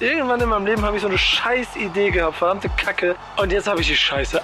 Irgendwann 0.00 0.40
in 0.40 0.48
meinem 0.48 0.66
Leben 0.66 0.82
habe 0.84 0.96
ich 0.96 1.02
so 1.02 1.08
eine 1.08 1.18
scheiß 1.18 1.76
Idee 1.76 2.10
gehabt, 2.10 2.36
verdammte 2.36 2.68
Kacke. 2.70 3.16
Und 3.36 3.52
jetzt 3.52 3.66
habe 3.66 3.80
ich 3.80 3.86
die 3.86 3.96
Scheiße. 3.96 4.40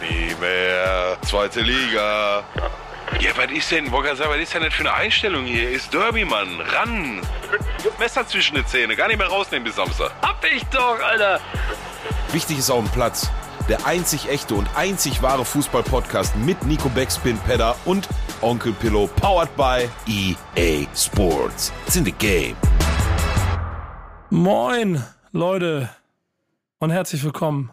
Nie 0.00 0.34
mehr. 0.40 1.16
Zweite 1.22 1.60
Liga. 1.60 2.42
Ja, 3.20 3.30
was 3.36 3.50
ist 3.52 3.70
denn, 3.70 3.90
Wolfgang, 3.92 4.18
was 4.18 4.36
ist 4.38 4.54
denn 4.54 4.62
das 4.62 4.74
für 4.74 4.80
eine 4.80 4.94
Einstellung 4.94 5.44
hier? 5.44 5.70
Ist 5.70 5.94
Derby, 5.94 6.24
Mann. 6.24 6.60
Ran. 6.60 7.20
Messer 7.98 8.26
zwischen 8.26 8.56
den 8.56 8.66
Zähne. 8.66 8.96
Gar 8.96 9.08
nicht 9.08 9.18
mehr 9.18 9.28
rausnehmen 9.28 9.64
bis 9.64 9.76
Samstag. 9.76 10.10
Hab 10.22 10.44
ich 10.44 10.64
doch, 10.66 10.98
Alter. 11.00 11.40
Wichtig 12.32 12.58
ist 12.58 12.70
auf 12.70 12.82
dem 12.82 12.90
Platz. 12.90 13.30
Der 13.68 13.86
einzig 13.86 14.28
echte 14.28 14.54
und 14.54 14.68
einzig 14.74 15.22
wahre 15.22 15.44
Fußball-Podcast 15.44 16.34
mit 16.36 16.64
Nico 16.64 16.88
Backspin, 16.88 17.38
Pedder 17.38 17.76
und 17.84 18.08
Onkel 18.40 18.72
Pillow, 18.72 19.06
powered 19.20 19.54
by 19.56 19.88
EA 20.08 20.86
Sports. 20.96 21.72
It's 21.86 21.94
in 21.94 22.04
the 22.04 22.12
game. 22.12 22.56
Moin, 24.32 25.04
Leute. 25.32 25.90
Und 26.78 26.88
herzlich 26.88 27.22
willkommen 27.22 27.70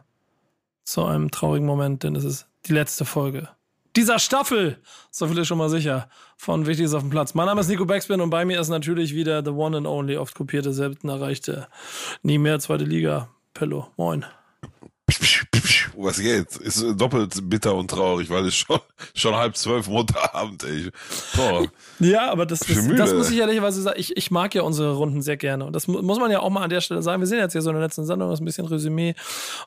zu 0.83 1.05
einem 1.05 1.31
traurigen 1.31 1.66
Moment, 1.66 2.03
denn 2.03 2.17
es 2.17 2.25
ist 2.25 2.49
die 2.66 2.73
letzte 2.73 3.05
Folge 3.05 3.47
dieser 3.95 4.20
Staffel. 4.20 4.77
So 5.09 5.30
viel 5.30 5.38
ist 5.38 5.47
schon 5.47 5.57
mal 5.57 5.69
sicher. 5.69 6.09
Von 6.35 6.66
Wichtiges 6.66 6.93
auf 6.93 7.02
dem 7.02 7.11
Platz. 7.11 7.33
Mein 7.33 7.45
Name 7.45 7.61
ist 7.61 7.69
Nico 7.69 7.85
Backspin 7.85 8.19
und 8.19 8.30
bei 8.30 8.43
mir 8.43 8.59
ist 8.59 8.67
natürlich 8.67 9.16
wieder 9.16 9.41
the 9.41 9.52
one 9.52 9.77
and 9.77 9.88
only, 9.88 10.17
oft 10.17 10.35
kopierte, 10.35 10.73
selten 10.73 11.07
erreichte, 11.07 11.69
nie 12.23 12.38
mehr 12.38 12.59
zweite 12.59 12.83
Liga. 12.83 13.30
Pello. 13.53 13.88
Moin. 13.95 14.25
Was 15.97 16.19
geht? 16.19 16.55
Ist 16.57 16.85
doppelt 16.95 17.49
bitter 17.49 17.75
und 17.75 17.89
traurig, 17.89 18.29
weil 18.29 18.45
es 18.45 18.55
schon, 18.55 18.79
schon 19.13 19.35
halb 19.35 19.57
zwölf 19.57 19.87
Montagabend, 19.87 20.63
ey. 20.63 20.89
Boah. 21.35 21.67
Ja, 21.99 22.31
aber 22.31 22.45
das, 22.45 22.59
das, 22.59 22.87
das 22.95 23.13
muss 23.13 23.31
ich 23.31 23.37
ehrlicherweise 23.37 23.81
sagen. 23.81 23.99
Ich, 23.99 24.15
ich 24.15 24.31
mag 24.31 24.55
ja 24.55 24.61
unsere 24.61 24.93
Runden 24.93 25.21
sehr 25.21 25.37
gerne. 25.37 25.65
Und 25.65 25.73
das 25.73 25.87
muss 25.87 26.19
man 26.19 26.31
ja 26.31 26.39
auch 26.39 26.49
mal 26.49 26.63
an 26.63 26.69
der 26.69 26.81
Stelle 26.81 27.01
sagen. 27.01 27.21
Wir 27.21 27.27
sehen 27.27 27.39
jetzt 27.39 27.51
hier 27.51 27.61
so 27.61 27.69
in 27.69 27.75
der 27.75 27.83
letzten 27.83 28.05
Sendung, 28.05 28.29
das 28.29 28.39
ist 28.39 28.41
ein 28.41 28.45
bisschen 28.45 28.67
Resümee 28.67 29.15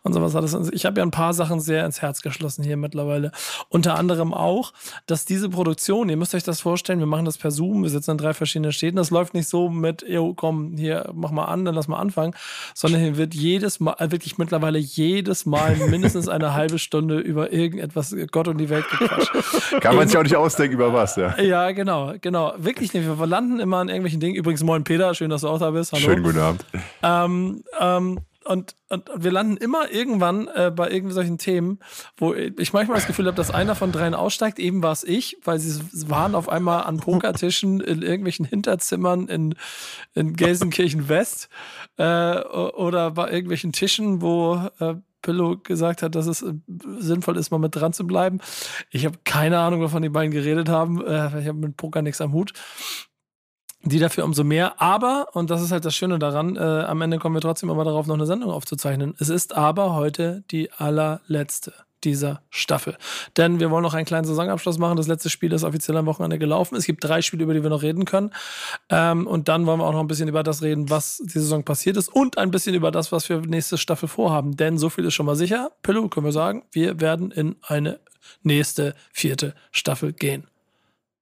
und 0.02 0.12
sowas. 0.12 0.34
Alles. 0.37 0.71
Ich 0.73 0.87
habe 0.87 1.01
ja 1.01 1.04
ein 1.04 1.10
paar 1.10 1.34
Sachen 1.34 1.60
sehr 1.60 1.84
ins 1.84 2.02
Herz 2.02 2.23
geschlossen 2.23 2.62
hier 2.62 2.77
mittlerweile. 2.77 3.32
Unter 3.68 3.96
anderem 3.96 4.32
auch, 4.32 4.73
dass 5.06 5.24
diese 5.24 5.49
Produktion, 5.51 6.09
ihr 6.09 6.16
müsst 6.16 6.34
euch 6.34 6.45
das 6.45 6.60
vorstellen, 6.60 6.99
wir 6.99 7.06
machen 7.06 7.24
das 7.24 7.37
per 7.37 7.51
Zoom, 7.51 7.82
wir 7.82 7.90
sitzen 7.90 8.12
in 8.12 8.18
drei 8.18 8.32
verschiedenen 8.32 8.73
Städten. 8.73 8.96
Das 8.96 9.10
läuft 9.10 9.34
nicht 9.34 9.49
so 9.49 9.68
mit, 9.68 10.02
yo, 10.09 10.34
komm, 10.34 10.77
hier, 10.77 11.10
mach 11.15 11.30
mal 11.30 11.45
an, 11.45 11.65
dann 11.65 11.74
lass 11.74 11.88
mal 11.88 11.99
anfangen, 11.99 12.34
sondern 12.74 13.01
hier 13.01 13.16
wird 13.16 13.34
jedes 13.34 13.80
Mal, 13.80 13.96
wirklich 13.99 14.38
mittlerweile 14.38 14.79
jedes 14.79 15.32
Mal 15.47 15.77
mindestens 15.88 16.29
eine 16.29 16.55
halbe 16.55 16.79
Stunde 16.79 17.19
über 17.19 17.52
irgendetwas 17.52 18.15
Gott 18.30 18.49
und 18.49 18.59
die 18.59 18.69
Welt 18.69 18.85
gequatscht. 18.91 19.80
Kann 19.80 19.97
man 19.97 20.09
sich 20.09 20.16
auch 20.16 20.23
nicht 20.23 20.37
ausdenken, 20.37 20.74
über 20.74 20.93
was, 20.93 21.16
ja. 21.16 21.39
Ja, 21.41 21.71
genau 21.73 22.13
genau. 22.21 22.55
Wirklich 22.57 22.95
nicht. 22.95 23.07
Wir 23.07 23.27
landen 23.27 23.61
immer 23.61 23.79
an 23.79 23.89
irgendwelchen 23.89 24.21
Dingen. 24.21 24.37
Übrigens, 24.37 24.63
moin 24.63 24.85
Peter, 24.85 25.15
schön, 25.15 25.30
dass 25.30 25.43
du 25.43 25.49
auch 25.49 25.59
da 25.59 25.71
bist. 25.71 25.93
Hallo. 25.93 26.02
Schönen 26.02 26.23
guten 26.23 26.39
Abend. 26.39 26.65
Ähm, 27.02 27.65
ähm, 27.79 28.21
und, 28.45 28.74
und, 28.89 29.09
und, 29.09 29.23
wir 29.23 29.30
landen 29.30 29.57
immer 29.57 29.93
irgendwann 29.93 30.49
äh, 30.49 30.73
bei 30.74 30.91
irgendwie 30.91 31.15
solchen 31.15 31.39
Themen, 31.39 31.79
wo 32.17 32.35
ich 32.35 32.73
manchmal 32.73 32.96
das 32.96 33.07
Gefühl 33.07 33.27
habe, 33.27 33.37
dass 33.37 33.52
einer 33.52 33.77
von 33.77 33.93
dreien 33.93 34.15
aussteigt. 34.15 34.59
Eben 34.59 34.83
war 34.83 34.91
es 34.91 35.05
ich, 35.05 35.37
weil 35.45 35.61
sie 35.61 35.80
waren 36.11 36.35
auf 36.35 36.49
einmal 36.49 36.83
an 36.83 36.99
Pokertischen 36.99 37.80
in 37.80 38.02
irgendwelchen 38.02 38.45
Hinterzimmern 38.45 39.29
in, 39.29 39.55
in 40.15 40.35
Gelsenkirchen 40.35 41.09
West 41.09 41.51
äh, 41.99 42.41
oder 42.41 43.13
bei 43.13 43.30
irgendwelchen 43.30 43.71
Tischen, 43.71 44.23
wo 44.23 44.57
äh, 44.80 44.95
Pillow 45.23 45.56
gesagt 45.56 46.02
hat, 46.02 46.15
dass 46.15 46.26
es 46.26 46.42
äh, 46.42 46.52
sinnvoll 46.98 47.37
ist, 47.37 47.51
mal 47.51 47.59
mit 47.59 47.74
dran 47.74 47.92
zu 47.92 48.06
bleiben. 48.06 48.40
Ich 48.90 49.06
habe 49.06 49.18
keine 49.24 49.59
Ahnung, 49.59 49.80
wovon 49.80 50.02
die 50.02 50.09
beiden 50.09 50.32
geredet 50.32 50.68
haben. 50.68 51.04
Äh, 51.04 51.40
ich 51.40 51.48
habe 51.48 51.59
mit 51.59 51.76
Poker 51.76 52.02
nichts 52.02 52.20
am 52.20 52.32
Hut. 52.32 52.52
Die 53.84 53.98
dafür 53.98 54.24
umso 54.24 54.45
mehr. 54.45 54.80
Aber, 54.80 55.28
und 55.32 55.50
das 55.50 55.62
ist 55.62 55.73
halt 55.73 55.84
das 55.84 55.95
Schöne 55.95 56.18
daran, 56.18 56.56
äh, 56.56 56.60
am 56.60 57.00
Ende 57.00 57.18
kommen 57.18 57.34
wir 57.34 57.40
trotzdem 57.40 57.70
immer 57.70 57.84
darauf, 57.84 58.06
noch 58.06 58.15
eine 58.15 58.26
Sendung 58.26 58.50
aufzuzeichnen. 58.50 59.15
Es 59.18 59.28
ist 59.28 59.56
aber 59.56 59.95
heute 59.95 60.45
die 60.50 60.70
allerletzte 60.73 61.73
dieser 62.05 62.43
Staffel. 62.51 62.97
Denn 63.37 63.61
wir 63.61 63.71
wollen 63.71 63.83
noch 63.83 63.95
einen 63.95 64.06
kleinen 64.06 64.25
Saisonabschluss 64.25 64.79
machen. 64.79 64.97
Das 64.97 65.09
letzte 65.09 65.31
Spiel 65.31 65.53
ist 65.53 65.65
offiziell 65.65 65.97
am 65.97 66.07
Wochenende 66.07 66.39
gelaufen. 66.39 66.77
Es 66.77 66.85
gibt 66.85 67.05
drei 67.05 67.23
Spiele, 67.23 67.45
über 67.45 67.55
die 67.55 67.63
wir 67.63 67.71
noch 67.71 67.83
reden 67.83 68.05
können. 68.05 68.33
Ähm, 68.89 69.27
und 69.27 69.49
dann 69.49 69.67
wollen 69.67 69.81
wir 69.81 69.87
auch 69.87 69.93
noch 69.93 70.01
ein 70.01 70.09
bisschen 70.09 70.29
über 70.29 70.43
das 70.43 70.62
reden, 70.62 70.91
was 70.91 71.23
die 71.25 71.39
Saison 71.39 71.65
passiert 71.65 71.97
ist 71.97 72.09
und 72.09 72.39
ein 72.39 72.51
bisschen 72.51 72.75
über 72.75 72.91
das, 72.91 73.12
was 73.12 73.29
wir 73.29 73.41
nächste 73.41 73.79
Staffel 73.79 74.09
vorhaben. 74.09 74.57
Denn 74.57 74.79
so 74.79 74.91
viel 74.91 75.05
ist 75.05 75.15
schon 75.15 75.27
mal 75.27 75.37
sicher. 75.37 75.71
Pillow, 75.83 76.09
können 76.09 76.27
wir 76.27 76.33
sagen, 76.33 76.65
wir 76.73 77.01
werden 77.01 77.31
in 77.31 77.57
eine 77.62 78.01
nächste 78.43 78.95
vierte 79.12 79.55
Staffel 79.71 80.12
gehen. 80.12 80.47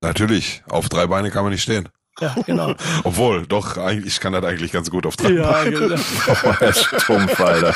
Natürlich. 0.02 0.62
Auf 0.68 0.88
drei 0.88 1.06
Beine 1.06 1.30
kann 1.30 1.42
man 1.42 1.52
nicht 1.52 1.62
stehen. 1.62 1.88
Ja, 2.20 2.34
genau. 2.46 2.74
Obwohl, 3.04 3.46
doch, 3.46 3.76
ich 3.90 4.20
kann 4.20 4.32
das 4.32 4.44
eigentlich 4.44 4.72
ganz 4.72 4.90
gut 4.90 5.06
auf 5.06 5.16
drei 5.16 5.32
Ja, 5.32 5.64
genau. 5.64 5.96
Stumpf, 6.72 7.40
Alter. 7.40 7.74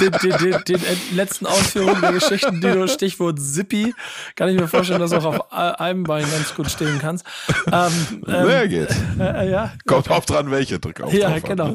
Den, 0.00 0.12
den, 0.22 0.38
den, 0.38 0.62
den, 0.64 0.80
letzten 1.12 1.46
Ausführungen 1.46 2.00
der 2.00 2.12
Geschichten, 2.12 2.60
die 2.60 2.70
du 2.70 2.88
Stichwort 2.88 3.40
Zippy, 3.40 3.94
kann 4.36 4.48
ich 4.48 4.58
mir 4.58 4.68
vorstellen, 4.68 5.00
dass 5.00 5.10
du 5.10 5.16
auch 5.16 5.24
auf 5.24 5.52
einem 5.52 6.04
Bein 6.04 6.24
ganz 6.30 6.54
gut 6.54 6.70
stehen 6.70 6.98
kannst. 7.00 7.24
Ähm, 7.70 8.22
ähm, 8.26 8.68
geht? 8.68 8.90
Äh, 9.18 9.46
äh, 9.46 9.50
ja. 9.50 9.72
Kommt 9.86 10.10
auch 10.10 10.24
dran, 10.24 10.50
welche 10.50 10.78
Drück 10.78 11.00
auf 11.00 11.12
Ja, 11.12 11.38
genau. 11.38 11.74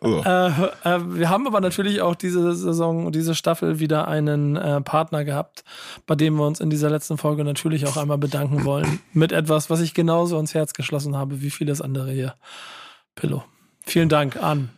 Also. 0.00 0.22
Äh, 0.24 0.48
äh, 0.84 1.00
wir 1.06 1.28
haben 1.28 1.46
aber 1.46 1.60
natürlich 1.60 2.00
auch 2.00 2.14
diese 2.14 2.54
Saison, 2.54 3.12
diese 3.12 3.34
Staffel 3.34 3.80
wieder 3.80 4.08
einen 4.08 4.56
äh, 4.56 4.80
Partner 4.80 5.24
gehabt, 5.24 5.64
bei 6.06 6.14
dem 6.14 6.36
wir 6.36 6.46
uns 6.46 6.60
in 6.60 6.70
dieser 6.70 6.90
letzten 6.90 7.18
Folge 7.18 7.44
natürlich 7.44 7.86
auch 7.86 7.96
einmal 7.96 8.18
bedanken 8.18 8.64
wollen. 8.64 9.00
Mit 9.12 9.32
etwas, 9.32 9.70
was 9.70 9.80
ich 9.80 9.94
genauso 9.94 10.36
ans 10.36 10.54
Herz 10.54 10.72
geschlossen 10.72 11.16
habe 11.16 11.42
wie 11.42 11.49
wie 11.50 11.56
vieles 11.56 11.80
andere 11.80 12.12
hier. 12.12 12.36
Pillow. 13.14 13.44
Vielen 13.84 14.08
Dank 14.08 14.36
an 14.36 14.70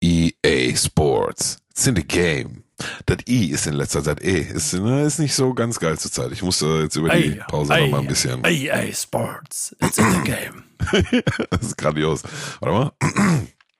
EA 0.00 0.76
Sports. 0.76 1.58
It's 1.70 1.86
in 1.86 1.96
the 1.96 2.04
game. 2.04 2.62
Das 3.06 3.18
I 3.28 3.50
ist 3.50 3.66
in 3.66 3.74
letzter 3.74 4.04
Zeit 4.04 4.22
E. 4.22 4.40
Ist, 4.40 4.74
ne, 4.74 5.02
ist 5.02 5.18
nicht 5.18 5.34
so 5.34 5.54
ganz 5.54 5.80
geil 5.80 5.98
zur 5.98 6.12
Zeit. 6.12 6.30
Ich 6.32 6.42
musste 6.42 6.82
jetzt 6.82 6.96
über 6.96 7.08
die 7.08 7.40
Pause 7.48 7.74
noch 7.74 7.88
mal 7.88 8.00
ein 8.00 8.06
bisschen. 8.06 8.44
EA 8.44 8.92
Sports. 8.92 9.74
It's 9.82 9.98
in 9.98 10.12
the 10.12 10.20
game. 10.20 10.62
das 11.50 11.62
ist 11.62 11.78
grandios. 11.78 12.22
Warte 12.60 12.92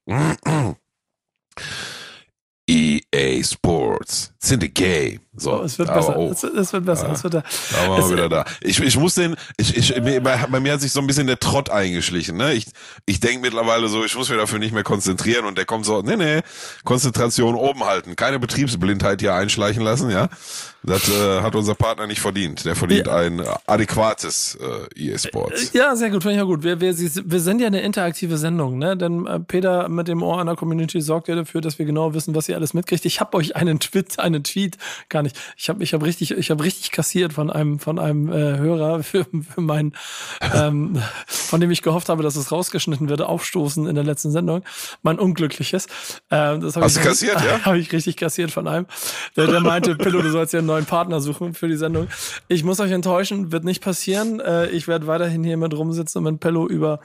mal. 0.07 0.77
EA 2.69 3.43
Sports. 3.45 4.33
It's 4.37 4.51
in 4.51 4.61
the 4.61 4.69
game. 4.69 5.21
So, 5.37 5.63
es 5.63 5.79
wird 5.79 5.93
besser. 5.93 6.17
Oh. 6.17 6.31
Es, 6.31 6.43
es, 6.43 6.73
wird 6.73 6.85
besser. 6.85 7.09
Ja, 7.09 7.13
es 7.13 7.23
wird 7.23 7.35
da. 7.35 7.45
Waren 7.87 8.03
wir 8.03 8.11
wieder 8.11 8.29
da. 8.29 8.45
Ich, 8.61 8.81
ich 8.81 8.97
muss 8.97 9.15
den, 9.15 9.37
ich, 9.57 9.77
ich, 9.77 9.95
bei, 10.23 10.47
bei 10.49 10.61
mir 10.61 10.73
hat 10.73 10.81
sich 10.81 10.93
so 10.93 11.01
ein 11.01 11.07
bisschen 11.07 11.27
der 11.27 11.39
Trott 11.39 11.71
eingeschlichen. 11.71 12.37
Ne? 12.37 12.55
Ich, 12.55 12.67
ich 13.05 13.21
denke 13.21 13.41
mittlerweile 13.41 13.89
so, 13.89 14.05
ich 14.05 14.17
muss 14.17 14.29
mich 14.29 14.39
dafür 14.39 14.59
nicht 14.59 14.73
mehr 14.73 14.85
konzentrieren 14.85 15.45
und 15.45 15.59
der 15.59 15.67
kommt 15.67 15.85
so, 15.85 16.01
nee, 16.01 16.17
nee, 16.17 16.41
Konzentration 16.85 17.55
oben 17.55 17.85
halten. 17.85 18.17
Keine 18.17 18.39
Betriebsblindheit 18.39 19.21
hier 19.21 19.35
einschleichen 19.35 19.83
lassen, 19.83 20.11
ja. 20.11 20.29
Das 20.87 21.09
äh, 21.09 21.41
hat 21.41 21.57
unser 21.57 21.75
Partner 21.75 22.07
nicht 22.07 22.21
verdient. 22.21 22.65
Der 22.65 22.77
verdient 22.77 23.09
ja. 23.09 23.17
ein 23.17 23.43
adäquates 23.67 24.57
äh, 24.95 25.09
EA 25.11 25.19
Sports. 25.19 25.73
Ja, 25.73 25.97
sehr 25.97 26.11
gut, 26.11 26.23
finde 26.23 26.37
ich 26.37 26.43
auch 26.43 26.47
gut. 26.47 26.63
Wir, 26.63 26.81
wir, 26.81 26.97
wir 26.97 27.41
sind 27.41 27.61
ja 27.61 27.67
eine 27.67 27.81
interaktive 27.81 28.39
Sendung, 28.39 28.79
ne? 28.79 28.97
Denn 28.97 29.27
äh, 29.27 29.41
Peter 29.41 29.89
mit 29.89 30.07
dem 30.07 30.23
Ohr 30.23 30.41
einer 30.41 30.55
Community 30.55 31.01
sorgt 31.01 31.27
ja 31.27 31.35
dafür, 31.35 31.61
dass 31.61 31.81
wir 31.81 31.87
genau 31.87 32.15
wissen, 32.15 32.37
was 32.37 32.49
ihr 32.49 32.55
alles 32.55 32.73
mitkriegt. 32.73 33.05
Ich 33.05 33.19
habe 33.21 33.37
euch 33.37 33.57
einen 33.57 33.81
Tweet, 33.81 34.21
einen 34.21 34.45
Tweet, 34.45 34.79
gar 35.09 35.25
nicht. 35.27 35.39
Ich 35.57 35.69
habe 35.69 35.83
ich 35.83 35.93
hab 35.93 36.03
richtig, 36.03 36.31
ich 36.33 36.51
habe 36.51 36.65
richtig 36.65 36.91
kassiert 36.91 37.33
von 37.33 37.51
einem, 37.51 37.79
von 37.79 37.99
einem 37.99 38.31
äh, 38.33 38.59
Hörer 38.59 39.03
für, 39.03 39.25
für 39.25 39.61
meinen, 39.61 39.95
ähm, 40.55 41.01
von 41.27 41.61
dem 41.61 41.71
ich 41.71 41.83
gehofft 41.83 42.09
habe, 42.09 42.23
dass 42.23 42.37
es 42.37 42.51
rausgeschnitten 42.51 43.09
wird, 43.09 43.23
aufstoßen 43.23 43.87
in 43.87 43.95
der 43.95 44.05
letzten 44.05 44.31
Sendung. 44.31 44.63
Mein 45.03 45.19
unglückliches. 45.19 45.87
Äh, 46.31 46.59
das 46.59 46.77
Hast 46.77 46.97
ich, 46.97 47.03
du 47.03 47.09
kassiert, 47.09 47.41
ja? 47.43 47.61
Habe 47.65 47.79
ich 47.79 47.93
richtig 47.93 48.17
kassiert 48.17 48.51
von 48.51 48.69
einem. 48.69 48.87
Der, 49.37 49.47
der 49.47 49.61
meinte, 49.61 49.97
Pillow, 49.97 50.23
du 50.23 50.31
sollst 50.31 50.53
ja 50.53 50.61
einen 50.61 50.69
neuen 50.69 50.87
Partner 50.87 51.21
suchen 51.21 51.55
für 51.55 51.69
die 51.69 51.77
Sendung. 51.77 52.09
Ich 52.49 52.65
muss 52.65 52.81
euch 52.81 52.93
enttäuschen, 52.93 53.53
wird 53.53 53.65
nicht 53.65 53.83
passieren. 53.83 54.41
Äh, 54.41 54.69
ich 54.69 54.89
werde 54.89 55.07
weiterhin 55.07 55.45
hier 55.45 55.57
mit 55.57 55.75
rumsitzen 55.75 56.25
und 56.25 56.33
mit 56.33 56.41
Pillow 56.41 56.67
über 56.67 57.01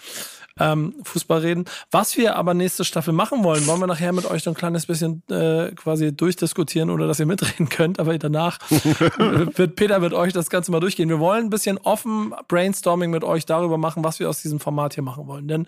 ähm, 0.62 0.94
Fußball 1.04 1.40
reden. 1.40 1.66
Was 1.90 2.16
wir 2.18 2.36
aber 2.36 2.54
nächste 2.54 2.84
Staffel 2.86 3.14
machen 3.14 3.44
wollen, 3.44 3.66
wollen 3.66 3.80
wir 3.80 3.88
nachher 3.88 4.14
mit 4.14 4.30
euch 4.30 4.44
so 4.44 4.52
ein 4.52 4.56
kleines 4.56 4.86
bisschen 4.86 5.24
äh, 5.30 5.72
quasi 5.72 6.16
durchdiskutieren 6.16 6.90
oder 6.90 7.08
dass 7.08 7.20
ihr 7.20 7.26
mitreden 7.26 7.70
könnt. 7.70 8.00
Aber 8.00 8.18
danach 8.18 8.60
wird 8.70 9.76
Peter 9.76 10.00
mit 10.00 10.14
euch 10.14 10.34
das 10.34 10.50
Ganze 10.50 10.72
mal 10.72 10.80
durchgehen. 10.80 11.10
Wir 11.10 11.20
wollen 11.20 11.46
ein 11.46 11.50
bisschen 11.50 11.78
offen 11.80 12.34
Brainstorming 12.48 13.10
mit 13.10 13.24
euch 13.24 13.46
darüber 13.46 13.78
machen, 13.78 14.04
was 14.04 14.20
wir 14.20 14.30
aus 14.30 14.42
diesem 14.42 14.60
Format 14.60 14.94
hier 14.94 15.04
machen 15.04 15.28
wollen. 15.28 15.48
Denn 15.48 15.68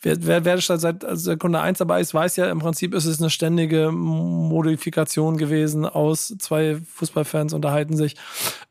wer, 0.00 0.16
wer, 0.24 0.44
wer 0.44 0.60
seit 0.60 1.04
Sekunde 1.12 1.60
eins 1.60 1.78
dabei 1.78 2.00
ist, 2.00 2.14
weiß 2.14 2.36
ja, 2.36 2.50
im 2.50 2.60
Prinzip 2.60 2.94
ist 2.94 3.04
es 3.04 3.20
eine 3.20 3.30
ständige 3.30 3.90
Modifikation 3.92 5.36
gewesen 5.36 5.84
aus 5.84 6.34
zwei 6.38 6.80
Fußballfans 6.94 7.52
unterhalten 7.52 7.96
sich 7.96 8.16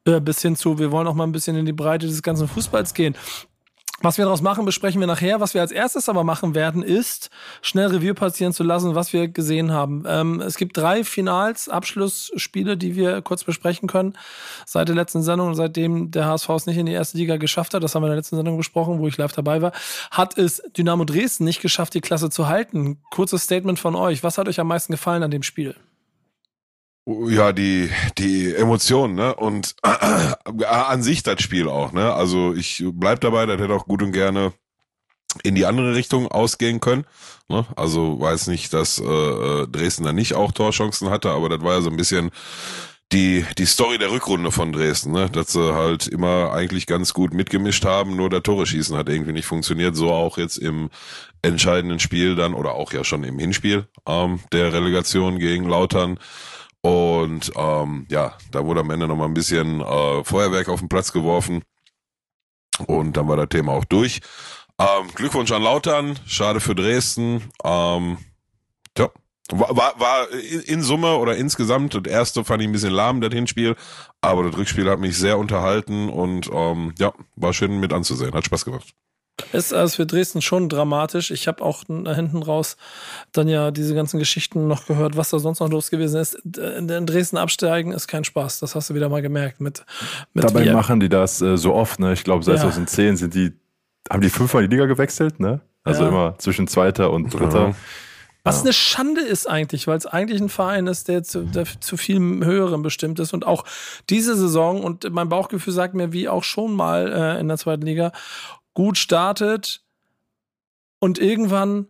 äh, 0.05 0.19
bis 0.19 0.41
hin 0.41 0.55
zu, 0.55 0.79
wir 0.79 0.91
wollen 0.91 1.07
auch 1.07 1.13
mal 1.13 1.25
ein 1.25 1.31
bisschen 1.31 1.55
in 1.55 1.65
die 1.65 1.73
Breite 1.73 2.07
des 2.07 2.21
ganzen 2.21 2.47
Fußballs 2.47 2.93
gehen. 2.93 3.15
Was 4.01 4.17
wir 4.17 4.23
daraus 4.23 4.41
machen, 4.41 4.63
besprechen 4.63 5.01
wir 5.01 5.07
nachher. 5.07 5.41
Was 5.41 5.53
wir 5.53 5.59
als 5.59 5.73
erstes 5.73 6.07
aber 6.07 6.23
machen 6.23 6.55
werden, 6.55 6.83
ist 6.83 7.29
schnell 7.61 7.87
Review 7.87 8.13
passieren 8.13 8.53
zu 8.53 8.63
lassen, 8.63 8.95
was 8.95 9.11
wir 9.11 9.27
gesehen 9.27 9.73
haben. 9.73 10.05
Ähm, 10.07 10.39
es 10.39 10.55
gibt 10.55 10.77
drei 10.77 11.03
Finals, 11.03 11.67
Abschlussspiele, 11.67 12.77
die 12.77 12.95
wir 12.95 13.21
kurz 13.21 13.43
besprechen 13.43 13.89
können. 13.89 14.13
Seit 14.65 14.87
der 14.87 14.95
letzten 14.95 15.21
Sendung, 15.21 15.53
seitdem 15.53 16.11
der 16.11 16.27
HSV 16.27 16.49
es 16.49 16.65
nicht 16.65 16.77
in 16.77 16.85
die 16.85 16.93
erste 16.93 17.17
Liga 17.17 17.35
geschafft 17.35 17.73
hat, 17.73 17.83
das 17.83 17.93
haben 17.93 18.03
wir 18.03 18.07
in 18.07 18.11
der 18.11 18.17
letzten 18.19 18.37
Sendung 18.37 18.55
besprochen, 18.55 18.99
wo 18.99 19.07
ich 19.07 19.17
live 19.17 19.33
dabei 19.33 19.61
war, 19.61 19.73
hat 20.11 20.37
es 20.37 20.63
Dynamo 20.77 21.03
Dresden 21.03 21.43
nicht 21.43 21.61
geschafft, 21.61 21.93
die 21.93 22.01
Klasse 22.01 22.29
zu 22.29 22.47
halten. 22.47 22.99
Kurzes 23.11 23.43
Statement 23.43 23.79
von 23.79 23.95
euch. 23.95 24.23
Was 24.23 24.37
hat 24.37 24.47
euch 24.47 24.61
am 24.61 24.67
meisten 24.67 24.93
gefallen 24.93 25.23
an 25.23 25.31
dem 25.31 25.43
Spiel? 25.43 25.75
Ja, 27.29 27.53
die, 27.53 27.89
die 28.19 28.53
Emotionen, 28.53 29.15
ne? 29.15 29.33
Und 29.35 29.75
äh, 29.83 30.65
an 30.65 31.01
sich 31.01 31.23
das 31.23 31.41
Spiel 31.41 31.67
auch, 31.67 31.91
ne? 31.91 32.13
Also 32.13 32.53
ich 32.53 32.83
bleib 32.85 33.21
dabei, 33.21 33.47
das 33.47 33.59
hätte 33.59 33.73
auch 33.73 33.87
gut 33.87 34.03
und 34.03 34.11
gerne 34.11 34.53
in 35.43 35.55
die 35.55 35.65
andere 35.65 35.95
Richtung 35.95 36.27
ausgehen 36.27 36.79
können. 36.79 37.05
Ne? 37.47 37.65
Also 37.75 38.19
weiß 38.19 38.47
nicht, 38.47 38.73
dass 38.73 38.99
äh, 38.99 39.67
Dresden 39.67 40.03
da 40.03 40.13
nicht 40.13 40.33
auch 40.33 40.51
Torchancen 40.51 41.09
hatte, 41.09 41.29
aber 41.31 41.49
das 41.49 41.61
war 41.61 41.75
ja 41.75 41.81
so 41.81 41.89
ein 41.89 41.97
bisschen 41.97 42.31
die, 43.11 43.43
die 43.57 43.65
Story 43.65 43.97
der 43.97 44.11
Rückrunde 44.11 44.51
von 44.51 44.71
Dresden, 44.71 45.11
ne? 45.11 45.29
dass 45.29 45.53
sie 45.53 45.73
halt 45.73 46.07
immer 46.07 46.51
eigentlich 46.51 46.85
ganz 46.85 47.13
gut 47.13 47.33
mitgemischt 47.33 47.85
haben, 47.85 48.15
nur 48.15 48.29
der 48.29 48.43
Tore 48.43 48.65
schießen 48.65 48.95
hat 48.95 49.09
irgendwie 49.09 49.31
nicht 49.31 49.47
funktioniert. 49.47 49.95
So 49.95 50.11
auch 50.11 50.37
jetzt 50.37 50.57
im 50.57 50.89
entscheidenden 51.41 51.99
Spiel 51.99 52.35
dann 52.35 52.53
oder 52.53 52.73
auch 52.73 52.93
ja 52.93 53.03
schon 53.03 53.23
im 53.23 53.39
Hinspiel 53.39 53.87
ähm, 54.07 54.39
der 54.51 54.73
Relegation 54.73 55.39
gegen 55.39 55.67
Lautern 55.67 56.19
und 56.81 57.51
ähm, 57.55 58.05
ja, 58.09 58.37
da 58.51 58.65
wurde 58.65 58.81
am 58.81 58.89
Ende 58.89 59.07
nochmal 59.07 59.27
ein 59.27 59.33
bisschen 59.33 59.81
äh, 59.81 60.23
Feuerwerk 60.23 60.69
auf 60.69 60.79
den 60.79 60.89
Platz 60.89 61.11
geworfen. 61.11 61.63
Und 62.87 63.17
dann 63.17 63.27
war 63.27 63.35
das 63.35 63.49
Thema 63.49 63.73
auch 63.73 63.85
durch. 63.85 64.21
Ähm, 64.79 65.09
Glückwunsch 65.13 65.51
an 65.51 65.61
Lautern, 65.61 66.17
schade 66.25 66.61
für 66.61 66.75
Dresden. 66.75 67.51
Ähm, 67.65 68.17
tja, 68.95 69.09
war, 69.51 69.75
war, 69.75 69.99
war 69.99 70.29
in 70.31 70.81
Summe 70.81 71.17
oder 71.17 71.35
insgesamt, 71.35 71.95
das 71.95 72.03
erste 72.05 72.45
fand 72.45 72.61
ich 72.61 72.69
ein 72.69 72.71
bisschen 72.71 72.93
lahm, 72.93 73.19
das 73.19 73.33
Hinspiel, 73.33 73.75
aber 74.21 74.43
das 74.43 74.55
Rückspiel 74.55 74.89
hat 74.89 74.99
mich 74.99 75.17
sehr 75.17 75.37
unterhalten 75.37 76.07
und 76.07 76.49
ähm, 76.53 76.93
ja, 76.97 77.13
war 77.35 77.53
schön 77.53 77.79
mit 77.79 77.91
anzusehen, 77.91 78.33
hat 78.33 78.45
Spaß 78.45 78.63
gemacht. 78.63 78.93
Ist 79.53 79.73
also 79.73 79.97
für 79.97 80.05
Dresden 80.05 80.41
schon 80.41 80.69
dramatisch. 80.69 81.31
Ich 81.31 81.47
habe 81.47 81.63
auch 81.63 81.83
hinten 81.87 82.43
raus 82.43 82.77
dann 83.31 83.47
ja 83.47 83.71
diese 83.71 83.95
ganzen 83.95 84.19
Geschichten 84.19 84.67
noch 84.67 84.85
gehört, 84.85 85.17
was 85.17 85.29
da 85.29 85.39
sonst 85.39 85.59
noch 85.59 85.69
los 85.69 85.89
gewesen 85.89 86.19
ist. 86.19 86.35
In 86.35 87.05
Dresden 87.05 87.37
absteigen 87.37 87.91
ist 87.91 88.07
kein 88.07 88.23
Spaß. 88.23 88.59
Das 88.59 88.75
hast 88.75 88.89
du 88.89 88.95
wieder 88.95 89.09
mal 89.09 89.21
gemerkt. 89.21 89.61
Mit, 89.61 89.85
mit 90.33 90.43
Dabei 90.43 90.65
wir. 90.65 90.73
machen 90.73 90.99
die 90.99 91.09
das 91.09 91.41
äh, 91.41 91.57
so 91.57 91.73
oft. 91.73 91.99
Ne? 91.99 92.13
Ich 92.13 92.23
glaube, 92.23 92.43
seit 92.43 92.55
ja. 92.55 92.61
2010 92.61 93.17
sind 93.17 93.33
die, 93.33 93.53
haben 94.09 94.21
die 94.21 94.29
fünfmal 94.29 94.67
die 94.67 94.75
Liga 94.75 94.85
gewechselt. 94.85 95.39
Ne? 95.39 95.61
Also 95.83 96.03
ja. 96.03 96.09
immer 96.09 96.35
zwischen 96.37 96.67
zweiter 96.67 97.11
und 97.11 97.33
dritter. 97.33 97.69
Ja. 97.69 97.75
Was 98.43 98.61
eine 98.61 98.73
Schande 98.73 99.21
ist 99.21 99.47
eigentlich, 99.47 99.85
weil 99.85 99.97
es 99.97 100.05
eigentlich 100.05 100.41
ein 100.41 100.49
Verein 100.49 100.87
ist, 100.87 101.07
der 101.07 101.23
zu, 101.23 101.43
der 101.43 101.65
zu 101.81 101.97
viel 101.97 102.19
höherem 102.19 102.81
bestimmt 102.81 103.19
ist. 103.19 103.33
Und 103.33 103.45
auch 103.45 103.65
diese 104.09 104.35
Saison, 104.35 104.81
und 104.81 105.11
mein 105.11 105.29
Bauchgefühl 105.29 105.73
sagt 105.73 105.93
mir, 105.93 106.13
wie 106.13 106.29
auch 106.29 106.43
schon 106.43 106.73
mal 106.73 107.11
äh, 107.11 107.39
in 107.39 107.47
der 107.49 107.57
zweiten 107.57 107.85
Liga, 107.85 108.11
gut 108.79 108.97
startet 108.97 109.83
und 110.99 111.19
irgendwann 111.19 111.87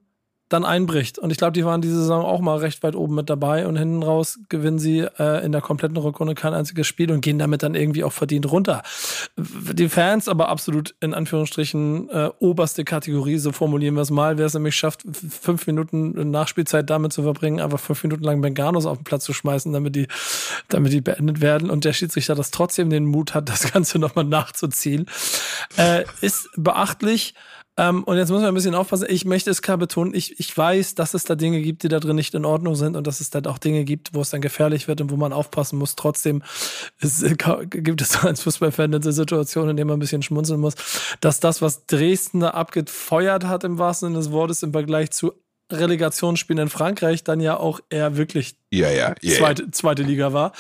dann 0.50 0.66
einbricht. 0.66 1.20
Und 1.20 1.32
ich 1.32 1.38
glaube, 1.38 1.54
die 1.54 1.64
waren 1.64 1.82
diese 1.82 1.98
Saison 1.98 2.26
auch 2.26 2.42
mal 2.42 2.58
recht 2.58 2.82
weit 2.84 2.96
oben 2.96 3.16
mit 3.16 3.30
dabei 3.30 3.68
und 3.68 3.78
hinten 3.78 4.02
raus 4.02 4.40
gewinnen 4.50 4.80
sie 4.80 5.00
äh, 5.00 5.46
in 5.46 5.52
der 5.52 5.62
kompletten 5.62 5.98
Rückrunde 5.98 6.34
kein 6.34 6.54
einziges 6.54 6.88
Spiel 6.88 7.12
und 7.12 7.22
gehen 7.22 7.38
damit 7.38 7.62
dann 7.64 7.76
irgendwie 7.76 8.04
auch 8.04 8.12
verdient 8.12 8.52
runter. 8.52 8.82
Die 9.38 9.90
Fans 9.90 10.28
aber 10.28 10.50
absolut 10.50 10.96
in 11.00 11.14
Anführungsstrichen 11.14 12.10
äh, 12.10 12.30
oberste 12.40 12.84
Kategorie, 12.84 13.38
so 13.38 13.52
formulieren 13.52 13.96
wir 13.96 14.02
es 14.02 14.10
mal. 14.10 14.38
Wer 14.40 14.48
es 14.48 14.56
nämlich 14.56 14.76
schafft, 14.76 15.04
fünf 15.14 15.68
Minuten 15.68 16.32
Nachspielzeit 16.32 16.90
damit 16.90 17.14
zu 17.14 17.22
verbringen, 17.22 17.60
einfach 17.60 17.80
fünf 17.80 18.04
Minuten 18.04 18.24
lang 18.24 18.42
Benganos 18.42 18.88
auf 18.88 18.98
den 18.98 19.04
Platz 19.04 19.26
zu 19.26 19.34
schmeißen, 19.34 19.72
damit 19.72 19.96
die, 19.96 20.08
damit 20.68 20.94
die 20.94 21.02
beendet 21.02 21.42
werden 21.42 21.70
und 21.70 21.86
der 21.86 21.94
Schiedsrichter 21.94 22.34
das 22.34 22.50
trotzdem 22.50 22.90
den 22.90 23.06
Mut 23.06 23.36
hat, 23.36 23.50
das 23.50 23.72
Ganze 23.72 24.00
nochmal 24.00 24.26
nachzuziehen, 24.26 25.06
äh, 25.78 26.06
ist 26.22 26.50
beachtlich. 26.56 27.36
Ähm, 27.80 28.04
und 28.04 28.18
jetzt 28.18 28.30
muss 28.30 28.42
man 28.42 28.50
ein 28.50 28.54
bisschen 28.54 28.76
aufpassen. 28.76 29.08
Ich 29.10 29.24
möchte 29.24 29.50
es 29.50 29.62
klar 29.62 29.78
betonen, 29.78 30.14
ich, 30.14 30.38
ich 30.38 30.56
weiß, 30.56 30.96
dass 30.96 31.14
es 31.14 31.24
da 31.24 31.36
Dinge 31.36 31.62
gibt, 31.62 31.84
die 31.84 31.88
da 31.88 32.02
drin 32.02 32.18
nicht 32.18 32.34
in 32.34 32.44
Ordnung 32.44 32.76
sind 32.76 32.98
und 32.98 33.08
dass 33.08 33.22
es 33.22 33.30
dann 33.30 33.46
auch 33.46 33.58
Dinge 33.58 33.86
gibt, 33.86 34.14
wo 34.14 34.20
es 34.20 34.32
dann 34.32 34.42
gefährlich 34.42 34.90
wird 34.90 35.00
und 35.00 35.12
wo 35.12 35.16
man 35.16 35.32
aufpassen 35.32 35.80
muss. 35.80 35.96
Trotzdem 35.96 36.44
es, 37.00 37.24
äh, 37.24 37.38
gibt 37.70 38.02
es 38.02 38.18
als 38.26 38.42
Fußballfan 38.42 38.94
eine 38.94 39.14
Situation, 39.14 39.70
in 39.70 39.78
der 39.78 39.86
man 39.86 39.96
ein 39.96 40.00
bisschen 40.00 40.22
schmunzeln 40.22 40.60
muss, 40.60 40.76
dass 41.22 41.40
das, 41.40 41.62
was 41.62 41.86
Dresden 41.86 42.42
da 42.42 42.50
abgefeuert 42.50 43.46
hat, 43.46 43.64
im 43.64 43.78
wahrsten 43.78 44.10
Sinne 44.10 44.20
des 44.20 44.32
Wortes, 44.34 44.62
im 44.62 44.74
Vergleich 44.74 45.12
zu 45.12 45.32
Relegationsspielen 45.72 46.64
in 46.64 46.70
Frankreich 46.70 47.24
dann 47.24 47.40
ja 47.40 47.58
auch 47.58 47.80
eher 47.90 48.18
wirklich 48.18 48.56
ja, 48.72 48.90
ja, 48.90 49.16
yeah. 49.24 49.38
zweite, 49.38 49.72
zweite 49.72 50.04
Liga 50.04 50.32
war. 50.32 50.52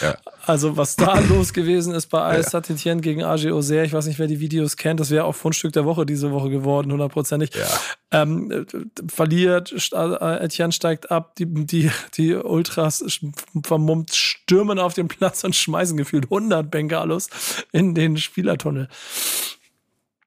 Ja. 0.00 0.16
Also 0.44 0.76
was 0.76 0.94
da 0.94 1.18
los 1.28 1.52
gewesen 1.52 1.94
ist 1.94 2.06
bei 2.06 2.20
AS 2.20 2.46
ja. 2.46 2.50
Saint-Etienne 2.50 3.00
gegen 3.00 3.24
AG 3.24 3.50
Auxerre, 3.50 3.84
ich 3.84 3.92
weiß 3.92 4.06
nicht, 4.06 4.18
wer 4.18 4.28
die 4.28 4.38
Videos 4.38 4.76
kennt, 4.76 5.00
das 5.00 5.10
wäre 5.10 5.24
auch 5.24 5.34
Fundstück 5.34 5.72
der 5.72 5.84
Woche 5.84 6.06
diese 6.06 6.30
Woche 6.30 6.50
geworden, 6.50 6.92
hundertprozentig. 6.92 7.50
Ja. 7.54 7.66
Ähm, 8.12 8.66
verliert, 9.08 9.72
Etienne 9.92 10.72
steigt 10.72 11.10
ab, 11.10 11.34
die, 11.36 11.46
die, 11.46 11.90
die 12.16 12.34
Ultras 12.34 13.20
vermummt 13.64 14.14
stürmen 14.14 14.78
auf 14.78 14.94
den 14.94 15.08
Platz 15.08 15.42
und 15.42 15.56
schmeißen 15.56 15.96
gefühlt 15.96 16.24
100 16.24 16.70
Bengalos 16.70 17.28
in 17.72 17.94
den 17.94 18.16
Spielertunnel. 18.16 18.88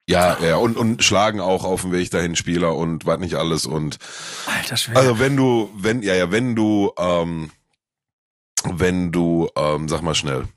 Ja, 0.10 0.40
ja, 0.42 0.56
und, 0.56 0.76
und 0.76 1.04
schlagen 1.04 1.40
auch 1.40 1.64
auf 1.64 1.84
dem 1.84 1.92
Weg 1.92 2.10
dahin 2.10 2.36
Spieler 2.36 2.76
und 2.76 3.06
was 3.06 3.20
nicht 3.20 3.36
alles 3.36 3.68
und 3.68 4.00
Alter 4.48 4.76
Schwede. 4.76 5.00
Also 5.00 5.20
wenn 5.20 5.38
du, 5.38 5.70
wenn, 5.76 6.02
ja, 6.02 6.16
ja, 6.16 6.32
wenn 6.32 6.56
du, 6.56 6.92
ähm, 6.98 7.52
wenn 8.64 9.12
du, 9.12 9.50
ähm, 9.56 9.88
sag 9.88 10.02
mal 10.02 10.16
schnell, 10.16 10.48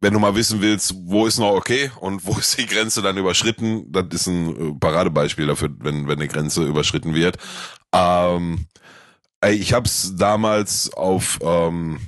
wenn 0.00 0.14
du 0.14 0.20
mal 0.20 0.36
wissen 0.36 0.62
willst, 0.62 0.94
wo 1.04 1.26
ist 1.26 1.38
noch 1.38 1.50
okay 1.50 1.90
und 2.00 2.24
wo 2.24 2.32
ist 2.38 2.56
die 2.56 2.64
Grenze 2.64 3.02
dann 3.02 3.18
überschritten, 3.18 3.92
das 3.92 4.06
ist 4.12 4.26
ein 4.26 4.70
äh, 4.70 4.74
Paradebeispiel 4.80 5.46
dafür, 5.46 5.68
wenn, 5.80 6.08
wenn 6.08 6.18
eine 6.18 6.28
Grenze 6.28 6.64
überschritten 6.64 7.12
wird. 7.12 7.36
Ähm, 7.92 8.64
ey, 9.42 9.54
ich 9.54 9.74
hab's 9.74 10.14
damals 10.16 10.94
auf, 10.94 11.38
ähm, 11.42 12.00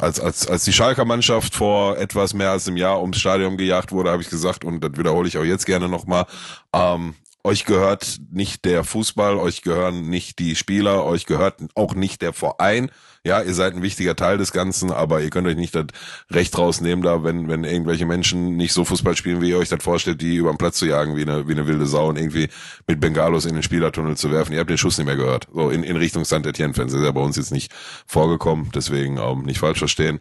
als, 0.00 0.20
als, 0.20 0.46
als 0.48 0.64
die 0.64 0.72
Schalker 0.72 1.04
Mannschaft 1.04 1.54
vor 1.54 1.98
etwas 1.98 2.34
mehr 2.34 2.50
als 2.50 2.66
einem 2.66 2.76
Jahr 2.76 3.00
ums 3.00 3.18
Stadion 3.18 3.56
gejagt 3.56 3.92
wurde, 3.92 4.10
habe 4.10 4.22
ich 4.22 4.30
gesagt, 4.30 4.64
und 4.64 4.80
das 4.80 4.92
wiederhole 4.96 5.28
ich 5.28 5.38
auch 5.38 5.44
jetzt 5.44 5.66
gerne 5.66 5.88
nochmal, 5.88 6.26
ähm, 6.72 7.14
euch 7.46 7.64
gehört 7.64 8.18
nicht 8.32 8.64
der 8.64 8.82
Fußball, 8.82 9.36
euch 9.36 9.62
gehören 9.62 10.10
nicht 10.10 10.40
die 10.40 10.56
Spieler, 10.56 11.04
euch 11.04 11.26
gehört 11.26 11.60
auch 11.76 11.94
nicht 11.94 12.20
der 12.20 12.32
Verein. 12.32 12.90
Ja, 13.24 13.40
ihr 13.40 13.54
seid 13.54 13.74
ein 13.74 13.82
wichtiger 13.82 14.16
Teil 14.16 14.36
des 14.36 14.52
Ganzen, 14.52 14.90
aber 14.90 15.20
ihr 15.20 15.30
könnt 15.30 15.46
euch 15.46 15.56
nicht 15.56 15.74
das 15.74 15.86
Recht 16.30 16.58
rausnehmen, 16.58 17.04
da, 17.04 17.22
wenn, 17.22 17.48
wenn 17.48 17.62
irgendwelche 17.62 18.04
Menschen 18.04 18.56
nicht 18.56 18.72
so 18.72 18.84
Fußball 18.84 19.16
spielen, 19.16 19.40
wie 19.40 19.50
ihr 19.50 19.58
euch 19.58 19.68
das 19.68 19.82
vorstellt, 19.82 20.20
die 20.20 20.36
über 20.36 20.50
den 20.50 20.58
Platz 20.58 20.78
zu 20.78 20.86
jagen, 20.86 21.16
wie 21.16 21.22
eine, 21.22 21.46
wie 21.46 21.52
eine 21.52 21.68
wilde 21.68 21.86
Sau 21.86 22.08
und 22.08 22.18
irgendwie 22.18 22.48
mit 22.88 22.98
Bengalos 22.98 23.46
in 23.46 23.54
den 23.54 23.62
Spielertunnel 23.62 24.16
zu 24.16 24.32
werfen. 24.32 24.52
Ihr 24.52 24.58
habt 24.58 24.70
den 24.70 24.78
Schuss 24.78 24.98
nicht 24.98 25.06
mehr 25.06 25.16
gehört. 25.16 25.46
So, 25.52 25.70
in, 25.70 25.84
in 25.84 25.96
Richtung 25.96 26.24
St. 26.24 26.44
Etienne-Fans. 26.44 26.92
ist 26.92 27.02
ja 27.02 27.12
bei 27.12 27.20
uns 27.20 27.36
jetzt 27.36 27.52
nicht 27.52 27.72
vorgekommen, 28.06 28.70
deswegen 28.74 29.18
ähm, 29.18 29.42
nicht 29.42 29.60
falsch 29.60 29.78
verstehen. 29.78 30.18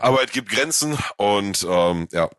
Aber 0.00 0.24
es 0.24 0.32
gibt 0.32 0.50
Grenzen 0.50 0.96
und 1.18 1.66
ähm, 1.70 2.08
ja, 2.12 2.30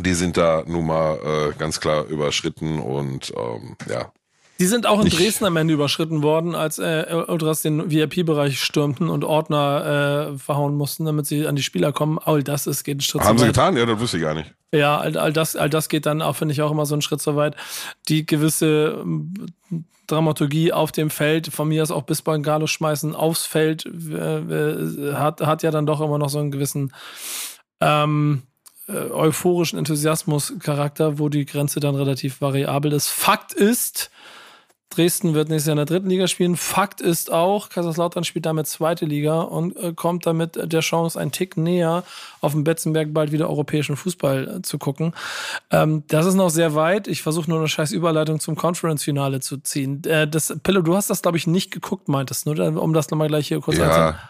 die 0.00 0.14
sind 0.14 0.36
da 0.36 0.64
nun 0.66 0.86
mal 0.86 1.18
äh, 1.18 1.58
ganz 1.58 1.80
klar 1.80 2.06
überschritten 2.06 2.78
und 2.78 3.32
ähm, 3.36 3.76
ja. 3.88 4.12
Die 4.58 4.66
sind 4.66 4.86
auch 4.86 5.00
in 5.02 5.08
Dresden 5.08 5.44
am 5.44 5.56
Ende 5.56 5.74
überschritten 5.74 6.22
worden, 6.22 6.54
als 6.54 6.78
äh, 6.78 7.24
Ultras 7.26 7.62
den 7.62 7.90
VIP-Bereich 7.90 8.60
stürmten 8.60 9.08
und 9.08 9.24
Ordner 9.24 10.34
äh, 10.34 10.38
verhauen 10.38 10.76
mussten, 10.76 11.04
damit 11.04 11.26
sie 11.26 11.46
an 11.46 11.56
die 11.56 11.62
Spieler 11.62 11.92
kommen. 11.92 12.18
All 12.18 12.44
das 12.44 12.66
ist, 12.68 12.84
geht 12.84 12.94
einen 12.94 13.00
Schritt 13.00 13.22
Haben 13.22 13.38
zu 13.38 13.44
weit. 13.44 13.58
Haben 13.58 13.74
sie 13.74 13.76
getan? 13.76 13.76
Ja, 13.76 13.86
das 13.86 14.00
wusste 14.00 14.18
ich 14.18 14.22
gar 14.22 14.34
nicht. 14.34 14.54
Ja, 14.72 14.98
all, 14.98 15.16
all, 15.16 15.32
das, 15.32 15.56
all 15.56 15.68
das 15.68 15.88
geht 15.88 16.06
dann 16.06 16.22
auch, 16.22 16.36
finde 16.36 16.52
ich, 16.52 16.62
auch 16.62 16.70
immer 16.70 16.86
so 16.86 16.94
einen 16.94 17.02
Schritt 17.02 17.20
so 17.20 17.34
weit. 17.34 17.56
Die 18.08 18.24
gewisse 18.24 19.00
ähm, 19.02 19.34
Dramaturgie 20.06 20.72
auf 20.72 20.92
dem 20.92 21.10
Feld, 21.10 21.48
von 21.48 21.68
mir 21.68 21.82
aus 21.82 21.90
auch 21.90 22.02
bis 22.02 22.22
Bengalo 22.22 22.66
schmeißen, 22.66 23.16
aufs 23.16 23.44
Feld, 23.44 23.84
äh, 23.86 25.14
hat, 25.14 25.40
hat 25.40 25.62
ja 25.62 25.70
dann 25.70 25.86
doch 25.86 26.00
immer 26.00 26.18
noch 26.18 26.28
so 26.28 26.38
einen 26.38 26.50
gewissen 26.50 26.92
ähm, 27.80 28.42
äh, 28.44 28.51
euphorischen 28.88 29.78
Enthusiasmus-Charakter, 29.78 31.18
wo 31.18 31.28
die 31.28 31.46
Grenze 31.46 31.80
dann 31.80 31.94
relativ 31.94 32.40
variabel 32.40 32.92
ist. 32.92 33.08
Fakt 33.08 33.52
ist, 33.52 34.10
Dresden 34.92 35.34
wird 35.34 35.48
nächstes 35.48 35.68
Jahr 35.68 35.72
in 35.72 35.78
der 35.78 35.86
dritten 35.86 36.08
Liga 36.08 36.26
spielen. 36.28 36.56
Fakt 36.56 37.00
ist 37.00 37.32
auch, 37.32 37.68
Kaiserslautern 37.68 38.24
spielt 38.24 38.46
damit 38.46 38.66
zweite 38.66 39.04
Liga 39.04 39.40
und 39.40 39.76
äh, 39.76 39.92
kommt 39.94 40.26
damit 40.26 40.58
der 40.60 40.80
Chance 40.80 41.18
einen 41.18 41.32
Tick 41.32 41.56
näher, 41.56 42.04
auf 42.40 42.52
dem 42.52 42.64
Betzenberg 42.64 43.12
bald 43.12 43.32
wieder 43.32 43.48
europäischen 43.48 43.96
Fußball 43.96 44.56
äh, 44.58 44.62
zu 44.62 44.78
gucken. 44.78 45.14
Ähm, 45.70 46.04
das 46.08 46.26
ist 46.26 46.34
noch 46.34 46.50
sehr 46.50 46.74
weit. 46.74 47.08
Ich 47.08 47.22
versuche 47.22 47.48
nur 47.48 47.58
eine 47.58 47.68
scheiß 47.68 47.92
Überleitung 47.92 48.40
zum 48.40 48.56
Conference-Finale 48.56 49.40
zu 49.40 49.58
ziehen. 49.58 50.02
Äh, 50.04 50.28
das, 50.28 50.54
Pillow, 50.62 50.82
du 50.82 50.94
hast 50.94 51.10
das, 51.10 51.22
glaube 51.22 51.38
ich, 51.38 51.46
nicht 51.46 51.70
geguckt, 51.70 52.08
meintest, 52.08 52.46
nur 52.46 52.58
um 52.80 52.92
das 52.92 53.10
nochmal 53.10 53.28
gleich 53.28 53.48
hier 53.48 53.60
kurz 53.60 53.78
ja. 53.78 53.84
anzunehmen. 53.86 54.20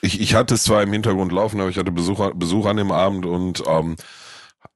Ich, 0.00 0.20
ich 0.20 0.34
hatte 0.34 0.54
es 0.54 0.64
zwar 0.64 0.82
im 0.82 0.92
Hintergrund 0.92 1.32
laufen, 1.32 1.60
aber 1.60 1.70
ich 1.70 1.78
hatte 1.78 1.92
Besuch, 1.92 2.32
Besuch 2.34 2.66
an 2.66 2.76
dem 2.76 2.92
Abend 2.92 3.26
und 3.26 3.62
ähm, 3.66 3.96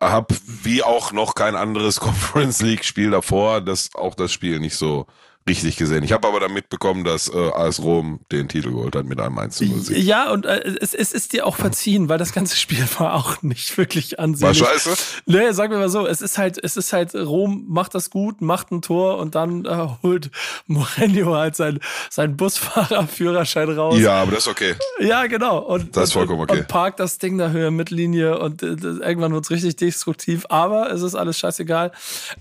hab 0.00 0.32
wie 0.46 0.82
auch 0.82 1.12
noch 1.12 1.34
kein 1.34 1.54
anderes 1.54 2.00
Conference 2.00 2.60
League 2.62 2.84
Spiel 2.84 3.10
davor, 3.10 3.60
das 3.60 3.94
auch 3.94 4.14
das 4.14 4.32
Spiel 4.32 4.58
nicht 4.60 4.76
so 4.76 5.06
richtig 5.48 5.76
gesehen. 5.76 6.04
Ich 6.04 6.12
habe 6.12 6.28
aber 6.28 6.40
dann 6.40 6.52
mitbekommen, 6.52 7.04
dass 7.04 7.28
äh, 7.28 7.50
AS 7.52 7.80
Rom 7.82 8.20
den 8.30 8.48
Titel 8.48 8.70
geholt 8.70 8.94
hat 8.94 9.06
mit 9.06 9.20
einem 9.20 9.38
1 9.38 9.56
zu 9.56 9.64
0 9.64 9.96
Ja, 9.98 10.30
und 10.30 10.46
äh, 10.46 10.76
es, 10.80 10.94
es 10.94 11.12
ist 11.12 11.32
dir 11.32 11.46
auch 11.46 11.56
verziehen, 11.56 12.08
weil 12.08 12.18
das 12.18 12.32
ganze 12.32 12.56
Spiel 12.56 12.84
war 12.98 13.14
auch 13.14 13.42
nicht 13.42 13.76
wirklich 13.76 14.20
ansehnlich. 14.20 14.60
War 14.60 14.68
scheiße? 14.68 14.90
Nee, 15.26 15.52
sagen 15.52 15.72
wir 15.72 15.78
mal 15.78 15.88
so, 15.88 16.06
es 16.06 16.20
ist 16.20 16.38
halt, 16.38 16.62
es 16.62 16.76
ist 16.76 16.92
halt, 16.92 17.14
Rom 17.14 17.64
macht 17.68 17.94
das 17.94 18.10
gut, 18.10 18.40
macht 18.40 18.70
ein 18.70 18.82
Tor 18.82 19.18
und 19.18 19.34
dann 19.34 19.64
äh, 19.64 19.88
holt 20.02 20.30
Mourinho 20.66 21.34
halt 21.34 21.56
sein, 21.56 21.80
sein 22.08 22.36
Busfahrerführerschein 22.36 23.70
raus. 23.70 23.98
Ja, 23.98 24.22
aber 24.22 24.32
das 24.32 24.46
ist 24.46 24.48
okay. 24.48 24.74
Ja, 25.00 25.26
genau. 25.26 25.58
Und, 25.58 25.96
das 25.96 26.04
ist 26.04 26.12
vollkommen 26.12 26.40
okay. 26.42 26.60
Und 26.60 26.68
parkt 26.68 27.00
das 27.00 27.18
Ding 27.18 27.38
da 27.38 27.50
Höhe 27.50 27.70
Mittellinie 27.70 28.38
und 28.38 28.62
äh, 28.62 28.66
irgendwann 28.66 29.32
wird's 29.32 29.50
richtig 29.50 29.76
destruktiv, 29.76 30.46
aber 30.48 30.92
es 30.92 31.02
ist 31.02 31.14
alles 31.14 31.38
scheißegal. 31.38 31.92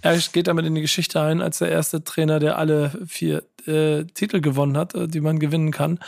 Er 0.01 0.17
geht 0.17 0.48
damit 0.48 0.65
in 0.65 0.75
die 0.75 0.81
Geschichte 0.81 1.20
ein 1.20 1.41
als 1.41 1.58
der 1.60 1.70
erste 1.70 2.03
Trainer, 2.03 2.39
der 2.39 2.58
alle 2.58 2.90
vier 3.05 3.43
äh, 3.67 4.05
Titel 4.05 4.41
gewonnen 4.41 4.77
hat, 4.77 4.95
äh, 4.95 5.07
die 5.07 5.21
man 5.21 5.39
gewinnen 5.39 5.71
kann. 5.71 6.00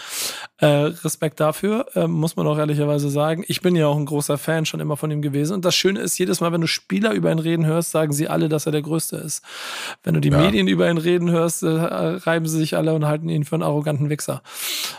Äh, 0.57 0.65
Respekt 0.65 1.39
dafür, 1.39 1.87
äh, 1.95 2.07
muss 2.07 2.35
man 2.35 2.47
auch 2.47 2.57
ehrlicherweise 2.57 3.09
sagen. 3.09 3.43
Ich 3.47 3.61
bin 3.61 3.75
ja 3.75 3.87
auch 3.87 3.97
ein 3.97 4.05
großer 4.05 4.37
Fan 4.37 4.65
schon 4.65 4.79
immer 4.79 4.97
von 4.97 5.11
ihm 5.11 5.21
gewesen. 5.21 5.53
Und 5.53 5.65
das 5.65 5.75
Schöne 5.75 5.99
ist, 5.99 6.17
jedes 6.17 6.41
Mal, 6.41 6.51
wenn 6.51 6.61
du 6.61 6.67
Spieler 6.67 7.13
über 7.13 7.31
ihn 7.31 7.39
reden 7.39 7.65
hörst, 7.65 7.91
sagen 7.91 8.13
sie 8.13 8.27
alle, 8.27 8.49
dass 8.49 8.65
er 8.65 8.71
der 8.71 8.81
Größte 8.81 9.17
ist. 9.17 9.43
Wenn 10.03 10.13
du 10.13 10.21
die 10.21 10.29
ja. 10.29 10.39
Medien 10.39 10.67
über 10.67 10.89
ihn 10.89 10.97
reden 10.97 11.31
hörst, 11.31 11.63
äh, 11.63 11.67
reiben 11.67 12.47
sie 12.47 12.57
sich 12.57 12.75
alle 12.75 12.93
und 12.93 13.05
halten 13.05 13.29
ihn 13.29 13.45
für 13.45 13.55
einen 13.55 13.63
arroganten 13.63 14.09
Wichser. 14.09 14.41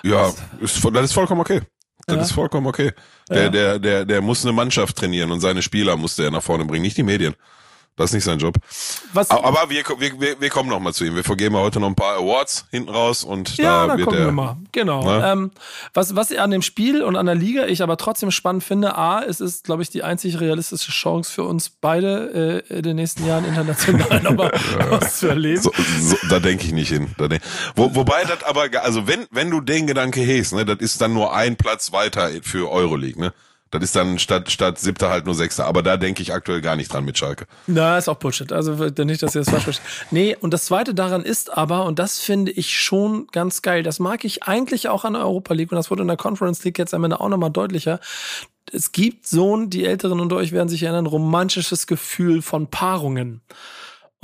Ja, 0.02 0.32
ist, 0.60 0.84
das 0.84 1.04
ist 1.04 1.12
vollkommen 1.12 1.40
okay. 1.40 1.62
Das 2.06 2.16
ja. 2.16 2.22
ist 2.22 2.32
vollkommen 2.32 2.66
okay. 2.66 2.92
Der, 3.30 3.44
ja. 3.44 3.48
der, 3.48 3.78
der, 3.78 4.04
der 4.04 4.20
muss 4.20 4.44
eine 4.44 4.52
Mannschaft 4.52 4.96
trainieren 4.96 5.30
und 5.30 5.40
seine 5.40 5.62
Spieler 5.62 5.96
muss 5.96 6.16
der 6.16 6.30
nach 6.30 6.42
vorne 6.42 6.64
bringen, 6.64 6.82
nicht 6.82 6.96
die 6.96 7.02
Medien. 7.02 7.34
Das 7.96 8.10
ist 8.10 8.14
nicht 8.14 8.24
sein 8.24 8.40
Job. 8.40 8.56
Was? 9.12 9.30
Aber 9.30 9.70
wir, 9.70 9.84
wir, 9.98 10.40
wir 10.40 10.50
kommen 10.50 10.68
noch 10.68 10.80
mal 10.80 10.92
zu 10.92 11.04
ihm. 11.04 11.14
Wir 11.14 11.22
vergeben 11.22 11.54
heute 11.54 11.78
noch 11.78 11.86
ein 11.86 11.94
paar 11.94 12.16
Awards 12.16 12.66
hinten 12.72 12.88
raus 12.88 13.22
und 13.22 13.56
ja, 13.56 13.86
da, 13.86 13.92
da 13.92 13.98
wird 13.98 14.08
kommen 14.08 14.18
er. 14.18 14.26
Wir 14.26 14.32
mal. 14.32 14.56
Genau. 14.72 15.04
Ne? 15.04 15.30
Ähm, 15.30 15.50
was, 15.92 16.16
was 16.16 16.32
an 16.32 16.50
dem 16.50 16.62
Spiel 16.62 17.04
und 17.04 17.14
an 17.14 17.26
der 17.26 17.36
Liga 17.36 17.66
ich 17.66 17.84
aber 17.84 17.96
trotzdem 17.96 18.32
spannend 18.32 18.64
finde, 18.64 18.96
A, 18.98 19.22
es 19.22 19.40
ist, 19.40 19.62
glaube 19.62 19.82
ich, 19.82 19.90
die 19.90 20.02
einzig 20.02 20.40
realistische 20.40 20.90
Chance 20.90 21.32
für 21.32 21.44
uns 21.44 21.70
beide 21.70 22.64
äh, 22.68 22.78
in 22.78 22.82
den 22.82 22.96
nächsten 22.96 23.24
Jahren 23.26 23.44
international 23.44 24.20
nochmal 24.22 24.50
was 24.90 25.20
zu 25.20 25.28
erleben. 25.28 25.62
So, 25.62 25.70
so, 26.00 26.16
da 26.28 26.40
denke 26.40 26.64
ich 26.64 26.72
nicht 26.72 26.88
hin. 26.88 27.14
Da 27.16 27.28
denk, 27.28 27.42
wo, 27.76 27.94
wobei 27.94 28.24
das 28.24 28.42
aber, 28.42 28.66
also 28.82 29.06
wenn, 29.06 29.26
wenn 29.30 29.50
du 29.50 29.60
den 29.60 29.86
Gedanke 29.86 30.20
hegst, 30.20 30.52
ne, 30.52 30.64
das 30.64 30.78
ist 30.78 31.00
dann 31.00 31.12
nur 31.12 31.32
ein 31.32 31.54
Platz 31.54 31.92
weiter 31.92 32.30
für 32.42 32.72
Euroleague, 32.72 33.20
ne? 33.20 33.32
Das 33.74 33.84
ist 33.84 33.96
dann 33.96 34.18
statt, 34.18 34.50
statt 34.50 34.78
siebter 34.78 35.10
halt 35.10 35.26
nur 35.26 35.34
sechster. 35.34 35.66
Aber 35.66 35.82
da 35.82 35.96
denke 35.96 36.22
ich 36.22 36.32
aktuell 36.32 36.60
gar 36.60 36.76
nicht 36.76 36.92
dran 36.92 37.04
mit 37.04 37.18
Schalke. 37.18 37.46
Na, 37.66 37.98
ist 37.98 38.08
auch 38.08 38.16
Bullshit. 38.16 38.52
Also 38.52 38.72
nicht, 39.04 39.22
dass 39.22 39.34
ihr 39.34 39.40
das 39.40 39.50
falsch 39.50 39.64
versteht. 39.64 39.86
Nee, 40.10 40.36
und 40.40 40.52
das 40.52 40.66
zweite 40.66 40.94
daran 40.94 41.22
ist 41.22 41.56
aber, 41.56 41.84
und 41.84 41.98
das 41.98 42.20
finde 42.20 42.52
ich 42.52 42.78
schon 42.78 43.26
ganz 43.32 43.62
geil, 43.62 43.82
das 43.82 43.98
mag 43.98 44.24
ich 44.24 44.44
eigentlich 44.44 44.88
auch 44.88 45.04
an 45.04 45.14
der 45.14 45.22
Europa 45.22 45.54
League 45.54 45.72
und 45.72 45.76
das 45.76 45.90
wurde 45.90 46.02
in 46.02 46.08
der 46.08 46.16
Conference 46.16 46.64
League 46.64 46.78
jetzt 46.78 46.94
am 46.94 47.04
Ende 47.04 47.20
auch 47.20 47.28
nochmal 47.28 47.50
deutlicher. 47.50 48.00
Es 48.72 48.92
gibt 48.92 49.26
so 49.26 49.56
ein, 49.56 49.70
die 49.70 49.84
Älteren 49.84 50.20
unter 50.20 50.36
euch 50.36 50.52
werden 50.52 50.68
sich 50.68 50.82
erinnern, 50.82 51.06
romantisches 51.06 51.86
Gefühl 51.86 52.42
von 52.42 52.68
Paarungen. 52.68 53.42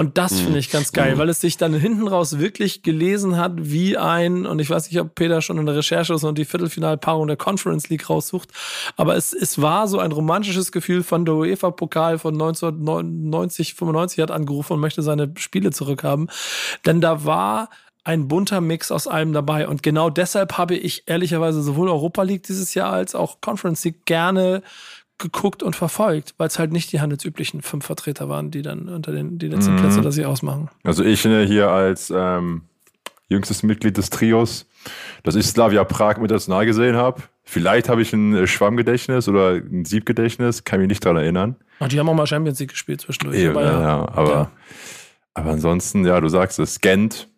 Und 0.01 0.17
das 0.17 0.41
finde 0.41 0.59
ich 0.59 0.71
ganz 0.71 0.93
geil, 0.95 1.15
mhm. 1.15 1.19
weil 1.19 1.29
es 1.29 1.43
sich 1.43 1.59
dann 1.59 1.75
hinten 1.75 2.09
raus 2.09 2.39
wirklich 2.39 2.83
gelesen 2.83 3.37
hat, 3.37 3.53
wie 3.57 3.99
ein, 3.99 4.47
und 4.47 4.59
ich 4.59 4.71
weiß 4.71 4.91
nicht, 4.91 4.99
ob 4.99 5.15
Peter 5.15 5.43
schon 5.43 5.59
in 5.59 5.67
der 5.67 5.77
Recherche 5.77 6.15
ist 6.15 6.25
und 6.25 6.39
die 6.39 6.47
Viertelfinalpaarung 6.47 7.27
der 7.27 7.37
Conference 7.37 7.91
League 7.91 8.09
raussucht, 8.09 8.49
aber 8.97 9.17
es, 9.17 9.35
es 9.35 9.61
war 9.61 9.89
so 9.89 9.99
ein 9.99 10.11
romantisches 10.11 10.73
Gefühl 10.73 11.03
von 11.03 11.27
der 11.27 11.35
UEFA-Pokal 11.35 12.19
von 12.19 12.33
1990, 12.33 13.75
95 13.75 14.23
hat 14.23 14.31
angerufen 14.31 14.73
und 14.73 14.81
möchte 14.81 15.03
seine 15.03 15.35
Spiele 15.37 15.71
zurückhaben. 15.71 16.31
Denn 16.87 17.03
da 17.03 17.27
war 17.27 17.69
ein 18.03 18.27
bunter 18.27 18.63
Mix 18.63 18.91
aus 18.91 19.07
allem 19.07 19.35
dabei. 19.35 19.69
Und 19.69 19.83
genau 19.83 20.09
deshalb 20.09 20.57
habe 20.57 20.77
ich 20.77 21.03
ehrlicherweise 21.09 21.63
sowohl 21.63 21.91
Europa 21.91 22.23
League 22.23 22.45
dieses 22.45 22.73
Jahr 22.73 22.91
als 22.91 23.15
auch 23.15 23.43
Conference 23.43 23.85
League 23.85 24.07
gerne 24.07 24.63
geguckt 25.21 25.63
und 25.63 25.77
verfolgt, 25.77 26.35
weil 26.39 26.49
es 26.49 26.59
halt 26.59 26.73
nicht 26.73 26.91
die 26.93 27.01
handelsüblichen 27.01 27.63
fünf 27.63 27.85
Vertreter 27.85 28.29
waren, 28.29 28.51
die 28.51 28.63
dann 28.63 28.89
unter 28.89 29.13
den 29.13 29.39
die 29.39 29.49
letzten 29.49 29.75
mhm. 29.75 29.79
Plätze 29.79 30.01
das 30.01 30.15
sie 30.17 30.25
ausmachen. 30.25 30.69
Also 30.83 31.05
ich 31.05 31.23
hier 31.23 31.71
als 31.71 32.13
ähm, 32.15 32.63
jüngstes 33.29 33.63
Mitglied 33.63 33.97
des 33.97 34.11
Trios, 34.11 34.67
dass 35.23 35.37
ich 35.37 35.47
Slavia 35.47 35.85
Prag 35.85 36.17
mit 36.17 36.25
international 36.25 36.67
gesehen 36.67 36.97
habe. 36.97 37.23
Vielleicht 37.45 37.89
habe 37.89 38.03
ich 38.03 38.13
ein 38.13 38.35
äh, 38.35 38.47
Schwammgedächtnis 38.47 39.29
oder 39.29 39.53
ein 39.53 39.85
Siebgedächtnis, 39.85 40.65
kann 40.65 40.81
mich 40.81 40.89
nicht 40.89 41.05
daran 41.05 41.19
erinnern. 41.19 41.57
Ach, 41.79 41.89
die 41.89 41.99
haben 41.99 42.09
auch 42.09 42.15
mal 42.15 42.27
Champions 42.27 42.59
League 42.59 42.71
gespielt 42.71 43.01
zwischendurch. 43.01 43.39
Eben, 43.39 43.57
aber, 43.57 43.65
ja, 43.65 43.81
ja, 43.81 44.09
aber, 44.09 44.31
ja. 44.31 44.51
aber 45.35 45.51
ansonsten, 45.51 46.05
ja, 46.05 46.21
du 46.21 46.29
sagst 46.29 46.59
es, 46.59 46.81
Gent, 46.81 47.29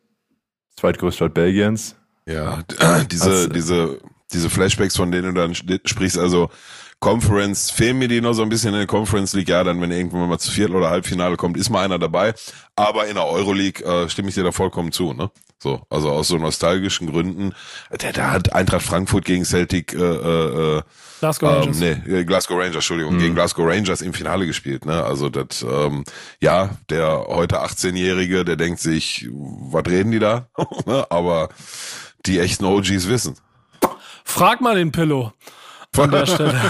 zweitgrößte 0.77 1.17
Stadt 1.17 1.35
Belgiens. 1.35 1.97
Ja, 2.27 2.63
diese, 3.11 3.49
diese, 3.49 4.01
diese 4.33 4.51
Flashbacks, 4.51 4.97
von 4.97 5.11
denen 5.11 5.35
du 5.35 5.41
dann 5.41 5.55
sprichst, 5.55 6.19
also 6.19 6.51
Conference, 7.03 7.73
fehlen 7.73 7.99
mir 7.99 8.07
die 8.07 8.21
noch 8.21 8.33
so 8.33 8.43
ein 8.43 8.49
bisschen 8.49 8.73
in 8.75 8.79
der 8.79 8.87
Conference 8.87 9.33
League. 9.35 9.49
Ja, 9.49 9.65
dann, 9.65 9.81
wenn 9.81 9.91
irgendwann 9.91 10.29
mal 10.29 10.39
zu 10.39 10.53
Viertel- 10.53 10.77
oder 10.77 10.89
Halbfinale 10.89 11.37
kommt, 11.37 11.57
ist 11.57 11.69
mal 11.69 11.85
einer 11.85 11.99
dabei. 11.99 12.33
Aber 12.77 13.09
in 13.09 13.17
der 13.17 13.27
Euroleague 13.27 13.85
äh, 13.85 14.09
stimme 14.09 14.29
ich 14.29 14.37
dir 14.37 14.45
da 14.45 14.53
vollkommen 14.53 14.93
zu, 14.93 15.13
ne? 15.13 15.29
So, 15.59 15.85
also 15.91 16.11
aus 16.11 16.29
so 16.29 16.39
nostalgischen 16.39 17.11
Gründen. 17.11 17.55
Der, 17.91 18.13
da 18.13 18.31
hat 18.31 18.53
Eintracht 18.53 18.85
Frankfurt 18.85 19.25
gegen 19.25 19.45
Celtic, 19.45 19.93
äh, 19.95 19.99
äh, 19.99 20.83
Glasgow 21.19 21.51
ähm, 21.51 21.59
Rangers. 21.59 21.79
Nee, 21.81 22.19
äh, 22.21 22.25
Glasgow 22.25 22.57
Rangers, 22.57 22.77
Entschuldigung, 22.77 23.15
mhm. 23.15 23.19
gegen 23.19 23.35
Glasgow 23.35 23.67
Rangers 23.67 24.01
im 24.01 24.15
Finale 24.15 24.47
gespielt, 24.47 24.87
ne? 24.87 25.03
Also 25.03 25.29
das, 25.29 25.63
ähm, 25.63 26.05
ja, 26.41 26.71
der 26.89 27.27
heute 27.27 27.65
18-Jährige, 27.65 28.45
der 28.45 28.55
denkt 28.55 28.79
sich, 28.79 29.29
was 29.33 29.87
reden 29.87 30.13
die 30.13 30.21
da? 30.21 30.47
Aber 31.11 31.49
die 32.27 32.39
echten 32.39 32.65
OGs 32.65 33.09
wissen. 33.09 33.35
Frag 34.25 34.61
mal 34.61 34.77
den 34.77 34.93
Pillow 34.93 35.33
an 35.99 36.11
der 36.11 36.27
Stelle. 36.27 36.61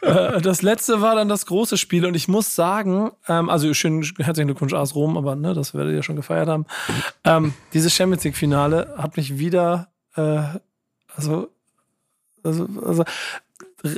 Äh, 0.00 0.40
das 0.40 0.62
letzte 0.62 1.00
war 1.00 1.14
dann 1.14 1.28
das 1.28 1.46
große 1.46 1.76
Spiel 1.76 2.06
und 2.06 2.14
ich 2.14 2.28
muss 2.28 2.54
sagen, 2.54 3.10
ähm, 3.28 3.48
also 3.48 3.72
schön, 3.74 4.02
herzlichen 4.18 4.48
Glückwunsch 4.48 4.72
AS 4.72 4.94
Rom, 4.94 5.16
aber 5.16 5.36
ne, 5.36 5.54
das 5.54 5.74
werdet 5.74 5.92
ihr 5.92 5.96
ja 5.96 6.02
schon 6.02 6.16
gefeiert 6.16 6.48
haben. 6.48 6.66
Ähm, 7.24 7.54
dieses 7.72 7.94
Champions 7.94 8.24
League 8.24 8.36
Finale 8.36 8.94
hat 8.96 9.16
mich 9.16 9.38
wieder, 9.38 9.88
äh, 10.16 10.42
also, 11.14 11.48
also, 12.42 12.68
also 12.84 13.04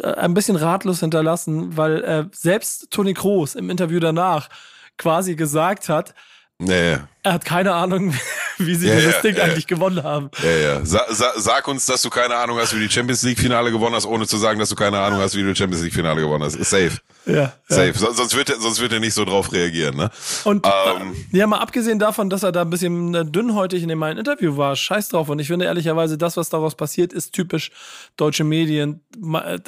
ein 0.02 0.34
bisschen 0.34 0.56
ratlos 0.56 1.00
hinterlassen, 1.00 1.76
weil 1.76 2.04
äh, 2.04 2.24
selbst 2.32 2.90
Toni 2.90 3.14
Kroos 3.14 3.54
im 3.54 3.70
Interview 3.70 4.00
danach 4.00 4.48
quasi 4.96 5.36
gesagt 5.36 5.88
hat, 5.88 6.14
Nee. 6.60 6.96
Er 7.22 7.34
hat 7.34 7.44
keine 7.44 7.72
Ahnung, 7.72 8.12
wie 8.58 8.74
sie 8.74 8.88
ja, 8.88 8.96
dieses 8.96 9.14
ja, 9.14 9.20
Ding 9.20 9.36
ja, 9.36 9.44
eigentlich 9.44 9.66
gewonnen 9.66 10.02
haben. 10.02 10.30
Ja, 10.42 10.50
ja. 10.50 10.84
Sa 10.84 11.04
sa 11.08 11.32
sag 11.36 11.68
uns, 11.68 11.86
dass 11.86 12.02
du 12.02 12.10
keine 12.10 12.34
Ahnung 12.34 12.58
hast, 12.58 12.74
wie 12.74 12.80
du 12.80 12.86
die 12.86 12.92
Champions 12.92 13.22
League 13.22 13.38
Finale 13.38 13.70
gewonnen 13.70 13.94
hast, 13.94 14.06
ohne 14.06 14.26
zu 14.26 14.36
sagen, 14.38 14.58
dass 14.58 14.68
du 14.68 14.74
keine 14.74 14.98
Ahnung 14.98 15.20
hast, 15.20 15.36
wie 15.36 15.42
du 15.42 15.52
die 15.52 15.56
Champions 15.56 15.84
League 15.84 15.94
Finale 15.94 16.20
gewonnen 16.20 16.42
hast. 16.42 16.54
Safe. 16.64 16.92
Ja. 17.26 17.52
Safe. 17.68 17.92
So, 17.94 18.12
sonst 18.12 18.36
wird 18.36 18.50
er, 18.50 18.60
sonst 18.60 18.80
wird 18.80 18.92
er 18.92 19.00
nicht 19.00 19.14
so 19.14 19.24
drauf 19.24 19.52
reagieren, 19.52 19.96
ne? 19.96 20.10
Und 20.44 20.66
ähm, 20.66 21.14
ja, 21.30 21.46
mal 21.46 21.58
abgesehen 21.58 21.98
davon, 21.98 22.30
dass 22.30 22.42
er 22.42 22.50
da 22.50 22.62
ein 22.62 22.70
bisschen 22.70 23.14
äh, 23.14 23.24
dünnhäutig 23.24 23.82
in 23.82 23.88
dem 23.88 24.02
einen 24.02 24.18
Interview 24.18 24.56
war, 24.56 24.74
scheiß 24.74 25.10
drauf. 25.10 25.28
Und 25.28 25.38
ich 25.38 25.46
finde 25.46 25.66
ehrlicherweise, 25.66 26.18
das, 26.18 26.36
was 26.36 26.48
daraus 26.48 26.74
passiert, 26.74 27.12
ist 27.12 27.32
typisch 27.32 27.70
deutsche 28.16 28.44
Medien. 28.44 29.00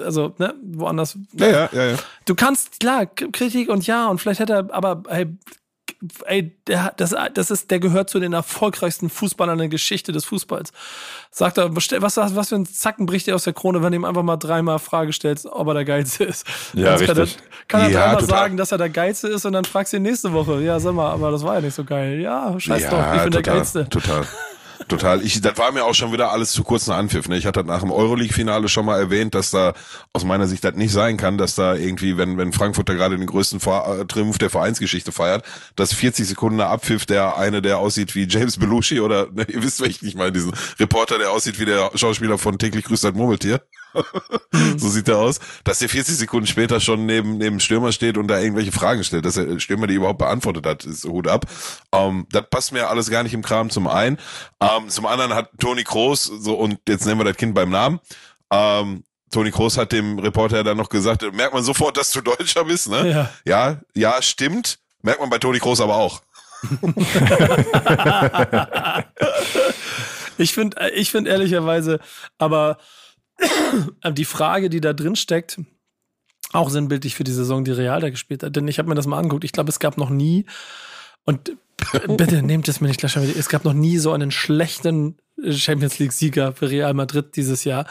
Also, 0.01 0.35
ne, 0.39 0.55
woanders. 0.63 1.19
Ja, 1.35 1.49
ja, 1.49 1.69
ja, 1.73 1.87
ja. 1.91 1.97
Du 2.25 2.35
kannst, 2.35 2.81
klar, 2.81 3.07
Kritik 3.07 3.69
und 3.69 3.87
ja, 3.87 4.09
und 4.09 4.19
vielleicht 4.21 4.41
hätte 4.41 4.55
er, 4.55 4.75
aber 4.75 5.03
hey, 5.09 5.27
ey, 6.25 6.55
der, 6.67 6.93
das, 6.97 7.15
das 7.35 7.51
ist, 7.51 7.71
der 7.71 7.81
gehört 7.81 8.11
zu 8.11 8.21
den 8.21 8.33
erfolgreichsten 8.33 9.11
Fußballern 9.11 9.55
in 9.55 9.59
der 9.59 9.69
Geschichte 9.69 10.13
des 10.13 10.25
Fußballs. 10.25 10.73
Sagt 11.31 11.59
er, 11.59 11.75
was, 11.77 11.91
was 12.17 12.49
für 12.49 12.55
ein 12.55 12.67
Zacken 12.67 13.07
bricht 13.07 13.27
dir 13.27 13.35
aus 13.35 13.45
der 13.45 13.53
Krone, 13.53 13.83
wenn 13.83 13.93
du 13.93 13.97
ihm 13.97 14.05
einfach 14.05 14.23
mal 14.23 14.37
dreimal 14.37 14.79
Frage 14.79 15.13
stellst, 15.13 15.47
ob 15.47 15.69
er 15.69 15.75
der 15.75 15.85
Geilste 15.85 16.25
ist. 16.25 16.47
Ja, 16.75 16.95
richtig. 16.95 17.09
Kann 17.09 17.19
er, 17.19 17.29
kann 17.69 17.81
er 17.83 17.89
ja, 17.89 18.01
dreimal 18.01 18.21
total. 18.21 18.39
sagen, 18.39 18.57
dass 18.57 18.73
er 18.73 18.79
der 18.79 18.91
Geilste 18.91 19.29
ist 19.29 19.45
und 19.45 19.53
dann 19.53 19.65
fragst 19.65 19.93
du 19.93 19.99
ihn 19.99 20.03
nächste 20.03 20.33
Woche. 20.33 20.63
Ja, 20.63 20.81
sag 20.81 20.95
mal, 20.95 21.11
aber 21.11 21.31
das 21.31 21.43
war 21.43 21.55
ja 21.57 21.61
nicht 21.61 21.75
so 21.75 21.85
geil. 21.85 22.21
Ja, 22.21 22.59
scheiß 22.59 22.83
ja, 22.83 22.91
drauf, 22.91 23.05
ich 23.17 23.23
bin 23.23 23.33
total, 23.33 23.43
der 23.43 23.43
Geilste. 23.43 23.89
Total. 23.89 24.27
Total. 24.89 25.23
Ich, 25.25 25.41
das 25.41 25.57
war 25.59 25.73
mir 25.73 25.85
auch 25.85 25.95
schon 25.95 26.13
wieder 26.13 26.33
alles 26.33 26.53
zu 26.53 26.65
kurz 26.65 26.87
nach 26.87 26.97
Anpfiff. 26.97 27.29
Ne? 27.29 27.37
Ich 27.37 27.47
hatte 27.47 27.63
nach 27.65 27.81
dem 27.81 27.93
Euroleague-Finale 27.93 28.69
schon 28.69 28.87
mal 28.87 28.99
erwähnt, 28.99 29.35
dass 29.35 29.51
da 29.51 29.75
aus 30.13 30.25
meiner 30.25 30.47
Sicht 30.47 30.65
das 30.65 30.75
nicht 30.75 30.93
sein 30.93 31.17
kann, 31.17 31.39
dass 31.39 31.55
da 31.55 31.75
irgendwie, 31.75 32.17
wenn, 32.17 32.39
wenn 32.39 32.53
Frankfurt 32.53 32.89
da 32.89 32.95
gerade 32.95 33.17
den 33.17 33.27
größten 33.27 33.61
Vor 33.61 34.01
äh, 34.01 34.07
Triumph 34.07 34.39
der 34.39 34.51
Vereinsgeschichte 34.51 35.13
feiert, 35.13 35.45
dass 35.77 35.93
40 35.93 36.27
Sekunden 36.27 36.61
Abpfiff 36.61 37.07
der 37.07 37.37
eine, 37.37 37.63
der 37.63 37.79
aussieht 37.79 38.15
wie 38.15 38.27
James 38.29 38.57
Belushi 38.59 39.01
oder, 39.01 39.29
ne, 39.33 39.45
ihr 39.49 39.63
wisst, 39.63 39.81
welchen 39.81 40.07
ich 40.07 40.15
meine, 40.15 40.33
diesen 40.33 40.53
Reporter, 40.79 41.19
der 41.19 41.31
aussieht 41.31 41.61
wie 41.61 41.67
der 41.67 41.91
Schauspieler 41.95 42.39
von 42.39 42.59
täglich 42.59 42.85
grüßt 42.85 43.05
ein 43.05 43.15
Murmeltier. 43.15 43.61
so 44.77 44.89
sieht 44.89 45.09
er 45.09 45.19
aus, 45.19 45.41
dass 45.65 45.79
der 45.79 45.89
40 45.89 46.17
Sekunden 46.17 46.47
später 46.47 46.81
schon 46.81 47.07
neben 47.07 47.39
neben 47.39 47.61
Stürmer 47.61 47.93
steht 47.93 48.17
und 48.17 48.29
da 48.29 48.39
irgendwelche 48.39 48.73
Fragen 48.73 49.05
stellt, 49.05 49.25
dass 49.25 49.37
er 49.37 49.59
Stürmer 49.61 49.87
die 49.87 49.95
überhaupt 49.95 50.19
beantwortet 50.19 50.67
hat, 50.67 50.85
ist 50.85 51.05
Hut 51.05 51.29
ab. 51.29 51.47
Ähm, 51.93 52.27
das 52.31 52.45
passt 52.51 52.73
mir 52.73 52.89
alles 52.89 53.11
gar 53.11 53.23
nicht 53.23 53.35
im 53.35 53.43
Kram 53.43 53.71
zum 53.71 53.87
einen. 53.87 54.19
Ähm, 54.61 54.89
zum 54.89 55.07
anderen 55.07 55.35
hat 55.35 55.51
Toni 55.59 55.85
Kroos 55.85 56.25
so 56.25 56.55
und 56.55 56.79
jetzt 56.89 57.07
nennen 57.07 57.21
wir 57.21 57.25
das 57.25 57.37
Kind 57.37 57.55
beim 57.55 57.71
Namen. 57.71 58.01
Ähm, 58.51 59.05
Toni 59.31 59.51
Kroos 59.51 59.79
hat 59.79 59.93
dem 59.93 60.19
Reporter 60.19 60.65
dann 60.65 60.77
noch 60.77 60.89
gesagt, 60.89 61.23
merkt 61.33 61.55
man 61.55 61.63
sofort, 61.63 61.97
dass 61.97 62.11
du 62.11 62.21
Deutscher 62.21 62.65
bist, 62.65 62.89
ne? 62.89 63.09
Ja. 63.09 63.31
Ja, 63.45 63.81
ja, 63.95 64.23
stimmt. 64.23 64.79
Merkt 65.03 65.21
man 65.21 65.31
bei 65.31 65.39
Toni 65.39 65.61
Kroos 65.61 65.81
aber 65.81 65.97
auch. 65.97 66.21
Ich 70.41 70.55
finde, 70.55 70.91
ich 70.95 71.11
finde 71.11 71.31
ehrlicherweise, 71.31 72.01
aber 72.39 72.79
die 74.13 74.25
Frage, 74.25 74.71
die 74.71 74.81
da 74.81 74.93
drin 74.93 75.17
steckt, 75.17 75.59
auch 76.53 76.71
sinnbildlich 76.71 77.15
für 77.15 77.25
die 77.25 77.33
Saison, 77.33 77.65
die 77.65 77.71
Real 77.73 78.01
da 78.01 78.11
gespielt 78.11 78.43
hat. 78.43 78.57
Denn 78.57 78.67
ich 78.69 78.79
habe 78.79 78.89
mir 78.89 78.95
das 78.95 79.07
mal 79.07 79.19
angeguckt. 79.19 79.45
Ich 79.45 79.53
glaube, 79.53 79.71
es 79.71 79.79
gab 79.79 79.97
noch 79.99 80.11
nie, 80.11 80.47
und 81.25 81.53
bitte 82.09 82.43
nehmt 82.43 82.69
es 82.69 82.81
mir 82.81 82.89
nicht 82.89 83.01
gleich 83.01 83.13
schon 83.13 83.23
wieder, 83.23 83.39
es 83.39 83.49
gab 83.49 83.65
noch 83.65 83.73
nie 83.73 83.99
so 83.99 84.13
einen 84.13 84.31
schlechten 84.31 85.17
Champions 85.51 85.99
League-Sieger 85.99 86.53
für 86.53 86.69
Real 86.71 86.93
Madrid 86.93 87.37
dieses 87.37 87.65
Jahr, 87.65 87.87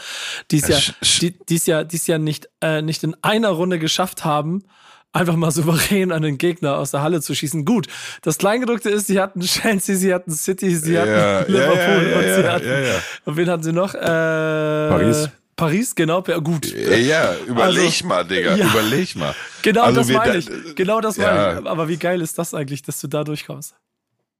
die 0.50 0.58
es 0.58 0.68
ja, 0.68 0.76
Sch- 0.76 0.94
sch- 1.02 1.20
die, 1.20 1.38
dies 1.48 1.66
Jahr, 1.66 1.84
dies 1.84 2.06
Jahr 2.06 2.18
nicht, 2.20 2.48
äh, 2.60 2.82
nicht 2.82 3.02
in 3.02 3.16
einer 3.22 3.48
Runde 3.48 3.80
geschafft 3.80 4.24
haben, 4.24 4.62
einfach 5.12 5.34
mal 5.34 5.50
souverän 5.50 6.12
an 6.12 6.22
den 6.22 6.38
Gegner 6.38 6.76
aus 6.78 6.92
der 6.92 7.02
Halle 7.02 7.20
zu 7.20 7.34
schießen. 7.34 7.64
Gut, 7.64 7.88
das 8.22 8.38
Kleingedruckte 8.38 8.90
ist, 8.90 9.08
sie 9.08 9.18
hatten 9.20 9.40
Chelsea, 9.40 9.96
sie 9.96 10.14
hatten 10.14 10.30
City, 10.30 10.76
sie 10.76 10.92
Ja, 10.92 11.00
hatten 11.00 11.10
ja, 11.10 11.40
Liverpool 11.48 12.08
ja, 12.10 12.16
und 12.18 12.22
sie 12.22 12.42
ja, 12.42 12.52
hatten, 12.52 12.66
ja, 12.68 12.78
ja. 12.80 12.94
und 13.24 13.36
wen 13.36 13.48
hatten 13.50 13.62
sie 13.64 13.72
noch? 13.72 13.94
Äh, 13.94 13.98
Paris. 13.98 15.30
Paris, 15.60 15.94
genau, 15.94 16.22
gut. 16.22 16.66
Ja, 16.72 17.36
überleg 17.46 17.84
Also, 17.86 18.06
mal, 18.06 18.24
Digga, 18.24 18.56
ja. 18.56 18.66
überleg 18.66 19.14
mal. 19.14 19.34
Genau 19.62 19.82
Also 19.82 20.00
das 20.00 20.08
meine 20.08 20.36
ich. 20.38 20.48
Genau 20.74 21.00
das 21.00 21.16
ja. 21.16 21.32
meine 21.32 21.60
ich. 21.60 21.66
Aber 21.66 21.88
wie 21.88 21.98
geil 21.98 22.20
ist 22.22 22.38
das 22.38 22.54
eigentlich, 22.54 22.82
dass 22.82 23.00
du 23.00 23.08
da 23.08 23.24
durchkommst? 23.24 23.74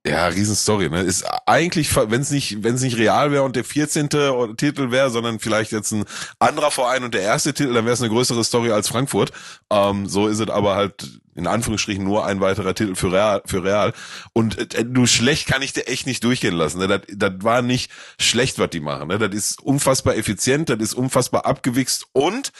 Ja, 0.06 0.28
Riesenstory, 0.28 0.88
ne? 0.88 1.02
Ist 1.02 1.24
eigentlich, 1.44 1.94
wenn 1.94 2.22
es 2.22 2.30
nicht, 2.30 2.62
wenn 2.62 2.74
es 2.74 2.80
nicht 2.80 2.96
real 2.96 3.32
wäre 3.32 3.42
und 3.42 3.54
der 3.54 3.64
14. 3.64 4.08
Titel 4.56 4.90
wäre, 4.90 5.10
sondern 5.10 5.40
vielleicht 5.40 5.72
jetzt 5.72 5.92
ein 5.92 6.04
anderer 6.38 6.70
Verein 6.70 7.04
und 7.04 7.12
der 7.12 7.20
erste 7.20 7.52
Titel, 7.52 7.74
dann 7.74 7.84
wäre 7.84 7.92
es 7.92 8.00
eine 8.00 8.08
größere 8.08 8.42
Story 8.42 8.70
als 8.70 8.88
Frankfurt. 8.88 9.30
Ähm, 9.70 10.06
so 10.06 10.26
ist 10.26 10.38
es 10.38 10.48
aber 10.48 10.74
halt 10.74 11.20
in 11.34 11.46
Anführungsstrichen 11.46 12.02
nur 12.02 12.24
ein 12.24 12.40
weiterer 12.40 12.74
Titel 12.74 12.94
für 12.94 13.12
Real. 13.12 13.42
Für 13.44 13.62
Real. 13.62 13.92
Und 14.32 14.74
äh, 14.74 14.86
du 14.86 15.04
schlecht 15.06 15.46
kann 15.46 15.60
ich 15.60 15.74
dir 15.74 15.86
echt 15.86 16.06
nicht 16.06 16.24
durchgehen 16.24 16.54
lassen. 16.54 16.78
Ne? 16.78 16.88
Das, 16.88 17.02
das 17.08 17.32
war 17.40 17.60
nicht 17.60 17.90
schlecht, 18.18 18.58
was 18.58 18.70
die 18.70 18.80
machen. 18.80 19.08
Ne? 19.08 19.18
Das 19.18 19.34
ist 19.34 19.60
unfassbar 19.60 20.16
effizient, 20.16 20.70
das 20.70 20.78
ist 20.78 20.94
unfassbar 20.94 21.44
abgewichst 21.44 22.06
und 22.12 22.52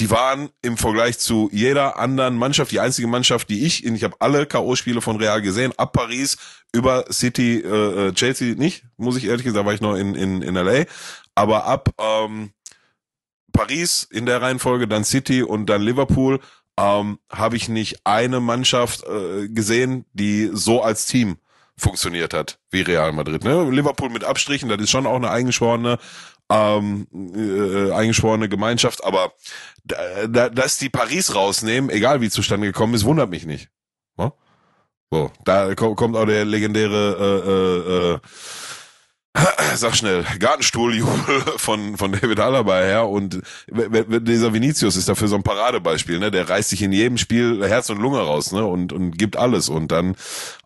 die 0.00 0.10
waren 0.10 0.50
im 0.62 0.76
Vergleich 0.76 1.18
zu 1.18 1.48
jeder 1.52 1.98
anderen 1.98 2.36
Mannschaft, 2.36 2.72
die 2.72 2.80
einzige 2.80 3.08
Mannschaft, 3.08 3.48
die 3.48 3.64
ich, 3.64 3.84
ich 3.84 4.04
habe 4.04 4.16
alle 4.18 4.46
K.O.-Spiele 4.46 5.00
von 5.00 5.16
Real 5.16 5.42
gesehen, 5.42 5.72
ab 5.76 5.92
Paris 5.92 6.38
über 6.72 7.04
City, 7.12 7.58
äh, 7.60 8.08
äh, 8.08 8.12
Chelsea 8.12 8.54
nicht, 8.54 8.84
muss 8.96 9.16
ich 9.16 9.26
ehrlich 9.26 9.44
gesagt, 9.44 9.66
war 9.66 9.74
ich 9.74 9.80
noch 9.80 9.94
in, 9.94 10.14
in, 10.14 10.42
in 10.42 10.56
L.A., 10.56 10.86
aber 11.34 11.64
ab 11.64 11.90
ähm, 11.98 12.52
Paris 13.52 14.06
in 14.10 14.26
der 14.26 14.42
Reihenfolge, 14.42 14.88
dann 14.88 15.04
City 15.04 15.42
und 15.42 15.66
dann 15.66 15.82
Liverpool, 15.82 16.40
ähm, 16.78 17.18
habe 17.30 17.56
ich 17.56 17.68
nicht 17.68 18.00
eine 18.04 18.40
Mannschaft 18.40 19.04
äh, 19.04 19.48
gesehen, 19.48 20.04
die 20.12 20.50
so 20.52 20.82
als 20.82 21.06
Team 21.06 21.36
funktioniert 21.76 22.34
hat 22.34 22.58
wie 22.70 22.82
Real 22.82 23.12
Madrid. 23.12 23.44
Ne? 23.44 23.70
Liverpool 23.70 24.10
mit 24.10 24.24
Abstrichen, 24.24 24.68
das 24.68 24.80
ist 24.80 24.90
schon 24.90 25.06
auch 25.06 25.16
eine 25.16 25.30
eingeschworene 25.30 25.98
ähm, 26.52 27.06
äh, 27.12 27.92
eingeschworene 27.92 28.48
Gemeinschaft, 28.48 29.02
aber 29.04 29.32
da, 29.84 30.26
da, 30.28 30.48
dass 30.48 30.78
die 30.78 30.90
Paris 30.90 31.34
rausnehmen, 31.34 31.90
egal 31.90 32.20
wie 32.20 32.30
zustande 32.30 32.66
gekommen 32.66 32.94
ist, 32.94 33.04
wundert 33.04 33.30
mich 33.30 33.46
nicht. 33.46 33.68
Ne? 34.18 34.32
So, 35.10 35.30
da 35.44 35.74
ko- 35.74 35.94
kommt 35.94 36.16
auch 36.16 36.26
der 36.26 36.44
legendäre 36.44 37.16
äh, 37.18 37.50
äh, 37.50 38.14
äh, 38.14 38.18
Sag 39.76 39.96
schnell, 39.96 40.24
Gartenstuhljubel 40.38 41.42
von, 41.56 41.96
von 41.96 42.12
David 42.12 42.38
Alaba 42.38 42.80
her 42.80 43.08
und 43.08 43.40
dieser 43.66 44.52
Vinicius 44.52 44.96
ist 44.96 45.08
dafür 45.08 45.28
so 45.28 45.36
ein 45.36 45.42
Paradebeispiel, 45.42 46.18
ne? 46.18 46.30
Der 46.30 46.48
reißt 46.48 46.68
sich 46.68 46.82
in 46.82 46.92
jedem 46.92 47.16
Spiel 47.16 47.66
Herz 47.66 47.88
und 47.88 47.98
Lunge 47.98 48.20
raus, 48.20 48.52
ne? 48.52 48.66
Und, 48.66 48.92
und 48.92 49.18
gibt 49.18 49.38
alles. 49.38 49.70
Und 49.70 49.90
dann 49.90 50.16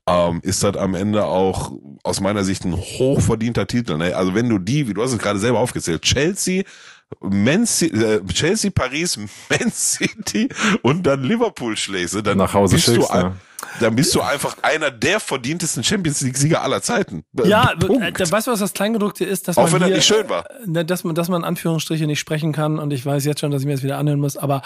ähm, 0.09 0.41
ist 0.43 0.65
das 0.65 0.77
am 0.77 0.95
Ende 0.95 1.27
auch 1.27 1.73
aus 2.03 2.21
meiner 2.21 2.45
Sicht 2.45 2.65
ein 2.65 2.77
hochverdienter 2.77 3.67
Titel. 3.67 3.97
Ne? 3.97 4.17
Also 4.17 4.35
wenn 4.35 4.49
du 4.49 4.59
die, 4.59 4.89
wie 4.89 4.95
du 4.95 5.03
hast 5.03 5.13
es 5.13 5.19
gerade 5.19 5.39
selber 5.39 5.59
aufgezählt, 5.59 6.03
Chelsea, 6.03 6.65
Man 7.21 7.67
City, 7.67 7.97
äh, 7.97 8.25
Chelsea, 8.27 8.71
Paris, 8.75 9.17
Man 9.17 9.71
City 9.73 10.49
und 10.83 11.05
dann 11.05 11.23
Liverpool 11.23 11.77
schlägst, 11.77 12.15
ne? 12.15 12.23
dann 12.23 12.39
Nach 12.39 12.53
Hause 12.53 12.75
bist 12.77 12.89
du 12.89 12.95
schickst, 12.95 13.11
ja. 13.11 13.33
dann 13.81 13.95
bist 13.95 14.15
du 14.15 14.21
einfach 14.21 14.57
einer 14.63 14.91
der 14.91 15.21
verdientesten 15.21 15.85
Champions 15.85 16.21
League 16.23 16.37
Sieger 16.37 16.63
aller 16.63 16.83
Zeiten. 16.83 17.25
Ja, 17.45 17.75
Punkt. 17.79 18.21
äh, 18.21 18.31
weißt 18.33 18.49
du, 18.49 18.51
was 18.51 18.59
das 18.59 18.73
Kleingedruckte 18.73 19.25
ist? 19.25 19.47
Dass 19.47 19.57
Auch 19.57 19.65
man 19.65 19.75
wenn 19.75 19.83
er 19.83 19.87
hier, 19.87 19.97
nicht 19.97 20.07
schön 20.07 20.29
war. 20.29 20.51
äh, 20.51 20.67
ne, 20.67 20.85
dass 20.85 21.05
man, 21.05 21.15
dass 21.15 21.29
man 21.29 21.43
in 21.43 21.45
Anführungsstriche 21.47 22.07
nicht 22.07 22.19
sprechen 22.21 22.53
kann 22.53 22.79
und 22.79 22.93
ich 22.93 23.07
weiß 23.07 23.25
jetzt 23.25 23.41
schon, 23.41 23.51
dass 23.53 23.63
ich 23.63 23.67
mir 23.67 23.75
das 23.75 23.83
wieder 23.85 23.99
anhören 23.99 24.21
muss, 24.21 24.37
aber 24.37 24.63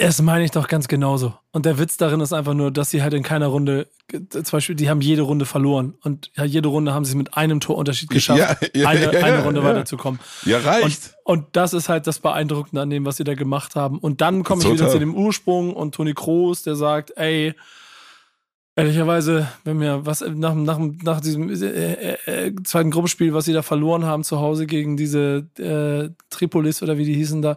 es 0.00 0.22
meine 0.22 0.44
ich 0.44 0.52
doch 0.52 0.68
ganz 0.68 0.86
genauso. 0.86 1.34
Und 1.50 1.66
der 1.66 1.78
Witz 1.80 1.96
darin 1.96 2.20
ist 2.20 2.32
einfach 2.32 2.54
nur, 2.54 2.70
dass 2.70 2.90
sie 2.90 3.02
halt 3.02 3.14
in 3.14 3.24
keiner 3.24 3.48
Runde, 3.48 3.88
äh, 4.12 4.20
zum 4.28 4.44
Beispiel, 4.52 4.76
die 4.76 4.88
haben 4.88 5.00
jede 5.00 5.22
Runde 5.22 5.44
verloren 5.44 5.94
und 6.02 6.30
ja, 6.36 6.44
jede 6.44 6.68
Runde 6.68 6.94
haben 6.94 7.04
sie 7.04 7.10
es 7.10 7.16
mit 7.16 7.36
einem 7.36 7.58
Torunterschied 7.58 8.08
geschafft, 8.08 8.38
Ja, 8.38 8.80
ja, 8.80 8.88
eine, 8.88 9.12
ja, 9.12 9.24
eine 9.24 9.42
Runde 9.42 9.60
ja. 9.60 9.66
weiterzukommen. 9.66 10.20
Ja, 10.44 10.58
Und, 10.58 10.66
reicht. 10.66 11.16
und 11.24 11.46
das 11.52 11.74
ist 11.74 11.88
halt 11.88 12.06
das 12.06 12.20
Beeindruckende 12.20 12.80
an 12.80 12.90
dem, 12.90 13.04
was 13.04 13.16
sie 13.16 13.24
da 13.24 13.34
gemacht 13.34 13.74
haben. 13.74 13.98
Und 13.98 14.20
dann 14.20 14.44
komme 14.44 14.62
ich 14.62 14.68
wieder 14.68 14.76
Total. 14.76 14.92
zu 14.92 14.98
dem 15.00 15.16
Ursprung 15.16 15.74
und 15.74 15.96
Toni 15.96 16.14
Kroos, 16.14 16.62
der 16.62 16.76
sagt, 16.76 17.12
ey, 17.16 17.54
ehrlicherweise, 18.76 19.48
wenn 19.64 19.78
mir 19.78 20.06
was 20.06 20.20
nach, 20.20 20.54
nach, 20.54 20.78
nach 20.78 21.20
diesem 21.20 21.50
äh, 21.50 22.12
äh, 22.26 22.54
zweiten 22.62 22.92
Gruppenspiel, 22.92 23.34
was 23.34 23.46
sie 23.46 23.52
da 23.52 23.62
verloren 23.62 24.04
haben 24.04 24.22
zu 24.22 24.38
Hause 24.38 24.66
gegen 24.66 24.96
diese 24.96 25.48
äh, 25.58 26.10
Tripolis 26.30 26.80
oder 26.84 26.96
wie 26.98 27.04
die 27.04 27.14
hießen 27.14 27.42
da, 27.42 27.56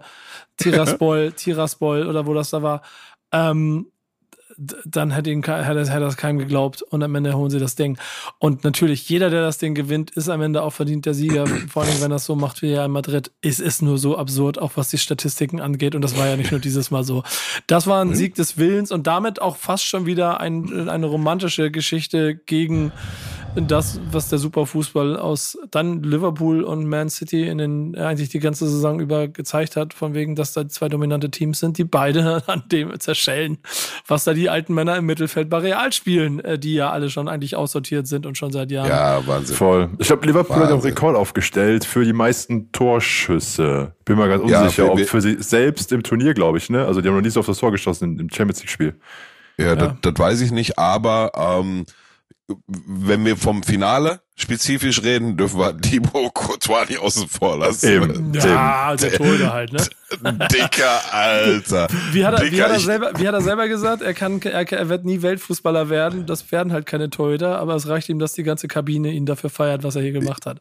Tiraspol, 0.61 1.31
Tiraspol 1.35 2.07
oder 2.07 2.25
wo 2.25 2.33
das 2.33 2.49
da 2.49 2.61
war, 2.61 2.81
ähm, 3.31 3.87
dann 4.85 5.11
hätte, 5.11 5.31
ihn, 5.31 5.43
hätte, 5.43 5.89
hätte 5.89 5.99
das 5.99 6.17
keinem 6.17 6.39
geglaubt 6.39 6.81
und 6.81 7.01
am 7.03 7.15
Ende 7.15 7.33
holen 7.33 7.49
sie 7.49 7.59
das 7.59 7.75
Ding. 7.75 7.97
Und 8.39 8.63
natürlich, 8.63 9.07
jeder, 9.09 9.29
der 9.29 9.41
das 9.41 9.57
Ding 9.57 9.73
gewinnt, 9.73 10.11
ist 10.11 10.29
am 10.29 10.41
Ende 10.41 10.61
auch 10.61 10.71
verdient 10.71 11.05
der 11.05 11.13
Sieger. 11.13 11.47
Vor 11.69 11.83
allem, 11.83 12.01
wenn 12.01 12.11
das 12.11 12.25
so 12.25 12.35
macht 12.35 12.61
wie 12.61 12.73
Real 12.73 12.87
Madrid. 12.87 13.31
Es 13.41 13.59
ist 13.59 13.81
nur 13.81 13.97
so 13.97 14.17
absurd, 14.17 14.59
auch 14.59 14.73
was 14.75 14.89
die 14.89 14.97
Statistiken 14.97 15.61
angeht. 15.61 15.95
Und 15.95 16.01
das 16.01 16.17
war 16.17 16.27
ja 16.27 16.37
nicht 16.37 16.51
nur 16.51 16.59
dieses 16.59 16.91
Mal 16.91 17.03
so. 17.03 17.23
Das 17.67 17.87
war 17.87 18.03
ein 18.03 18.13
Sieg 18.13 18.35
des 18.35 18.57
Willens 18.57 18.91
und 18.91 19.07
damit 19.07 19.41
auch 19.41 19.55
fast 19.55 19.85
schon 19.85 20.05
wieder 20.05 20.39
ein, 20.39 20.89
eine 20.89 21.05
romantische 21.05 21.71
Geschichte 21.71 22.35
gegen 22.35 22.91
das, 23.55 23.99
was 24.11 24.29
der 24.29 24.37
Superfußball 24.39 25.17
aus 25.17 25.57
dann 25.71 26.03
Liverpool 26.03 26.63
und 26.63 26.85
Man 26.87 27.09
City 27.09 27.47
in 27.47 27.57
den 27.57 27.95
eigentlich 27.97 28.29
die 28.29 28.39
ganze 28.39 28.67
Saison 28.69 28.99
über 28.99 29.27
gezeigt 29.27 29.75
hat, 29.75 29.93
von 29.93 30.13
wegen, 30.13 30.35
dass 30.35 30.53
da 30.53 30.67
zwei 30.69 30.87
dominante 30.89 31.29
Teams 31.31 31.59
sind, 31.59 31.77
die 31.77 31.83
beide 31.83 32.43
an 32.47 32.63
dem 32.71 32.97
zerschellen, 32.99 33.57
was 34.07 34.23
da 34.23 34.33
die 34.33 34.49
alten 34.49 34.73
Männer 34.73 34.95
im 34.97 35.05
Mittelfeld 35.05 35.49
bei 35.49 35.57
Real 35.59 35.91
spielen, 35.91 36.39
äh, 36.39 36.57
die 36.57 36.73
ja 36.75 36.91
alle 36.91 37.09
schon 37.09 37.27
eigentlich 37.27 37.55
aussortiert 37.55 38.07
sind 38.07 38.25
und 38.25 38.37
schon 38.37 38.51
seit 38.51 38.71
Jahren. 38.71 38.87
Ja, 38.89 39.25
Wahnsinn. 39.27 39.55
Voll. 39.55 39.89
Ich 39.99 40.07
glaube, 40.07 40.25
Liverpool 40.25 40.55
hat 40.57 40.67
auch 40.67 40.71
Wahnsinn. 40.75 40.91
Rekord 40.91 41.15
aufgestellt 41.15 41.83
für 41.85 42.05
die 42.05 42.13
meisten 42.13 42.71
Torschüsse. 42.71 43.93
Bin 44.05 44.17
mal 44.17 44.29
ganz 44.29 44.49
Ja, 44.49 44.63
unsicher, 44.63 44.83
wir- 44.85 44.91
ob 44.93 44.99
für 45.01 45.21
sie 45.21 45.37
selbst 45.41 45.91
im 45.91 46.03
Turnier, 46.03 46.33
glaube 46.33 46.57
ich, 46.57 46.69
ne? 46.69 46.85
Also 46.85 47.01
die 47.01 47.07
haben 47.09 47.15
noch 47.15 47.21
nie 47.21 47.29
so 47.29 47.39
auf 47.41 47.45
das 47.47 47.57
Tor 47.57 47.71
geschossen 47.71 48.19
im- 48.19 48.29
Champions 48.29 48.59
League-Spiel. 48.61 48.95
Ja, 49.57 49.75
Das, 49.75 49.93
das 50.01 50.13
weiß 50.17 50.41
ich 50.41 50.51
nicht, 50.51 50.79
aber 50.79 51.31
ähm, 51.35 51.85
wenn 52.67 53.25
wir 53.25 53.37
vom 53.37 53.63
Finale 53.63 54.21
spezifisch 54.35 55.03
reden, 55.03 55.37
dürfen 55.37 55.59
wir 55.59 55.77
Thibaut 55.77 56.33
Courtois 56.33 56.85
nicht 56.89 56.99
außen 56.99 57.27
vor 57.27 57.57
lassen. 57.59 57.87
Eben. 57.87 58.33
Ja, 58.33 58.95
der 58.95 59.13
Torhüter 59.13 59.53
halt, 59.53 59.71
ne? 59.71 59.83
Dicker 60.51 61.13
Alter. 61.13 61.87
Wie 62.11 62.25
hat, 62.25 62.39
er, 62.39 62.45
wie, 62.45 62.49
Dicker, 62.49 62.63
hat 62.65 62.71
er 62.71 62.79
selber, 62.79 63.11
wie 63.17 63.27
hat 63.27 63.33
er 63.33 63.41
selber 63.41 63.67
gesagt? 63.67 64.01
Er, 64.01 64.13
kann, 64.13 64.41
er, 64.41 64.69
er 64.71 64.89
wird 64.89 65.05
nie 65.05 65.21
Weltfußballer 65.21 65.89
werden. 65.89 66.25
Das 66.25 66.51
werden 66.51 66.73
halt 66.73 66.85
keine 66.85 67.09
Torhüter, 67.09 67.59
aber 67.59 67.75
es 67.75 67.87
reicht 67.87 68.09
ihm, 68.09 68.19
dass 68.19 68.33
die 68.33 68.43
ganze 68.43 68.67
Kabine 68.67 69.11
ihn 69.11 69.25
dafür 69.25 69.49
feiert, 69.49 69.83
was 69.83 69.95
er 69.95 70.01
hier 70.01 70.11
gemacht 70.11 70.45
hat. 70.45 70.59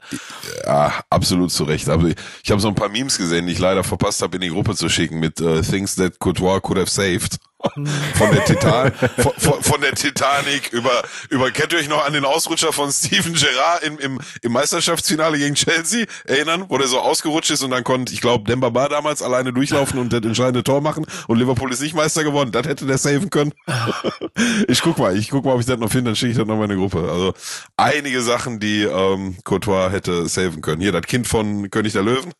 Ja, 0.64 0.92
absolut 1.08 1.50
zu 1.50 1.64
Recht. 1.64 1.88
Aber 1.88 2.08
ich, 2.08 2.16
ich 2.44 2.50
habe 2.50 2.60
so 2.60 2.68
ein 2.68 2.74
paar 2.74 2.90
Memes 2.90 3.18
gesehen, 3.18 3.46
die 3.46 3.52
ich 3.52 3.58
leider 3.58 3.82
verpasst 3.82 4.22
habe, 4.22 4.36
in 4.36 4.42
die 4.42 4.50
Gruppe 4.50 4.74
zu 4.76 4.88
schicken 4.88 5.20
mit 5.20 5.40
äh, 5.40 5.62
Things 5.62 5.96
that 5.96 6.18
Courtois 6.18 6.60
could 6.60 6.78
have 6.78 6.90
saved. 6.90 7.38
Von 8.14 8.30
der 8.32 8.44
Titan, 8.46 8.92
von, 9.18 9.32
von, 9.36 9.62
von 9.62 9.80
der 9.82 9.92
Titanic 9.92 10.72
über, 10.72 11.02
über, 11.28 11.50
kennt 11.50 11.72
ihr 11.72 11.78
euch 11.78 11.88
noch 11.88 12.04
an 12.06 12.14
den 12.14 12.24
Ausrutscher 12.24 12.72
von 12.72 12.90
Steven 12.90 13.34
Gerrard 13.34 13.82
im, 13.82 13.98
im, 13.98 14.18
im 14.40 14.52
Meisterschaftsfinale 14.52 15.36
gegen 15.36 15.54
Chelsea 15.54 16.06
erinnern, 16.24 16.64
wo 16.68 16.78
der 16.78 16.88
so 16.88 17.00
ausgerutscht 17.00 17.50
ist 17.50 17.62
und 17.62 17.70
dann 17.70 17.84
konnte, 17.84 18.14
ich 18.14 18.22
glaube, 18.22 18.44
Demba 18.44 18.70
Ba 18.70 18.88
damals 18.88 19.20
alleine 19.20 19.52
durchlaufen 19.52 19.98
und 19.98 20.10
das 20.12 20.22
entscheidende 20.22 20.64
Tor 20.64 20.80
machen 20.80 21.06
und 21.26 21.38
Liverpool 21.38 21.70
ist 21.70 21.82
nicht 21.82 21.94
Meister 21.94 22.24
geworden. 22.24 22.50
Das 22.50 22.66
hätte 22.66 22.86
der 22.86 22.96
saven 22.96 23.28
können. 23.28 23.52
ich 24.68 24.80
guck 24.80 24.98
mal, 24.98 25.16
ich 25.16 25.28
guck 25.30 25.44
mal, 25.44 25.52
ob 25.52 25.60
ich 25.60 25.66
das 25.66 25.78
noch 25.78 25.90
finde, 25.90 26.10
dann 26.10 26.16
schicke 26.16 26.32
ich 26.32 26.38
das 26.38 26.46
noch 26.46 26.56
in 26.56 26.62
eine 26.62 26.76
Gruppe. 26.76 27.10
Also 27.10 27.34
einige 27.76 28.22
Sachen, 28.22 28.58
die 28.58 28.82
ähm, 28.84 29.36
Courtois 29.44 29.90
hätte 29.90 30.28
saven 30.28 30.62
können. 30.62 30.80
Hier, 30.80 30.92
das 30.92 31.02
Kind 31.02 31.26
von 31.26 31.70
König 31.70 31.92
der 31.92 32.02
Löwen. 32.02 32.32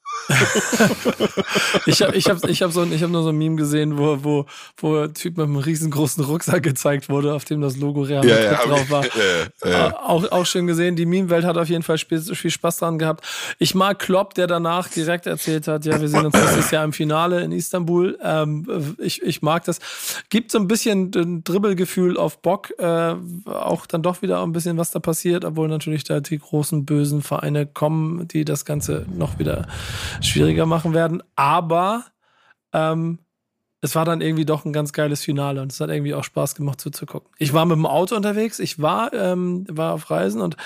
Ich 1.87 2.03
habe 2.03 2.17
ich 2.17 2.29
hab, 2.29 2.45
ich 2.45 2.63
hab 2.63 2.73
so, 2.73 2.85
ich 2.85 3.03
hab 3.03 3.11
nur 3.11 3.23
so 3.23 3.31
ein 3.31 3.39
Meme 3.39 3.57
gesehen, 3.57 3.99
wo, 3.99 4.23
wo, 4.23 4.47
wo 4.77 4.99
ein 4.99 5.15
Typ 5.15 5.37
mit 5.37 5.47
einem 5.47 5.57
riesengroßen 5.57 6.25
Rucksack 6.25 6.63
gezeigt 6.63 7.09
wurde, 7.09 7.35
auf 7.35 7.45
dem 7.45 7.61
das 7.61 7.77
Logo 7.77 8.03
Real 8.03 8.25
Madrid 8.25 8.45
Ja, 8.45 8.53
ja, 8.53 8.67
drauf 8.67 8.91
war. 8.91 9.05
Äh, 9.05 9.93
Auch, 9.93 10.31
auch 10.31 10.47
schön 10.47 10.67
gesehen. 10.67 10.97
Die 10.97 11.07
Meme-Welt 11.07 11.45
hat 11.45 11.57
auf 11.57 11.69
jeden 11.69 11.83
Fall 11.83 11.99
viel, 11.99 12.21
viel 12.21 12.51
Spaß 12.51 12.79
dran 12.79 12.99
gehabt. 12.99 13.25
Ich 13.59 13.75
mag 13.75 13.99
Klopp, 13.99 14.35
der 14.35 14.47
danach 14.47 14.89
direkt 14.89 15.27
erzählt 15.27 15.69
hat, 15.69 15.85
ja, 15.85 16.01
wir 16.01 16.09
sehen 16.09 16.27
uns 16.27 16.35
nächstes 16.35 16.71
Jahr 16.71 16.85
im 16.85 16.93
Finale 16.93 17.43
in 17.43 17.53
Istanbul. 17.53 18.19
Ähm, 18.23 18.97
ich, 18.99 19.23
ich 19.23 19.43
mag 19.43 19.65
das. 19.65 19.81
Gibt 20.29 20.53
so 20.53 20.59
ein 20.59 20.69
bisschen 20.69 21.11
ein 21.15 21.45
Dribbelgefühl 21.45 22.17
auf 22.17 22.39
Bock. 22.39 22.73
Äh, 22.79 23.15
auch 23.47 23.87
dann 23.87 24.03
doch 24.03 24.23
wieder 24.23 24.43
ein 24.43 24.53
bisschen, 24.53 24.77
was 24.77 24.91
da 24.91 25.01
passiert, 25.01 25.45
obwohl 25.45 25.69
natürlich 25.69 26.05
da 26.05 26.21
die 26.21 26.39
großen 26.39 26.85
bösen 26.85 27.23
Vereine 27.23 27.67
kommen, 27.67 28.29
die 28.29 28.45
das 28.45 28.65
Ganze 28.65 29.07
noch 29.17 29.39
wieder 29.39 29.67
schwieriger 30.21 30.67
machen 30.67 30.95
werden. 30.95 31.23
Aber 31.37 32.05
ähm, 32.73 33.19
es 33.83 33.95
war 33.95 34.05
dann 34.05 34.21
irgendwie 34.21 34.45
doch 34.45 34.65
ein 34.65 34.73
ganz 34.73 34.93
geiles 34.93 35.25
Finale 35.25 35.63
und 35.63 35.73
es 35.73 35.81
hat 35.81 35.89
irgendwie 35.89 36.15
auch 36.15 36.25
Spaß 36.25 36.55
gemacht 36.55 36.81
zuzugucken. 36.81 37.31
Ich 37.39 37.55
war 37.55 37.65
mit 37.65 37.77
dem 37.77 37.87
Auto 37.87 38.15
unterwegs, 38.15 38.59
ich 38.59 38.81
war, 38.81 39.13
ähm, 39.15 39.65
war 39.69 39.95
auf 39.95 40.11
Reisen 40.11 40.43
und 40.43 40.57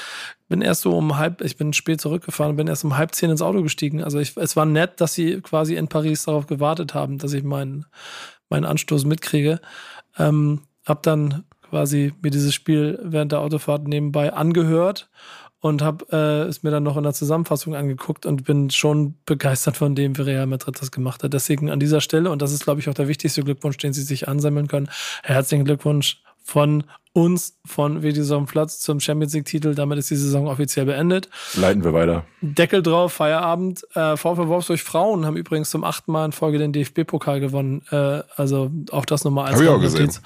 bin 0.48 0.62
erst 0.62 0.82
so 0.82 0.96
um 0.96 1.16
halb, 1.16 1.40
ich 1.40 1.56
bin 1.56 1.72
spät 1.72 2.00
zurückgefahren 2.00 2.50
und 2.50 2.56
bin 2.56 2.66
erst 2.66 2.84
um 2.84 2.96
halb 2.96 3.14
zehn 3.14 3.30
ins 3.30 3.42
Auto 3.42 3.62
gestiegen. 3.62 4.02
Also 4.02 4.18
ich, 4.18 4.36
es 4.36 4.56
war 4.56 4.66
nett, 4.66 5.00
dass 5.00 5.14
sie 5.14 5.40
quasi 5.40 5.76
in 5.76 5.88
Paris 5.88 6.24
darauf 6.24 6.46
gewartet 6.46 6.94
haben, 6.94 7.18
dass 7.18 7.32
ich 7.32 7.44
meinen, 7.44 7.86
meinen 8.48 8.64
Anstoß 8.64 9.04
mitkriege. 9.04 9.60
Ähm, 10.18 10.62
hab 10.84 11.02
dann 11.04 11.44
quasi 11.62 12.12
mir 12.20 12.30
dieses 12.30 12.52
Spiel 12.52 12.98
während 13.02 13.32
der 13.32 13.40
Autofahrt 13.40 13.86
nebenbei 13.86 14.32
angehört 14.32 15.08
und 15.64 15.80
habe 15.80 16.04
äh, 16.12 16.46
es 16.46 16.62
mir 16.62 16.70
dann 16.70 16.82
noch 16.82 16.98
in 16.98 17.04
der 17.04 17.14
Zusammenfassung 17.14 17.74
angeguckt 17.74 18.26
und 18.26 18.44
bin 18.44 18.68
schon 18.68 19.14
begeistert 19.24 19.78
von 19.78 19.94
dem, 19.94 20.14
wie 20.18 20.20
Real 20.20 20.46
Madrid 20.46 20.78
das 20.78 20.90
gemacht 20.90 21.22
hat. 21.24 21.32
Deswegen 21.32 21.70
an 21.70 21.80
dieser 21.80 22.02
Stelle, 22.02 22.30
und 22.30 22.42
das 22.42 22.52
ist, 22.52 22.64
glaube 22.64 22.80
ich, 22.80 22.88
auch 22.90 22.94
der 22.94 23.08
wichtigste 23.08 23.42
Glückwunsch, 23.42 23.78
den 23.78 23.94
Sie 23.94 24.02
sich 24.02 24.28
ansammeln 24.28 24.68
können, 24.68 24.90
herzlichen 25.22 25.64
Glückwunsch 25.64 26.20
von 26.42 26.84
uns, 27.14 27.56
von 27.64 28.02
Platz 28.46 28.80
zum 28.80 28.98
Champions 28.98 29.32
League-Titel. 29.34 29.74
Damit 29.76 29.98
ist 29.98 30.10
die 30.10 30.16
Saison 30.16 30.48
offiziell 30.48 30.84
beendet. 30.84 31.30
Leiten 31.54 31.84
wir 31.84 31.92
weiter. 31.94 32.24
Deckel 32.40 32.82
drauf, 32.82 33.12
Feierabend. 33.12 33.86
Äh, 33.94 34.16
VfL 34.16 34.48
Wolfsburg 34.48 34.80
Frauen 34.80 35.24
haben 35.24 35.36
übrigens 35.36 35.70
zum 35.70 35.84
achten 35.84 36.10
Mal 36.10 36.26
in 36.26 36.32
Folge 36.32 36.58
den 36.58 36.72
DFB-Pokal 36.72 37.38
gewonnen. 37.38 37.82
Äh, 37.92 38.22
also 38.36 38.70
auch 38.90 39.04
das 39.04 39.22
nochmal 39.22 39.46
als 39.46 39.54
Hab 39.54 39.62
ich 39.62 39.68
auch 39.68 39.80
Randnotiz. 39.80 40.20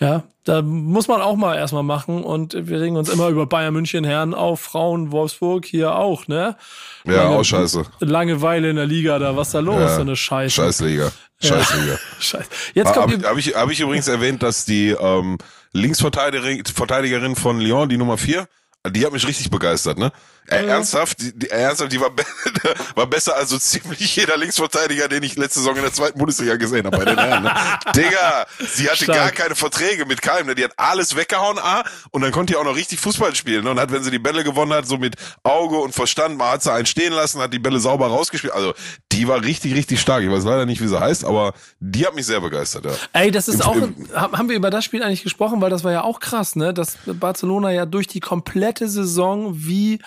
Ja, 0.00 0.24
da 0.44 0.60
muss 0.60 1.08
man 1.08 1.22
auch 1.22 1.36
mal 1.36 1.56
erstmal 1.56 1.82
machen 1.82 2.22
und 2.22 2.54
wir 2.68 2.78
regen 2.78 2.96
uns 2.96 3.08
immer 3.08 3.28
über 3.28 3.46
Bayern 3.46 3.72
München 3.72 4.04
Herren 4.04 4.34
auf, 4.34 4.60
Frauen 4.60 5.10
Wolfsburg 5.10 5.64
hier 5.64 5.94
auch, 5.96 6.28
ne? 6.28 6.56
Ja, 7.04 7.12
Lange- 7.24 7.36
auch 7.36 7.44
scheiße. 7.44 7.84
Langeweile 8.00 8.68
in 8.68 8.76
der 8.76 8.86
Liga 8.86 9.18
da, 9.18 9.34
was 9.34 9.52
da 9.52 9.60
los? 9.60 9.80
Ja, 9.80 9.94
so 9.94 10.02
eine 10.02 10.14
Scheiße. 10.14 10.54
Scheißliga. 10.54 11.10
Scheißliga. 11.40 11.98
Scheiße. 12.20 12.48
Jetzt 12.74 12.92
kommt 12.92 13.14
Habe 13.14 13.28
hab 13.28 13.38
ich, 13.38 13.54
hab 13.54 13.70
ich 13.70 13.80
übrigens 13.80 14.08
erwähnt, 14.08 14.42
dass 14.42 14.64
die 14.66 14.88
ähm, 14.90 15.38
Linksverteidigerin 15.72 16.64
Verteidigerin 16.64 17.36
von 17.36 17.60
Lyon, 17.60 17.88
die 17.88 17.96
Nummer 17.96 18.18
4, 18.18 18.46
die 18.86 19.04
hat 19.04 19.12
mich 19.12 19.26
richtig 19.26 19.50
begeistert, 19.50 19.98
ne? 19.98 20.12
Äh, 20.46 20.64
ernsthaft, 20.66 21.20
die, 21.20 21.38
die, 21.38 21.50
ernsthaft, 21.50 21.92
die 21.92 22.00
war, 22.00 22.10
be 22.10 22.24
war 22.94 23.06
besser 23.06 23.36
als 23.36 23.50
so 23.50 23.58
ziemlich 23.58 24.16
jeder 24.16 24.38
Linksverteidiger, 24.38 25.06
den 25.06 25.22
ich 25.22 25.36
letzte 25.36 25.60
Saison 25.60 25.76
in 25.76 25.82
der 25.82 25.92
zweiten 25.92 26.18
Bundesliga 26.18 26.56
gesehen 26.56 26.86
habe 26.86 26.96
bei 26.96 27.04
den 27.04 27.18
Herren. 27.18 27.42
Ne? 27.42 27.54
Digga, 27.94 28.46
sie 28.58 28.88
hatte 28.88 29.04
Stark. 29.04 29.18
gar 29.18 29.30
keine 29.30 29.54
Verträge 29.56 30.06
mit 30.06 30.22
keinem. 30.22 30.46
Ne? 30.46 30.54
Die 30.54 30.64
hat 30.64 30.72
alles 30.78 31.16
weggehauen, 31.16 31.58
A, 31.58 31.84
und 32.12 32.22
dann 32.22 32.32
konnte 32.32 32.52
die 32.54 32.56
auch 32.56 32.64
noch 32.64 32.76
richtig 32.76 32.98
Fußball 33.00 33.34
spielen. 33.34 33.64
Ne? 33.64 33.72
Und 33.72 33.80
hat, 33.80 33.92
wenn 33.92 34.02
sie 34.02 34.10
die 34.10 34.18
Bälle 34.18 34.42
gewonnen 34.42 34.72
hat, 34.72 34.86
so 34.86 34.96
mit 34.96 35.16
Auge 35.42 35.76
und 35.76 35.94
Verstand, 35.94 36.38
mal 36.38 36.52
hat 36.52 36.62
sie 36.62 36.72
einen 36.72 36.86
stehen 36.86 37.12
lassen, 37.12 37.42
hat 37.42 37.52
die 37.52 37.58
Bälle 37.58 37.78
sauber 37.78 38.06
rausgespielt. 38.06 38.54
Also, 38.54 38.72
die 39.18 39.28
war 39.28 39.42
richtig, 39.42 39.74
richtig 39.74 40.00
stark. 40.00 40.22
Ich 40.22 40.30
weiß 40.30 40.44
leider 40.44 40.64
nicht, 40.64 40.80
wie 40.80 40.86
sie 40.88 40.98
heißt, 40.98 41.24
aber 41.24 41.52
die 41.80 42.06
hat 42.06 42.14
mich 42.14 42.24
sehr 42.26 42.40
begeistert, 42.40 42.84
ja. 42.86 42.92
Ey, 43.12 43.30
das 43.30 43.48
ist 43.48 43.56
Im- 43.56 43.62
auch, 43.62 43.76
im- 43.76 43.94
haben 44.14 44.48
wir 44.48 44.56
über 44.56 44.70
das 44.70 44.84
Spiel 44.84 45.02
eigentlich 45.02 45.22
gesprochen, 45.24 45.60
weil 45.60 45.70
das 45.70 45.82
war 45.84 45.92
ja 45.92 46.02
auch 46.04 46.20
krass, 46.20 46.54
ne? 46.56 46.72
Dass 46.72 46.96
Barcelona 47.06 47.72
ja 47.72 47.84
durch 47.86 48.06
die 48.06 48.20
komplette 48.20 48.88
Saison 48.88 49.52
wie, 49.54 49.98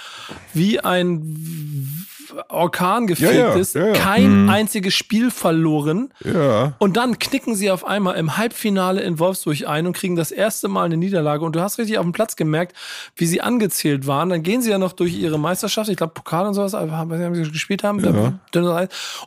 wie 0.54 0.80
ein 0.80 2.08
Orkan 2.50 3.08
gefegt 3.08 3.34
Ja, 3.34 3.50
ja, 3.50 3.54
ist, 3.56 3.76
ja, 3.76 3.88
ja. 3.88 3.94
kein 3.94 4.50
einziges 4.50 4.94
Spiel 4.94 5.32
verloren. 5.32 6.14
Ja. 6.24 6.74
Und 6.80 6.98
dann 6.98 7.20
knicken 7.20 7.56
sie 7.56 7.72
auf 7.72 7.86
einmal 7.86 8.16
im 8.16 8.38
Halbfinale 8.38 9.02
in 9.02 9.20
Wolfsburg 9.20 9.68
ein 9.68 9.86
und 9.88 9.94
kriegen 9.94 10.16
das 10.16 10.32
erste 10.32 10.68
Mal 10.68 10.86
eine 10.86 10.98
Niederlage. 10.98 11.44
Und 11.44 11.56
du 11.56 11.62
hast 11.62 11.78
richtig 11.78 11.98
auf 11.98 12.04
dem 12.06 12.12
Platz 12.14 12.36
gemerkt, 12.36 12.76
wie 13.16 13.26
sie 13.26 13.42
angezählt 13.42 14.08
waren. 14.08 14.30
Dann 14.30 14.44
gehen 14.44 14.62
sie 14.62 14.70
ja 14.70 14.78
noch 14.78 14.94
durch 14.94 15.14
ihre 15.14 15.38
Meisterschaft, 15.40 15.90
ich 15.90 15.98
glaube 15.98 16.14
Pokal 16.14 16.46
und 16.48 16.54
sowas, 16.54 16.74
haben, 16.74 16.92
haben 16.92 17.36
sie 17.36 17.52
gespielt 17.52 17.84
haben. 17.84 18.40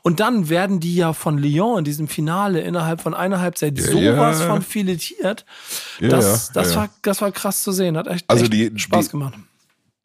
Und 0.02 0.20
dann 0.20 0.48
werden 0.48 0.80
die 0.80 0.94
ja 0.94 1.12
von 1.12 1.38
Lyon 1.38 1.78
in 1.80 1.84
diesem 1.84 2.08
Finale 2.08 2.60
innerhalb 2.60 3.00
von 3.00 3.14
einer 3.14 3.40
Halbzeit 3.40 3.78
Ja, 3.78 3.84
sowas 3.84 4.40
ja. 4.40 4.46
von 4.46 4.62
filetiert. 4.62 5.44
Ja, 6.00 6.08
das 6.08 6.52
das, 6.52 6.70
ja, 6.74 6.80
War, 6.80 6.88
das 7.02 7.20
war 7.20 7.30
krass 7.32 7.62
zu 7.62 7.72
sehen. 7.72 7.96
Hat 7.96 8.06
echt, 8.06 8.24
Also 8.28 8.44
echt 8.44 8.52
die- 8.52 8.72
Spaß 8.78 9.06
die- 9.06 9.10
gemacht. 9.12 9.34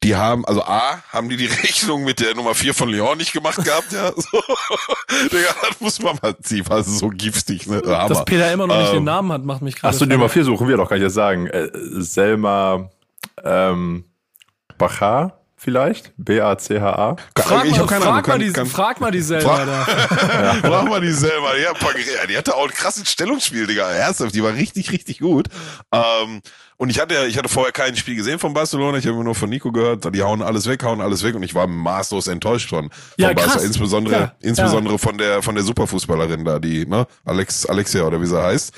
Die 0.02 0.16
haben, 0.16 0.46
also 0.46 0.62
A, 0.62 1.02
haben 1.12 1.28
die 1.28 1.36
die 1.36 1.46
Rechnung 1.62 2.04
mit 2.04 2.20
der 2.20 2.34
Nummer 2.34 2.54
4 2.54 2.72
von 2.72 2.88
Lyon 2.88 3.18
nicht 3.18 3.32
gemacht 3.32 3.62
gehabt, 3.62 3.92
ja. 3.92 4.10
So. 4.16 4.42
Digga, 5.30 5.54
das 5.68 5.80
muss 5.80 6.00
man 6.00 6.18
mal 6.22 6.36
ziehen, 6.38 6.64
also 6.70 6.90
so 6.90 7.08
giftig, 7.08 7.66
ne? 7.66 7.82
Hammer. 7.84 8.08
Dass 8.08 8.24
Peter 8.24 8.50
immer 8.50 8.66
noch 8.66 8.78
nicht 8.78 8.88
Ähm, 8.88 8.94
den 8.96 9.04
Namen 9.04 9.32
hat, 9.32 9.44
macht 9.44 9.60
mich 9.60 9.76
gerade. 9.76 9.94
Achso, 9.94 10.06
die. 10.06 10.12
Nummer 10.12 10.28
4 10.30 10.44
suchen 10.44 10.68
wir 10.68 10.76
doch, 10.78 10.88
kann 10.88 10.98
ich 10.98 11.04
jetzt 11.04 11.14
sagen. 11.14 11.46
Äh, 11.48 11.68
Selma 11.98 12.88
ähm, 13.44 14.04
Bachar 14.78 15.39
vielleicht? 15.60 16.12
B-A-C-H-A. 16.16 17.16
Frag, 17.36 17.64
ich 17.66 17.76
mal, 17.76 17.86
frag, 17.86 17.92
Ahnung. 17.92 18.12
mal 18.14 18.22
Kann, 18.22 18.40
die, 18.40 18.52
kann, 18.52 18.66
frag 18.66 19.00
mal 19.00 19.10
die 19.10 19.20
selber 19.20 19.56
Frag- 19.56 19.66
da. 19.66 20.54
Frag 20.68 20.88
mal 20.88 21.00
die 21.00 21.12
selber. 21.12 21.56
Ja, 21.58 21.72
paar, 21.74 21.96
ja, 21.96 22.26
die 22.26 22.36
hatte 22.36 22.54
auch 22.56 22.64
ein 22.64 22.70
krasses 22.72 23.08
Stellungsspiel, 23.10 23.66
Digga. 23.66 23.90
Ernsthaft, 23.90 24.34
die 24.34 24.42
war 24.42 24.54
richtig, 24.54 24.90
richtig 24.90 25.18
gut. 25.20 25.48
Ähm, 25.92 26.40
und 26.78 26.88
ich 26.88 26.98
hatte, 26.98 27.26
ich 27.26 27.36
hatte 27.36 27.50
vorher 27.50 27.72
kein 27.72 27.94
Spiel 27.94 28.16
gesehen 28.16 28.38
von 28.38 28.54
Barcelona. 28.54 28.96
Ich 28.96 29.04
habe 29.04 29.14
immer 29.14 29.24
nur 29.24 29.34
von 29.34 29.50
Nico 29.50 29.70
gehört. 29.70 30.14
Die 30.14 30.22
hauen 30.22 30.40
alles 30.40 30.66
weg, 30.66 30.82
hauen 30.82 31.02
alles 31.02 31.22
weg. 31.22 31.34
Und 31.34 31.42
ich 31.42 31.54
war 31.54 31.66
maßlos 31.66 32.26
enttäuscht 32.28 32.70
von, 32.70 32.90
von 32.90 32.90
Ja, 33.18 33.34
Barca. 33.34 33.52
krass. 33.52 33.64
Insbesondere, 33.64 34.14
Ja, 34.14 34.32
insbesondere 34.40 34.98
von 34.98 35.18
der, 35.18 35.42
von 35.42 35.54
der 35.54 35.64
Superfußballerin 35.64 36.44
da, 36.46 36.58
die, 36.58 36.86
ne? 36.86 37.06
Alex, 37.26 37.66
Alexia 37.66 38.04
oder 38.04 38.20
wie 38.22 38.26
sie 38.26 38.42
heißt. 38.42 38.72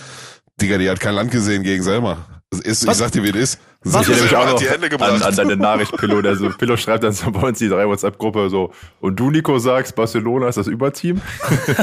Digga, 0.61 0.79
die 0.79 0.89
hat 0.91 1.01
kein 1.01 1.15
Land 1.15 1.31
gesehen 1.31 1.63
gegen 1.63 1.83
Selma. 1.83 2.19
Ist, 2.65 2.85
ich 2.87 2.95
sag 2.97 3.11
dir, 3.13 3.23
wie 3.23 3.33
das 3.33 3.41
ist. 3.55 3.61
Was? 3.85 4.07
Ich 4.09 4.15
Selma 4.17 4.53
auch 4.53 4.59
die 4.61 4.69
Hände 4.69 4.89
gebracht. 4.91 5.11
an, 5.11 5.23
an 5.23 5.35
deine 5.35 5.57
Nachricht, 5.57 5.97
Pillow. 5.97 6.21
Der 6.21 6.37
so, 6.37 6.51
Pillow 6.51 6.77
schreibt 6.77 7.03
dann 7.03 7.13
so 7.13 7.31
bei 7.33 7.49
uns 7.49 7.59
die 7.59 7.69
drei 7.71 7.89
WhatsApp-Gruppe 7.89 8.51
so, 8.51 8.71
und 9.01 9.19
du, 9.19 9.31
Nico, 9.31 9.59
sagst, 9.59 9.97
Barcelona 9.97 10.49
ist 10.49 10.59
das 10.59 10.67
Überteam? 10.67 11.21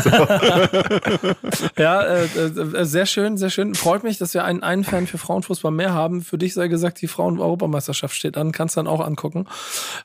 Ja, 1.78 2.02
äh, 2.04 2.26
äh, 2.26 2.86
sehr 2.86 3.06
schön, 3.06 3.38
sehr 3.38 3.50
schön. 3.50 3.74
Freut 3.76 4.04
mich, 4.04 4.18
dass 4.18 4.34
wir 4.34 4.44
einen, 4.44 4.64
einen 4.64 4.84
Fan 4.84 5.08
für 5.08 5.18
Frauenfußball 5.18 5.72
mehr 5.72 5.94
haben. 5.94 6.22
Für 6.22 6.38
dich 6.38 6.54
sei 6.54 6.68
gesagt, 6.68 7.02
die 7.02 7.08
Frauen-Europameisterschaft 7.08 8.16
steht 8.16 8.38
an. 8.38 8.52
Kannst 8.52 8.78
dann 8.78 8.88
auch 8.88 9.00
angucken. 9.06 9.48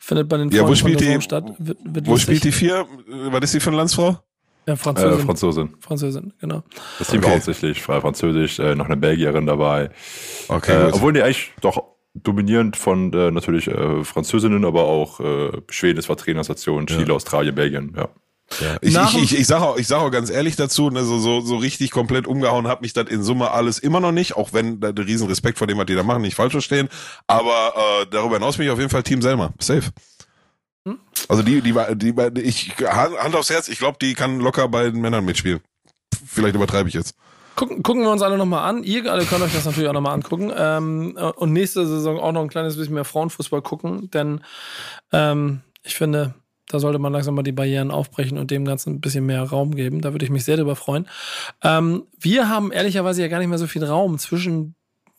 Findet 0.01 0.29
bei 0.29 0.37
den 0.39 0.51
Ja, 0.51 0.63
wo 0.63 0.67
Frauen 0.67 0.77
spielt 0.77 0.99
von 1.01 1.07
der 1.09 1.17
die- 1.19 1.23
statt. 1.23 1.45
Wird, 1.59 1.79
wird 1.85 2.07
Wo 2.07 2.13
lustig. 2.13 2.39
spielt 2.39 2.45
die 2.45 2.53
vier? 2.53 2.87
Was 3.31 3.45
ist 3.45 3.55
die 3.55 3.61
für 3.61 3.71
eine 3.71 3.77
Landsfrau? 3.79 4.19
Ja, 4.67 4.75
Äh, 4.75 4.77
Französin. 4.77 5.25
Franzosin. 5.27 5.75
Französin, 5.81 6.33
genau. 6.41 6.63
Das 6.99 7.09
Team 7.09 7.19
Okay. 7.19 7.27
war 7.29 7.35
hauptsächlich 7.35 7.83
frei 7.83 8.01
Französisch, 8.01 8.59
äh, 8.59 8.75
noch 8.75 8.87
eine 8.87 8.97
Belgierin 8.97 9.47
dabei. 9.47 9.91
Okay, 10.49 10.89
Äh, 10.89 10.93
obwohl 10.93 11.13
die 11.13 11.23
eigentlich 11.23 11.53
doch 11.61 11.83
dominierend 12.15 12.77
von 12.77 13.13
äh, 13.13 13.31
natürlich 13.31 13.67
äh, 13.69 14.05
Französinnen, 14.05 14.65
aber 14.65 14.85
auch 14.85 15.21
äh, 15.21 15.51
Schweden 15.69 15.99
ist 15.99 16.07
Trainerstation, 16.07 16.87
Chile, 16.87 17.13
Australien, 17.13 17.55
Belgien, 17.55 17.93
ja. 17.97 18.09
Ich, 18.83 18.93
Nach 18.95 19.09
ich, 19.09 19.15
dem- 19.15 19.25
ich, 19.25 19.39
ich 19.41 19.47
sage 19.47 19.65
auch, 19.65 19.79
ich 19.79 19.87
sag 19.89 20.01
auch 20.01 20.11
ganz 20.11 20.31
ehrlich 20.31 20.55
dazu, 20.55 20.91
ne, 20.91 21.03
so, 21.03 21.19
so, 21.19 21.41
so 21.41 21.57
richtig 21.57 21.91
komplett 21.91 22.27
umgehauen 22.29 22.69
hat 22.69 22.83
mich 22.83 22.93
das 22.93 23.09
in 23.09 23.23
Summe 23.23 23.51
alles 23.51 23.79
immer 23.79 24.01
noch 24.01 24.13
nicht, 24.13 24.37
auch 24.37 24.53
wenn 24.53 24.81
da 24.81 24.93
der 24.93 25.07
riesen 25.07 25.27
Respekt 25.29 25.59
vor 25.59 25.67
dem, 25.67 25.79
was 25.79 25.87
die 25.87 25.95
da 25.95 26.03
machen, 26.05 26.23
nicht 26.23 26.37
falsch 26.37 26.53
verstehen. 26.53 26.89
Aber 27.27 27.73
äh, 28.03 28.07
darüber 28.11 28.37
hinaus 28.37 28.59
bin 28.59 28.67
ich 28.67 28.73
auf 28.73 28.79
jeden 28.79 28.91
Fall 28.91 29.03
Team 29.03 29.23
Selma. 29.23 29.53
Safe. 29.59 29.91
Hm? 30.87 30.99
Also 31.29 31.43
die, 31.43 31.61
die 31.61 31.75
war, 31.75 31.95
die, 31.95 32.17
war- 32.17 32.35
ich 32.37 32.75
Hand 32.79 33.35
aufs 33.35 33.51
Herz, 33.51 33.69
ich 33.69 33.79
glaube, 33.79 33.99
die 34.01 34.15
kann 34.15 34.41
locker 34.41 34.69
bei 34.69 34.91
den 34.91 35.01
Männern 35.01 35.25
mitspielen. 35.25 35.61
Vielleicht 36.27 36.55
übertreibe 36.55 36.89
ich 36.89 36.95
jetzt. 36.95 37.15
Gucken, 37.57 37.83
gucken 37.85 38.03
wir 38.03 38.11
uns 38.11 38.23
alle 38.23 38.37
nochmal 38.37 38.69
an. 38.69 38.83
Ihr 38.83 39.11
alle 39.11 39.25
könnt 39.25 39.43
euch 39.43 39.53
das 39.53 39.65
natürlich 39.65 39.89
auch 39.89 39.93
nochmal 39.93 40.15
angucken. 40.15 40.53
Ähm, 40.57 41.17
und 41.37 41.53
nächste 41.53 41.87
Saison 41.87 42.19
auch 42.19 42.33
noch 42.33 42.43
ein 42.43 42.49
kleines 42.49 42.77
bisschen 42.77 42.95
mehr 42.95 43.05
Frauenfußball 43.05 43.63
gucken, 43.63 44.11
denn 44.11 44.41
ähm, 45.13 45.61
ich 45.85 45.95
finde, 45.95 46.35
da 46.69 46.81
sollte 46.81 46.99
man 46.99 47.13
langsam 47.13 47.35
mal 47.35 47.43
die 47.43 47.53
Barrieren 47.53 47.91
aufbrechen 47.93 48.39
und 48.39 48.51
dem 48.51 48.65
Ganzen 48.65 48.95
ein 48.95 49.01
bisschen 49.01 49.25
mehr 49.27 49.43
Raum 49.43 49.75
geben. 49.77 50.01
Da 50.01 50.13
würde 50.13 50.25
ich 50.25 50.31
mich 50.33 50.45
sehr 50.45 50.57
drüber 50.57 50.75
freuen. 50.77 51.07
Ähm, 51.63 52.05
wir 52.19 52.49
haben 52.49 52.73
ehrlicherweise 52.73 53.23
ja 53.23 53.29
gar 53.29 53.39
nicht 53.39 53.49
mehr 53.49 53.59
so 53.59 53.67
viel 53.69 53.85
Raum 53.85 54.19
zwischen 54.19 54.75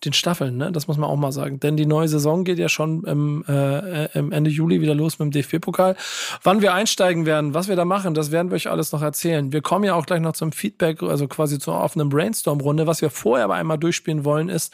den 0.05 0.13
Staffeln, 0.13 0.57
ne? 0.57 0.71
Das 0.71 0.87
muss 0.87 0.97
man 0.97 1.09
auch 1.09 1.15
mal 1.17 1.31
sagen. 1.31 1.59
Denn 1.59 1.75
die 1.77 1.85
neue 1.85 2.07
Saison 2.07 2.43
geht 2.43 2.59
ja 2.59 2.69
schon 2.69 3.03
im, 3.03 3.43
äh, 3.47 4.05
im 4.17 4.31
Ende 4.31 4.49
Juli 4.49 4.81
wieder 4.81 4.95
los 4.95 5.19
mit 5.19 5.27
dem 5.27 5.31
DFB-Pokal. 5.31 5.95
Wann 6.43 6.61
wir 6.61 6.73
einsteigen 6.73 7.25
werden, 7.25 7.53
was 7.53 7.67
wir 7.67 7.75
da 7.75 7.85
machen, 7.85 8.13
das 8.13 8.31
werden 8.31 8.51
wir 8.51 8.55
euch 8.55 8.69
alles 8.69 8.91
noch 8.91 9.01
erzählen. 9.01 9.51
Wir 9.51 9.61
kommen 9.61 9.83
ja 9.85 9.95
auch 9.95 10.05
gleich 10.05 10.21
noch 10.21 10.33
zum 10.33 10.51
Feedback, 10.51 11.01
also 11.03 11.27
quasi 11.27 11.59
zur 11.59 11.79
offenen 11.81 12.09
Brainstorm-Runde. 12.09 12.87
Was 12.87 13.01
wir 13.01 13.09
vorher 13.09 13.45
aber 13.45 13.55
einmal 13.55 13.77
durchspielen 13.77 14.23
wollen, 14.25 14.49
ist 14.49 14.73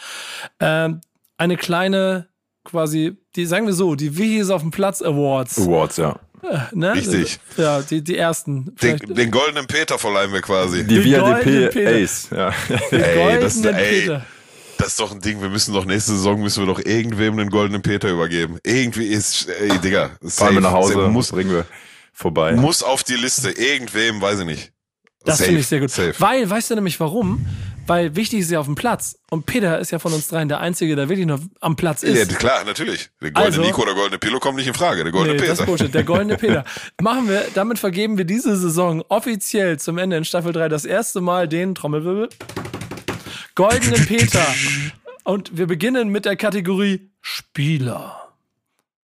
ähm, 0.60 1.02
eine 1.38 1.58
kleine, 1.58 2.28
quasi, 2.64 3.18
die 3.36 3.46
sagen 3.46 3.66
wir 3.66 3.74
so, 3.74 3.96
die 3.96 4.18
Wie 4.18 4.38
ist 4.38 4.50
auf 4.52 4.62
dem 4.62 4.72
Platz 4.72 5.02
Awards. 5.02 5.60
Awards, 5.60 5.98
ja. 5.98 6.20
Ne? 6.74 6.96
Richtig. 6.96 7.40
Ja, 7.56 7.82
die, 7.84 8.04
die 8.04 8.18
ersten. 8.18 8.76
Den, 8.82 8.98
den 8.98 9.30
goldenen 9.30 9.68
Peter 9.68 10.00
verleihen 10.00 10.34
wir 10.34 10.42
quasi. 10.42 10.84
Die 10.88 11.00
Die 11.00 11.12
Peter. 11.12 12.02
Ace. 12.02 12.30
Ja. 12.32 12.52
die 12.92 12.96
Ey, 12.96 13.40
das- 13.40 13.56
goldenen 13.62 13.76
ey. 13.76 14.00
Peter. 14.02 14.26
Das 14.82 14.90
ist 14.90 15.00
doch 15.00 15.12
ein 15.12 15.22
Ding. 15.22 15.42
Wir 15.42 15.50
müssen 15.50 15.74
doch 15.74 15.86
nächste 15.86 16.12
Saison 16.12 16.42
müssen 16.42 16.66
wir 16.66 16.74
doch 16.74 16.80
irgendwem 16.84 17.38
den 17.38 17.50
goldenen 17.50 17.82
Peter 17.82 18.10
übergeben. 18.10 18.58
Irgendwie 18.64 19.08
ist, 19.08 19.48
ey, 19.48 19.78
Digga, 19.80 20.12
Fahren 20.28 20.56
wir 20.56 20.62
nach 20.62 20.72
Hause, 20.72 20.94
safe, 20.94 21.08
muss, 21.10 21.30
bringen 21.32 21.52
wir 21.52 21.66
vorbei. 22.14 22.54
muss 22.54 22.84
auf 22.84 23.04
die 23.04 23.16
Liste. 23.16 23.52
Irgendwem, 23.52 24.22
weiß 24.22 24.40
ich 24.40 24.46
nicht. 24.46 24.72
Das 25.24 25.40
finde 25.42 25.60
ich 25.62 25.68
sehr 25.68 25.80
gut. 25.80 25.92
Safe. 25.92 26.16
Weil, 26.18 26.50
weißt 26.50 26.72
du 26.72 26.76
nämlich 26.76 27.00
warum? 27.00 27.46
Weil 27.86 28.16
wichtig 28.16 28.40
ist 28.40 28.50
ja 28.52 28.60
auf 28.60 28.66
dem 28.66 28.74
Platz. 28.76 29.18
Und 29.30 29.46
Peter 29.46 29.78
ist 29.80 29.92
ja 29.92 30.00
von 30.00 30.14
uns 30.14 30.28
dreien 30.28 30.48
der 30.50 30.60
Einzige, 30.62 30.96
der 30.96 31.10
wirklich 31.10 31.28
noch 31.28 31.40
am 31.60 31.76
Platz 31.76 32.02
Ja, 32.02 32.10
ist. 32.10 32.40
klar, 32.40 32.64
natürlich. 32.64 33.10
Der 33.22 33.32
goldene 33.32 33.46
Also- 33.58 33.62
Nico 33.62 33.82
oder 33.84 33.94
goldene 33.94 34.18
Pillow 34.18 34.40
kommt 34.40 34.58
nicht 34.58 34.68
in 34.68 34.74
Frage. 34.74 35.04
Der 35.04 35.12
goldene 35.12 35.36
Nee, 35.36 35.42
das 35.42 35.50
ist 35.54 35.58
Peter. 35.60 35.66
Bullshit. 35.68 35.94
Der 35.94 36.04
goldene 36.04 36.38
Peter. 36.38 36.64
Machen 37.02 37.28
wir, 37.30 37.46
damit 37.54 37.78
vergeben 37.78 38.18
wir 38.18 38.26
diese 38.26 38.56
Saison 38.58 39.04
offiziell 39.10 39.80
zum 39.80 39.98
Ende 40.00 40.18
in 40.18 40.26
Staffel 40.26 40.54
3 40.54 40.70
das 40.70 40.86
erste 40.86 41.22
Mal 41.22 41.48
den 41.48 41.76
Trommelwirbel. 41.76 42.30
Goldenen 43.56 44.06
Peter. 44.06 44.46
Und 45.24 45.58
wir 45.58 45.68
beginnen 45.68 46.10
mit 46.10 46.26
der 46.26 46.36
Kategorie 46.36 47.12
Spieler. 47.22 48.18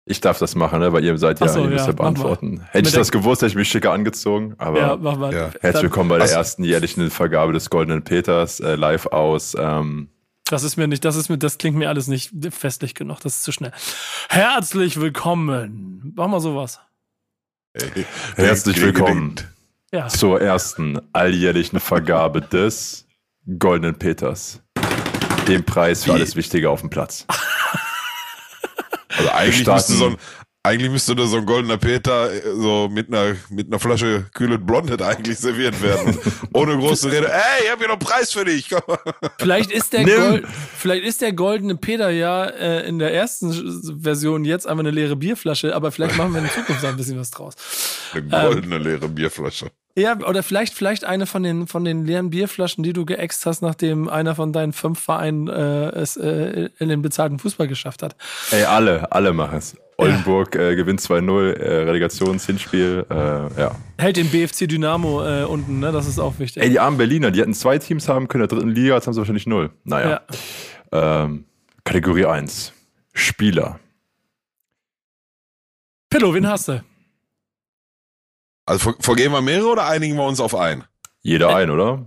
Ich 0.06 0.20
darf 0.22 0.38
das 0.38 0.54
machen, 0.54 0.78
ne? 0.80 0.92
weil 0.92 1.04
ihr 1.04 1.18
seid 1.18 1.38
ja, 1.40 1.48
so, 1.48 1.60
ihr 1.64 1.66
müsst 1.68 1.80
ja, 1.80 1.86
ja 1.88 1.92
beantworten. 1.92 2.60
Hätte 2.70 2.78
Mit 2.78 2.86
ich 2.88 2.94
das 2.94 3.10
gewusst, 3.12 3.42
hätte 3.42 3.50
ich 3.50 3.56
mich 3.56 3.68
schicker 3.68 3.92
angezogen. 3.92 4.54
Aber 4.56 4.78
Ja, 4.80 4.96
mach 4.96 5.18
mal. 5.18 5.34
Ja. 5.34 5.50
herzlich 5.60 5.82
willkommen 5.82 6.08
bei 6.08 6.18
der 6.18 6.30
ersten 6.30 6.64
jährlichen 6.64 7.10
Vergabe 7.10 7.52
des 7.52 7.68
Goldenen 7.68 8.04
Peters 8.04 8.60
äh, 8.60 8.74
live 8.74 9.06
aus. 9.06 9.54
Ähm, 9.58 10.08
Das 10.46 10.62
ist 10.62 10.78
mir 10.78 10.88
nicht, 10.88 11.04
das 11.04 11.16
ist 11.16 11.28
mir, 11.28 11.36
das 11.36 11.58
klingt 11.58 11.76
mir 11.76 11.90
alles 11.90 12.06
nicht 12.06 12.30
festlich 12.50 12.94
genug. 12.94 13.20
Das 13.20 13.36
ist 13.36 13.42
zu 13.44 13.52
schnell. 13.52 13.72
Herzlich 14.30 14.98
willkommen. 14.98 16.14
Mach 16.16 16.28
mal 16.28 16.40
sowas. 16.40 16.80
Herzlich 18.36 18.80
willkommen. 18.80 19.34
Ja. 19.92 20.08
zur 20.08 20.40
ersten 20.40 21.00
alljährlichen 21.14 21.80
Vergabe 21.80 22.42
des 22.42 23.07
Goldenen 23.56 23.94
Peters. 23.94 24.60
Dem 25.46 25.64
Preis 25.64 26.04
für 26.04 26.10
Wie? 26.10 26.16
alles 26.16 26.36
Wichtige 26.36 26.68
auf 26.68 26.80
dem 26.80 26.90
Platz. 26.90 27.24
Also 29.08 29.30
eigentlich 29.32 29.66
müsste, 29.66 29.92
so 29.94 30.06
ein, 30.08 30.16
eigentlich 30.62 30.90
müsste 30.90 31.16
da 31.16 31.26
so 31.26 31.38
ein 31.38 31.46
goldener 31.46 31.78
Peter 31.78 32.30
äh, 32.30 32.42
so 32.54 32.90
mit 32.92 33.08
einer, 33.08 33.36
mit 33.48 33.68
einer 33.68 33.78
Flasche 33.78 34.26
kühles 34.34 34.58
Blondet 34.60 35.00
eigentlich 35.00 35.38
serviert 35.38 35.80
werden. 35.82 36.18
Ohne 36.52 36.76
große 36.76 37.10
Rede. 37.10 37.32
Ey, 37.32 37.64
ich 37.64 37.70
hab 37.70 37.78
hier 37.78 37.88
noch 37.88 37.94
einen 37.94 38.00
Preis 38.00 38.32
für 38.32 38.44
dich. 38.44 38.68
Vielleicht 39.38 39.70
ist 39.70 39.94
der. 39.94 40.04
Gold, 40.04 40.46
vielleicht 40.76 41.04
ist 41.04 41.22
der 41.22 41.32
goldene 41.32 41.76
Peter 41.76 42.10
ja 42.10 42.44
äh, 42.44 42.86
in 42.86 42.98
der 42.98 43.14
ersten 43.14 44.02
Version 44.02 44.44
jetzt 44.44 44.66
einfach 44.66 44.80
eine 44.80 44.90
leere 44.90 45.16
Bierflasche, 45.16 45.74
aber 45.74 45.90
vielleicht 45.90 46.18
machen 46.18 46.34
wir 46.34 46.42
in 46.42 46.50
Zukunft 46.50 46.84
da 46.84 46.90
ein 46.90 46.98
bisschen 46.98 47.18
was 47.18 47.30
draus. 47.30 47.54
Eine 48.12 48.24
goldene 48.24 48.76
leere 48.76 49.08
Bierflasche. 49.08 49.70
Ja, 49.96 50.16
oder 50.16 50.42
vielleicht, 50.42 50.74
vielleicht 50.74 51.04
eine 51.04 51.26
von 51.26 51.42
den, 51.42 51.66
von 51.66 51.84
den 51.84 52.04
leeren 52.04 52.30
Bierflaschen, 52.30 52.84
die 52.84 52.92
du 52.92 53.04
geäxt 53.04 53.46
hast, 53.46 53.62
nachdem 53.62 54.08
einer 54.08 54.36
von 54.36 54.52
deinen 54.52 54.72
fünf 54.72 55.00
Vereinen 55.00 55.48
äh, 55.48 55.88
es 55.90 56.16
äh, 56.16 56.68
in 56.78 56.88
den 56.88 57.02
bezahlten 57.02 57.38
Fußball 57.38 57.66
geschafft 57.66 58.02
hat. 58.02 58.14
Ey, 58.52 58.64
alle, 58.64 59.10
alle 59.10 59.32
machen 59.32 59.58
es. 59.58 59.76
Oldenburg 59.96 60.54
äh, 60.54 60.76
gewinnt 60.76 61.00
2-0, 61.00 61.54
äh, 61.54 61.82
Relegationshinspiel. 61.82 63.06
Äh, 63.10 63.14
ja. 63.60 63.74
Hält 63.98 64.16
den 64.16 64.28
BFC 64.28 64.68
Dynamo 64.68 65.26
äh, 65.26 65.42
unten, 65.42 65.80
ne? 65.80 65.90
Das 65.90 66.06
ist 66.06 66.20
auch 66.20 66.38
wichtig. 66.38 66.62
Ey, 66.62 66.70
die 66.70 66.78
armen 66.78 66.98
Berliner, 66.98 67.32
die 67.32 67.40
hätten 67.40 67.54
zwei 67.54 67.78
Teams 67.78 68.08
haben 68.08 68.28
können 68.28 68.44
in 68.44 68.48
der 68.48 68.56
dritten 68.56 68.70
Liga, 68.70 68.94
jetzt 68.94 69.08
haben 69.08 69.14
sie 69.14 69.18
wahrscheinlich 69.18 69.48
null. 69.48 69.70
Naja. 69.82 70.20
Ähm, 70.92 71.44
Kategorie 71.82 72.26
1. 72.26 72.72
Spieler. 73.12 73.80
Pillow, 76.08 76.32
wen 76.32 76.46
hast 76.46 76.68
du? 76.68 76.80
Also 78.68 78.90
ver- 78.92 78.96
vergehen 79.00 79.32
wir 79.32 79.40
mehrere 79.40 79.68
oder 79.68 79.86
einigen 79.86 80.16
wir 80.16 80.24
uns 80.24 80.40
auf 80.40 80.54
einen? 80.54 80.84
Jeder 81.22 81.54
ein, 81.54 81.70
oder? 81.70 82.06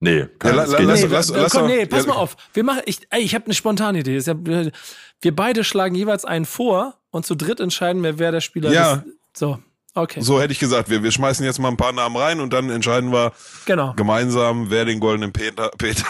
Nee, 0.00 0.26
kann, 0.38 0.56
Ja, 0.56 0.64
la- 0.64 0.78
lass- 0.80 1.28
lass- 1.30 1.52
komm, 1.52 1.66
nee, 1.66 1.86
pass 1.86 2.06
mal 2.06 2.14
auf. 2.16 2.36
Wir 2.54 2.64
machen, 2.64 2.82
ich, 2.86 3.00
ey, 3.10 3.20
ich 3.22 3.34
habe 3.34 3.44
eine 3.44 3.54
spontane 3.54 4.00
Idee. 4.00 4.16
Ist 4.16 4.26
ja, 4.26 4.34
wir 4.36 5.36
beide 5.36 5.62
schlagen 5.64 5.94
jeweils 5.94 6.24
einen 6.24 6.44
vor 6.44 6.94
und 7.10 7.24
zu 7.26 7.34
dritt 7.36 7.60
entscheiden 7.60 8.02
wir, 8.02 8.18
wer 8.18 8.32
der 8.32 8.40
Spieler 8.40 8.72
Ja. 8.72 8.94
ist. 8.94 9.02
So, 9.34 9.58
okay. 9.94 10.20
So 10.20 10.40
hätte 10.40 10.52
ich 10.52 10.58
gesagt, 10.58 10.88
wir, 10.90 11.02
wir 11.02 11.10
schmeißen 11.12 11.44
jetzt 11.44 11.58
mal 11.58 11.68
ein 11.68 11.76
paar 11.76 11.92
Namen 11.92 12.16
rein 12.16 12.40
und 12.40 12.52
dann 12.52 12.70
entscheiden 12.70 13.12
wir 13.12 13.32
Genau. 13.66 13.92
gemeinsam, 13.94 14.70
wer 14.70 14.84
den 14.84 15.00
goldenen 15.00 15.32
Peter, 15.32 15.70
Peter, 15.78 16.04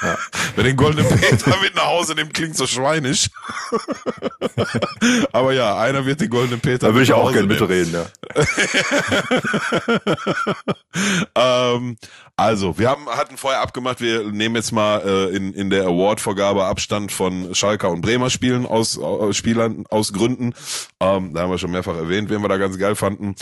wer 0.54 0.64
den 0.64 0.76
goldenen 0.76 1.08
Peter 1.08 1.56
mit 1.62 1.74
nach 1.74 1.86
Hause 1.86 2.14
nimmt, 2.14 2.34
klingt 2.34 2.56
so 2.56 2.66
schweinisch. 2.66 3.28
Aber 5.32 5.52
ja, 5.52 5.78
einer 5.78 6.04
wird 6.06 6.20
den 6.20 6.30
goldenen 6.30 6.60
Peter 6.60 6.88
Da 6.88 6.94
würde 6.94 7.04
ich 7.04 7.12
auch 7.12 7.32
gerne 7.32 7.46
mitreden, 7.48 7.92
ja. 7.92 8.06
ähm, 11.74 11.96
also, 12.38 12.78
wir 12.78 12.88
haben, 12.88 13.06
hatten 13.08 13.36
vorher 13.36 13.60
abgemacht, 13.62 14.00
wir 14.00 14.30
nehmen 14.30 14.54
jetzt 14.54 14.70
mal 14.70 15.02
äh, 15.04 15.36
in, 15.36 15.52
in 15.54 15.70
der 15.70 15.86
Award-Vergabe 15.86 16.66
Abstand 16.66 17.10
von 17.10 17.52
Schalker 17.52 17.90
und 17.90 18.00
Bremer 18.00 18.30
Spielen 18.30 18.64
aus, 18.64 18.96
aus 18.96 19.36
Spielern 19.36 19.84
aus 19.90 20.12
Gründen. 20.12 20.54
Ähm, 21.00 21.34
da 21.34 21.40
haben 21.40 21.50
wir 21.50 21.58
schon 21.58 21.72
mehrfach 21.72 21.96
erwähnt, 21.96 22.30
wen 22.30 22.40
wir 22.40 22.48
da 22.48 22.56
ganz 22.56 22.78
geil 22.78 22.94
fanden. 22.94 23.34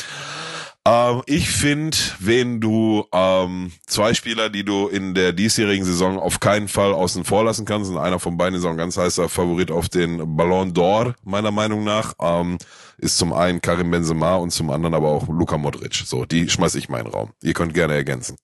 Ähm, 0.87 1.21
ich 1.27 1.51
finde, 1.51 1.95
wenn 2.21 2.59
du 2.59 3.05
ähm, 3.13 3.71
zwei 3.87 4.15
Spieler, 4.15 4.49
die 4.49 4.65
du 4.65 4.89
in 4.89 5.13
der 5.13 5.35
diesjährigen 5.35 5.85
Saison 5.85 6.19
auf 6.19 6.41
keinen 6.41 6.69
Fall 6.69 6.95
außen 6.95 7.25
vor 7.25 7.45
lassen 7.45 7.67
kannst, 7.67 7.91
und 7.91 7.99
einer 7.99 8.19
von 8.19 8.39
beiden 8.39 8.59
ist 8.59 8.65
auch 8.65 8.71
ein 8.71 8.79
ganz 8.79 8.97
heißer 8.97 9.29
Favorit 9.29 9.71
auf 9.71 9.91
den 9.91 10.37
Ballon 10.39 10.73
d'Or, 10.73 11.13
meiner 11.23 11.51
Meinung 11.51 11.85
nach, 11.85 12.15
ähm, 12.19 12.57
ist 12.97 13.19
zum 13.19 13.35
einen 13.35 13.61
Karim 13.61 13.91
Benzema 13.91 14.37
und 14.37 14.53
zum 14.53 14.71
anderen 14.71 14.95
aber 14.95 15.09
auch 15.09 15.29
Luka 15.29 15.59
Modric. 15.59 15.95
So, 15.97 16.25
die 16.25 16.49
schmeiß 16.49 16.77
ich 16.77 16.89
mal 16.89 17.01
in 17.01 17.05
den 17.05 17.13
Raum. 17.13 17.33
Ihr 17.43 17.53
könnt 17.53 17.75
gerne 17.75 17.93
ergänzen. 17.93 18.39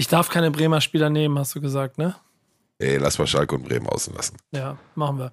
Ich 0.00 0.08
darf 0.08 0.30
keine 0.30 0.50
Bremer 0.50 0.80
Spieler 0.80 1.10
nehmen, 1.10 1.38
hast 1.38 1.54
du 1.54 1.60
gesagt, 1.60 1.98
ne? 1.98 2.14
Ey, 2.78 2.96
lass 2.96 3.18
mal 3.18 3.26
Schalke 3.26 3.54
und 3.54 3.64
Bremen 3.64 3.86
außen 3.86 4.14
lassen. 4.14 4.38
Ja, 4.50 4.78
machen 4.94 5.18
wir. 5.18 5.30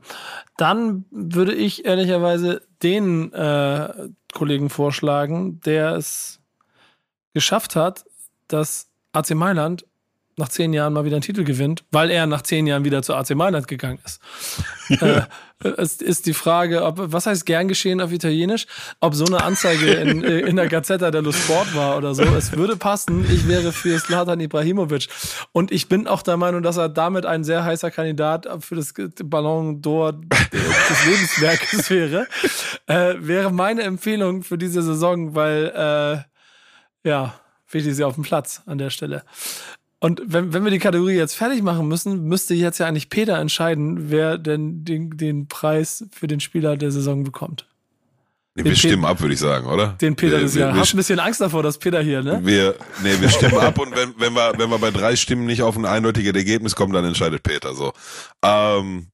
Dann 0.57 1.05
würde 1.09 1.53
ich 1.55 1.85
ehrlicherweise 1.85 2.67
den 2.83 3.31
äh, 3.31 4.09
Kollegen 4.33 4.69
vorschlagen, 4.69 5.61
der 5.61 5.93
es 5.93 6.41
geschafft 7.33 7.77
hat, 7.77 8.03
dass 8.49 8.89
AC 9.13 9.35
Mailand 9.35 9.85
nach 10.37 10.49
zehn 10.49 10.71
Jahren 10.71 10.93
mal 10.93 11.03
wieder 11.03 11.15
einen 11.15 11.23
Titel 11.23 11.43
gewinnt, 11.43 11.83
weil 11.91 12.11
er 12.11 12.27
nach 12.27 12.43
zehn 12.43 12.67
Jahren 12.67 12.85
wieder 12.85 13.01
zu 13.01 13.15
AC 13.15 13.31
Mailand 13.31 13.67
gegangen 13.67 13.99
ist. 14.05 14.21
äh, 15.01 15.23
es 15.75 15.95
ist 15.95 16.27
die 16.27 16.33
Frage, 16.33 16.83
ob, 16.83 17.11
was 17.11 17.25
heißt 17.25 17.47
gern 17.47 17.67
geschehen 17.67 17.99
auf 17.99 18.11
Italienisch, 18.11 18.67
ob 18.99 19.15
so 19.15 19.25
eine 19.25 19.43
Anzeige 19.43 19.93
in, 19.93 20.23
äh, 20.23 20.39
in 20.41 20.55
der 20.55 20.67
Gazzetta 20.67 21.09
dello 21.09 21.31
Sport 21.31 21.75
war 21.75 21.97
oder 21.97 22.13
so. 22.13 22.21
Es 22.23 22.51
würde 22.51 22.77
passen. 22.77 23.25
Ich 23.31 23.47
wäre 23.47 23.71
für 23.71 23.97
Slatan 23.97 24.39
Ibrahimovic. 24.39 25.07
Und 25.53 25.71
ich 25.71 25.89
bin 25.89 26.05
auch 26.05 26.21
der 26.21 26.37
Meinung, 26.37 26.61
dass 26.61 26.77
er 26.77 26.87
damit 26.87 27.25
ein 27.25 27.43
sehr 27.43 27.63
heißer 27.63 27.89
Kandidat 27.89 28.47
für 28.59 28.75
das 28.75 28.93
Ballon 29.23 29.81
d'Or 29.81 30.13
des 30.13 31.05
Lebenswerkes 31.05 31.89
wäre. 31.89 32.27
Äh, 32.85 33.15
wäre 33.17 33.51
meine 33.51 33.81
Empfehlung 33.81 34.43
für 34.43 34.59
diese 34.59 34.83
Saison, 34.83 35.33
weil, 35.33 36.25
äh, 37.03 37.09
ja, 37.09 37.33
wichtig 37.71 37.93
ist 37.93 37.99
ja 37.99 38.05
auf 38.05 38.15
dem 38.15 38.23
Platz 38.23 38.61
an 38.67 38.77
der 38.77 38.91
Stelle. 38.91 39.23
Und 39.99 40.21
wenn, 40.25 40.53
wenn 40.53 40.63
wir 40.63 40.69
die 40.71 40.79
Kategorie 40.79 41.15
jetzt 41.15 41.33
fertig 41.35 41.63
machen 41.63 41.87
müssen, 41.87 42.23
müsste 42.25 42.53
jetzt 42.53 42.77
ja 42.77 42.85
eigentlich 42.85 43.09
Peter 43.09 43.39
entscheiden, 43.39 44.11
wer 44.11 44.37
denn 44.37 44.85
den, 44.85 45.17
den 45.17 45.47
Preis 45.47 46.05
für 46.11 46.27
den 46.27 46.39
Spieler 46.39 46.77
der 46.77 46.91
Saison 46.91 47.23
bekommt. 47.23 47.67
Nee, 48.53 48.63
Den 48.63 48.65
wir 48.65 48.71
Pe- 48.73 48.77
stimmen 48.77 49.05
ab, 49.05 49.21
würde 49.21 49.33
ich 49.33 49.39
sagen, 49.39 49.67
oder? 49.67 49.95
Den 50.01 50.15
Peter 50.15 50.39
des 50.39 50.53
Jahres. 50.55 50.77
Hast 50.79 50.93
ein 50.93 50.97
bisschen 50.97 51.19
Angst 51.19 51.41
davor, 51.41 51.63
dass 51.63 51.77
Peter 51.79 52.01
hier, 52.01 52.21
ne? 52.23 52.41
wir, 52.43 52.75
nee, 53.03 53.19
wir 53.19 53.29
stimmen 53.29 53.57
ab 53.57 53.79
und 53.79 53.95
wenn, 53.95 54.13
wenn 54.17 54.33
wir, 54.33 54.53
wenn 54.57 54.69
wir 54.69 54.77
bei 54.79 54.91
drei 54.91 55.15
Stimmen 55.15 55.45
nicht 55.45 55.61
auf 55.63 55.75
ein 55.77 55.85
eindeutiges 55.85 56.33
Ergebnis 56.33 56.75
kommen, 56.75 56.93
dann 56.93 57.05
entscheidet 57.05 57.41
Peter 57.43 57.73
so. 57.73 57.91
Ähm, 58.43 59.07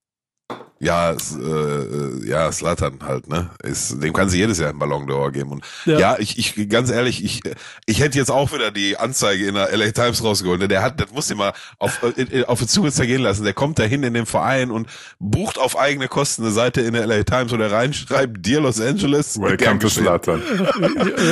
ja, 0.80 1.12
es, 1.12 1.36
äh, 1.36 2.28
ja, 2.28 2.52
Slatan 2.52 3.00
halt, 3.04 3.30
ne? 3.30 3.50
Ist, 3.64 4.02
dem 4.04 4.12
kann 4.12 4.28
sie 4.30 4.38
jedes 4.40 4.60
Jahr 4.60 4.70
einen 4.70 4.80
Ballon 4.80 5.08
d'Or 5.08 5.32
geben. 5.32 5.52
Und 5.52 5.64
Ja. 5.86 5.98
ja, 5.98 6.16
ich, 6.20 6.38
ich, 6.38 6.68
ganz 6.68 6.90
ehrlich, 6.90 7.24
ich, 7.24 7.42
ich 7.86 8.00
hätte 8.02 8.18
jetzt 8.18 8.30
auch 8.32 8.52
wieder 8.52 8.70
die 8.72 8.98
Anzeige 8.98 9.48
in 9.48 9.56
der 9.56 9.76
LA 9.76 9.92
Times 9.92 10.22
rausgeholt. 10.24 10.60
ne? 10.60 10.68
Der 10.68 10.82
hat, 10.84 11.00
das 11.00 11.12
muss 11.14 11.30
ich 11.30 11.38
mal 11.38 11.54
auf, 11.80 12.02
äh, 12.18 12.44
auf 12.46 12.60
die 12.60 12.68
Zunge 12.68 12.92
zergehen 12.92 13.22
lassen. 13.22 13.44
Der 13.46 13.54
kommt 13.54 13.80
da 13.80 13.84
hin 13.84 14.04
in 14.04 14.14
den 14.14 14.26
Verein 14.26 14.72
und 14.72 14.88
bucht 15.20 15.58
auf 15.58 15.78
eigene 15.80 16.08
Kosten 16.10 16.44
eine 16.44 16.52
Seite 16.52 16.82
in 16.82 16.94
der 16.94 17.08
LA 17.08 17.24
Times, 17.24 17.52
wo 17.54 17.58
der 17.58 17.72
reinschreibt, 17.72 18.46
Dear 18.46 18.62
Los 18.62 18.82
Angeles. 18.82 19.40
Welcome 19.40 19.80
to 19.80 19.88
geschehen. 19.88 20.04
Slatan. 20.04 20.42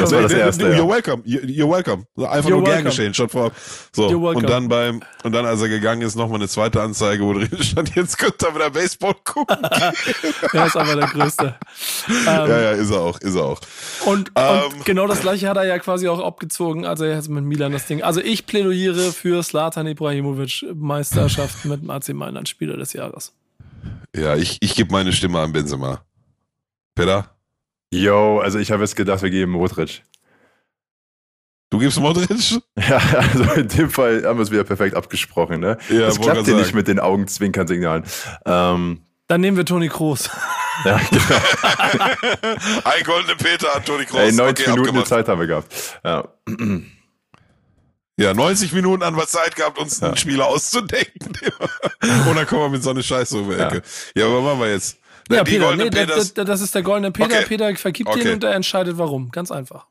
Das 0.02 0.12
war 0.12 0.22
das 0.22 0.32
erste. 0.34 0.74
You're 0.76 0.88
welcome. 0.90 1.24
You- 1.26 1.40
You're 1.42 1.70
welcome. 1.70 2.06
So, 2.16 2.26
Einfach 2.28 2.50
You're 2.50 2.54
nur 2.56 2.64
gern 2.64 2.84
geschehen, 2.86 3.14
schon 3.14 3.28
vor. 3.30 3.52
So. 3.94 4.08
You're 4.08 4.22
welcome. 4.22 4.38
Und 4.38 4.50
dann 4.50 4.68
beim, 4.70 5.02
und 5.24 5.34
dann, 5.34 5.46
als 5.46 5.62
er 5.62 5.68
gegangen 5.70 6.02
ist, 6.04 6.16
nochmal 6.16 6.40
eine 6.40 6.48
zweite 6.48 6.82
Anzeige, 6.82 7.24
wo 7.24 7.34
drin 7.38 7.50
stand, 7.62 7.96
jetzt 7.96 8.18
könnt 8.18 8.42
ihr 8.42 8.56
wieder 8.56 8.70
Baseball 8.70 9.14
gucken. 9.24 9.41
Er 10.54 10.66
ist 10.66 10.76
aber 10.76 10.96
der 10.96 11.08
Größte. 11.08 11.56
Ähm, 12.08 12.26
ja, 12.26 12.62
ja, 12.62 12.72
ist 12.72 12.90
er 12.92 13.00
auch, 13.02 13.20
ist 13.20 13.36
er 13.36 13.44
auch. 13.44 13.60
Und, 14.06 14.32
Ähm. 14.36 14.62
und 14.74 14.86
genau 14.86 15.08
das 15.08 15.22
gleiche 15.22 15.48
hat 15.50 15.58
er 15.58 15.64
ja 15.66 15.80
quasi 15.80 16.08
auch 16.08 16.20
abgezogen, 16.20 16.86
also 16.86 17.04
er 17.06 17.16
jetzt 17.16 17.30
mit 17.30 17.44
Milan 17.44 17.72
das 17.72 17.86
Ding. 17.88 18.02
Also 18.04 18.22
ich 18.22 18.46
plädiere 18.46 19.12
für 19.12 19.42
Slatan 19.44 19.88
Ibrahimovic 19.88 20.66
Meisterschaft 20.74 21.66
mit 21.66 21.82
dem 21.82 21.90
AC 21.90 22.10
Mailand 22.14 22.50
Spieler 22.50 22.78
des 22.78 22.94
Jahres. 22.94 23.34
Ja, 24.16 24.36
ich, 24.36 24.58
ich 24.62 24.76
gebe 24.76 24.92
meine 24.92 25.14
Stimme 25.14 25.40
an 25.40 25.52
Benzema. 25.54 26.04
Peter? 26.96 27.30
Yo, 27.94 28.40
also 28.40 28.60
ich 28.60 28.72
habe 28.72 28.84
jetzt 28.84 28.96
gedacht, 28.96 29.22
wir 29.22 29.30
geben 29.30 29.52
Modric. 29.54 30.04
Du 31.70 31.80
gibst 31.80 32.00
Modric? 32.00 32.30
Ja, 32.90 32.98
also 32.98 33.44
in 33.54 33.68
dem 33.70 33.90
Fall 33.90 34.24
haben 34.26 34.38
wir 34.38 34.44
es 34.44 34.52
wieder 34.52 34.64
perfekt 34.66 34.96
abgesprochen, 34.96 35.62
ne? 35.62 35.78
Ja, 35.90 36.02
das 36.02 36.20
klappt 36.20 36.46
hier 36.46 36.56
nicht 36.56 36.74
mit 36.74 36.88
den 36.90 37.00
Augenzwinkern-Signalen. 37.00 38.04
Ähm, 38.46 39.02
Dann 39.32 39.40
nehmen 39.40 39.56
wir 39.56 39.66
Toni 39.66 39.88
Kroos. 39.88 40.30
ja, 40.84 41.00
genau. 41.10 41.36
Ein 42.84 43.04
goldene 43.06 43.38
Peter 43.38 43.74
an 43.74 43.86
Toni 43.86 44.04
Kroos. 44.04 44.20
Ey, 44.20 44.34
90 44.34 44.44
Okay, 44.68 44.72
Minuten 44.72 44.90
abgemacht. 44.90 45.08
Zeit 45.08 45.28
haben 45.30 45.40
wir 45.40 45.48
gehabt. 45.48 45.74
Ja. 46.04 46.28
Ja, 48.18 48.34
90 48.34 48.74
Minuten 48.74 49.06
haben 49.06 49.16
wir 49.16 49.26
Zeit 49.28 49.56
gehabt, 49.56 49.80
uns 49.80 50.04
einen 50.04 50.18
Spieler 50.18 50.48
auszudenken. 50.48 51.32
Und 52.28 52.36
dann 52.36 52.46
kommen 52.46 52.64
wir 52.64 52.70
mit 52.72 52.84
so 52.84 52.90
einer 52.90 53.02
Scheiße 53.04 53.38
um 53.38 53.50
die 53.50 53.56
Ecke. 53.56 53.82
Ja, 54.18 54.26
aber 54.26 54.40
was 54.40 54.44
machen 54.44 54.60
wir 54.60 54.70
jetzt? 54.70 54.98
Ja, 55.30 55.46
Die 55.46 55.52
Peter, 55.52 55.76
nee, 55.78 55.90
das, 55.90 56.34
das 56.34 56.60
ist 56.60 56.76
der 56.76 56.82
goldene 56.82 57.12
Peter. 57.14 57.38
Okay. 57.38 57.46
Peter 57.48 57.74
vergibt 57.78 58.10
Okay. 58.10 58.28
ihn 58.28 58.34
und 58.34 58.44
er 58.44 58.54
entscheidet 58.54 58.98
warum. 58.98 59.32
Ganz 59.32 59.50
einfach. 59.50 59.86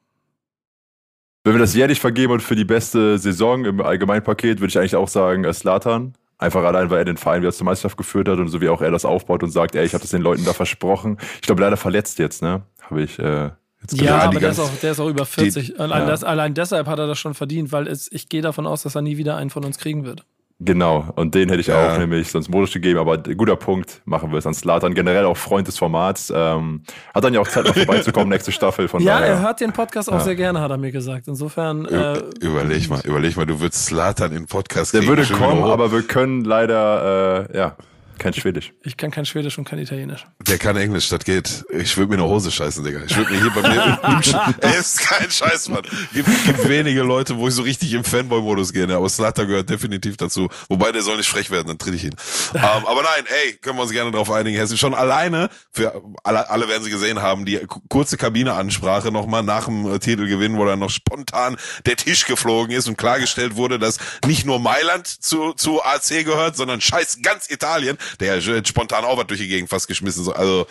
Wenn 1.44 1.54
wir 1.54 1.60
das 1.60 1.74
jährlich 1.74 1.98
vergeben 1.98 2.34
und 2.34 2.42
für 2.42 2.56
die 2.56 2.66
beste 2.66 3.16
Saison 3.16 3.64
im 3.64 3.80
Allgemeinpaket, 3.80 4.60
würde 4.60 4.68
ich 4.68 4.76
eigentlich 4.78 4.96
auch 4.96 5.08
sagen, 5.08 5.44
äh, 5.44 5.54
Slatan. 5.54 6.12
Einfach 6.40 6.64
allein, 6.64 6.88
weil 6.88 7.00
er 7.00 7.04
den 7.04 7.18
Verein 7.18 7.42
wieder 7.42 7.52
zur 7.52 7.66
Meisterschaft 7.66 7.98
geführt 7.98 8.26
hat 8.26 8.38
und 8.38 8.48
so 8.48 8.62
wie 8.62 8.70
auch 8.70 8.80
er 8.80 8.90
das 8.90 9.04
aufbaut 9.04 9.42
und 9.42 9.50
sagt, 9.50 9.74
ey, 9.74 9.84
ich 9.84 9.92
habe 9.92 10.00
das 10.00 10.10
den 10.10 10.22
Leuten 10.22 10.46
da 10.46 10.54
versprochen. 10.54 11.18
Ich 11.34 11.42
glaube, 11.42 11.60
leider 11.60 11.76
verletzt 11.76 12.18
jetzt, 12.18 12.40
ne? 12.40 12.62
Habe 12.80 13.02
ich 13.02 13.18
äh, 13.18 13.50
jetzt 13.82 14.00
Ja, 14.00 14.20
aber 14.20 14.32
die 14.32 14.38
der 14.38 14.50
ist, 14.52 14.58
auch, 14.58 14.70
der 14.82 14.92
ist 14.92 15.00
auch 15.00 15.08
über 15.08 15.26
40. 15.26 15.78
allein, 15.78 16.00
ja. 16.00 16.06
das, 16.06 16.24
allein 16.24 16.54
deshalb 16.54 16.86
hat 16.86 16.98
er 16.98 17.06
das 17.06 17.18
schon 17.18 17.34
verdient, 17.34 17.72
weil 17.72 17.86
es, 17.86 18.10
ich 18.10 18.30
gehe 18.30 18.40
davon 18.40 18.66
aus, 18.66 18.84
dass 18.84 18.94
er 18.94 19.02
nie 19.02 19.18
wieder 19.18 19.36
einen 19.36 19.50
von 19.50 19.66
uns 19.66 19.76
kriegen 19.76 20.06
wird. 20.06 20.24
Genau, 20.62 21.06
und 21.16 21.34
den 21.34 21.48
hätte 21.48 21.62
ich 21.62 21.68
Ja. 21.68 21.94
auch 21.94 21.98
nämlich 21.98 22.30
sonst 22.30 22.50
Modus 22.50 22.72
gegeben, 22.74 22.98
aber 23.00 23.16
guter 23.16 23.56
Punkt, 23.56 24.02
machen 24.04 24.30
wir 24.30 24.38
es 24.38 24.46
an 24.46 24.52
Slatan. 24.52 24.92
Generell 24.92 25.24
auch 25.24 25.36
Freund 25.38 25.66
des 25.66 25.78
Formats. 25.78 26.30
Ähm, 26.34 26.82
hat 27.14 27.24
dann 27.24 27.32
ja 27.32 27.40
auch 27.40 27.48
Zeit, 27.48 27.64
noch 27.64 27.74
vorbeizukommen, 27.74 28.28
nächste 28.30 28.52
Staffel. 28.52 28.86
Von 28.86 29.00
Ja, 29.02 29.20
daher. 29.20 29.34
er 29.36 29.40
hört 29.42 29.60
den 29.60 29.72
Podcast 29.72 30.12
auch 30.12 30.20
sehr 30.20 30.36
gerne, 30.36 30.60
hat 30.60 30.70
er 30.70 30.76
mir 30.76 30.92
gesagt. 30.92 31.28
Insofern, 31.28 31.86
äh, 31.86 32.18
Überleg 32.40 32.90
mal, 32.90 33.00
überleg 33.04 33.36
mal, 33.38 33.46
du 33.46 33.58
würdest 33.60 33.86
Slatan 33.86 34.32
in 34.32 34.40
den 34.42 34.46
Podcast 34.46 34.92
Der 34.92 35.00
kriegen, 35.00 35.16
würde 35.16 35.32
kommen, 35.32 35.64
hoch. 35.64 35.70
aber 35.72 35.92
wir 35.92 36.02
können 36.02 36.44
leider, 36.44 37.48
äh, 37.50 37.56
ja, 37.56 37.76
kein 38.20 38.32
Schwedisch. 38.34 38.72
ich 38.82 38.96
kann 38.96 39.10
kein 39.10 39.26
Schwedisch 39.26 39.58
und 39.58 39.64
kein 39.64 39.78
Italienisch. 39.80 40.24
Der 40.46 40.58
kann 40.58 40.76
Englisch, 40.76 41.08
das 41.08 41.24
geht. 41.24 41.64
Ich 41.70 41.96
würde 41.96 42.10
mir 42.14 42.22
eine 42.22 42.28
Hose 42.28 42.50
scheißen, 42.52 42.84
Digga. 42.84 43.00
Ich 43.06 43.16
würde 43.16 43.32
mir 43.32 43.40
hier 43.40 43.50
bei 43.50 43.62
mir 43.68 44.54
Er 44.60 44.78
ist 44.78 45.00
kein 45.00 45.30
Scheiß, 45.30 45.68
Mann. 45.70 45.82
Gibt, 46.12 46.28
gibt 46.44 46.68
wenige 46.68 47.02
Leute, 47.02 47.36
wo 47.36 47.48
ich 47.48 47.54
so 47.54 47.62
richtig 47.62 47.92
im 47.94 48.04
Fanboy-Modus 48.04 48.72
gehe, 48.72 48.86
ne? 48.86 48.94
aber 48.96 49.08
Slatan 49.08 49.48
gehört 49.48 49.68
definitiv 49.70 50.16
dazu. 50.16 50.48
Wobei, 50.68 50.92
der 50.92 51.02
soll 51.02 51.16
nicht 51.16 51.28
frech 51.28 51.50
werden, 51.50 51.66
dann 51.68 51.78
tritt 51.78 51.94
ich 51.94 52.04
ihn. 52.04 52.14
ähm, 52.54 52.60
aber 52.62 53.02
nein, 53.02 53.24
ey, 53.44 53.54
können 53.54 53.76
wir 53.78 53.82
uns 53.82 53.92
gerne 53.92 54.10
drauf 54.12 54.30
einigen. 54.30 54.56
Hessen 54.56 54.78
schon 54.78 54.94
alleine, 54.94 55.48
für 55.72 56.00
alle, 56.22 56.48
alle 56.50 56.68
werden 56.68 56.84
sie 56.84 56.90
gesehen 56.90 57.20
haben, 57.22 57.44
die 57.46 57.56
ku- 57.66 57.80
kurze 57.88 58.16
Kabineansprache 58.16 59.10
nochmal 59.10 59.42
nach 59.42 59.64
dem 59.64 59.90
äh, 59.92 59.98
Titelgewinn, 59.98 60.56
wo 60.58 60.64
dann 60.64 60.78
noch 60.78 60.90
spontan 60.90 61.56
der 61.86 61.96
Tisch 61.96 62.26
geflogen 62.26 62.74
ist 62.76 62.88
und 62.88 62.96
klargestellt 62.98 63.56
wurde, 63.56 63.78
dass 63.78 63.98
nicht 64.26 64.44
nur 64.46 64.58
Mailand 64.60 65.06
zu, 65.06 65.52
zu 65.54 65.82
AC 65.82 66.24
gehört, 66.24 66.56
sondern 66.56 66.80
scheiß 66.80 67.18
ganz 67.22 67.50
Italien. 67.50 67.96
Der 68.18 68.36
hat 68.36 68.68
spontan 68.68 69.04
auch 69.04 69.18
was 69.18 69.26
durch 69.26 69.40
die 69.40 69.48
Gegend 69.48 69.70
fast 69.70 69.88
geschmissen. 69.88 70.24
So, 70.24 70.32
Also, 70.32 70.66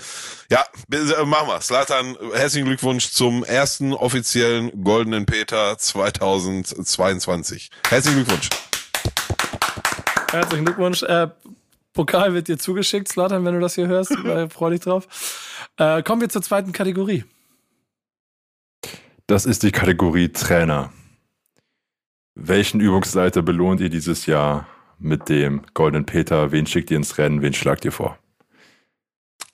ja, 0.52 0.66
äh, 0.92 1.26
machen 1.26 1.48
wir. 1.48 1.62
Slatan, 1.62 2.18
herzlichen 2.34 2.66
Glückwunsch 2.66 3.12
zum 3.12 3.44
ersten 3.44 3.94
offiziellen 3.94 4.84
Goldenen 4.84 5.26
Peter 5.26 5.78
2022. 5.78 7.70
Herzlichen 7.90 8.24
Glückwunsch. 8.24 8.50
Herzlichen 10.32 10.66
Glückwunsch. 10.66 11.04
Äh, 11.04 11.30
Pokal 11.94 12.34
wird 12.34 12.48
dir 12.48 12.58
zugeschickt, 12.58 13.08
Slatan, 13.08 13.46
wenn 13.46 13.54
du 13.56 13.60
das 13.60 13.76
hier 13.76 13.88
hörst. 13.88 14.12
äh, 14.26 14.50
freu 14.50 14.70
dich 14.72 14.82
drauf. 14.82 15.08
Äh, 15.78 16.04
kommen 16.04 16.22
wir 16.22 16.30
zur 16.30 16.42
zweiten 16.42 16.72
Kategorie. 16.72 17.26
Das 19.28 19.46
ist 19.46 19.64
die 19.64 19.72
Kategorie 19.72 20.30
Trainer. 20.30 20.92
Welchen 22.36 22.80
Übungsleiter 22.80 23.42
belohnt 23.42 23.82
ihr 23.82 23.90
dieses 23.90 24.26
Jahr 24.26 24.68
mit 25.00 25.30
dem 25.30 25.64
Goldenen 25.74 26.06
Peter? 26.06 26.52
Wen 26.52 26.68
schickt 26.68 26.92
ihr 26.92 26.98
ins 26.98 27.18
Rennen? 27.18 27.42
Wen 27.42 27.54
schlagt 27.54 27.86
ihr 27.86 27.92
vor? 27.92 28.18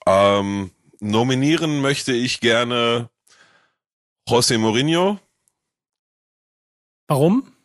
Ähm, 0.06 0.72
nominieren 1.00 1.82
möchte 1.82 2.14
ich 2.14 2.40
gerne 2.40 3.10
José 4.28 4.58
Mourinho, 4.58 5.20
Warum? 7.08 7.56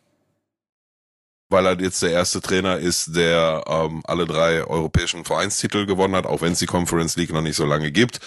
weil 1.49 1.65
er 1.65 1.79
jetzt 1.81 2.01
der 2.01 2.11
erste 2.11 2.41
Trainer 2.41 2.77
ist, 2.77 3.15
der 3.15 3.63
ähm, 3.67 4.01
alle 4.05 4.25
drei 4.25 4.63
europäischen 4.63 5.25
Vereinstitel 5.25 5.85
gewonnen 5.85 6.15
hat, 6.15 6.25
auch 6.25 6.41
wenn 6.41 6.53
es 6.53 6.59
die 6.59 6.65
Conference 6.65 7.17
League 7.17 7.33
noch 7.33 7.41
nicht 7.41 7.57
so 7.57 7.65
lange 7.65 7.91
gibt. 7.91 8.21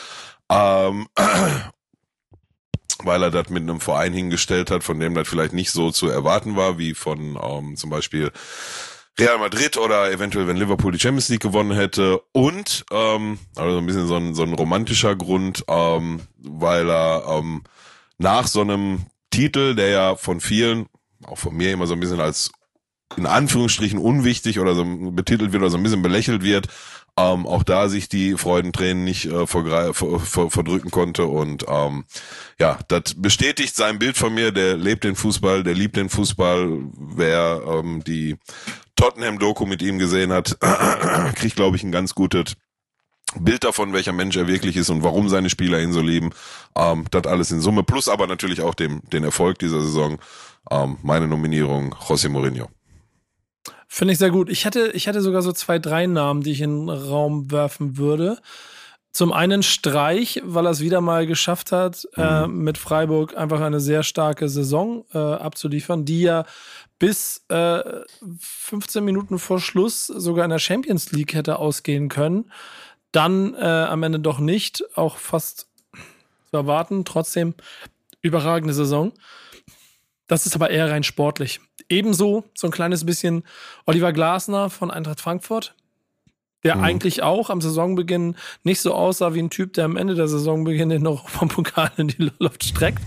Ähm, 0.50 1.08
weil 3.02 3.22
er 3.22 3.30
das 3.30 3.48
mit 3.48 3.62
einem 3.62 3.80
Verein 3.80 4.12
hingestellt 4.12 4.70
hat, 4.70 4.84
von 4.84 5.00
dem 5.00 5.14
das 5.14 5.26
vielleicht 5.26 5.54
nicht 5.54 5.70
so 5.70 5.90
zu 5.90 6.08
erwarten 6.08 6.56
war, 6.56 6.78
wie 6.78 6.94
von 6.94 7.38
ähm, 7.42 7.76
zum 7.76 7.90
Beispiel 7.90 8.30
Real 9.18 9.38
Madrid 9.38 9.76
oder 9.76 10.10
eventuell, 10.10 10.48
wenn 10.48 10.56
Liverpool 10.56 10.92
die 10.92 10.98
Champions 10.98 11.28
League 11.28 11.42
gewonnen 11.42 11.72
hätte. 11.72 12.20
Und, 12.32 12.84
ähm, 12.90 13.38
also 13.54 13.78
ein 13.78 13.86
bisschen 13.86 14.06
so 14.06 14.16
ein, 14.16 14.34
so 14.34 14.42
ein 14.42 14.54
romantischer 14.54 15.14
Grund, 15.14 15.64
ähm, 15.68 16.20
weil 16.38 16.88
er 16.88 17.24
ähm, 17.28 17.62
nach 18.18 18.46
so 18.46 18.62
einem 18.62 19.06
Titel, 19.30 19.74
der 19.74 19.88
ja 19.88 20.16
von 20.16 20.40
vielen, 20.40 20.86
auch 21.24 21.38
von 21.38 21.54
mir 21.54 21.72
immer 21.72 21.86
so 21.86 21.94
ein 21.94 22.00
bisschen 22.00 22.20
als 22.20 22.50
in 23.16 23.26
Anführungsstrichen 23.26 23.98
unwichtig 23.98 24.58
oder 24.58 24.74
so 24.74 24.84
betitelt 25.12 25.52
wird 25.52 25.62
oder 25.62 25.70
so 25.70 25.76
ein 25.76 25.82
bisschen 25.82 26.02
belächelt 26.02 26.42
wird, 26.42 26.68
ähm, 27.16 27.46
auch 27.46 27.62
da 27.62 27.88
sich 27.88 28.08
die 28.08 28.36
Freudentränen 28.36 29.04
nicht 29.04 29.26
äh, 29.26 29.46
ver 29.46 29.94
ver 29.94 30.50
verdrücken 30.50 30.90
konnte. 30.90 31.26
Und 31.26 31.64
ähm, 31.68 32.04
ja, 32.58 32.78
das 32.88 33.14
bestätigt 33.16 33.76
sein 33.76 34.00
Bild 34.00 34.16
von 34.16 34.34
mir, 34.34 34.50
der 34.50 34.76
lebt 34.76 35.04
den 35.04 35.14
Fußball, 35.14 35.62
der 35.62 35.74
liebt 35.74 35.96
den 35.96 36.08
Fußball, 36.08 36.80
wer 36.96 37.62
ähm, 37.68 38.02
die 38.04 38.36
Tottenham-Doku 38.96 39.66
mit 39.66 39.82
ihm 39.82 39.98
gesehen 39.98 40.32
hat, 40.32 40.58
kriegt, 41.34 41.56
glaube 41.56 41.76
ich, 41.76 41.82
ein 41.82 41.92
ganz 41.92 42.14
gutes 42.14 42.56
Bild 43.38 43.64
davon, 43.64 43.92
welcher 43.92 44.12
Mensch 44.12 44.36
er 44.36 44.46
wirklich 44.46 44.76
ist 44.76 44.90
und 44.90 45.02
warum 45.02 45.28
seine 45.28 45.50
Spieler 45.50 45.80
ihn 45.80 45.92
so 45.92 46.00
lieben. 46.00 46.30
Ähm, 46.76 47.04
das 47.10 47.26
alles 47.26 47.50
in 47.50 47.60
Summe, 47.60 47.82
plus 47.82 48.08
aber 48.08 48.26
natürlich 48.26 48.60
auch 48.60 48.74
dem, 48.74 49.02
den 49.12 49.24
Erfolg 49.24 49.58
dieser 49.58 49.80
Saison. 49.80 50.18
Ähm, 50.70 50.98
meine 51.02 51.28
Nominierung, 51.28 51.94
José 51.94 52.28
Mourinho. 52.28 52.68
Finde 53.88 54.12
ich 54.12 54.18
sehr 54.18 54.30
gut. 54.30 54.50
Ich 54.50 54.64
hätte, 54.64 54.90
ich 54.92 55.06
hätte 55.06 55.20
sogar 55.20 55.42
so 55.42 55.52
zwei, 55.52 55.78
drei 55.78 56.06
Namen, 56.06 56.42
die 56.42 56.52
ich 56.52 56.60
in 56.60 56.86
den 56.86 56.90
Raum 56.90 57.50
werfen 57.50 57.96
würde. 57.96 58.38
Zum 59.12 59.32
einen 59.32 59.62
Streich, 59.62 60.42
weil 60.44 60.66
er 60.66 60.72
es 60.72 60.80
wieder 60.80 61.00
mal 61.00 61.28
geschafft 61.28 61.70
hat, 61.70 62.04
äh, 62.16 62.48
mit 62.48 62.78
Freiburg 62.78 63.36
einfach 63.36 63.60
eine 63.60 63.78
sehr 63.78 64.02
starke 64.02 64.48
Saison 64.48 65.04
äh, 65.14 65.18
abzuliefern, 65.18 66.04
die 66.04 66.22
ja 66.22 66.44
bis 66.98 67.44
äh, 67.48 67.82
15 68.38 69.04
Minuten 69.04 69.38
vor 69.38 69.60
Schluss 69.60 70.06
sogar 70.06 70.44
in 70.44 70.50
der 70.50 70.58
Champions 70.58 71.12
League 71.12 71.34
hätte 71.34 71.58
ausgehen 71.58 72.08
können. 72.08 72.50
Dann 73.12 73.54
äh, 73.54 73.58
am 73.58 74.02
Ende 74.02 74.20
doch 74.20 74.38
nicht, 74.38 74.84
auch 74.96 75.18
fast 75.18 75.68
zu 76.50 76.56
erwarten. 76.56 77.04
Trotzdem 77.04 77.54
überragende 78.22 78.74
Saison. 78.74 79.12
Das 80.26 80.46
ist 80.46 80.54
aber 80.54 80.70
eher 80.70 80.90
rein 80.90 81.02
sportlich. 81.02 81.60
Ebenso 81.88 82.44
so 82.54 82.66
ein 82.66 82.72
kleines 82.72 83.04
bisschen 83.04 83.44
Oliver 83.86 84.12
Glasner 84.12 84.70
von 84.70 84.90
Eintracht 84.90 85.20
Frankfurt, 85.20 85.74
der 86.64 86.80
eigentlich 86.80 87.22
auch 87.22 87.50
am 87.50 87.60
Saisonbeginn 87.60 88.36
nicht 88.62 88.80
so 88.80 88.94
aussah 88.94 89.34
wie 89.34 89.40
ein 89.40 89.50
Typ, 89.50 89.74
der 89.74 89.84
am 89.84 89.96
Ende 89.96 90.14
der 90.14 90.28
Saisonbeginn 90.28 90.88
den 90.88 91.06
Europapokal 91.06 91.90
in 91.98 92.08
die 92.08 92.30
Luft 92.38 92.64
streckt, 92.64 93.02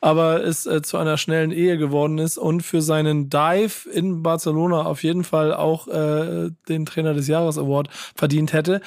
aber 0.00 0.44
es 0.44 0.64
äh, 0.64 0.80
zu 0.82 0.96
einer 0.96 1.18
schnellen 1.18 1.50
Ehe 1.50 1.76
geworden 1.76 2.18
ist 2.18 2.38
und 2.38 2.62
für 2.62 2.80
seinen 2.80 3.28
Dive 3.30 3.88
in 3.92 4.22
Barcelona 4.22 4.84
auf 4.86 5.02
jeden 5.02 5.24
Fall 5.24 5.52
auch 5.52 5.88
äh, 5.88 6.50
den 6.68 6.86
Trainer 6.86 7.14
des 7.14 7.26
Jahres 7.26 7.58
Award 7.58 7.88
verdient 8.14 8.52
hätte, 8.52 8.80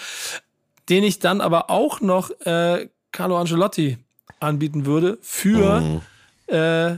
den 0.90 1.04
ich 1.04 1.20
dann 1.20 1.42
aber 1.42 1.70
auch 1.70 2.00
noch 2.00 2.32
äh, 2.46 2.88
Carlo 3.12 3.38
Ancelotti 3.38 3.98
anbieten 4.40 4.86
würde 4.86 5.18
für 5.22 5.82
Mhm. 5.82 6.02
äh, 6.48 6.98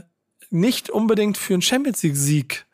nicht 0.50 0.90
unbedingt 0.90 1.38
für 1.38 1.54
einen 1.54 1.62
Champions 1.62 2.02
League 2.02 2.16
Sieg. 2.16 2.66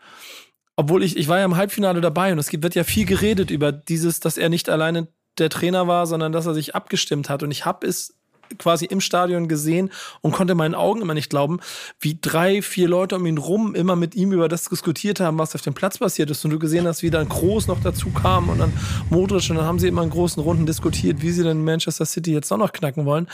Obwohl 0.77 1.03
ich, 1.03 1.17
ich 1.17 1.29
war 1.29 1.39
ja 1.39 1.45
im 1.45 1.57
Halbfinale 1.57 2.01
dabei 2.01 2.33
und 2.33 2.39
es 2.39 2.53
wird 2.53 2.75
ja 2.75 2.85
viel 2.85 3.07
geredet 3.07 3.51
über 3.51 3.73
dieses, 3.73 4.21
dass 4.21 4.37
er 4.37 4.49
nicht 4.49 4.69
alleine 4.69 5.09
der 5.39 5.51
Trainer 5.51 5.87
war, 5.87 6.07
sondern 6.07 6.33
dass 6.33 6.47
er 6.47 6.55
sich 6.55 6.75
abgestimmt 6.75 7.29
hat. 7.31 7.43
Und 7.43 7.51
ich 7.51 7.65
habe 7.65 7.87
es 7.87 8.15
quasi 8.59 8.85
im 8.85 9.01
Stadion 9.01 9.49
gesehen 9.49 9.91
und 10.21 10.33
konnte 10.33 10.55
meinen 10.55 10.75
Augen 10.75 11.03
immer 11.03 11.15
nicht 11.15 11.31
glauben, 11.31 11.61
wie 12.01 12.19
drei, 12.21 12.63
vier 12.63 12.89
Leute 12.89 13.17
um 13.17 13.27
ihn 13.27 13.39
rum 13.39 13.75
immer 13.75 13.97
mit 13.97 14.15
ihm 14.15 14.33
über 14.33 14.49
das 14.49 14.69
diskutiert 14.69 15.21
haben, 15.21 15.39
was 15.39 15.55
auf 15.55 15.63
dem 15.63 15.75
Platz 15.75 15.99
passiert 15.99 16.31
ist. 16.31 16.45
Und 16.45 16.53
du 16.53 16.59
gesehen 16.59 16.87
hast, 16.87 17.03
wie 17.03 17.11
dann 17.11 17.29
Groß 17.29 17.67
noch 17.67 17.81
dazu 17.83 18.11
kam 18.11 18.49
und 18.49 18.59
dann 18.59 18.73
Modric 19.11 19.51
und 19.51 19.57
dann 19.57 19.67
haben 19.67 19.79
sie 19.79 19.89
immer 19.89 20.03
in 20.03 20.11
großen 20.11 20.43
Runden 20.43 20.67
diskutiert, 20.67 21.23
wie 21.23 21.31
sie 21.31 21.43
denn 21.43 21.65
Manchester 21.65 22.07
City 22.07 22.33
jetzt 22.33 22.51
noch 22.51 22.59
noch 22.59 22.73
knacken 22.73 23.05
wollen. 23.05 23.29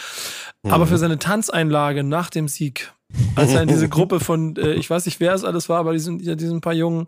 Aber 0.63 0.87
für 0.87 0.99
seine 0.99 1.19
Tanzeinlage 1.19 2.05
nach 2.05 2.31
dem 2.31 2.49
Sieg, 2.49 2.93
als 3.35 3.53
er 3.53 3.62
in 3.62 3.68
diese 3.68 3.88
Gruppe 3.90 4.20
von, 4.20 4.57
äh, 4.57 4.75
ich 4.75 4.88
weiß 4.88 5.07
nicht, 5.07 5.20
wer 5.20 5.35
es 5.35 5.44
alles 5.44 5.68
war, 5.68 5.79
aber 5.79 5.92
diesen, 5.92 6.18
diesen 6.18 6.60
paar 6.60 6.75
jungen 6.75 7.06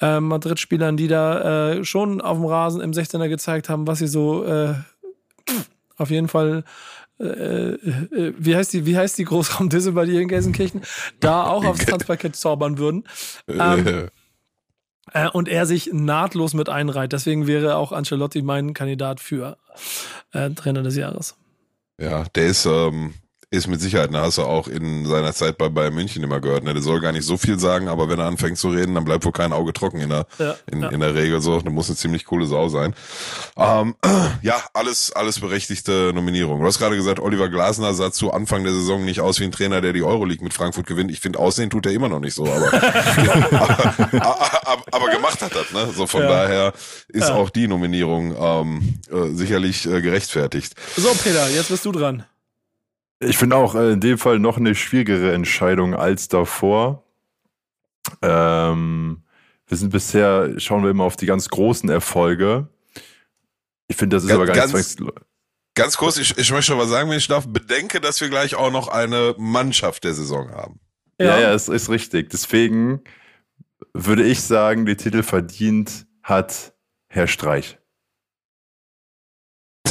äh, 0.00 0.20
Madrid-Spielern, 0.20 0.96
die 0.96 1.08
da 1.08 1.72
äh, 1.72 1.84
schon 1.84 2.20
auf 2.20 2.38
dem 2.38 2.46
Rasen 2.46 2.80
im 2.80 2.92
16er 2.92 3.28
gezeigt 3.28 3.68
haben, 3.68 3.86
was 3.86 3.98
sie 3.98 4.08
so 4.08 4.44
äh, 4.44 4.74
auf 5.96 6.10
jeden 6.10 6.28
Fall 6.28 6.64
äh, 7.20 7.24
äh, 7.24 8.34
wie 8.38 8.54
heißt 8.54 8.72
die, 8.72 8.86
wie 8.86 8.96
heißt 8.96 9.18
die 9.18 9.24
Großraumdisse 9.24 9.92
bei 9.92 10.04
dir 10.04 10.20
in 10.20 10.28
Gelsenkirchen, 10.28 10.82
da 11.18 11.44
auch 11.44 11.64
aufs 11.64 11.84
Tanzparkett 11.84 12.36
zaubern 12.36 12.78
würden. 12.78 13.04
Ähm, 13.48 14.08
äh, 15.12 15.28
und 15.30 15.48
er 15.48 15.66
sich 15.66 15.90
nahtlos 15.92 16.54
mit 16.54 16.68
einreiht. 16.68 17.12
Deswegen 17.12 17.46
wäre 17.46 17.76
auch 17.76 17.92
Ancelotti 17.92 18.42
mein 18.42 18.72
Kandidat 18.72 19.20
für 19.20 19.58
äh, 20.32 20.50
Trainer 20.50 20.82
des 20.82 20.96
Jahres. 20.96 21.36
Ja, 22.00 22.24
der 22.34 22.46
ist, 22.46 22.66
ähm, 22.66 23.14
ist 23.50 23.66
mit 23.66 23.80
Sicherheit, 23.80 24.10
ne, 24.10 24.20
hast 24.20 24.36
du 24.36 24.42
auch 24.42 24.68
in 24.68 25.06
seiner 25.06 25.32
Zeit 25.32 25.56
bei 25.56 25.70
Bayern 25.70 25.94
München 25.94 26.22
immer 26.22 26.38
gehört, 26.38 26.64
ne, 26.64 26.74
der 26.74 26.82
soll 26.82 27.00
gar 27.00 27.12
nicht 27.12 27.24
so 27.24 27.38
viel 27.38 27.58
sagen, 27.58 27.88
aber 27.88 28.10
wenn 28.10 28.18
er 28.18 28.26
anfängt 28.26 28.58
zu 28.58 28.68
reden, 28.68 28.94
dann 28.94 29.04
bleibt 29.06 29.24
wohl 29.24 29.32
kein 29.32 29.54
Auge 29.54 29.72
trocken 29.72 30.00
in 30.00 30.10
der, 30.10 30.26
Ja, 30.38 30.54
in, 30.70 30.82
ja. 30.82 30.88
in 30.90 31.00
der 31.00 31.14
Regel 31.14 31.40
so, 31.40 31.58
der 31.60 31.72
muss 31.72 31.88
eine 31.88 31.96
ziemlich 31.96 32.26
coole 32.26 32.44
Sau 32.46 32.68
sein. 32.68 32.94
Ähm, 33.56 33.94
ja, 34.42 34.62
alles, 34.74 35.12
alles 35.12 35.40
berechtigte 35.40 36.12
Nominierung. 36.14 36.60
Du 36.60 36.66
hast 36.66 36.78
gerade 36.78 36.96
gesagt, 36.96 37.20
Oliver 37.20 37.48
Glasner 37.48 37.94
sah 37.94 38.12
zu 38.12 38.32
Anfang 38.32 38.64
der 38.64 38.72
Saison 38.74 39.02
nicht 39.04 39.20
aus 39.20 39.40
wie 39.40 39.44
ein 39.44 39.52
Trainer, 39.52 39.80
der 39.80 39.94
die 39.94 40.02
Euroleague 40.02 40.44
mit 40.44 40.52
Frankfurt 40.52 40.86
gewinnt. 40.86 41.10
Ich 41.10 41.20
finde, 41.20 41.38
aussehen 41.38 41.70
tut 41.70 41.86
er 41.86 41.92
immer 41.92 42.10
noch 42.10 42.20
nicht 42.20 42.34
so, 42.34 42.44
aber, 42.44 42.70
aber, 42.70 44.20
aber, 44.20 44.82
aber 44.92 45.08
gemacht 45.10 45.40
hat 45.40 45.54
das, 45.54 45.72
ne, 45.72 45.90
so 45.94 46.06
von 46.06 46.20
Ja. 46.22 46.28
daher 46.28 46.72
ist 47.08 47.30
auch 47.30 47.48
die 47.48 47.66
Nominierung, 47.66 48.36
ähm, 48.38 48.98
äh, 49.10 49.34
sicherlich 49.34 49.86
äh, 49.86 50.02
gerechtfertigt. 50.02 50.74
So, 50.96 51.08
Peter, 51.22 51.48
jetzt 51.48 51.68
bist 51.70 51.84
du 51.86 51.92
dran. 51.92 52.24
Ich 53.20 53.36
finde 53.36 53.56
auch 53.56 53.74
äh, 53.74 53.92
in 53.92 54.00
dem 54.00 54.18
Fall 54.18 54.38
noch 54.38 54.56
eine 54.58 54.74
schwierigere 54.74 55.32
Entscheidung 55.32 55.94
als 55.94 56.28
davor. 56.28 57.04
Ähm, 58.22 59.24
wir 59.66 59.76
sind 59.76 59.90
bisher, 59.90 60.58
schauen 60.58 60.82
wir 60.84 60.90
immer 60.90 61.04
auf 61.04 61.16
die 61.16 61.26
ganz 61.26 61.48
großen 61.48 61.88
Erfolge. 61.90 62.68
Ich 63.88 63.96
finde, 63.96 64.16
das 64.16 64.22
ist 64.24 64.28
Ganz- 64.30 64.36
aber 64.38 64.46
gar 64.46 64.66
nicht 64.66 64.72
ganz- 64.74 64.96
Ganz 65.74 65.96
kurz, 65.96 66.16
ich, 66.16 66.36
ich 66.36 66.50
möchte 66.50 66.72
schon 66.72 66.78
was 66.78 66.88
sagen, 66.88 67.08
wenn 67.08 67.18
ich 67.18 67.28
darf. 67.28 67.46
Bedenke, 67.46 68.00
dass 68.00 68.20
wir 68.20 68.28
gleich 68.28 68.56
auch 68.56 68.72
noch 68.72 68.88
eine 68.88 69.36
Mannschaft 69.38 70.02
der 70.02 70.12
Saison 70.12 70.50
haben. 70.50 70.80
Ja, 71.20 71.38
ja, 71.38 71.52
es 71.52 71.68
ist 71.68 71.88
richtig. 71.88 72.30
Deswegen 72.30 73.00
würde 73.92 74.24
ich 74.24 74.42
sagen, 74.42 74.86
den 74.86 74.96
Titel 74.96 75.22
verdient 75.22 76.06
hat 76.22 76.72
Herr 77.08 77.26
Streich. 77.28 77.78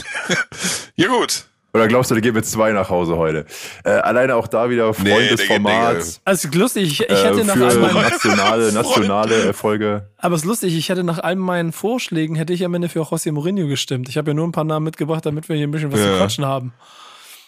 Ja 0.96 1.08
gut. 1.08 1.48
Oder 1.74 1.88
glaubst 1.88 2.10
du, 2.10 2.16
da 2.16 2.22
gehen 2.22 2.34
wir 2.34 2.42
zwei 2.44 2.72
nach 2.72 2.90
Hause 2.90 3.18
heute? 3.18 3.46
Äh, 3.84 3.90
alleine 3.92 4.36
auch 4.36 4.48
da 4.48 4.70
wieder 4.70 4.94
Freund 4.94 5.08
Nee, 5.10 5.28
des 5.30 5.44
Formats. 5.44 6.22
Also 6.26 6.48
lustig, 6.54 6.84
ich, 6.88 7.02
ich 7.02 7.10
äh, 7.10 7.16
hätte 7.26 7.44
nach 7.46 7.56
für 7.56 7.68
all 7.68 7.78
meinen, 7.78 8.02
nationale, 8.02 8.72
nationale 8.72 9.44
Erfolge. 9.46 10.08
aber 10.18 10.36
es 10.36 10.42
ist 10.42 10.48
lustig, 10.48 10.76
ich 10.76 10.90
hätte 10.90 11.04
nach 11.04 11.20
all 11.20 11.36
meinen 11.36 11.72
Vorschlägen 11.74 12.36
hätte 12.36 12.54
ich 12.54 12.66
am 12.66 12.74
Ende 12.74 12.90
für 12.90 13.02
José 13.02 13.32
Mourinho 13.32 13.68
gestimmt. 13.68 14.10
Ich 14.10 14.18
habe 14.18 14.32
ja 14.32 14.34
nur 14.34 14.48
ein 14.48 14.54
paar 14.54 14.64
Namen 14.64 14.86
mitgebracht, 14.86 15.26
damit 15.26 15.50
wir 15.50 15.56
hier 15.56 15.68
ein 15.68 15.72
bisschen 15.72 15.92
was 15.92 16.00
zu 16.00 16.08
Ja. 16.08 16.18
quatschen 16.18 16.46
haben. 16.46 16.74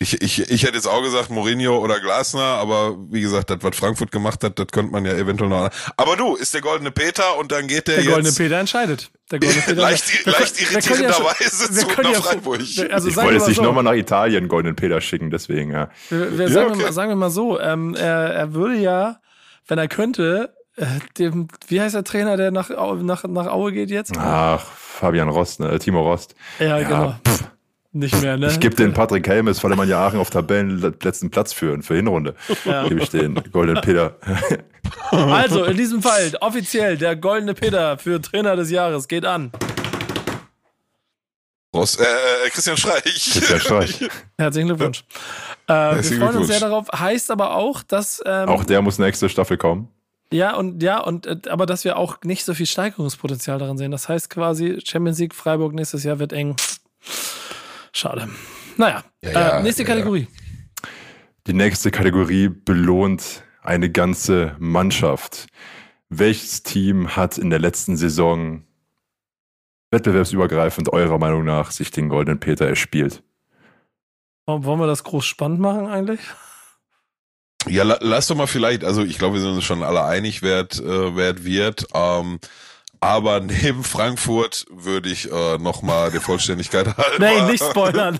Ich, 0.01 0.21
ich, 0.21 0.49
ich 0.49 0.63
hätte 0.63 0.75
jetzt 0.75 0.87
auch 0.87 1.01
gesagt 1.01 1.29
Mourinho 1.29 1.77
oder 1.77 1.99
Glasner, 1.99 2.39
aber 2.41 2.95
wie 3.09 3.19
gesagt, 3.19 3.49
das, 3.49 3.57
was 3.61 3.75
Frankfurt 3.75 4.13
gemacht 4.13 4.41
hat, 4.45 4.57
das 4.57 4.67
könnte 4.67 4.93
man 4.93 5.03
ja 5.03 5.11
eventuell 5.11 5.49
noch. 5.49 5.69
Aber 5.97 6.15
du, 6.15 6.35
ist 6.35 6.53
der 6.53 6.61
goldene 6.61 6.89
Peter 6.89 7.37
und 7.37 7.51
dann 7.51 7.67
geht 7.67 7.89
der, 7.89 7.95
Der 7.95 8.03
jetzt 8.05 8.13
goldene 8.13 8.33
Peter 8.33 8.57
entscheidet. 8.59 9.11
Der 9.29 9.39
goldene 9.39 9.61
Peter 9.65 9.81
leicht, 9.81 10.25
Wir 10.25 10.31
leicht 10.31 10.57
wir 10.57 10.65
ja 10.67 10.71
irritierenderweise 10.71 11.75
wir 11.75 11.87
zu 11.89 12.01
nach 12.01 12.11
ja- 12.13 12.21
Freiburg. 12.21 12.59
Also 12.59 13.09
Ich 13.09 13.15
wollte 13.17 13.29
wir 13.29 13.33
jetzt 13.33 13.41
mal 13.41 13.47
nicht 13.49 13.55
so. 13.57 13.61
nochmal 13.63 13.83
nach 13.83 13.93
Italien 13.93 14.47
Golden 14.47 14.75
Peter 14.77 15.01
schicken, 15.01 15.31
deswegen, 15.31 15.71
ja. 15.73 15.89
Wir, 16.09 16.37
wir 16.37 16.47
Ja, 16.47 16.53
sagen, 16.53 16.67
wir 16.69 16.75
okay. 16.75 16.83
mal, 16.83 16.93
sagen 16.93 17.09
wir 17.09 17.15
mal 17.17 17.29
so, 17.29 17.59
ähm, 17.59 17.93
er, 17.95 18.33
er 18.33 18.53
würde 18.53 18.75
ja, 18.77 19.17
wenn 19.67 19.79
er 19.79 19.89
könnte, 19.89 20.53
äh, 20.77 20.85
dem, 21.17 21.49
wie 21.67 21.81
heißt 21.81 21.95
der 21.95 22.05
Trainer, 22.05 22.37
der 22.37 22.51
nach, 22.51 22.69
nach, 22.69 23.25
nach 23.25 23.47
Aue 23.47 23.73
geht 23.73 23.89
jetzt? 23.91 24.13
Ach, 24.17 24.65
Fabian 24.65 25.27
Rost, 25.27 25.59
ne? 25.59 25.77
Timo 25.77 26.03
Rost. 26.09 26.35
ja, 26.59 26.79
ja, 26.79 26.87
genau. 26.87 27.15
Nicht 27.91 28.21
mehr, 28.21 28.37
ne? 28.37 28.47
Ich 28.47 28.59
gebe 28.59 28.75
den 28.75 28.93
Patrick 28.93 29.27
Helmes, 29.27 29.63
weil 29.63 29.71
er 29.71 29.77
man 29.77 29.89
ja 29.89 30.05
Aachen 30.05 30.19
auf 30.19 30.29
Tabellenletzten 30.29 31.31
Platz 31.31 31.53
führen 31.53 31.81
für 31.81 31.95
Hinrunde. 31.95 32.35
Ja. 32.63 32.87
Gebe 32.87 33.01
ich 33.01 33.09
den 33.09 33.35
Golden 33.51 33.79
Peter. 33.81 34.15
Also, 35.11 35.65
in 35.65 35.77
diesem 35.77 36.01
Fall, 36.01 36.31
offiziell, 36.41 36.97
der 36.97 37.15
goldene 37.15 37.53
Peter 37.53 37.97
für 37.99 38.19
Trainer 38.21 38.55
des 38.55 38.71
Jahres 38.71 39.07
geht 39.07 39.23
an. 39.25 39.51
Ross, 41.75 41.97
äh, 41.97 42.03
äh, 42.03 42.49
Christian 42.49 42.77
Streich. 42.77 43.03
Christian 43.33 43.59
Streich. 43.59 44.09
Herzlichen 44.37 44.67
Glückwunsch. 44.69 45.03
Äh, 45.67 45.73
wir 45.73 45.75
Herzlichen 45.95 46.21
freuen 46.23 46.37
uns 46.37 46.47
sehr 46.47 46.59
darauf. 46.59 46.87
Heißt 46.91 47.29
aber 47.29 47.55
auch, 47.55 47.83
dass 47.83 48.21
ähm, 48.25 48.49
Auch 48.49 48.63
der 48.63 48.81
muss 48.81 48.97
nächste 48.97 49.29
Staffel 49.29 49.57
kommen. 49.57 49.89
ja 50.33 50.55
und 50.55 50.81
ja 50.81 50.99
und 51.01 51.27
äh, 51.27 51.37
aber 51.49 51.65
dass 51.67 51.83
wir 51.83 51.97
auch 51.97 52.17
nicht 52.23 52.45
so 52.45 52.53
viel 52.55 52.65
Steigerungspotenzial 52.65 53.59
daran 53.59 53.77
sehen. 53.77 53.91
Das 53.91 54.09
heißt 54.09 54.29
quasi 54.31 54.79
Champions 54.83 55.19
League 55.19 55.35
Freiburg 55.35 55.73
nächstes 55.73 56.03
Jahr 56.03 56.17
wird 56.17 56.33
eng. 56.33 56.55
Schade. 57.91 58.29
Naja, 58.77 59.03
Ja, 59.21 59.31
ja, 59.31 59.59
äh, 59.59 59.63
nächste 59.63 59.83
ja, 59.83 59.87
Kategorie. 59.89 60.27
Die 61.47 61.53
nächste 61.53 61.91
Kategorie 61.91 62.49
belohnt 62.49 63.43
eine 63.61 63.89
ganze 63.91 64.55
Mannschaft. 64.59 65.47
Welches 66.09 66.63
Team 66.63 67.15
hat 67.15 67.37
in 67.37 67.49
der 67.49 67.59
letzten 67.59 67.97
Saison 67.97 68.63
wettbewerbsübergreifend 69.91 70.91
eurer 70.93 71.17
Meinung 71.17 71.43
nach 71.43 71.71
sich 71.71 71.91
den 71.91 72.09
Goldenen 72.09 72.39
Peter 72.39 72.67
erspielt? 72.67 73.23
Wollen 74.45 74.79
wir 74.79 74.87
das 74.87 75.03
groß 75.03 75.25
spannend 75.25 75.59
machen 75.59 75.87
eigentlich? 75.87 76.19
Ja, 77.67 77.83
la, 77.83 77.97
lass 78.01 78.27
doch 78.27 78.35
mal 78.35 78.47
vielleicht, 78.47 78.83
also 78.83 79.03
ich 79.03 79.17
glaube, 79.17 79.35
wir 79.35 79.41
sind 79.41 79.51
uns 79.51 79.63
schon 79.63 79.83
alle 79.83 80.03
einig, 80.03 80.41
wer 80.41 80.65
es, 80.69 80.79
äh, 80.79 81.15
wer 81.15 81.35
es 81.35 81.43
wird. 81.43 81.87
Ähm, 81.93 82.39
aber 83.01 83.39
neben 83.39 83.83
Frankfurt 83.83 84.65
würde 84.69 85.09
ich 85.09 85.31
äh, 85.31 85.57
nochmal 85.57 86.11
der 86.11 86.21
Vollständigkeit 86.21 86.85
halber. 86.97 87.19
Nee, 87.19 87.41
nicht 87.51 87.63
spoilern. 87.63 88.19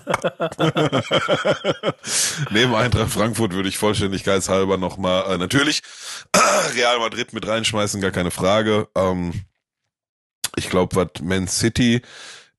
Neben 2.50 2.74
Eintracht 2.74 3.10
Frankfurt 3.10 3.52
würde 3.52 3.68
ich 3.68 3.78
vollständigkeitshalber 3.78 4.76
nochmal, 4.78 5.34
äh, 5.34 5.38
natürlich 5.38 5.82
Real 6.74 6.98
Madrid 6.98 7.32
mit 7.32 7.46
reinschmeißen, 7.46 8.00
gar 8.00 8.10
keine 8.10 8.30
Frage. 8.30 8.88
Ähm, 8.94 9.44
ich 10.56 10.70
glaube, 10.70 10.96
was 10.96 11.22
Man 11.22 11.46
City 11.48 12.02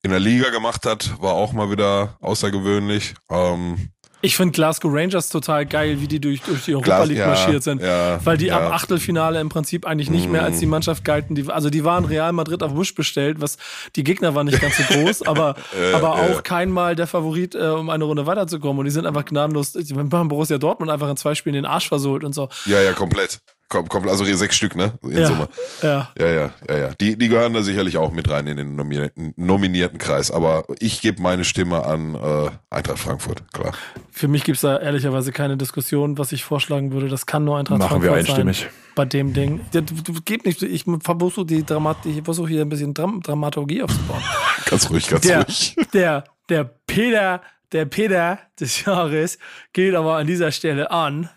in 0.03 0.11
der 0.11 0.19
Liga 0.19 0.49
gemacht 0.49 0.86
hat, 0.86 1.22
war 1.22 1.34
auch 1.34 1.53
mal 1.53 1.69
wieder 1.72 2.17
außergewöhnlich. 2.22 3.15
Ähm, 3.30 3.91
Ich 4.22 4.36
finde 4.36 4.51
Glasgow 4.53 4.91
Rangers 4.93 5.30
total 5.30 5.65
geil, 5.65 5.99
wie 5.99 6.07
die 6.07 6.19
durch, 6.19 6.41
durch 6.41 6.65
die 6.65 6.74
Europa 6.76 6.86
Glas- 6.97 7.07
League 7.09 7.17
ja, 7.17 7.28
marschiert 7.28 7.63
sind. 7.63 7.82
ja, 7.82 8.19
weil 8.24 8.38
die 8.38 8.47
ja. 8.47 8.57
ab 8.59 8.74
Achtelfinale 8.74 9.39
im 9.39 9.49
Prinzip 9.49 9.86
eigentlich 9.88 10.09
nicht 10.09 10.30
mehr 10.30 10.43
als 10.43 10.59
die 10.59 10.65
Mannschaft 10.67 11.03
galten. 11.03 11.36
Die, 11.36 11.49
also 11.49 11.69
die 11.69 11.84
waren 11.84 12.05
Real 12.05 12.32
Madrid 12.32 12.61
auf 12.63 12.74
Busch 12.74 12.93
bestellt, 12.93 13.41
was 13.41 13.57
die 13.95 14.03
Gegner 14.03 14.36
waren 14.36 14.45
nicht 14.45 14.61
ganz 14.61 14.78
so 14.78 14.84
groß, 14.84 15.22
aber, 15.28 15.55
Äh, 15.80 15.93
aber 15.93 16.07
äh. 16.17 16.34
auch 16.34 16.43
kein 16.43 16.69
Mal 16.72 16.95
der 16.95 17.07
Favorit, 17.07 17.55
äh, 17.55 17.59
um 17.67 17.89
eine 17.89 18.03
Runde 18.03 18.26
weiterzukommen. 18.26 18.80
Und 18.80 18.86
die 18.86 18.91
sind 18.91 19.05
einfach 19.05 19.26
gnadenlos, 19.26 19.74
die 19.74 19.93
haben 19.95 20.28
Borussia 20.28 20.57
Dortmund 20.57 20.91
einfach 20.91 21.09
in 21.09 21.17
zwei 21.17 21.34
Spielen 21.36 21.55
den 21.55 21.65
Arsch 21.65 21.88
versohlt 21.88 22.24
und 22.24 22.34
so. 22.34 22.49
ja, 22.65 22.80
ja, 22.82 22.93
komplett. 22.93 23.39
Kom 23.72 23.88
komplett, 23.88 24.11
also 24.11 24.26
hier 24.26 24.36
sechs 24.36 24.57
Stück, 24.57 24.76
ne? 24.76 24.91
In 25.01 25.17
Ja. 25.17 25.28
Summe. 25.28 25.47
Ja. 25.82 26.11
Ja, 26.19 26.28
ja, 26.28 26.49
ja, 26.67 26.78
ja. 26.78 26.89
Die, 26.99 27.17
die 27.17 27.30
gehören 27.30 27.53
da 27.53 27.61
sicherlich 27.61 27.97
auch 27.97 28.11
mit 28.11 28.30
rein 28.30 28.45
in 28.47 28.57
den 28.57 28.76
nominierten, 28.76 29.34
nominierten 29.38 29.97
Kreis. 29.97 30.30
Aber 30.30 30.65
ich 30.80 30.99
gebe 30.99 31.22
meine 31.22 31.45
Stimme 31.45 31.86
an 31.86 32.15
äh, 32.15 32.49
Eintracht 32.69 32.99
Frankfurt, 32.99 33.43
klar. 33.53 33.72
Für 34.11 34.28
mich 34.28 34.43
gibt's 34.43 34.59
da 34.59 34.78
ehrlicherweise 34.78 35.32
keine 35.32 35.55
Diskussion, 35.55 36.17
was 36.17 36.34
ich 36.34 36.43
vorschlagen 36.43 36.91
würde. 36.91 37.07
Das 37.07 37.26
kann 37.26 37.45
nur 37.45 37.57
Eintracht 37.57 37.80
Machen 37.80 38.01
wir 38.01 38.11
Frankfurt 38.11 38.30
einstimmig. 38.39 38.59
sein. 38.59 38.69
Bei 38.93 39.05
dem 39.05 39.32
Ding. 39.34 39.61
Ja, 39.74 39.80
du, 39.80 39.93
du, 39.93 40.22
geht 40.26 40.45
nicht, 40.45 40.61
ich 40.61 40.84
versuche 40.84 41.45
die 41.45 41.65
Dramat, 41.65 42.05
ich 42.05 42.22
versuche 42.26 42.49
hier 42.49 42.63
ein 42.63 42.69
bisschen 42.69 42.93
Dram 42.93 43.22
Dramaturgie 43.22 43.84
aufzubauen. 43.84 44.22
Ganz 44.65 44.89
ruhig, 44.89 45.07
ganz 45.07 45.26
der, 45.26 45.45
ruhig. 45.45 45.78
der, 45.93 46.26
der 46.49 46.65
Peter, 46.88 47.41
der 47.72 47.86
Peter 47.86 48.38
des 48.59 48.84
Jahres 48.84 49.38
geht 49.72 49.95
aber 49.95 50.17
an 50.17 50.28
dieser 50.28 50.51
Stelle 50.51 50.91
an. 50.91 51.30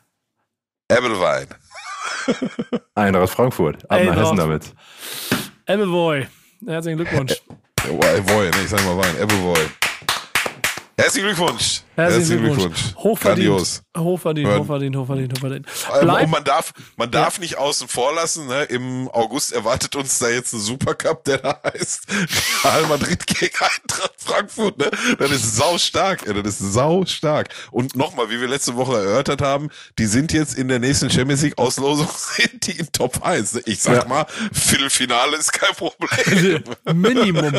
Ebbelwein. 0.89 1.47
Eintracht 2.95 3.31
Frankfurt. 3.31 3.91
Ab 3.91 4.03
nach. 4.05 4.17
Hessen 4.17 4.37
damit. 4.37 4.73
Appleboy. 5.67 6.27
Herzlichen 6.67 6.99
Glückwunsch. 6.99 7.35
Boy, 7.87 8.51
ne, 8.51 8.57
ich 8.63 8.71
sag 8.71 8.83
mal 8.85 8.97
Wein. 8.97 9.17
Ebbelboy. 9.21 9.61
Herzlichen 10.97 11.27
Glückwunsch. 11.29 11.83
Herzlichen 11.97 12.39
Glückwunsch. 12.45 12.95
Hochverdient. 12.97 13.49
Grandios. 13.49 13.84
Hochverdient, 13.97 14.49
Ja. 14.49 14.59
hochverdient, 14.59 14.97
hochverdient, 14.97 15.33
hochverdient. 15.39 15.67
Ähm, 15.95 16.01
Bleib, 16.03 16.25
Und 16.25 16.31
man 16.31 16.45
darf, 16.45 16.73
man 16.97 17.11
darf 17.11 17.39
nicht 17.39 17.59
außen 17.59 17.87
vor 17.89 18.13
lassen. 18.15 18.47
Ne? 18.49 18.65
Im 18.65 19.09
August 19.13 19.53
erwartet 19.53 19.95
uns 19.95 20.19
da 20.19 20.29
jetzt 20.29 20.53
ein 20.53 20.61
Supercup, 20.61 21.25
der 21.25 21.39
da 21.39 21.61
heißt 21.65 22.03
Real 22.65 22.87
Madrid 22.89 23.27
gegen 23.27 23.55
Eintracht 23.55 24.15
Frankfurt. 24.17 24.79
Ne? 24.79 24.91
Das 25.19 25.31
ist 25.31 25.57
sau 25.57 25.79
stark. 25.79 26.27
Ey. 26.27 26.35
Das 26.43 26.61
ist 26.61 26.73
sau 26.73 27.05
stark. 27.07 27.51
Und 27.71 27.95
nochmal, 27.95 28.31
wie 28.31 28.41
wir 28.41 28.49
letzte 28.49 28.75
Woche 28.77 28.97
erörtert 28.97 29.41
haben, 29.43 29.69
die 29.99 30.07
sind 30.07 30.33
jetzt 30.33 30.59
in 30.59 30.67
der 30.69 30.81
nächsten 30.81 31.09
Champions 31.11 31.43
League 31.43 31.59
Auslosung 31.59 32.09
sind 32.17 32.67
die 32.67 32.73
in 32.79 32.91
Top 32.91 33.23
1. 33.25 33.61
Ich 33.67 33.81
sag 33.81 34.03
Ja. 34.03 34.09
mal, 34.09 34.27
Viertelfinale 34.53 35.37
ist 35.37 35.53
kein 35.53 35.75
Problem. 35.75 36.63
Minimum, 36.93 37.53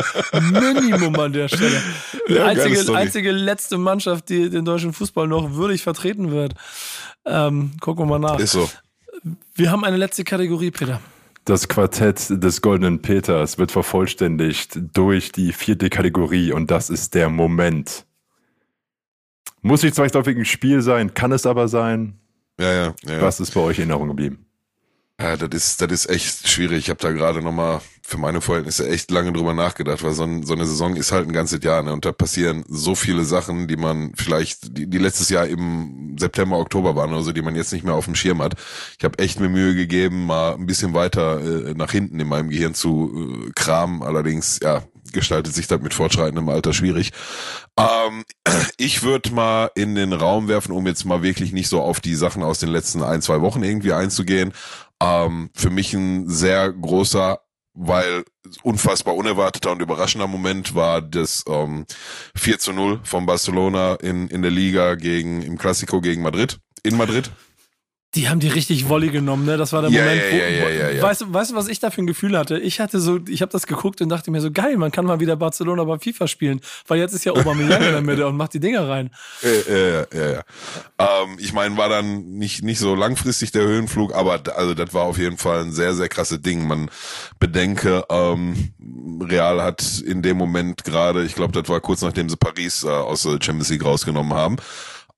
Minimum 0.50 1.18
an 1.18 1.32
der 1.32 1.48
Stelle. 1.48 1.80
Die 2.28 2.34
Ja, 2.34 2.44
einzige, 2.46 2.94
einzige 2.94 3.30
letzte 3.32 3.78
Mannschaft, 3.78 4.28
die 4.28 4.50
den 4.50 4.64
deutschen 4.64 4.92
Fußball 4.92 5.26
noch 5.26 5.54
würdig 5.54 5.82
vertreten 5.82 6.25
wird. 6.30 6.54
Ähm, 7.24 7.72
gucken 7.80 8.04
wir 8.04 8.18
mal 8.18 8.18
nach. 8.18 8.38
Ist 8.38 8.52
so. 8.52 8.68
Wir 9.54 9.70
haben 9.70 9.84
eine 9.84 9.96
letzte 9.96 10.24
Kategorie, 10.24 10.70
Peter. 10.70 11.00
Das 11.44 11.68
Quartett 11.68 12.42
des 12.42 12.60
Goldenen 12.60 13.02
Peters 13.02 13.56
wird 13.58 13.70
vervollständigt 13.70 14.78
durch 14.94 15.30
die 15.30 15.52
vierte 15.52 15.90
Kategorie 15.90 16.52
und 16.52 16.70
das 16.70 16.90
ist 16.90 17.14
der 17.14 17.28
Moment. 17.28 18.04
Muss 19.62 19.82
nicht 19.82 19.94
zwangsläufig 19.94 20.36
ein 20.36 20.44
Spiel 20.44 20.82
sein, 20.82 21.14
kann 21.14 21.32
es 21.32 21.46
aber 21.46 21.68
sein. 21.68 22.18
Ja, 22.58 22.72
ja, 22.72 22.94
ja. 23.04 23.22
Was 23.22 23.40
ist 23.40 23.52
bei 23.52 23.60
euch 23.60 23.78
in 23.78 23.90
Erinnerung 23.90 24.08
geblieben? 24.08 24.45
Ja, 25.18 25.34
das 25.38 25.48
ist, 25.54 25.80
das 25.80 25.90
ist 25.90 26.10
echt 26.10 26.46
schwierig. 26.46 26.78
Ich 26.78 26.90
habe 26.90 27.00
da 27.00 27.10
gerade 27.10 27.40
nochmal 27.40 27.80
für 28.02 28.18
meine 28.18 28.42
Verhältnisse 28.42 28.86
echt 28.86 29.10
lange 29.10 29.32
drüber 29.32 29.54
nachgedacht, 29.54 30.02
weil 30.04 30.12
so, 30.12 30.24
ein, 30.24 30.44
so 30.44 30.52
eine 30.52 30.66
Saison 30.66 30.94
ist 30.94 31.10
halt 31.10 31.26
ein 31.26 31.32
ganzes 31.32 31.64
Jahr, 31.64 31.82
ne? 31.82 31.92
Und 31.94 32.04
da 32.04 32.12
passieren 32.12 32.64
so 32.68 32.94
viele 32.94 33.24
Sachen, 33.24 33.66
die 33.66 33.78
man 33.78 34.12
vielleicht, 34.14 34.76
die, 34.76 34.86
die 34.86 34.98
letztes 34.98 35.30
Jahr 35.30 35.46
im 35.46 36.16
September, 36.18 36.58
Oktober 36.58 36.94
waren 36.96 37.10
oder 37.12 37.22
so, 37.22 37.32
die 37.32 37.40
man 37.40 37.56
jetzt 37.56 37.72
nicht 37.72 37.84
mehr 37.84 37.94
auf 37.94 38.04
dem 38.04 38.14
Schirm 38.14 38.42
hat. 38.42 38.54
Ich 38.98 39.04
habe 39.04 39.18
echt 39.18 39.40
mir 39.40 39.48
Mühe 39.48 39.74
gegeben, 39.74 40.26
mal 40.26 40.52
ein 40.54 40.66
bisschen 40.66 40.92
weiter 40.92 41.40
äh, 41.40 41.72
nach 41.74 41.92
hinten 41.92 42.20
in 42.20 42.28
meinem 42.28 42.50
Gehirn 42.50 42.74
zu 42.74 43.46
äh, 43.48 43.52
kramen. 43.54 44.02
Allerdings, 44.02 44.60
ja, 44.62 44.82
gestaltet 45.12 45.54
sich 45.54 45.66
das 45.66 45.80
mit 45.80 45.94
fortschreitendem 45.94 46.48
Alter 46.48 46.72
schwierig. 46.72 47.12
Ähm, 47.78 48.24
ich 48.76 49.02
würde 49.02 49.32
mal 49.32 49.70
in 49.74 49.94
den 49.94 50.12
Raum 50.12 50.48
werfen, 50.48 50.72
um 50.72 50.86
jetzt 50.86 51.04
mal 51.04 51.22
wirklich 51.22 51.52
nicht 51.52 51.68
so 51.68 51.80
auf 51.80 52.00
die 52.00 52.14
Sachen 52.14 52.42
aus 52.42 52.58
den 52.58 52.68
letzten 52.68 53.02
ein, 53.02 53.22
zwei 53.22 53.40
Wochen 53.40 53.62
irgendwie 53.62 53.92
einzugehen. 53.92 54.52
Ähm, 55.02 55.50
für 55.54 55.70
mich 55.70 55.92
ein 55.94 56.28
sehr 56.28 56.72
großer 56.72 57.40
weil 57.76 58.24
unfassbar 58.62 59.14
unerwarteter 59.14 59.70
und 59.70 59.82
überraschender 59.82 60.26
Moment 60.26 60.74
war 60.74 61.02
das 61.02 61.44
ähm, 61.46 61.84
4 62.34 62.58
zu 62.58 62.72
0 62.72 63.00
von 63.04 63.26
Barcelona 63.26 63.96
in, 63.96 64.28
in 64.28 64.42
der 64.42 64.50
Liga 64.50 64.94
gegen 64.94 65.42
im 65.42 65.58
Classico 65.58 66.00
gegen 66.00 66.22
Madrid. 66.22 66.58
In 66.82 66.96
Madrid. 66.96 67.30
Die 68.14 68.30
haben 68.30 68.40
die 68.40 68.48
richtig 68.48 68.88
Volley 68.88 69.10
genommen, 69.10 69.44
ne? 69.44 69.58
Das 69.58 69.74
war 69.74 69.82
der 69.82 69.90
Ja, 69.90 70.00
Moment, 70.02 70.22
ja, 70.22 70.30
wo, 70.32 70.36
ja, 70.36 70.68
ja, 70.70 70.90
ja. 70.90 71.02
Weißt, 71.02 71.20
du- 71.20 71.34
weißt 71.34 71.50
du, 71.50 71.54
was 71.54 71.68
ich 71.68 71.80
da 71.80 71.90
für 71.90 72.00
ein 72.00 72.06
Gefühl 72.06 72.38
hatte? 72.38 72.56
Ich 72.58 72.80
hatte 72.80 72.98
so, 72.98 73.18
ich 73.28 73.42
habe 73.42 73.52
das 73.52 73.66
geguckt 73.66 74.00
und 74.00 74.08
dachte 74.08 74.30
mir 74.30 74.40
so, 74.40 74.50
geil, 74.50 74.78
man 74.78 74.90
kann 74.90 75.04
mal 75.04 75.20
wieder 75.20 75.36
Barcelona 75.36 75.84
bei 75.84 75.98
FIFA 75.98 76.26
spielen, 76.26 76.60
weil 76.86 76.98
jetzt 76.98 77.12
ist 77.12 77.24
ja 77.26 77.32
Aubameyang 77.32 77.82
in 77.82 77.92
der 77.92 78.00
Mitte 78.00 78.26
und 78.26 78.36
macht 78.38 78.54
die 78.54 78.60
Dinger 78.60 78.88
rein. 78.88 79.10
Ja, 79.42 79.50
ja, 79.76 80.06
ja, 80.14 80.30
ja. 80.32 80.42
Ähm, 80.98 81.36
ich 81.38 81.52
meine, 81.52 81.76
war 81.76 81.90
dann 81.90 82.38
nicht 82.38 82.62
nicht 82.62 82.78
so 82.78 82.94
langfristig 82.94 83.50
der 83.50 83.64
Höhenflug, 83.64 84.14
aber 84.14 84.40
also 84.56 84.72
das 84.72 84.94
war 84.94 85.02
auf 85.02 85.18
jeden 85.18 85.36
Fall 85.36 85.62
ein 85.62 85.72
sehr 85.72 85.92
sehr 85.92 86.08
krasses 86.08 86.40
Ding. 86.40 86.66
Man 86.66 86.88
bedenke, 87.38 88.04
ähm, 88.08 88.72
Real 89.20 89.62
hat 89.62 90.00
in 90.06 90.22
dem 90.22 90.38
Moment 90.38 90.84
gerade, 90.84 91.22
ich 91.24 91.34
glaube, 91.34 91.52
das 91.60 91.68
war 91.68 91.80
kurz 91.80 92.00
nachdem 92.00 92.30
sie 92.30 92.36
Paris 92.36 92.82
äh, 92.84 92.88
aus 92.88 93.22
der 93.24 93.32
Champions 93.42 93.68
League 93.68 93.84
rausgenommen 93.84 94.32
haben. 94.32 94.56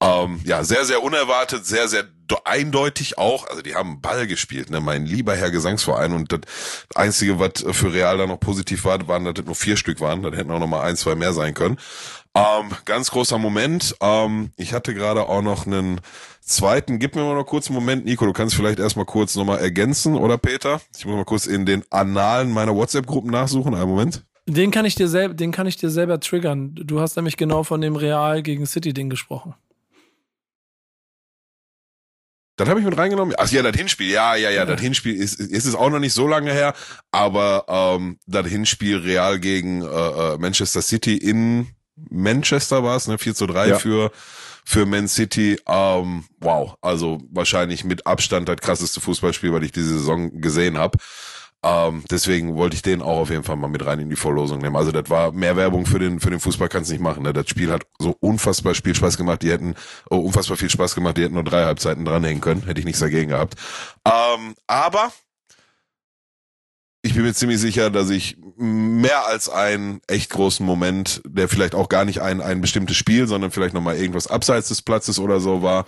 Ähm, 0.01 0.41
ja, 0.45 0.65
sehr, 0.65 0.85
sehr 0.85 1.03
unerwartet, 1.03 1.67
sehr, 1.67 1.87
sehr 1.89 2.05
eindeutig 2.45 3.19
auch. 3.19 3.47
Also 3.49 3.63
die 3.63 3.75
haben 3.75 4.01
Ball 4.01 4.27
gespielt, 4.27 4.71
ne? 4.71 4.81
Mein 4.81 5.07
lieber 5.07 5.37
Herr 5.37 5.51
Gesangsverein. 5.51 6.13
Und 6.13 6.33
das 6.33 6.41
Einzige, 6.95 7.39
was 7.39 7.65
für 7.73 7.93
Real 7.93 8.19
da 8.19 8.27
noch 8.27 8.41
positiv 8.41 8.85
war, 8.85 9.07
waren, 9.09 9.25
dass 9.25 9.35
das 9.35 9.47
nur 9.47 9.55
vier 9.55 9.77
Stück 9.77 10.01
waren. 10.01 10.23
Dann 10.23 10.35
hätten 10.35 10.51
auch 10.51 10.59
noch 10.59 10.67
mal 10.67 10.83
ein, 10.83 10.97
zwei 10.97 11.15
mehr 11.15 11.33
sein 11.33 11.55
können. 11.55 11.79
Ähm, 12.35 12.71
ganz 12.85 13.11
großer 13.11 13.39
Moment. 13.39 13.97
Ähm, 14.01 14.53
ich 14.57 14.73
hatte 14.73 14.95
gerade 14.95 15.29
auch 15.29 15.43
noch 15.43 15.67
einen 15.67 16.01
zweiten. 16.41 16.99
Gib 16.99 17.15
mir 17.15 17.25
mal 17.25 17.35
noch 17.35 17.45
kurz 17.47 17.69
einen 17.69 17.77
Moment, 17.77 18.05
Nico. 18.05 18.27
Du 18.27 18.33
kannst 18.33 18.55
vielleicht 18.55 18.79
erstmal 18.79 19.07
kurz 19.07 19.35
nochmal 19.35 19.59
ergänzen, 19.59 20.15
oder 20.15 20.39
Peter? 20.39 20.81
Ich 20.97 21.05
muss 21.05 21.17
mal 21.17 21.25
kurz 21.25 21.47
in 21.47 21.67
den 21.67 21.85
Annalen 21.91 22.53
meiner 22.53 22.75
WhatsApp-Gruppen 22.75 23.31
nachsuchen. 23.31 23.75
Einen 23.75 23.89
Moment. 23.89 24.25
Den 24.47 24.71
kann 24.71 24.87
ich 24.87 24.95
dir 24.95 25.09
selber, 25.09 25.35
den 25.35 25.53
kann 25.53 25.67
ich 25.67 25.77
dir 25.77 25.91
selber 25.91 26.21
triggern. 26.21 26.75
Du 26.75 27.01
hast 27.01 27.17
nämlich 27.17 27.37
genau 27.37 27.65
von 27.65 27.83
dem 27.83 27.97
Real 27.97 28.43
gegen 28.43 28.65
City 28.65 28.95
Ding 28.95 29.11
gesprochen. 29.11 29.55
Das 32.59 32.69
habe 32.69 32.81
ich 32.81 32.87
mit 32.87 32.99
reingenommen. 32.99 33.35
Ach 33.39 33.51
ja, 33.51 33.63
das 33.63 33.75
Hinspiel. 33.77 34.11
Ja, 34.11 34.35
ja, 34.35 34.51
ja, 34.51 34.67
das 34.67 34.81
Hinspiel 34.81 35.15
ist, 35.15 35.41
ist 35.41 35.65
es 35.65 35.75
auch 35.75 35.91
noch 35.91 36.01
nicht 36.01 36.13
so 36.13 36.27
lange 36.27 36.53
her, 36.53 36.75
aber 37.13 37.65
ähm, 37.69 38.19
das 38.27 38.47
Hinspiel 38.49 38.99
Real 38.99 39.39
gegen 39.39 39.83
äh, 39.83 39.87
äh, 39.87 40.39
Manchester 40.39 40.83
City 40.83 41.17
in 41.17 41.69
Manchester 42.11 42.83
war 42.85 42.97
es, 42.97 43.09
ne? 43.09 43.17
4 43.19 43.35
zu 43.35 43.47
3 43.47 43.69
Ja. 43.69 43.79
für 43.79 44.11
für 44.65 44.85
Man 44.85 45.09
City. 45.09 45.59
Ähm, 45.67 46.25
wow, 46.41 46.75
also 46.83 47.19
wahrscheinlich 47.31 47.85
mit 47.85 48.07
Abstand 48.07 48.49
das 48.51 48.59
krasseste 48.59 49.01
Fußballspiel, 49.01 49.53
was 49.53 49.63
ich 49.63 49.73
diese 49.73 49.95
Saison 49.99 50.41
gesehen 50.43 50.77
habe. 50.77 50.99
Ähm, 51.65 52.05
deswegen 52.09 52.55
wollte 52.57 52.77
ich 52.77 52.83
den 52.83 53.03
auch 53.03 53.19
auf 53.19 53.31
jeden 53.31 53.43
Fall 53.43 53.57
mal 53.57 53.69
mit 53.69 53.85
rein 53.85 53.99
in 53.99 54.11
die 54.11 54.17
Vorlosung 54.17 54.61
nehmen. 54.61 54.77
Also 54.77 54.93
das 54.93 55.11
war 55.11 55.33
mehr 55.33 55.57
Werbung 55.57 55.87
für 55.87 55.99
den 55.99 56.21
für 56.21 56.31
den 56.31 56.39
Fußball 56.39 56.69
kannst 56.69 56.91
nicht 56.91 57.01
machen. 57.01 57.25
Ne? 57.25 57.33
Das 57.33 57.49
Spiel 57.49 57.73
hat 57.73 57.83
so 57.99 58.17
unfassbar 58.21 58.75
viel 58.75 58.95
Spaß 58.95 59.17
gemacht. 59.17 59.43
Die 59.43 59.51
hätten 59.51 59.75
oh, 60.09 60.19
unfassbar 60.19 60.57
viel 60.57 60.71
Spaß 60.71 60.95
gemacht. 60.95 61.17
Die 61.17 61.25
hätten 61.25 61.35
nur 61.35 61.45
drei 61.45 61.65
Halbzeiten 61.65 62.05
dranhängen 62.05 62.41
können. 62.41 62.63
Hätte 62.63 62.79
ich 62.79 62.87
nichts 62.87 63.01
dagegen 63.01 63.31
gehabt. 63.31 63.57
Ähm, 64.05 64.55
aber 64.69 65.11
ich 67.03 67.15
bin 67.15 67.25
mir 67.25 67.35
ziemlich 67.35 67.59
sicher, 67.59 67.91
dass 67.91 68.11
ich 68.11 68.37
mehr 68.57 69.27
als 69.27 69.49
einen 69.49 70.01
echt 70.07 70.31
großen 70.31 70.65
Moment, 70.65 71.23
der 71.27 71.49
vielleicht 71.49 71.75
auch 71.75 71.89
gar 71.89 72.05
nicht 72.05 72.21
ein, 72.23 72.41
ein 72.41 72.61
bestimmtes 72.61 72.97
Spiel, 72.97 73.27
sondern 73.27 73.51
vielleicht 73.51 73.75
nochmal 73.75 73.97
irgendwas 73.97 74.27
abseits 74.27 74.69
des 74.69 74.83
Platzes 74.83 75.19
oder 75.19 75.41
so 75.41 75.63
war, 75.63 75.87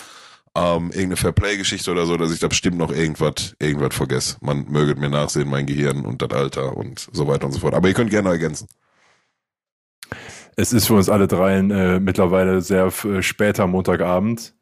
ähm, 0.56 0.86
irgendeine 0.86 1.16
Fairplay-Geschichte 1.16 1.90
oder 1.90 2.06
so, 2.06 2.16
dass 2.16 2.32
ich 2.32 2.40
da 2.40 2.48
bestimmt 2.48 2.76
noch 2.76 2.90
irgendwas, 2.90 3.54
irgendwas 3.60 3.94
vergesse. 3.94 4.36
Man 4.40 4.66
möget 4.68 4.98
mir 4.98 5.10
nachsehen, 5.10 5.48
mein 5.48 5.66
Gehirn 5.66 6.04
und 6.04 6.22
das 6.22 6.30
Alter 6.30 6.76
und 6.76 7.08
so 7.12 7.26
weiter 7.28 7.46
und 7.46 7.52
so 7.52 7.60
fort. 7.60 7.74
Aber 7.74 7.88
ihr 7.88 7.94
könnt 7.94 8.10
gerne 8.10 8.30
ergänzen. 8.30 8.66
Es 10.56 10.72
ist 10.72 10.86
für 10.86 10.94
uns 10.94 11.08
alle 11.08 11.28
dreien 11.28 11.70
äh, 11.70 12.00
mittlerweile 12.00 12.60
sehr 12.60 12.86
äh, 13.04 13.22
später 13.22 13.66
Montagabend. 13.66 14.54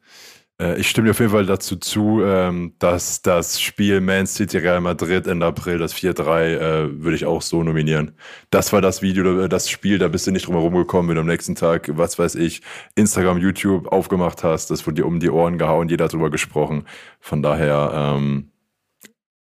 Äh, 0.59 0.79
ich 0.79 0.89
stimme 0.89 1.05
dir 1.05 1.11
auf 1.11 1.19
jeden 1.19 1.31
Fall 1.31 1.45
dazu 1.45 1.77
zu, 1.77 2.21
ähm, 2.23 2.73
dass 2.79 3.21
das 3.21 3.61
Spiel 3.61 4.01
Man 4.01 4.27
City 4.27 4.57
Real 4.57 4.81
Madrid 4.81 5.27
Ende 5.27 5.45
April, 5.45 5.77
das 5.77 5.93
4-3, 5.93 6.57
äh, 6.57 7.03
würde 7.03 7.15
ich 7.15 7.25
auch 7.25 7.41
so 7.41 7.63
nominieren. 7.63 8.11
Das 8.51 8.73
war 8.73 8.81
das 8.81 9.01
Video, 9.01 9.47
das 9.47 9.69
Spiel, 9.69 9.97
da 9.97 10.07
bist 10.07 10.27
du 10.27 10.31
nicht 10.31 10.47
drum 10.47 10.55
herum 10.55 10.75
gekommen, 10.75 11.09
wenn 11.09 11.15
du 11.15 11.21
am 11.21 11.27
nächsten 11.27 11.55
Tag, 11.55 11.89
was 11.97 12.19
weiß 12.19 12.35
ich, 12.35 12.61
Instagram, 12.95 13.37
YouTube 13.39 13.87
aufgemacht 13.91 14.43
hast. 14.43 14.69
Das 14.71 14.85
wurde 14.85 14.95
dir 14.95 15.05
um 15.05 15.19
die 15.19 15.29
Ohren 15.29 15.57
gehauen, 15.57 15.89
jeder 15.89 16.05
hat 16.05 16.13
drüber 16.13 16.29
gesprochen. 16.29 16.85
Von 17.19 17.41
daher, 17.41 17.91
ähm, 17.93 18.51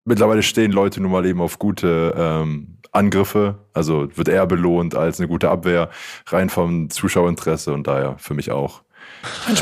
mittlerweile 0.04 0.42
stehen 0.42 0.72
Leute 0.72 1.00
nun 1.00 1.12
mal 1.12 1.26
eben 1.26 1.40
auf 1.40 1.58
gute 1.58 2.14
ähm, 2.16 2.78
Angriffe, 2.92 3.58
also 3.74 4.08
wird 4.16 4.28
eher 4.28 4.46
belohnt 4.46 4.94
als 4.94 5.20
eine 5.20 5.28
gute 5.28 5.50
Abwehr, 5.50 5.90
rein 6.28 6.48
vom 6.48 6.88
Zuschauerinteresse 6.90 7.72
und 7.72 7.86
daher 7.86 8.16
für 8.18 8.34
mich 8.34 8.50
auch 8.50 8.85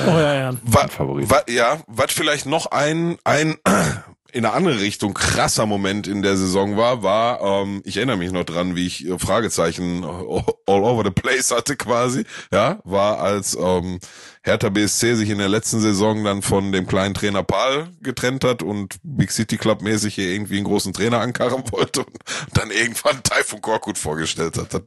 Ja, 0.07 0.35
ja. 0.35 0.55
Wa, 0.63 0.87
wa, 0.99 1.43
ja, 1.49 1.79
was 1.87 2.13
vielleicht 2.13 2.47
noch 2.47 2.67
ein, 2.67 3.17
ein 3.25 3.57
in 4.35 4.45
eine 4.45 4.53
andere 4.53 4.81
Richtung 4.81 5.15
krasser 5.15 5.65
Moment 5.65 6.09
in 6.09 6.23
der 6.23 6.37
Saison 6.37 6.77
war, 6.77 7.05
war, 7.05 7.41
ähm, 7.41 7.83
ich 7.85 7.97
erinnere 7.97 8.17
mich 8.17 8.33
noch 8.33 8.45
dran, 8.45 8.75
wie 8.75 8.87
ich 8.87 9.07
äh, 9.07 9.17
Fragezeichen 9.17 10.05
all 10.05 10.83
over 10.83 11.05
the 11.05 11.11
place 11.11 11.53
hatte 11.53 11.77
quasi, 11.77 12.25
ja, 12.53 12.81
war 12.83 13.21
als 13.21 13.57
ähm, 13.57 14.01
Hertha 14.47 14.69
BSC 14.69 15.15
sich 15.15 15.31
in 15.31 15.39
der 15.39 15.49
letzten 15.49 15.81
Saison 15.81 16.23
dann 16.23 16.43
von 16.43 16.71
dem 16.71 16.87
kleinen 16.87 17.15
Trainer 17.15 17.43
Paul 17.43 17.89
getrennt 18.03 18.45
hat 18.45 18.63
und 18.63 18.97
Big 19.03 19.31
City 19.33 19.57
Club 19.57 19.81
mäßig 19.81 20.15
hier 20.17 20.29
irgendwie 20.29 20.57
einen 20.57 20.65
großen 20.67 20.93
Trainer 20.93 21.21
ankarren 21.21 21.65
wollte 21.73 22.01
und 22.01 22.09
dann 22.53 22.71
irgendwann 22.71 23.23
Taifun 23.23 23.63
Korkut 23.63 23.97
vorgestellt 23.97 24.59
hat. 24.59 24.75
Das 24.75 24.83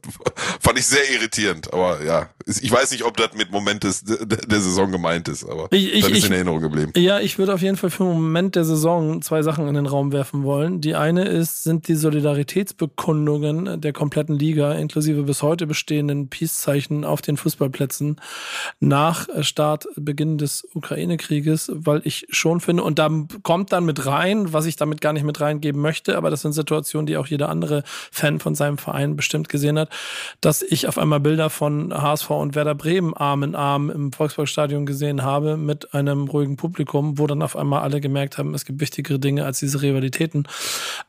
fand 0.60 0.78
ich 0.78 0.86
sehr 0.86 1.10
irritierend, 1.12 1.72
aber 1.72 2.04
ja, 2.04 2.28
ich 2.46 2.70
weiß 2.70 2.92
nicht, 2.92 3.04
ob 3.04 3.16
das 3.16 3.34
mit 3.34 3.50
Moment 3.50 3.82
des, 3.82 4.04
der, 4.04 4.60
Saison 4.60 4.92
gemeint 4.92 5.26
ist, 5.28 5.44
aber 5.44 5.66
Ich- 5.72 5.92
ich- 5.92 6.02
das 6.02 6.10
ist 6.12 6.18
ich- 6.18 6.26
in 6.26 6.32
Erinnerung 6.32 6.60
geblieben. 6.60 6.92
Ja, 6.96 7.18
ich 7.18 7.38
würde 7.38 7.52
auf 7.52 7.60
jeden 7.60 7.76
Fall 7.76 7.90
für 7.90 8.04
einen 8.04 8.12
Moment 8.12 8.54
der 8.54 8.64
Saison 8.64 9.22
zwei 9.22 9.42
Sachen 9.42 9.66
in 9.66 9.74
den 9.74 9.86
Raum 9.86 10.12
werfen 10.12 10.44
wollen. 10.44 10.80
Die 10.80 10.94
eine 10.94 11.24
ist, 11.24 11.64
sind 11.64 11.88
die 11.88 11.96
Solidaritätsbekundungen 11.96 13.80
der 13.80 13.92
kompletten 13.92 14.38
Liga, 14.38 14.72
inklusive 14.74 15.24
bis 15.24 15.42
heute 15.42 15.66
bestehenden 15.66 16.28
Peace-Zeichen 16.28 17.04
auf 17.04 17.22
den 17.22 17.36
Fußballplätzen 17.36 18.20
nach 18.80 19.26
Start, 19.48 19.88
Beginn 19.96 20.38
des 20.38 20.66
Ukraine-Krieges, 20.74 21.72
weil 21.74 22.00
ich 22.04 22.26
schon 22.30 22.60
finde, 22.60 22.82
und 22.84 22.98
da 22.98 23.10
kommt 23.42 23.72
dann 23.72 23.84
mit 23.84 24.06
rein, 24.06 24.52
was 24.52 24.66
ich 24.66 24.76
damit 24.76 25.00
gar 25.00 25.12
nicht 25.12 25.24
mit 25.24 25.40
reingeben 25.40 25.80
möchte, 25.80 26.16
aber 26.16 26.30
das 26.30 26.42
sind 26.42 26.52
Situationen, 26.52 27.06
die 27.06 27.16
auch 27.16 27.26
jeder 27.26 27.48
andere 27.48 27.82
Fan 28.12 28.38
von 28.38 28.54
seinem 28.54 28.78
Verein 28.78 29.16
bestimmt 29.16 29.48
gesehen 29.48 29.78
hat, 29.78 29.90
dass 30.40 30.62
ich 30.62 30.86
auf 30.86 30.98
einmal 30.98 31.20
Bilder 31.20 31.50
von 31.50 31.92
HSV 31.92 32.30
und 32.30 32.54
Werder 32.54 32.74
Bremen 32.74 33.14
Arm 33.14 33.42
in 33.42 33.54
Arm 33.54 33.90
im 33.90 34.12
Volksparkstadion 34.12 34.86
gesehen 34.86 35.22
habe 35.22 35.56
mit 35.56 35.94
einem 35.94 36.28
ruhigen 36.28 36.56
Publikum, 36.56 37.18
wo 37.18 37.26
dann 37.26 37.42
auf 37.42 37.56
einmal 37.56 37.82
alle 37.82 38.00
gemerkt 38.00 38.38
haben, 38.38 38.54
es 38.54 38.64
gibt 38.64 38.80
wichtigere 38.80 39.18
Dinge 39.18 39.44
als 39.44 39.58
diese 39.58 39.82
Rivalitäten 39.82 40.46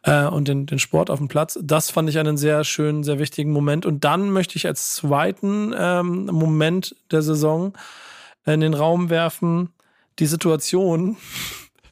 äh, 0.04 0.26
und 0.26 0.48
den, 0.48 0.66
den 0.66 0.80
Sport 0.80 1.10
auf 1.10 1.20
dem 1.20 1.28
Platz. 1.28 1.60
Das 1.62 1.92
fand 1.92 2.10
ich 2.10 2.18
einen 2.18 2.38
sehr 2.38 2.64
schönen, 2.64 3.04
sehr 3.04 3.20
wichtigen 3.20 3.52
Moment. 3.52 3.86
Und 3.86 4.04
dann 4.04 4.32
möchte 4.32 4.56
ich 4.56 4.68
als 4.68 4.96
zweiten 4.96 5.74
ähm, 5.78 6.26
Moment 6.26 6.96
der 7.12 7.22
Saison 7.22 7.74
in 8.46 8.62
den 8.62 8.74
Raum 8.74 9.10
werfen, 9.10 9.70
die 10.20 10.26
Situation, 10.26 11.18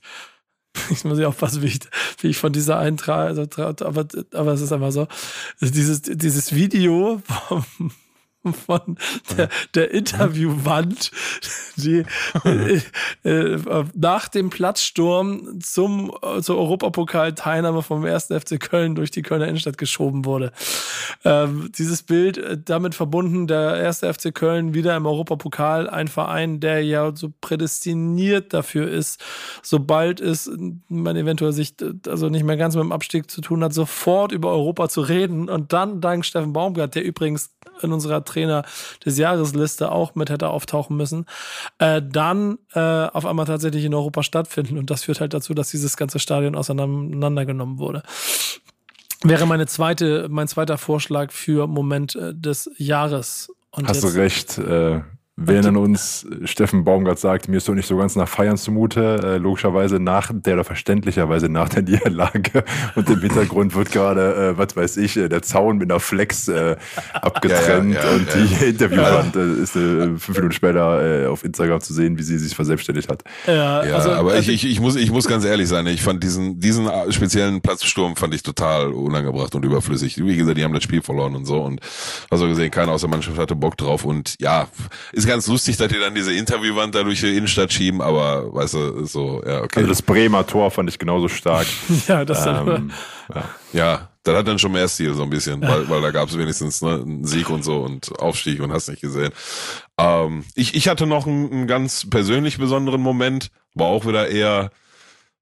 ich 0.90 1.04
muss 1.04 1.20
ja 1.20 1.28
aufpassen, 1.28 1.62
wie 1.62 1.68
ich, 1.68 1.80
wie 2.20 2.28
ich 2.28 2.38
von 2.38 2.54
dieser 2.54 2.80
Eintrag, 2.80 3.30
also, 3.30 3.44
aber, 3.86 4.08
aber 4.34 4.54
es 4.54 4.62
ist 4.62 4.72
einfach 4.72 4.92
so, 4.92 5.08
dieses, 5.62 6.02
dieses 6.02 6.54
Video 6.54 7.22
von 8.54 8.98
der, 9.38 9.50
der 9.74 9.92
Interviewwand, 9.92 11.12
die 11.76 12.04
äh, 12.44 12.82
äh, 13.24 13.86
nach 13.94 14.28
dem 14.28 14.50
Platzsturm 14.50 15.60
zum, 15.62 16.12
äh, 16.22 16.42
zur 16.42 16.58
Europapokal-Teilnahme 16.58 17.82
vom 17.82 18.04
1. 18.04 18.28
FC 18.28 18.60
Köln 18.60 18.96
durch 18.96 19.12
die 19.12 19.22
Kölner 19.22 19.48
Innenstadt 19.48 19.78
geschoben 19.78 20.26
wurde. 20.26 20.52
Ähm, 21.24 21.72
dieses 21.78 22.04
Bild 22.04 22.38
äh, 22.38 22.58
damit 22.64 22.96
verbunden, 22.96 23.48
der 23.48 23.74
1. 23.74 24.00
FC 24.00 24.34
Köln 24.34 24.74
wieder 24.74 24.96
im 24.96 25.06
Europapokal, 25.06 25.90
ein 25.90 26.08
Verein, 26.08 26.60
der 26.60 26.84
ja 26.84 27.16
so 27.16 27.32
prädestiniert 27.42 28.54
dafür 28.54 28.90
ist, 28.90 29.24
sobald 29.62 30.22
es 30.22 30.50
man 30.88 31.16
eventuell 31.16 31.52
sich 31.52 31.76
also 32.08 32.30
nicht 32.30 32.44
mehr 32.44 32.58
ganz 32.58 32.76
mit 32.76 32.84
dem 32.84 32.92
Abstieg 32.92 33.30
zu 33.30 33.42
tun 33.42 33.64
hat, 33.64 33.74
sofort 33.74 34.32
über 34.32 34.52
Europa 34.52 34.90
zu 34.90 35.02
reden 35.02 35.50
und 35.50 35.74
dann 35.74 36.02
dank 36.02 36.26
Steffen 36.26 36.54
Baumgart, 36.54 36.96
der 36.96 37.04
übrigens 37.04 37.52
in 37.82 37.92
unserer 37.92 38.24
Trainer 38.28 38.64
des 39.04 39.18
Jahresliste 39.18 39.92
auch 39.92 40.14
mit 40.14 40.30
hätte 40.30 40.50
auftauchen 40.50 40.96
müssen, 40.96 41.26
äh, 41.80 42.02
dann 42.04 42.60
äh, 42.74 42.80
auf 42.80 43.26
einmal 43.26 43.46
tatsächlich 43.46 43.86
in 43.86 43.94
Europa 43.94 44.22
stattfinden. 44.22 44.78
Und 44.78 44.92
das 44.92 45.04
führt 45.04 45.20
halt 45.20 45.34
dazu, 45.34 45.54
dass 45.54 45.72
dieses 45.72 45.98
ganze 45.98 46.20
Stadion 46.20 46.56
auseinandergenommen 46.56 47.80
wurde. 47.80 48.04
Wäre 49.24 49.48
meine 49.48 49.66
zweite, 49.66 50.28
mein 50.30 50.48
zweiter 50.48 50.78
Vorschlag 50.78 51.32
für 51.32 51.66
Moment 51.66 52.16
äh, 52.16 52.36
des 52.36 52.70
Jahres. 52.78 53.52
Und 53.72 53.90
Hast 53.90 54.04
du 54.04 54.08
recht. 54.08 54.58
Äh, 54.60 55.02
wir 55.40 55.54
erinnern 55.54 55.78
uns, 55.78 56.26
Steffen 56.46 56.84
Baumgart 56.84 57.20
sagt, 57.20 57.48
mir 57.48 57.58
ist 57.58 57.70
doch 57.70 57.76
nicht 57.76 57.86
so 57.86 57.96
ganz 57.96 58.16
nach 58.16 58.28
Feiern 58.28 58.58
zumute, 58.58 59.20
äh, 59.24 59.38
logischerweise 59.38 60.00
nach 60.00 60.32
der 60.34 60.56
oder 60.56 60.64
verständlicherweise 60.64 61.48
nach 61.48 61.70
der 61.70 61.84
Niederlage 61.88 62.64
und 62.96 63.08
im 63.08 63.20
Hintergrund 63.22 63.76
wird 63.76 63.92
gerade, 63.92 64.54
äh, 64.56 64.58
was 64.58 64.76
weiß 64.76 64.98
ich, 64.98 65.16
äh, 65.16 65.30
der 65.30 65.44
Zaun 65.44 65.78
mit 65.78 65.92
einer 65.92 66.00
Flex 66.00 66.48
äh, 66.48 66.76
abgetrennt 67.14 67.94
ja, 67.94 68.04
ja, 68.04 68.10
ja, 68.10 68.16
und 68.16 68.28
die 68.34 68.66
Interviewwand 68.70 69.36
äh, 69.36 69.62
ist 69.62 69.76
äh, 69.76 70.18
fünf 70.18 70.38
Minuten 70.38 70.54
später 70.54 71.26
äh, 71.26 71.28
auf 71.28 71.44
Instagram 71.44 71.82
zu 71.82 71.94
sehen, 71.94 72.18
wie 72.18 72.24
sie 72.24 72.40
sich 72.40 72.56
verselbstständigt 72.56 73.12
hat. 73.12 73.24
Ja, 73.46 73.82
also, 73.82 74.10
aber 74.14 74.32
also 74.32 74.52
ich, 74.52 74.64
ich, 74.64 74.72
ich, 74.72 74.80
muss, 74.80 74.96
ich 74.96 75.12
muss 75.12 75.28
ganz 75.28 75.46
ehrlich 75.46 75.68
sein, 75.68 75.86
ich 75.86 76.02
fand 76.02 76.24
diesen, 76.24 76.60
diesen 76.60 76.90
speziellen 77.12 77.62
Platzsturm 77.62 78.16
fand 78.16 78.34
ich 78.34 78.42
total 78.42 78.92
unangebracht 78.92 79.54
und 79.54 79.64
überflüssig. 79.64 80.18
Wie 80.18 80.36
gesagt, 80.36 80.58
die 80.58 80.64
haben 80.64 80.74
das 80.74 80.82
Spiel 80.82 81.04
verloren 81.04 81.36
und 81.36 81.46
so 81.46 81.62
und 81.62 81.80
also 82.32 82.48
gesehen, 82.48 82.72
keiner 82.72 82.94
aus 82.94 83.02
der 83.02 83.12
Mannschaft 83.12 83.38
hatte 83.38 83.56
Bock 83.56 83.78
drauf 83.78 84.04
und 84.04 84.36
ja, 84.40 84.68
ist 85.12 85.27
ganz 85.28 85.48
lustig, 85.48 85.78
dass 85.78 85.88
die 85.90 86.00
dann 86.00 86.16
diese 86.16 86.34
Interviewwand 86.34 86.96
da 86.96 87.04
durch 87.04 87.20
die 87.20 87.36
Innenstadt 87.36 87.72
schieben, 87.72 88.02
aber 88.02 88.54
weißt 88.54 88.74
du, 88.74 89.06
so, 89.06 89.44
ja, 89.46 89.62
okay. 89.62 89.80
Also 89.80 89.90
das 89.90 90.02
Bremer 90.02 90.46
Tor 90.48 90.72
fand 90.72 90.90
ich 90.90 90.98
genauso 90.98 91.28
stark. 91.28 91.68
ja, 92.08 92.26
das 92.26 92.46
ähm, 92.46 92.92
ja. 93.34 93.50
ja, 93.74 94.10
das 94.24 94.36
hat 94.36 94.48
dann 94.48 94.60
schon 94.60 94.72
mehr 94.72 94.88
Stil 94.88 95.14
so 95.14 95.24
ein 95.24 95.30
bisschen, 95.30 95.62
weil, 95.62 95.88
weil 95.90 96.02
da 96.02 96.12
gab 96.12 96.30
es 96.30 96.38
wenigstens 96.38 96.82
ne, 96.82 96.96
einen 96.96 97.26
Sieg 97.26 97.50
und 97.50 97.64
so 97.64 97.82
und 97.82 98.18
Aufstieg 98.20 98.62
und 98.62 98.72
hast 98.72 98.90
nicht 98.90 99.02
gesehen. 99.02 99.32
Ähm, 99.98 100.44
ich, 100.56 100.76
ich 100.76 100.88
hatte 100.88 101.06
noch 101.06 101.28
einen, 101.28 101.52
einen 101.52 101.68
ganz 101.68 102.10
persönlich 102.10 102.58
besonderen 102.58 103.02
Moment, 103.02 103.52
war 103.74 103.88
auch 103.88 104.06
wieder 104.06 104.30
eher 104.30 104.72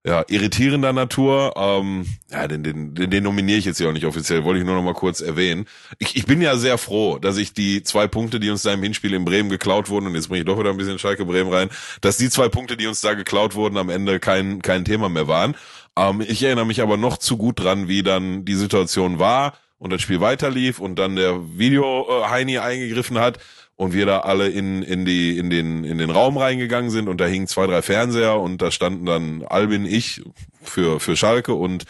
ja, 0.05 0.23
irritierender 0.27 0.93
Natur. 0.93 1.53
Ähm, 1.55 2.05
ja, 2.31 2.47
den, 2.47 2.63
den, 2.63 2.93
den, 2.93 3.09
den 3.09 3.23
nominiere 3.23 3.57
ich 3.57 3.65
jetzt 3.65 3.79
hier 3.79 3.89
auch 3.89 3.93
nicht 3.93 4.05
offiziell, 4.05 4.43
wollte 4.43 4.59
ich 4.59 4.65
nur 4.65 4.75
noch 4.75 4.83
mal 4.83 4.93
kurz 4.93 5.19
erwähnen. 5.19 5.65
Ich, 5.97 6.15
ich 6.15 6.25
bin 6.25 6.41
ja 6.41 6.57
sehr 6.57 6.77
froh, 6.77 7.17
dass 7.17 7.37
ich 7.37 7.53
die 7.53 7.81
zwei 7.81 8.07
Punkte, 8.07 8.39
die 8.39 8.51
uns 8.51 8.61
da 8.61 8.71
im 8.71 8.83
Hinspiel 8.83 9.13
in 9.13 9.25
Bremen 9.25 9.49
geklaut 9.49 9.89
wurden, 9.89 10.05
und 10.05 10.15
jetzt 10.15 10.27
bringe 10.27 10.41
ich 10.41 10.45
doch 10.45 10.59
wieder 10.59 10.69
ein 10.69 10.77
bisschen 10.77 10.99
Schalke 10.99 11.25
Bremen 11.25 11.51
rein, 11.51 11.69
dass 12.01 12.17
die 12.17 12.29
zwei 12.29 12.49
Punkte, 12.49 12.77
die 12.77 12.85
uns 12.85 13.01
da 13.01 13.15
geklaut 13.15 13.55
wurden, 13.55 13.77
am 13.77 13.89
Ende 13.89 14.19
kein, 14.19 14.61
kein 14.61 14.85
Thema 14.85 15.09
mehr 15.09 15.27
waren. 15.27 15.55
Ähm, 15.97 16.21
ich 16.21 16.43
erinnere 16.43 16.67
mich 16.67 16.81
aber 16.81 16.97
noch 16.97 17.17
zu 17.17 17.37
gut 17.37 17.59
dran, 17.59 17.87
wie 17.87 18.03
dann 18.03 18.45
die 18.45 18.55
Situation 18.55 19.17
war 19.17 19.57
und 19.79 19.91
das 19.91 20.03
Spiel 20.03 20.21
weiterlief 20.21 20.79
und 20.79 20.99
dann 20.99 21.15
der 21.15 21.57
Video-Heini 21.57 22.59
eingegriffen 22.59 23.17
hat 23.17 23.39
und 23.77 23.93
wir 23.93 24.05
da 24.05 24.19
alle 24.19 24.47
in, 24.47 24.83
in, 24.83 25.05
die, 25.05 25.37
in, 25.37 25.49
den, 25.49 25.83
in 25.83 25.97
den 25.97 26.09
Raum 26.09 26.37
reingegangen 26.37 26.89
sind 26.89 27.09
und 27.09 27.19
da 27.19 27.25
hingen 27.25 27.47
zwei, 27.47 27.67
drei 27.67 27.81
Fernseher 27.81 28.39
und 28.39 28.61
da 28.61 28.71
standen 28.71 29.05
dann 29.05 29.43
Albin, 29.43 29.85
ich 29.85 30.21
für, 30.63 30.99
für 30.99 31.17
Schalke 31.17 31.53
und 31.53 31.85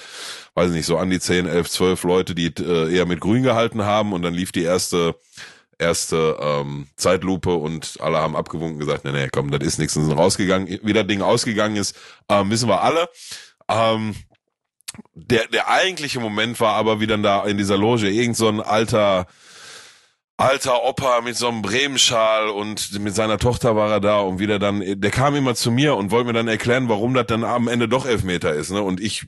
weiß 0.56 0.72
nicht, 0.72 0.86
so 0.86 0.98
an 0.98 1.10
die 1.10 1.20
10, 1.20 1.46
11, 1.46 1.70
12 1.70 2.04
Leute, 2.04 2.36
die 2.36 2.48
äh, 2.48 2.94
eher 2.94 3.06
mit 3.06 3.20
Grün 3.20 3.44
gehalten 3.44 3.84
haben 3.84 4.14
und 4.14 4.22
dann 4.24 4.34
lief 4.34 4.52
die 4.52 4.64
erste 4.64 5.16
erste 5.78 6.38
ähm, 6.40 6.88
Zeitlupe 6.96 7.54
und 7.54 7.98
alle 8.00 8.18
haben 8.18 8.38
abgewunken 8.38 8.80
gesagt, 8.80 9.04
nee, 9.04 9.12
nee, 9.12 9.28
komm, 9.32 9.52
das 9.52 9.66
ist 9.66 9.78
nichts 9.78 9.98
und 9.98 10.06
sind 10.06 10.18
rausgegangen. 10.18 10.80
Wie 10.84 10.94
das 10.94 11.06
Ding 11.06 11.22
ausgegangen 11.22 11.76
ist, 11.76 11.98
ähm, 12.30 12.50
wissen 12.50 12.70
wir 12.70 12.82
alle. 12.82 13.10
Ähm, 13.68 14.16
der, 15.14 15.48
der 15.48 15.68
eigentliche 15.68 16.22
Moment 16.22 16.60
war 16.62 16.76
aber, 16.76 17.02
wie 17.02 17.08
dann 17.08 17.24
da 17.24 17.44
in 17.46 17.58
dieser 17.58 17.78
Loge 17.78 18.10
irgend 18.10 18.38
so 18.38 18.48
ein 18.48 18.62
alter 18.62 19.28
alter 20.38 20.84
Opa 20.84 21.22
mit 21.22 21.38
so 21.38 21.48
einem 21.48 21.62
Bremenschal 21.62 22.50
und 22.50 23.00
mit 23.00 23.16
seiner 23.16 23.38
Tochter 23.38 23.76
war 23.76 23.92
er 23.92 24.00
da 24.02 24.20
und 24.20 24.40
wieder 24.40 24.60
dann, 24.60 24.84
der 25.00 25.12
kam 25.12 25.36
immer 25.36 25.56
zu 25.56 25.72
mir 25.72 25.96
und 25.96 26.12
wollte 26.12 26.28
mir 26.28 26.34
dann 26.34 26.48
erklären, 26.48 26.90
warum 26.90 27.14
das 27.14 27.28
dann 27.28 27.44
am 27.44 27.68
Ende 27.68 27.88
doch 27.88 28.06
Elfmeter 28.06 28.54
ist, 28.54 28.72
ne? 28.72 28.82
Und 28.82 29.00
ich, 29.00 29.26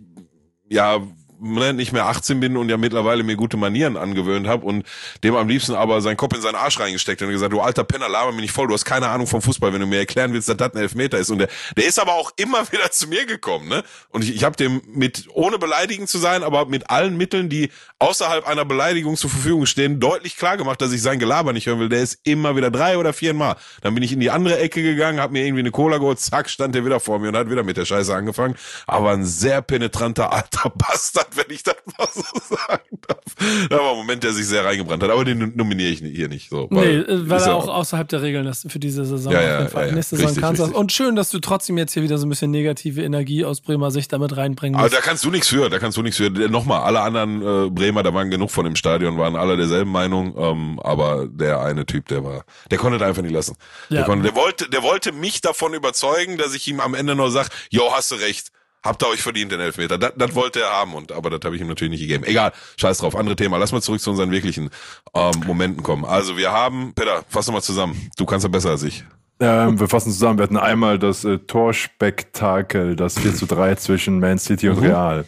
ja, 0.69 0.99
nicht 1.39 1.93
mehr 1.93 2.05
18 2.07 2.39
bin 2.39 2.57
und 2.57 2.69
ja 2.69 2.77
mittlerweile 2.77 3.23
mir 3.23 3.35
gute 3.35 3.57
Manieren 3.57 3.97
angewöhnt 3.97 4.47
habe 4.47 4.65
und 4.65 4.85
dem 5.23 5.35
am 5.35 5.47
liebsten 5.47 5.75
aber 5.75 6.01
seinen 6.01 6.17
Kopf 6.17 6.35
in 6.35 6.41
seinen 6.41 6.55
Arsch 6.55 6.79
reingesteckt 6.79 7.21
und 7.21 7.29
gesagt, 7.29 7.53
du 7.53 7.61
alter 7.61 7.83
Penner, 7.83 8.09
laber 8.09 8.31
mich 8.31 8.41
nicht 8.41 8.51
voll, 8.51 8.67
du 8.67 8.73
hast 8.73 8.85
keine 8.85 9.09
Ahnung 9.09 9.27
vom 9.27 9.41
Fußball, 9.41 9.73
wenn 9.73 9.81
du 9.81 9.87
mir 9.87 9.99
erklären 9.99 10.33
willst, 10.33 10.49
dass 10.49 10.57
das 10.57 10.73
ein 10.73 10.81
Elfmeter 10.81 11.17
ist. 11.17 11.29
Und 11.29 11.39
der, 11.39 11.49
der 11.75 11.85
ist 11.85 11.99
aber 11.99 12.13
auch 12.13 12.31
immer 12.37 12.59
wieder 12.71 12.91
zu 12.91 13.07
mir 13.07 13.25
gekommen, 13.25 13.67
ne? 13.67 13.83
Und 14.09 14.23
ich, 14.23 14.35
ich 14.35 14.43
habe 14.43 14.55
dem 14.55 14.81
mit, 14.87 15.27
ohne 15.33 15.57
beleidigend 15.57 16.09
zu 16.09 16.17
sein, 16.17 16.43
aber 16.43 16.65
mit 16.65 16.89
allen 16.89 17.17
Mitteln, 17.17 17.49
die 17.49 17.69
außerhalb 17.99 18.47
einer 18.47 18.65
Beleidigung 18.65 19.15
zur 19.15 19.29
Verfügung 19.29 19.65
stehen, 19.65 19.99
deutlich 19.99 20.37
klar 20.37 20.57
gemacht, 20.57 20.81
dass 20.81 20.91
ich 20.91 21.01
sein 21.01 21.19
Gelaber 21.19 21.53
nicht 21.53 21.67
hören 21.67 21.79
will. 21.79 21.89
Der 21.89 22.01
ist 22.01 22.19
immer 22.23 22.55
wieder 22.55 22.71
drei 22.71 22.97
oder 22.97 23.13
vier 23.13 23.33
Mal. 23.33 23.55
Dann 23.81 23.93
bin 23.93 24.03
ich 24.03 24.11
in 24.11 24.19
die 24.19 24.29
andere 24.29 24.59
Ecke 24.59 24.81
gegangen, 24.81 25.19
habe 25.19 25.33
mir 25.33 25.45
irgendwie 25.45 25.61
eine 25.61 25.71
Cola 25.71 25.97
geholt, 25.97 26.19
zack, 26.19 26.49
stand 26.49 26.75
der 26.75 26.85
wieder 26.85 26.99
vor 26.99 27.19
mir 27.19 27.29
und 27.29 27.37
hat 27.37 27.49
wieder 27.49 27.63
mit 27.63 27.77
der 27.77 27.85
Scheiße 27.85 28.13
angefangen. 28.13 28.55
Aber 28.85 29.11
ein 29.11 29.25
sehr 29.25 29.61
penetranter 29.61 30.31
alter 30.31 30.69
Bastard, 30.69 31.26
wenn 31.35 31.45
ich 31.49 31.63
das 31.63 31.75
mal 31.97 32.07
so 32.13 32.21
sagen 32.55 32.99
darf. 33.07 33.67
Da 33.69 33.77
war 33.77 33.91
ein 33.91 33.97
Moment, 33.97 34.23
der 34.23 34.31
sich 34.33 34.47
sehr 34.47 34.65
reingebrannt 34.65 35.03
hat, 35.03 35.09
aber 35.09 35.25
den 35.25 35.53
nominiere 35.55 35.89
ich 35.89 35.99
hier 35.99 36.27
nicht. 36.27 36.49
So, 36.49 36.67
weil, 36.71 36.99
nee, 36.99 37.29
weil 37.29 37.41
er 37.41 37.55
auch 37.55 37.67
außerhalb 37.67 38.07
der 38.09 38.21
Regeln 38.21 38.47
ist 38.47 38.71
für 38.71 38.79
diese 38.79 39.05
Saison. 39.05 39.31
Ja, 39.33 39.41
ja, 39.41 39.67
ja, 39.67 39.85
ja. 39.85 39.91
Nächste 39.93 40.17
Saison 40.17 40.35
kannst 40.35 40.61
du 40.61 40.65
Und 40.65 40.91
schön, 40.91 41.15
dass 41.15 41.29
du 41.29 41.39
trotzdem 41.39 41.77
jetzt 41.77 41.93
hier 41.93 42.03
wieder 42.03 42.17
so 42.17 42.25
ein 42.25 42.29
bisschen 42.29 42.51
negative 42.51 43.03
Energie 43.03 43.45
aus 43.45 43.61
Bremer 43.61 43.91
Sicht 43.91 44.11
damit 44.13 44.35
reinbringen 44.35 44.79
musst. 44.79 44.93
Aber 44.93 44.95
da 44.95 45.01
kannst 45.01 45.23
du 45.23 45.31
nichts 45.31 45.47
für, 45.47 45.69
da 45.69 45.79
kannst 45.79 45.97
du 45.97 46.01
nichts 46.01 46.17
für. 46.17 46.29
Nochmal, 46.29 46.81
alle 46.81 47.01
anderen 47.01 47.41
äh, 47.41 47.69
Bremer, 47.69 48.03
da 48.03 48.13
waren 48.13 48.29
genug 48.29 48.51
von 48.51 48.65
dem 48.65 48.75
Stadion, 48.75 49.17
waren 49.17 49.35
alle 49.35 49.57
derselben 49.57 49.91
Meinung, 49.91 50.35
ähm, 50.37 50.79
aber 50.83 51.27
der 51.27 51.61
eine 51.61 51.85
Typ, 51.85 52.07
der 52.07 52.23
war, 52.23 52.43
der 52.71 52.77
konnte 52.77 52.97
da 52.97 53.05
einfach 53.07 53.21
nicht 53.21 53.33
lassen. 53.33 53.55
Ja. 53.89 53.97
Der, 53.97 54.05
konnte, 54.05 54.23
der 54.25 54.35
wollte, 54.35 54.69
der 54.69 54.83
wollte 54.83 55.11
mich 55.11 55.41
davon 55.41 55.73
überzeugen, 55.73 56.37
dass 56.37 56.53
ich 56.53 56.67
ihm 56.67 56.79
am 56.79 56.93
Ende 56.93 57.15
nur 57.15 57.31
sag, 57.31 57.49
jo, 57.69 57.91
hast 57.91 58.11
du 58.11 58.15
recht 58.15 58.51
Habt 58.83 59.03
ihr 59.03 59.09
euch 59.09 59.21
verdient, 59.21 59.51
den 59.51 59.59
Elfmeter. 59.59 59.97
Das, 59.97 60.13
das 60.15 60.35
wollte 60.35 60.61
er 60.61 60.69
haben, 60.69 60.93
und 60.93 61.11
aber 61.11 61.29
das 61.29 61.39
habe 61.43 61.55
ich 61.55 61.61
ihm 61.61 61.67
natürlich 61.67 61.91
nicht 61.91 62.01
gegeben. 62.01 62.23
Egal, 62.23 62.53
scheiß 62.77 62.99
drauf, 62.99 63.15
andere 63.15 63.35
Thema. 63.35 63.57
Lass 63.57 63.71
mal 63.71 63.81
zurück 63.81 63.99
zu 63.99 64.11
unseren 64.11 64.31
wirklichen 64.31 64.69
ähm, 65.13 65.31
Momenten 65.45 65.83
kommen. 65.83 66.05
Also 66.05 66.37
wir 66.37 66.51
haben, 66.51 66.93
Peter, 66.93 67.23
fass 67.27 67.51
mal 67.51 67.61
zusammen. 67.61 68.09
Du 68.17 68.25
kannst 68.25 68.43
ja 68.43 68.49
besser 68.49 68.69
als 68.69 68.83
ich. 68.83 69.03
Ähm, 69.39 69.79
wir 69.79 69.87
fassen 69.87 70.11
zusammen. 70.11 70.39
Wir 70.39 70.43
hatten 70.43 70.57
einmal 70.57 70.97
das 70.97 71.23
äh, 71.23 71.37
Torspektakel, 71.37 72.95
das 72.95 73.19
4 73.19 73.35
zu 73.35 73.45
3 73.45 73.75
zwischen 73.75 74.19
Man 74.19 74.39
City 74.39 74.69
und 74.69 74.79
mhm. 74.79 74.85
Real. 74.85 75.25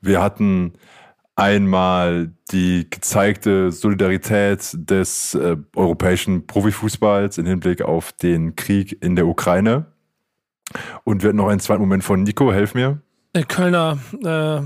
Wir 0.00 0.20
hatten 0.20 0.72
einmal 1.36 2.32
die 2.50 2.88
gezeigte 2.90 3.72
Solidarität 3.72 4.70
des 4.74 5.34
äh, 5.34 5.56
europäischen 5.74 6.46
Profifußballs 6.46 7.38
im 7.38 7.46
Hinblick 7.46 7.82
auf 7.82 8.12
den 8.12 8.56
Krieg 8.56 9.02
in 9.02 9.16
der 9.16 9.26
Ukraine. 9.26 9.86
Und 11.04 11.22
wir 11.22 11.28
hatten 11.28 11.36
noch 11.36 11.48
einen 11.48 11.60
zweiten 11.60 11.80
Moment 11.80 12.04
von 12.04 12.22
Nico, 12.22 12.52
helf 12.52 12.74
mir. 12.74 13.00
Der 13.34 13.44
Kölner 13.44 13.98
äh, 14.24 14.58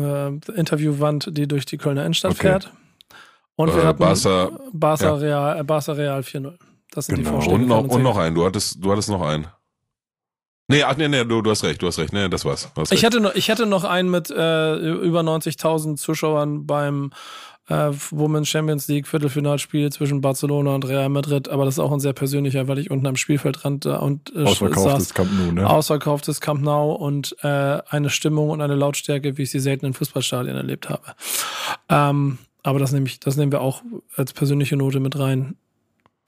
äh, 0.00 0.40
Interviewwand, 0.54 1.36
die 1.36 1.46
durch 1.46 1.66
die 1.66 1.78
Kölner 1.78 2.02
Innenstadt 2.02 2.32
okay. 2.32 2.48
fährt. 2.48 2.72
Und 3.56 3.74
wir 3.74 3.82
äh, 3.82 3.86
hatten 3.86 3.98
Barca, 3.98 4.50
Barca, 4.72 5.04
ja. 5.04 5.14
Real, 5.14 5.60
äh, 5.60 5.64
Barca 5.64 5.92
Real 5.92 6.20
4-0. 6.20 6.54
Das 6.90 7.06
sind 7.06 7.16
genau. 7.16 7.28
die 7.28 7.34
Vorschläge. 7.34 7.54
Und 7.56 7.68
noch, 7.68 7.84
und 7.84 8.02
noch 8.02 8.16
einen. 8.16 8.34
Du 8.34 8.44
hattest, 8.44 8.84
du 8.84 8.92
hattest 8.92 9.08
noch 9.08 9.22
einen. 9.22 9.46
Nee, 10.68 10.82
ach 10.82 10.96
nee, 10.96 11.08
nee, 11.08 11.24
du, 11.24 11.42
du 11.42 11.50
hast 11.50 11.62
recht, 11.62 11.80
du 11.80 11.86
hast 11.86 11.98
recht. 11.98 12.12
Nee, 12.12 12.28
das 12.28 12.44
war's. 12.44 12.68
Ich 12.90 13.04
hatte 13.04 13.20
noch, 13.20 13.34
ich 13.34 13.50
hatte 13.50 13.66
noch 13.66 13.84
einen 13.84 14.10
mit 14.10 14.30
äh, 14.30 14.76
über 14.76 15.20
90.000 15.20 15.96
Zuschauern 15.96 16.66
beim 16.66 17.12
äh, 17.68 17.90
Women's 18.10 18.48
Champions 18.48 18.88
League 18.88 19.06
Viertelfinalspiel 19.06 19.90
zwischen 19.90 20.20
Barcelona 20.20 20.74
und 20.74 20.86
Real 20.86 21.08
Madrid, 21.08 21.48
aber 21.48 21.64
das 21.64 21.74
ist 21.74 21.78
auch 21.80 21.92
ein 21.92 22.00
sehr 22.00 22.12
persönlicher, 22.12 22.68
weil 22.68 22.78
ich 22.78 22.90
unten 22.90 23.06
am 23.06 23.16
Spielfeldrand 23.16 23.84
da 23.84 23.96
und 23.98 24.32
äh, 24.34 24.44
ausverkauftes 24.44 25.14
Camp 25.14 25.30
Nou, 25.32 25.52
ne? 25.52 25.68
Ausverkauftes 25.68 26.40
Camp 26.40 26.62
Nou 26.62 26.92
und 26.92 27.36
äh, 27.42 27.48
eine 27.88 28.10
Stimmung 28.10 28.50
und 28.50 28.60
eine 28.60 28.74
Lautstärke, 28.74 29.36
wie 29.38 29.42
ich 29.42 29.50
sie 29.50 29.60
selten 29.60 29.86
in 29.86 29.94
Fußballstadien 29.94 30.56
erlebt 30.56 30.88
habe. 30.88 31.02
Ähm, 31.88 32.38
aber 32.62 32.78
das 32.78 32.92
nehme 32.92 33.06
ich, 33.06 33.20
das 33.20 33.36
nehmen 33.36 33.52
wir 33.52 33.60
auch 33.60 33.82
als 34.16 34.32
persönliche 34.32 34.76
Note 34.76 35.00
mit 35.00 35.18
rein. 35.18 35.56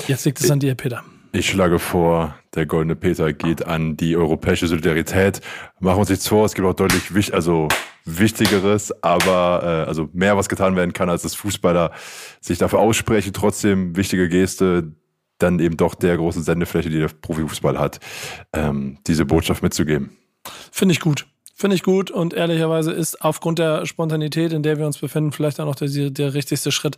Jetzt 0.06 0.24
liegt 0.24 0.40
es 0.40 0.50
an 0.50 0.60
dir, 0.60 0.74
Peter. 0.74 1.02
Ich 1.32 1.50
schlage 1.50 1.78
vor, 1.78 2.38
der 2.54 2.64
Goldene 2.64 2.96
Peter 2.96 3.32
geht 3.34 3.66
an 3.66 3.96
die 3.96 4.16
europäische 4.16 4.66
Solidarität. 4.66 5.40
Machen 5.78 5.96
wir 5.96 6.00
uns 6.00 6.08
nichts 6.08 6.26
vor, 6.26 6.46
es 6.46 6.54
gibt 6.54 6.66
auch 6.66 6.74
deutlich 6.74 7.14
wich 7.14 7.34
also 7.34 7.68
Wichtigeres, 8.06 8.92
aber 9.02 9.60
äh, 9.62 9.88
also 9.88 10.08
mehr, 10.14 10.38
was 10.38 10.48
getan 10.48 10.74
werden 10.74 10.94
kann, 10.94 11.10
als 11.10 11.22
dass 11.22 11.34
Fußballer 11.34 11.92
sich 12.40 12.56
dafür 12.56 12.78
aussprechen. 12.78 13.34
Trotzdem 13.34 13.94
wichtige 13.94 14.28
Geste, 14.30 14.92
dann 15.36 15.60
eben 15.60 15.76
doch 15.76 15.94
der 15.94 16.16
großen 16.16 16.42
Sendefläche, 16.42 16.88
die 16.88 16.98
der 16.98 17.08
Profifußball 17.08 17.78
hat, 17.78 18.00
ähm, 18.54 18.98
diese 19.06 19.26
Botschaft 19.26 19.62
mitzugeben. 19.62 20.16
Finde 20.72 20.92
ich 20.92 21.00
gut. 21.00 21.27
Finde 21.60 21.74
ich 21.74 21.82
gut 21.82 22.12
und 22.12 22.34
ehrlicherweise 22.34 22.92
ist 22.92 23.20
aufgrund 23.20 23.58
der 23.58 23.84
Spontanität, 23.84 24.52
in 24.52 24.62
der 24.62 24.78
wir 24.78 24.86
uns 24.86 24.96
befinden, 24.96 25.32
vielleicht 25.32 25.58
auch 25.58 25.64
noch 25.64 25.74
der, 25.74 26.10
der 26.10 26.32
richtigste 26.32 26.70
Schritt, 26.70 26.96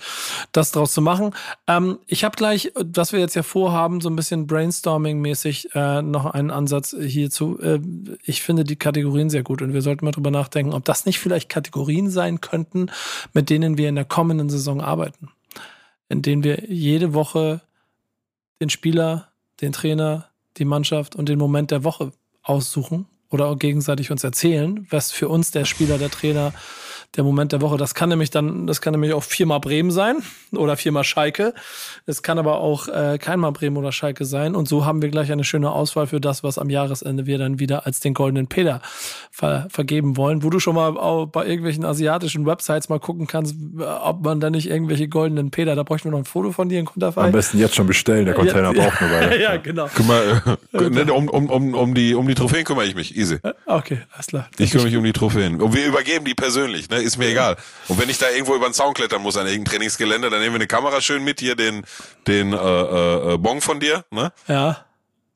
das 0.53 0.71
draus 0.71 0.93
zu 0.93 1.01
machen. 1.01 1.35
Ähm, 1.67 1.99
ich 2.07 2.25
habe 2.25 2.37
gleich, 2.37 2.71
was 2.75 3.15
wir 3.15 3.21
jetzt 3.21 3.35
ja 3.35 3.43
vorhaben, 3.43 4.03
so 4.03 4.11
ein 4.11 4.17
bisschen 4.17 4.47
Brainstorming-mäßig 4.47 5.75
äh, 5.75 6.03
noch 6.03 6.27
einen 6.27 6.51
Ansatz 6.51 6.95
hierzu. 6.95 7.59
Äh, 7.59 7.81
ich 8.23 8.43
finde 8.43 8.65
die 8.65 8.77
Kategorien 8.77 9.31
sehr 9.31 9.43
gut 9.43 9.63
und 9.63 9.73
wir 9.73 9.81
sollten 9.81 10.05
mal 10.05 10.11
drüber 10.11 10.31
nachdenken, 10.31 10.75
ob 10.75 10.85
das 10.85 11.07
nicht 11.07 11.21
vielleicht 11.21 11.49
Kategorien 11.49 12.11
sein 12.11 12.43
könnten, 12.43 12.91
mit 13.33 13.49
denen 13.49 13.79
wir 13.79 13.89
in 13.89 13.95
der 13.95 14.05
kommenden 14.05 14.51
Saison 14.51 14.83
arbeiten. 14.83 15.31
In 16.11 16.21
denen 16.21 16.45
wir 16.45 16.71
jede 16.71 17.15
Woche 17.15 17.63
den 18.61 18.69
Spieler, 18.69 19.29
den 19.63 19.73
Trainer, 19.73 20.29
die 20.59 20.67
Mannschaft 20.67 21.17
und 21.17 21.31
den 21.31 21.39
Moment 21.39 21.71
der 21.71 21.83
Woche 21.83 22.13
aussuchen 22.43 23.07
oder 23.31 23.47
auch 23.47 23.59
gegenseitig 23.59 24.11
uns 24.11 24.25
erzählen, 24.25 24.87
was 24.91 25.13
für 25.13 25.29
uns 25.29 25.51
der 25.51 25.65
Spieler, 25.65 25.99
der 25.99 26.11
Trainer, 26.11 26.53
der 27.17 27.25
Moment 27.25 27.51
der 27.53 27.61
Woche. 27.61 27.77
Das 27.77 27.95
kann 27.95 28.09
nämlich 28.09 28.31
dann, 28.31 28.67
das 28.67 28.81
kann 28.81 28.93
nämlich 28.93 29.13
auch 29.15 29.25
viermal 29.25 29.59
Bremen 29.59 29.91
sein 29.91 30.19
oder 30.53 30.77
viermal 30.77 31.03
Schalke. 31.03 31.55
Es 32.07 32.23
kann 32.23 32.39
aber 32.39 32.59
auch 32.59 32.87
äh, 32.87 33.19
keinmal 33.21 33.51
Bremen 33.51 33.77
oder 33.77 33.91
Schalke 33.91 34.25
sein. 34.25 34.55
Und 34.55 34.69
so 34.69 34.85
haben 34.85 35.03
wir 35.03 35.09
gleich 35.09 35.33
eine 35.33 35.43
schöne 35.43 35.73
Auswahl 35.73 36.07
für 36.07 36.21
das, 36.21 36.45
was 36.45 36.57
am 36.57 36.71
Jahresende 36.71 37.27
wir 37.27 37.39
dann 37.39 37.59
wieder 37.59 37.85
als 37.85 37.99
den 37.99 38.15
goldenen 38.15 38.47
Peter 38.47 38.81
ver 39.33 39.67
vergeben 39.71 40.17
wollen. 40.17 40.45
Wo 40.45 40.51
du 40.51 40.61
schon 40.61 40.77
mal 40.77 40.97
auch 40.97 41.27
bei 41.27 41.47
irgendwelchen 41.47 41.85
asiatischen 41.85 42.47
Websites 42.47 42.89
mal 42.89 43.01
gucken 43.01 43.27
kannst, 43.27 43.57
ob 44.03 44.25
man 44.25 44.39
da 44.39 44.51
nicht 44.51 44.71
irgendwelche 44.71 45.09
goldenen 45.09 45.51
Peter, 45.51 45.75
da 45.75 45.83
bräuchten 45.83 46.09
wir 46.09 46.13
noch 46.13 46.19
ein 46.19 46.25
Foto 46.25 46.53
von 46.53 46.69
dir 46.69 46.79
in 46.79 46.87
Konterfei. 46.87 47.23
Am 47.23 47.33
besten 47.33 47.59
jetzt 47.59 47.75
schon 47.75 47.89
bestellen, 47.89 48.25
der 48.25 48.35
Container 48.35 48.73
ja, 48.73 48.85
braucht 48.85 49.03
eine 49.03 49.13
Weile. 49.13 49.43
ja, 49.43 49.57
genau. 49.57 49.89
Guck 49.93 50.07
mal, 50.07 50.43
äh, 50.73 50.91
ne, 50.91 51.13
um, 51.13 51.29
um, 51.29 51.51
um, 51.51 51.75
um, 51.75 51.95
die, 51.95 52.15
um 52.15 52.29
die 52.29 52.35
Trophäen 52.35 52.65
kümmere 52.65 52.87
ich 52.87 52.95
mich, 52.95 53.17
easy. 53.17 53.39
Okay, 53.67 53.99
alles 54.13 54.29
klar. 54.29 54.49
Ich 54.59 54.71
kümmere 54.71 54.87
mich 54.87 54.97
um 54.97 55.05
die 55.05 55.13
Trophäen. 55.13 55.61
Und 55.61 55.75
wir 55.75 55.87
übergeben 55.87 56.25
die 56.25 56.35
persönlich, 56.35 56.89
ne? 56.89 57.00
Ist 57.03 57.17
mir 57.17 57.29
egal. 57.29 57.57
Und 57.89 58.01
wenn 58.01 58.09
ich 58.09 58.19
da 58.19 58.29
irgendwo 58.31 58.55
über 58.55 58.69
den 58.69 58.75
Zaun 58.75 58.95
klettern 58.95 59.23
muss 59.23 59.37
an 59.37 59.47
irgendein 59.47 59.73
Trainingsgelände, 59.73 60.31
dann 60.31 60.41
nehmen 60.41 60.55
wir 60.55 60.61
eine 60.61 60.67
Kamera 60.67 61.01
schön 61.01 61.25
mit, 61.25 61.41
hier 61.41 61.57
den, 61.57 61.85
den 62.27 62.53
äh, 62.53 62.57
äh, 62.57 63.39
Bon 63.39 63.61
von 63.61 63.81
dir, 63.81 64.05
ne? 64.11 64.33
Ja. 64.47 64.85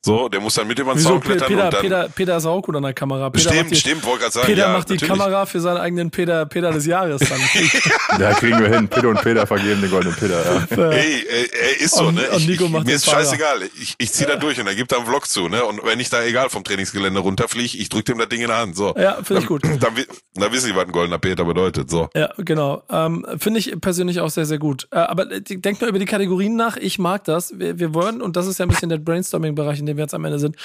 So, 0.05 0.29
der 0.29 0.39
muss 0.41 0.53
dann 0.55 0.67
mit 0.67 0.79
über 0.79 0.93
den? 0.93 0.99
Zaun 1.01 1.19
klettern 1.19 1.49
Peter, 1.49 1.65
und 1.65 1.73
dann. 1.73 1.81
Peter, 1.81 2.09
Peter 2.15 2.37
ist 2.37 2.45
auch 2.45 2.61
gut 2.61 2.77
an 2.77 2.83
der 2.83 2.93
Kamera. 2.93 3.31
Peter 3.31 3.49
stimmt, 3.49 3.57
macht 3.63 3.71
die, 3.71 3.77
stimmt, 3.77 4.05
wollte 4.05 4.21
gerade 4.21 4.33
sagen. 4.35 4.47
Peter 4.47 4.59
ja, 4.67 4.73
macht 4.75 4.89
die 4.91 4.93
natürlich. 4.95 5.19
Kamera 5.19 5.47
für 5.47 5.61
seinen 5.61 5.79
eigenen 5.79 6.11
Peter, 6.11 6.45
Peter 6.45 6.71
des 6.73 6.85
Jahres 6.85 7.21
dann. 7.21 7.41
Ja, 8.21 8.33
kriegen 8.35 8.61
wir 8.61 8.69
hin. 8.69 8.87
Peter 8.87 9.09
und 9.09 9.21
Peter 9.23 9.47
vergeben 9.47 9.81
den 9.81 9.91
goldenen 9.91 10.15
Peter. 10.17 10.45
Ja. 10.77 10.91
Ey, 10.91 11.27
ey, 11.29 11.51
ey, 11.51 11.85
ist 11.85 11.97
so, 11.97 12.05
Und- 12.07 12.15
ne? 12.17 12.29
und 12.31 12.37
Ich, 12.39 12.47
Nico 12.49 12.65
ich, 12.67 12.71
macht 12.71 12.87
mir 12.87 12.93
ist 12.95 13.07
Fahrer. 13.07 13.21
scheißegal. 13.25 13.63
Ich, 13.81 13.95
ich 13.99 14.13
zieh 14.13 14.25
da 14.27 14.37
durch 14.37 14.61
und 14.61 14.67
er 14.67 14.75
gibt 14.75 14.93
da 14.93 14.97
einen 14.99 15.07
Vlog 15.07 15.27
zu, 15.27 15.49
ne? 15.49 15.65
Und 15.65 15.81
wenn 15.85 15.99
ich 15.99 16.11
da 16.11 16.23
egal 16.23 16.49
vom 16.51 16.63
Trainingsgelände 16.65 17.19
runterfliege, 17.21 17.77
ich 17.79 17.89
drück 17.89 18.05
dem 18.05 18.19
das 18.19 18.29
Ding 18.29 18.43
in 18.43 18.49
der 18.49 18.59
Hand. 18.59 18.77
So. 18.77 18.95
Ja, 18.97 19.19
finde 19.23 19.43
ich 19.43 19.49
gut. 19.49 19.65
Dann, 19.65 19.79
dann, 19.81 19.97
wi- 19.97 20.07
dann 20.35 20.53
wissen 20.53 20.69
die, 20.71 20.77
was 20.77 20.85
ein 20.85 20.93
goldener 20.93 21.19
Peter 21.19 21.45
bedeutet. 21.45 21.91
So. 21.91 22.09
Ja, 22.15 22.29
genau. 22.39 22.83
Ähm, 22.91 23.27
Finde 23.39 23.59
ich 23.59 23.75
persönlich 23.81 24.21
auch 24.21 24.31
sehr, 24.31 24.45
sehr 24.47 24.59
gut. 24.59 24.87
Äh, 24.93 24.97
aber 24.99 25.31
äh, 25.33 25.41
denkt 25.41 25.81
mal 25.81 25.89
über 25.89 25.99
die 25.99 26.05
Kategorien 26.05 26.55
nach. 26.57 26.77
Ich 26.77 26.99
mag 26.99 27.25
das. 27.25 27.59
Wir, 27.59 27.79
wir 27.79 27.95
wollen, 27.95 28.21
und 28.23 28.37
das 28.37 28.47
ist 28.47 28.59
ja 28.59 28.67
ein 28.67 28.69
bisschen 28.69 28.91
der 28.91 28.99
Brainstorming-Bereich, 28.99 29.81
in 29.81 29.87
dem 29.87 29.94
wir 29.97 30.03
jetzt 30.03 30.15
am 30.15 30.25
Ende 30.25 30.39
sind. 30.39 30.57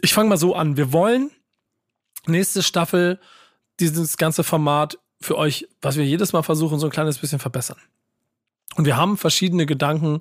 Ich 0.00 0.14
fange 0.14 0.28
mal 0.28 0.36
so 0.36 0.54
an. 0.54 0.76
Wir 0.76 0.92
wollen 0.92 1.30
nächste 2.26 2.62
Staffel 2.62 3.18
dieses 3.80 4.16
ganze 4.16 4.44
Format 4.44 4.98
für 5.20 5.36
euch, 5.36 5.68
was 5.82 5.96
wir 5.96 6.04
jedes 6.04 6.32
Mal 6.32 6.42
versuchen, 6.42 6.78
so 6.78 6.86
ein 6.86 6.92
kleines 6.92 7.18
bisschen 7.18 7.38
verbessern. 7.38 7.78
Und 8.76 8.84
wir 8.84 8.96
haben 8.96 9.16
verschiedene 9.16 9.66
Gedanken, 9.66 10.20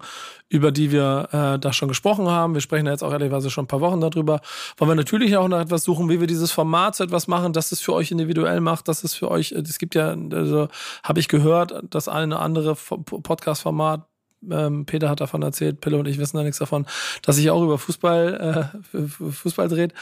über 0.50 0.72
die 0.72 0.92
wir 0.92 1.30
äh, 1.32 1.60
da 1.60 1.74
schon 1.74 1.90
gesprochen 1.90 2.28
haben. 2.28 2.56
Wir 2.56 2.62
sprechen 2.62 2.88
ja 2.88 2.94
jetzt 2.94 3.04
auch 3.04 3.12
ehrlicherweise 3.12 3.52
schon 3.52 3.66
ein 3.66 3.68
paar 3.68 3.82
Wochen 3.82 4.02
darüber. 4.02 4.42
Wollen 4.78 4.90
wir 4.92 4.96
natürlich 4.96 5.38
auch 5.38 5.48
nach 5.48 5.60
etwas 5.60 5.84
suchen, 5.84 6.10
wie 6.10 6.20
wir 6.20 6.28
dieses 6.28 6.52
Format 6.52 6.96
zu 6.96 7.04
etwas 7.04 7.28
machen, 7.28 7.54
dass 7.54 7.72
es 7.72 7.82
für 7.82 7.94
euch 7.94 8.10
individuell 8.10 8.62
macht, 8.62 8.88
dass 8.88 9.04
es 9.04 9.14
für 9.14 9.30
euch, 9.30 9.52
äh, 9.52 9.60
es 9.60 9.78
gibt 9.78 9.94
ja, 9.94 10.16
also 10.32 10.70
habe 11.04 11.20
ich 11.20 11.28
gehört, 11.28 11.84
das 11.90 12.08
eine 12.08 12.40
andere 12.40 12.76
Fo- 12.76 12.98
Podcast-Format, 12.98 14.08
ähm, 14.50 14.86
Peter 14.86 15.10
hat 15.10 15.22
davon 15.22 15.42
erzählt, 15.42 15.82
Pille 15.82 15.98
und 15.98 16.08
ich 16.08 16.18
wissen 16.18 16.38
da 16.38 16.44
nichts 16.44 16.60
davon, 16.60 16.86
dass 17.22 17.36
sich 17.36 17.50
auch 17.50 17.64
über 17.64 17.78
Fußball, 17.78 18.72
äh, 18.94 19.08
Fußball 19.08 19.68
dreht. 19.68 19.94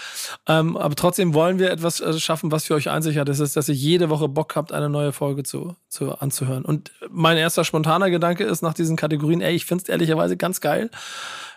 Ähm, 0.47 0.77
aber 0.77 0.95
trotzdem 0.95 1.33
wollen 1.33 1.59
wir 1.59 1.71
etwas 1.71 2.01
äh, 2.01 2.17
schaffen, 2.19 2.51
was 2.51 2.65
für 2.65 2.75
euch 2.75 2.89
einzigartig 2.89 3.33
ist, 3.33 3.39
ist, 3.39 3.55
dass 3.55 3.69
ihr 3.69 3.75
jede 3.75 4.09
Woche 4.09 4.27
Bock 4.27 4.55
habt, 4.55 4.71
eine 4.71 4.89
neue 4.89 5.11
Folge 5.11 5.43
zu, 5.43 5.75
zu 5.87 6.17
anzuhören. 6.19 6.65
Und 6.65 6.91
mein 7.09 7.37
erster 7.37 7.63
spontaner 7.63 8.09
Gedanke 8.09 8.43
ist 8.43 8.61
nach 8.61 8.73
diesen 8.73 8.95
Kategorien, 8.95 9.41
ey, 9.41 9.55
ich 9.55 9.65
finde 9.65 9.83
es 9.83 9.89
ehrlicherweise 9.89 10.37
ganz 10.37 10.61
geil, 10.61 10.89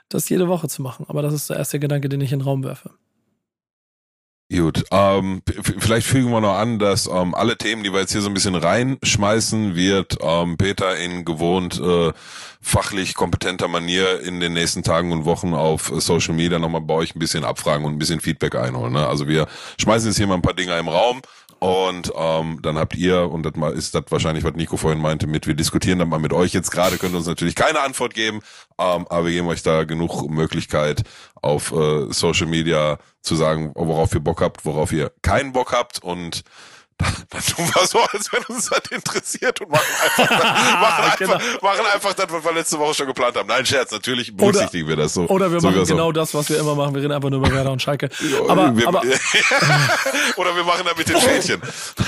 das 0.09 0.29
jede 0.29 0.49
Woche 0.49 0.69
zu 0.69 0.83
machen. 0.83 1.07
Aber 1.09 1.23
das 1.23 1.35
ist 1.35 1.51
der 1.51 1.57
erste 1.57 1.79
Gedanke, 1.79 2.09
den 2.09 2.21
ich 2.21 2.33
in 2.33 2.39
den 2.39 2.45
Raum 2.45 2.65
werfe. 2.65 2.91
Gut, 4.51 4.85
ähm, 4.91 5.43
vielleicht 5.63 6.07
fügen 6.07 6.31
wir 6.31 6.41
noch 6.41 6.57
an, 6.57 6.79
dass 6.79 7.07
ähm, 7.07 7.35
alle 7.35 7.59
Themen, 7.59 7.83
die 7.83 7.93
wir 7.93 8.01
jetzt 8.01 8.13
hier 8.13 8.23
so 8.23 8.31
ein 8.31 8.35
bisschen 8.35 8.55
reinschmeißen, 8.55 9.75
wird 9.75 10.17
ähm, 10.23 10.57
Peter 10.57 10.97
in 10.97 11.27
gewohnt 11.27 11.79
äh, 11.79 12.15
fachlich 12.63 13.15
kompetenter 13.15 13.69
Manier 13.69 14.21
in 14.21 14.41
den 14.41 14.55
nächsten 14.55 14.83
Tagen 14.83 15.13
und 15.13 15.27
Wochen 15.27 15.53
auf 15.53 15.93
äh, 15.93 16.01
Social 16.01 16.33
Media 16.33 16.59
nochmal 16.59 16.81
bei 16.81 16.95
euch 16.95 17.15
ein 17.15 17.19
bisschen 17.19 17.45
abfragen 17.45 17.85
und 17.85 17.93
ein 17.93 17.99
bisschen 17.99 18.21
Feedback 18.21 18.55
einholen. 18.55 18.95
Ne? 18.95 19.07
Also 19.07 19.29
wir 19.29 19.49
schmeißen 19.83 20.09
jetzt 20.09 20.17
hier 20.17 20.27
mal 20.27 20.37
ein 20.37 20.43
paar 20.43 20.55
Dinger 20.55 20.79
im 20.79 20.89
Raum 20.89 21.21
und 21.61 22.13
ähm, 22.17 22.61
dann 22.63 22.79
habt 22.79 22.95
ihr, 22.95 23.31
und 23.31 23.43
das 23.43 23.55
mal 23.57 23.73
ist 23.73 23.95
das 23.95 24.05
wahrscheinlich, 24.11 24.45
was 24.45 24.55
Nico 24.55 24.77
vorhin 24.77 25.01
meinte, 25.01 25.27
mit, 25.27 25.47
wir 25.47 25.55
diskutieren 25.55 25.99
dann 25.99 26.09
mal 26.09 26.21
mit 26.21 26.33
euch 26.33 26.53
jetzt 26.53 26.71
gerade, 26.71 26.99
könnt 26.99 27.15
ihr 27.15 27.19
uns 27.19 27.27
natürlich 27.27 27.55
keine 27.57 27.81
Antwort 27.81 28.15
geben, 28.15 28.41
ähm, 28.79 29.07
aber 29.09 29.27
wir 29.27 29.33
geben 29.33 29.49
euch 29.49 29.63
da 29.63 29.85
genug 29.85 30.31
Möglichkeit 30.31 31.03
auf 31.43 31.73
äh, 31.73 32.13
Social 32.13 32.47
Media 32.47 32.99
zu 33.23 33.35
sagen, 33.35 33.73
worauf 33.75 34.15
ihr 34.15 34.21
Bock 34.21 34.41
habt, 34.41 34.65
worauf 34.65 34.93
ihr 34.93 35.13
keinen 35.23 35.53
Bock 35.53 35.73
habt. 35.73 36.03
Und 36.03 36.43
dann 36.99 37.15
dann 37.31 37.41
tun 37.43 37.71
wir 37.75 37.87
so, 37.87 38.01
als 38.01 38.33
wenn 38.33 38.43
uns 38.55 38.69
das 38.71 38.81
interessiert 38.91 39.61
und 39.61 39.71
machen 39.71 39.87
einfach, 40.05 40.31
machen 40.81 41.05
einfach, 41.05 41.19
Genau. 41.19 41.39
machen 41.63 41.87
einfach 41.95 42.13
das, 42.15 42.27
was 42.31 42.45
wir 42.45 42.53
letzte 42.53 42.79
Woche 42.79 42.95
schon 42.95 43.07
geplant 43.07 43.37
haben. 43.37 43.47
Nein, 43.49 43.65
Scherz, 43.65 43.91
natürlich 43.93 44.37
berücksichtigen 44.37 44.89
wir 44.89 44.97
das 44.97 45.15
so. 45.15 45.27
Oder 45.29 45.51
wir 45.53 45.61
so 45.61 45.69
machen 45.71 45.85
so. 45.85 45.95
genau 45.95 46.11
das, 46.13 46.35
was 46.35 46.49
wir 46.51 46.59
immer 46.59 46.75
machen. 46.75 46.95
Wir 46.95 47.03
reden 47.03 47.13
einfach 47.13 47.31
nur 47.31 47.39
über 47.39 47.51
Werder 47.55 47.71
und 47.73 47.81
Schalke. 47.81 48.09
Aber, 48.49 48.77
wir, 48.77 48.89
aber, 48.89 49.03
oder 50.37 50.57
wir 50.57 50.65
machen 50.65 50.83
da 50.85 50.93
mit 50.97 51.09
den 51.09 51.21
Schädchen. 51.21 51.61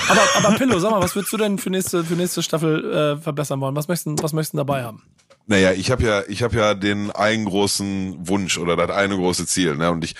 aber, 0.09 0.21
aber 0.47 0.57
Pillow, 0.57 0.79
sag 0.79 0.91
mal, 0.91 1.01
was 1.01 1.15
würdest 1.15 1.33
du 1.33 1.37
denn 1.37 1.57
für 1.57 1.69
nächste, 1.69 2.03
für 2.03 2.13
nächste 2.15 2.43
Staffel 2.43 3.17
äh, 3.17 3.21
verbessern 3.21 3.59
wollen? 3.61 3.75
Was 3.75 3.87
möchtest, 3.87 4.07
du- 4.19 4.23
was 4.23 4.33
möchtest 4.33 4.53
du 4.53 4.57
dabei 4.57 4.83
haben? 4.83 5.03
Naja, 5.47 5.71
ich 5.71 5.89
habe 5.91 6.03
ja, 6.03 6.23
ich 6.27 6.43
habe 6.43 6.55
ja 6.57 6.73
den 6.75 7.11
einen 7.11 7.45
großen 7.45 8.27
Wunsch 8.27 8.57
oder 8.57 8.75
das 8.75 8.89
eine 8.95 9.15
große 9.17 9.45
Ziel, 9.47 9.75
ne? 9.75 9.89
Und 9.91 10.03
ich 10.03 10.15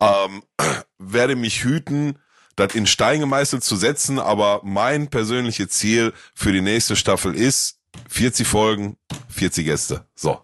ähm, 0.00 0.42
werde 0.98 1.36
mich 1.36 1.62
hüten, 1.64 2.18
das 2.56 2.74
in 2.74 2.86
Stein 2.86 3.20
gemeißelt 3.20 3.64
zu 3.64 3.76
setzen, 3.76 4.18
aber 4.18 4.60
mein 4.64 5.08
persönliches 5.08 5.68
Ziel 5.70 6.12
für 6.34 6.52
die 6.52 6.60
nächste 6.60 6.96
Staffel 6.96 7.34
ist 7.34 7.78
40 8.08 8.46
Folgen, 8.46 8.96
40 9.28 9.66
Gäste. 9.66 10.06
So. 10.14 10.40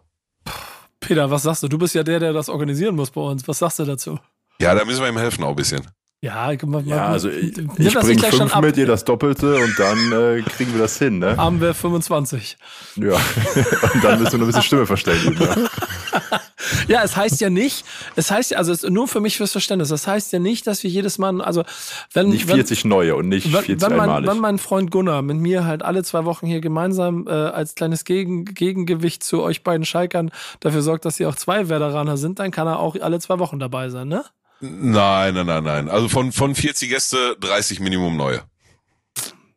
Peter, 1.00 1.30
was 1.30 1.42
sagst 1.42 1.62
du? 1.62 1.68
Du 1.68 1.78
bist 1.78 1.94
ja 1.94 2.02
der, 2.02 2.20
der 2.20 2.32
das 2.32 2.48
organisieren 2.48 2.94
muss 2.94 3.10
bei 3.10 3.20
uns. 3.20 3.46
Was 3.48 3.58
sagst 3.58 3.78
du 3.78 3.84
dazu? 3.84 4.18
Ja, 4.60 4.74
da 4.74 4.84
müssen 4.84 5.00
wir 5.00 5.08
ihm 5.08 5.18
helfen 5.18 5.42
auch 5.44 5.50
ein 5.50 5.56
bisschen. 5.56 5.86
Ja, 6.22 6.52
mal, 6.66 6.86
Ja, 6.86 7.06
also 7.06 7.30
ich, 7.30 7.56
nimm 7.56 7.70
ich 7.78 7.94
das 7.94 8.04
bringe 8.04 8.20
fünf 8.20 8.54
mit, 8.60 8.76
ihr 8.76 8.86
das 8.86 9.04
Doppelte 9.04 9.56
und 9.56 9.78
dann 9.78 10.12
äh, 10.12 10.42
kriegen 10.42 10.74
wir 10.74 10.80
das 10.80 10.98
hin, 10.98 11.18
ne? 11.18 11.34
Haben 11.38 11.62
wir 11.62 11.72
25. 11.72 12.58
Ja. 12.96 13.12
und 13.94 14.04
dann 14.04 14.18
müssen 14.18 14.32
wir 14.32 14.38
noch 14.38 14.44
ein 14.44 14.46
bisschen 14.48 14.62
Stimme 14.62 14.86
verstellen. 14.86 15.34
Ne? 15.38 15.70
Ja, 16.88 17.02
es 17.02 17.16
heißt 17.16 17.40
ja 17.40 17.50
nicht, 17.50 17.84
es 18.16 18.30
heißt 18.30 18.52
ja, 18.52 18.58
also 18.58 18.72
es 18.72 18.82
ist 18.84 18.90
nur 18.90 19.08
für 19.08 19.20
mich 19.20 19.36
fürs 19.36 19.52
Verständnis, 19.52 19.88
das 19.88 20.06
heißt 20.06 20.32
ja 20.32 20.38
nicht, 20.38 20.66
dass 20.66 20.82
wir 20.82 20.90
jedes 20.90 21.18
Mal, 21.18 21.40
also 21.40 21.64
wenn, 22.12 22.28
Nicht 22.28 22.50
40 22.50 22.84
neue 22.84 23.16
und 23.16 23.28
nicht 23.28 23.52
wenn, 23.52 23.62
40 23.64 23.80
wenn, 23.82 23.96
mein, 23.96 24.00
einmalig. 24.00 24.30
wenn 24.30 24.38
mein 24.38 24.58
Freund 24.58 24.90
Gunnar 24.90 25.22
mit 25.22 25.36
mir 25.38 25.64
halt 25.64 25.82
alle 25.82 26.02
zwei 26.04 26.24
Wochen 26.24 26.46
hier 26.46 26.60
gemeinsam 26.60 27.26
äh, 27.26 27.30
als 27.30 27.74
kleines 27.74 28.04
Gegen, 28.04 28.44
Gegengewicht 28.44 29.24
zu 29.24 29.42
euch 29.42 29.62
beiden 29.62 29.84
Schalkern 29.84 30.30
dafür 30.60 30.82
sorgt, 30.82 31.04
dass 31.04 31.18
ihr 31.18 31.28
auch 31.28 31.36
zwei 31.36 31.68
Werderaner 31.68 32.16
sind, 32.16 32.38
dann 32.38 32.50
kann 32.50 32.66
er 32.66 32.78
auch 32.78 32.96
alle 33.00 33.20
zwei 33.20 33.38
Wochen 33.38 33.58
dabei 33.58 33.88
sein, 33.88 34.08
ne? 34.08 34.24
Nein, 34.60 35.34
nein, 35.34 35.46
nein, 35.46 35.64
nein. 35.64 35.88
Also 35.88 36.08
von, 36.08 36.32
von 36.32 36.54
40 36.54 36.90
Gäste 36.90 37.36
30 37.40 37.80
Minimum 37.80 38.16
neue. 38.16 38.42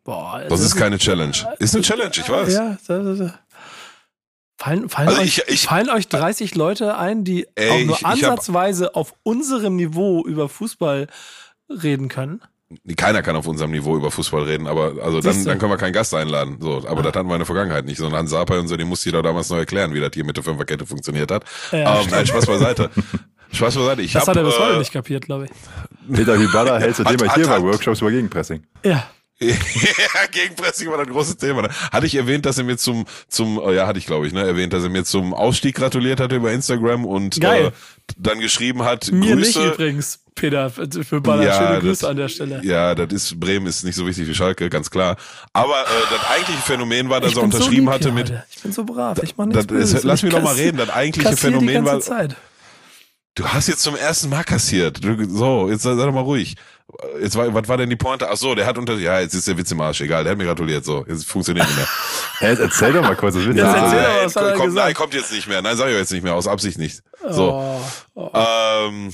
Boah, 0.05 0.41
Das 0.49 0.59
ist 0.59 0.75
keine 0.75 0.97
Challenge. 0.97 1.35
Ist 1.59 1.75
eine 1.75 1.83
Challenge, 1.83 2.11
ich 2.13 2.29
weiß. 2.29 2.53
Ja, 2.53 2.77
da, 2.87 2.99
da, 2.99 3.13
da. 3.13 3.39
Fallen, 4.63 4.87
fallen, 4.89 5.07
Also 5.09 5.21
euch, 5.21 5.37
ich- 5.39 5.53
ich- 5.53 5.61
fallen 5.63 5.89
euch 5.89 6.07
30 6.07 6.55
Leute 6.55 6.97
ein, 6.97 7.23
die 7.23 7.47
Ey, 7.55 7.69
auch 7.69 7.85
nur 7.85 7.95
ich- 7.95 8.01
ich 8.01 8.05
hab- 8.05 8.13
ansatzweise 8.13 8.95
auf 8.95 9.13
unserem 9.23 9.75
Niveau 9.75 10.23
über 10.25 10.47
Fußball 10.49 11.07
reden 11.69 12.07
können? 12.07 12.41
keiner 12.97 13.21
kann 13.21 13.35
auf 13.35 13.45
unserem 13.45 13.69
Niveau 13.69 13.95
über 13.95 14.09
Fußball 14.09 14.43
reden, 14.43 14.65
aber 14.65 14.93
also 15.03 15.21
dann, 15.21 15.45
dann 15.45 15.59
können 15.59 15.71
wir 15.71 15.77
keinen 15.77 15.93
Gast 15.93 16.11
einladen. 16.15 16.57
So, 16.59 16.77
aber 16.87 17.03
das 17.03 17.13
hatten 17.13 17.27
wir 17.27 17.35
in 17.35 17.39
der 17.39 17.45
Vergangenheit 17.45 17.85
nicht. 17.85 17.97
So 17.97 18.07
ein 18.07 18.13
Hans 18.13 18.31
Sapai 18.31 18.57
und 18.57 18.67
so, 18.67 18.75
den 18.75 18.87
musste 18.87 19.09
jeder 19.09 19.21
damals 19.21 19.49
noch 19.49 19.57
erklären, 19.57 19.93
wie 19.93 19.99
das 19.99 20.09
hier 20.13 20.23
mit 20.25 20.37
der 20.37 20.43
Fünferkette 20.43 20.85
funktioniert 20.87 21.29
hat. 21.29 21.43
Ja, 21.71 21.99
ähm, 22.01 22.07
nein, 22.09 22.25
Spaß 22.25 22.47
beiseite. 22.47 22.89
Spaß 23.51 23.75
beiseite. 23.75 24.01
Ich 24.01 24.13
Das 24.13 24.23
hab, 24.23 24.29
hat 24.29 24.37
er 24.37 24.43
bis 24.45 24.57
heute 24.57 24.73
äh, 24.75 24.79
nicht 24.79 24.91
kapiert, 24.91 25.25
glaube 25.25 25.45
ich. 25.45 25.51
Peter 26.15 26.35
Hyballa 26.35 26.79
hält 26.79 26.95
seitdem 26.95 27.27
er 27.27 27.35
hier 27.35 27.43
hat- 27.47 27.57
hat- 27.57 27.61
Workshops 27.61 28.01
über 28.01 28.09
Gegenpressing. 28.09 28.63
Ja. 28.83 29.03
ja, 29.51 30.25
Gegenpressing 30.31 30.89
war 30.89 30.97
das 30.97 31.07
große 31.07 31.37
Thema. 31.37 31.67
Hatte 31.91 32.05
ich 32.05 32.15
erwähnt, 32.15 32.45
dass 32.45 32.57
er 32.57 32.63
mir 32.63 32.77
zum, 32.77 33.05
zum, 33.27 33.59
äh, 33.59 33.75
ja, 33.75 33.87
hatte 33.87 33.99
ich 33.99 34.05
glaube 34.05 34.27
ich, 34.27 34.33
ne, 34.33 34.41
erwähnt, 34.45 34.73
dass 34.73 34.83
er 34.83 34.89
mir 34.89 35.03
zum 35.03 35.33
Ausstieg 35.33 35.75
gratuliert 35.75 36.19
hatte 36.19 36.35
über 36.35 36.51
Instagram 36.51 37.05
und 37.05 37.39
Geil. 37.41 37.67
Äh, 37.67 37.71
dann 38.17 38.39
geschrieben 38.39 38.83
hat, 38.83 39.11
Mir 39.11 39.35
Grüße. 39.35 39.59
nicht 39.59 39.73
übrigens, 39.73 40.19
Peter, 40.35 40.69
für 40.69 41.21
Baller. 41.21 41.43
Ja, 41.45 41.53
Schöne 41.57 41.69
das- 41.75 41.81
Grüße 41.83 42.09
an 42.09 42.17
der 42.17 42.27
Stelle. 42.27 42.61
Ja, 42.63 42.95
das 42.95 43.13
ist, 43.13 43.39
Bremen 43.39 43.65
ist 43.67 43.83
nicht 43.85 43.95
so 43.95 44.05
wichtig 44.05 44.27
wie 44.27 44.35
Schalke, 44.35 44.69
ganz 44.69 44.89
klar. 44.91 45.15
Aber 45.53 45.81
äh, 45.81 45.85
das 46.11 46.29
eigentliche 46.31 46.61
Phänomen 46.61 47.09
war, 47.09 47.21
dass 47.21 47.31
Ich 47.31 47.37
er 47.37 47.41
bin 47.43 47.51
so 47.51 47.57
unterschrieben 47.57 47.85
lieb 47.85 47.93
hatte 47.93 48.11
mit. 48.11 48.33
Ich 48.51 48.61
bin 48.61 48.71
so 48.73 48.83
brav. 48.83 49.19
Ich 49.23 49.37
mach 49.37 49.47
das, 49.49 49.67
nichts 49.67 49.93
es, 49.93 50.03
lass 50.03 50.19
Ich 50.19 50.23
mich 50.23 50.33
doch 50.33 50.41
mal 50.41 50.53
kassi- 50.53 50.59
reden, 50.65 50.77
das 50.77 50.89
eigentliche 50.89 51.37
Phänomen 51.37 51.85
war, 51.85 51.99
Zeit. 52.01 52.35
Du 53.35 53.47
hast 53.47 53.67
jetzt 53.67 53.81
zum 53.81 53.95
ersten 53.95 54.29
Mal 54.29 54.43
kassiert. 54.43 55.03
Du, 55.03 55.25
so, 55.29 55.69
jetzt 55.69 55.83
sei, 55.83 55.95
sei 55.95 56.05
doch 56.05 56.13
mal 56.13 56.21
ruhig. 56.21 56.55
Jetzt 57.21 57.35
war, 57.35 57.51
was 57.53 57.67
war 57.67 57.77
denn 57.77 57.89
die 57.89 57.95
Pointe? 57.95 58.29
Ach 58.29 58.37
so, 58.37 58.53
der 58.55 58.65
hat 58.65 58.77
unter, 58.77 58.93
ja, 58.95 59.19
jetzt 59.19 59.33
ist 59.33 59.47
der 59.47 59.57
Witz 59.57 59.71
im 59.71 59.81
Arsch, 59.81 60.01
egal, 60.01 60.23
der 60.23 60.31
hat 60.31 60.37
mir 60.37 60.45
gratuliert, 60.45 60.85
so, 60.85 61.05
jetzt 61.07 61.25
funktioniert 61.25 61.65
nicht 61.67 61.77
mehr. 61.77 61.87
Hey, 62.39 62.49
jetzt 62.51 62.59
erzähl 62.59 62.91
doch 62.91 63.01
mal 63.03 63.15
kurz, 63.15 63.35
was 63.35 63.45
will 63.45 63.55
Jetzt 63.55 63.63
das? 63.65 63.75
erzähl 63.75 63.97
Ja, 63.97 64.03
doch 64.03 64.13
mal, 64.15 64.25
was 64.25 64.35
hat 64.35 64.43
er 64.43 64.51
kommt, 64.53 64.65
gesagt? 64.65 64.85
nein, 64.85 64.93
kommt 64.95 65.13
jetzt 65.13 65.31
nicht 65.31 65.47
mehr. 65.47 65.61
Nein, 65.61 65.77
sag 65.77 65.87
ich 65.89 65.95
jetzt 65.95 66.11
nicht 66.11 66.23
mehr, 66.23 66.35
aus 66.35 66.47
Absicht 66.47 66.77
nicht. 66.77 67.01
So. 67.29 67.53
Oh, 67.53 67.81
oh. 68.15 68.31
Ähm, 68.35 69.13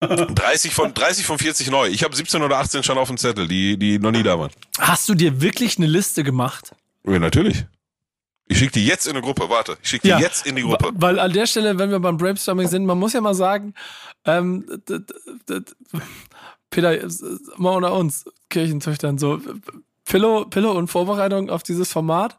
30 0.00 0.72
von 0.74 0.94
30 0.94 1.26
von 1.26 1.38
40 1.38 1.70
neu. 1.70 1.88
Ich 1.88 2.04
habe 2.04 2.14
17 2.14 2.40
oder 2.42 2.58
18 2.58 2.84
schon 2.84 2.96
auf 2.98 3.08
dem 3.08 3.16
Zettel, 3.18 3.48
die 3.48 3.76
die 3.76 3.98
noch 3.98 4.12
nie 4.12 4.22
da 4.22 4.38
waren. 4.38 4.50
Hast 4.78 5.08
du 5.08 5.14
dir 5.14 5.40
wirklich 5.40 5.78
eine 5.78 5.86
Liste 5.88 6.22
gemacht? 6.22 6.72
Ja, 7.04 7.18
natürlich. 7.18 7.64
Ich 8.48 8.58
schicke 8.58 8.72
die 8.72 8.86
jetzt 8.86 9.06
in 9.06 9.12
eine 9.12 9.22
Gruppe. 9.22 9.48
Warte, 9.50 9.76
ich 9.82 9.88
schicke 9.90 10.02
die 10.02 10.08
Ja. 10.08 10.18
jetzt 10.18 10.46
in 10.46 10.56
die 10.56 10.62
Gruppe. 10.62 10.90
Weil 10.94 11.18
an 11.18 11.32
der 11.32 11.46
Stelle, 11.46 11.78
wenn 11.78 11.90
wir 11.90 12.00
beim 12.00 12.16
Brainstorming 12.16 12.66
sind, 12.68 12.86
man 12.86 12.98
muss 12.98 13.12
ja 13.12 13.20
mal 13.20 13.34
sagen, 13.34 13.74
ähm, 14.24 14.64
Peter, 16.70 16.92
äh, 16.92 17.08
mal 17.56 17.76
unter 17.76 17.94
uns, 17.94 18.24
Kirchenzüchtern, 18.50 19.18
so, 19.18 19.40
Pillow, 20.08 20.46
Pillow 20.46 20.72
und 20.72 20.88
Vorbereitung 20.88 21.50
auf 21.50 21.62
dieses 21.62 21.92
Format. 21.92 22.36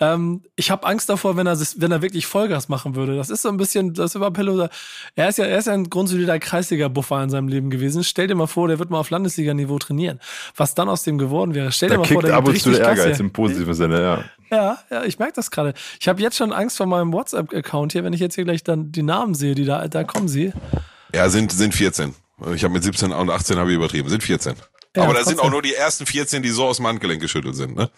Ähm, 0.00 0.42
ich 0.54 0.70
habe 0.70 0.86
Angst 0.86 1.08
davor, 1.08 1.36
wenn 1.36 1.46
er, 1.48 1.58
wenn 1.58 1.90
er 1.90 2.02
wirklich 2.02 2.26
Vollgas 2.26 2.68
machen 2.68 2.94
würde. 2.94 3.16
Das 3.16 3.30
ist 3.30 3.42
so 3.42 3.48
ein 3.48 3.56
bisschen, 3.56 3.94
das 3.94 4.14
über 4.14 4.30
Pillow. 4.30 4.68
Er 5.16 5.28
ist 5.28 5.38
ja, 5.38 5.44
er 5.46 5.58
ist 5.58 5.66
ja 5.66 5.72
ein 5.72 5.90
grundsolider 5.90 6.38
Kreisliga-Buffer 6.38 7.22
in 7.24 7.30
seinem 7.30 7.48
Leben 7.48 7.68
gewesen. 7.70 8.04
Stell 8.04 8.28
dir 8.28 8.36
mal 8.36 8.46
vor, 8.46 8.68
der 8.68 8.78
wird 8.78 8.90
mal 8.90 9.00
auf 9.00 9.10
Landesliga-Niveau 9.10 9.78
trainieren. 9.78 10.20
Was 10.54 10.74
dann 10.74 10.88
aus 10.88 11.02
dem 11.02 11.18
geworden 11.18 11.54
wäre. 11.54 11.72
Stell 11.72 11.88
dir 11.88 11.94
Da 11.96 12.00
mal 12.00 12.06
vor, 12.06 12.22
der 12.22 12.36
ab 12.36 12.46
und 12.46 12.60
zu 12.60 12.70
der 12.70 12.80
Ehrgeiz 12.80 13.16
hier. 13.16 13.20
im 13.20 13.32
positiven 13.32 13.74
Sinne, 13.74 14.00
ja. 14.00 14.24
Ja, 14.50 14.78
ja, 14.90 15.04
ich 15.04 15.18
merke 15.18 15.34
das 15.34 15.50
gerade. 15.50 15.74
Ich 16.00 16.06
habe 16.08 16.22
jetzt 16.22 16.36
schon 16.36 16.52
Angst 16.52 16.76
vor 16.76 16.86
meinem 16.86 17.12
WhatsApp-Account 17.12 17.92
hier, 17.92 18.04
wenn 18.04 18.12
ich 18.12 18.20
jetzt 18.20 18.36
hier 18.36 18.44
gleich 18.44 18.62
dann 18.62 18.92
die 18.92 19.02
Namen 19.02 19.34
sehe, 19.34 19.54
die 19.54 19.64
da, 19.64 19.88
da 19.88 20.04
kommen 20.04 20.28
sie. 20.28 20.52
Ja, 21.14 21.28
sind 21.28 21.50
sind 21.50 21.74
14. 21.74 22.14
Ich 22.54 22.62
habe 22.62 22.72
mit 22.72 22.84
17 22.84 23.12
und 23.12 23.30
18 23.30 23.58
habe 23.58 23.70
ich 23.70 23.76
übertrieben. 23.76 24.08
Sind 24.08 24.22
14. 24.22 24.54
Ja, 24.96 25.02
Aber 25.04 25.14
da 25.14 25.24
sind 25.24 25.38
auch 25.40 25.50
nur 25.50 25.62
die 25.62 25.74
ersten 25.74 26.06
14, 26.06 26.42
die 26.42 26.48
so 26.50 26.66
aus 26.66 26.78
dem 26.78 26.86
Handgelenk 26.86 27.20
geschüttelt 27.20 27.54
sind, 27.56 27.76
ne? 27.76 27.90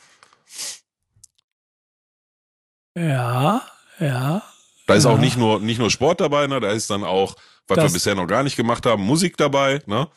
Ja, 2.97 3.63
ja. 3.99 4.43
Da 4.87 4.95
ist 4.95 5.05
Ja. 5.05 5.11
auch 5.11 5.19
nicht 5.19 5.37
nur 5.37 5.61
nicht 5.61 5.79
nur 5.79 5.91
Sport 5.91 6.21
dabei, 6.21 6.47
ne? 6.47 6.59
Da 6.61 6.71
ist 6.73 6.91
dann 6.91 7.05
auch, 7.05 7.37
was 7.69 7.77
wir 7.79 7.85
Das- 7.85 7.93
bisher 7.93 8.15
noch 8.15 8.27
gar 8.27 8.43
nicht 8.43 8.57
gemacht 8.57 8.85
haben, 8.87 9.03
Musik 9.05 9.37
dabei, 9.37 9.81
ne? 9.87 10.09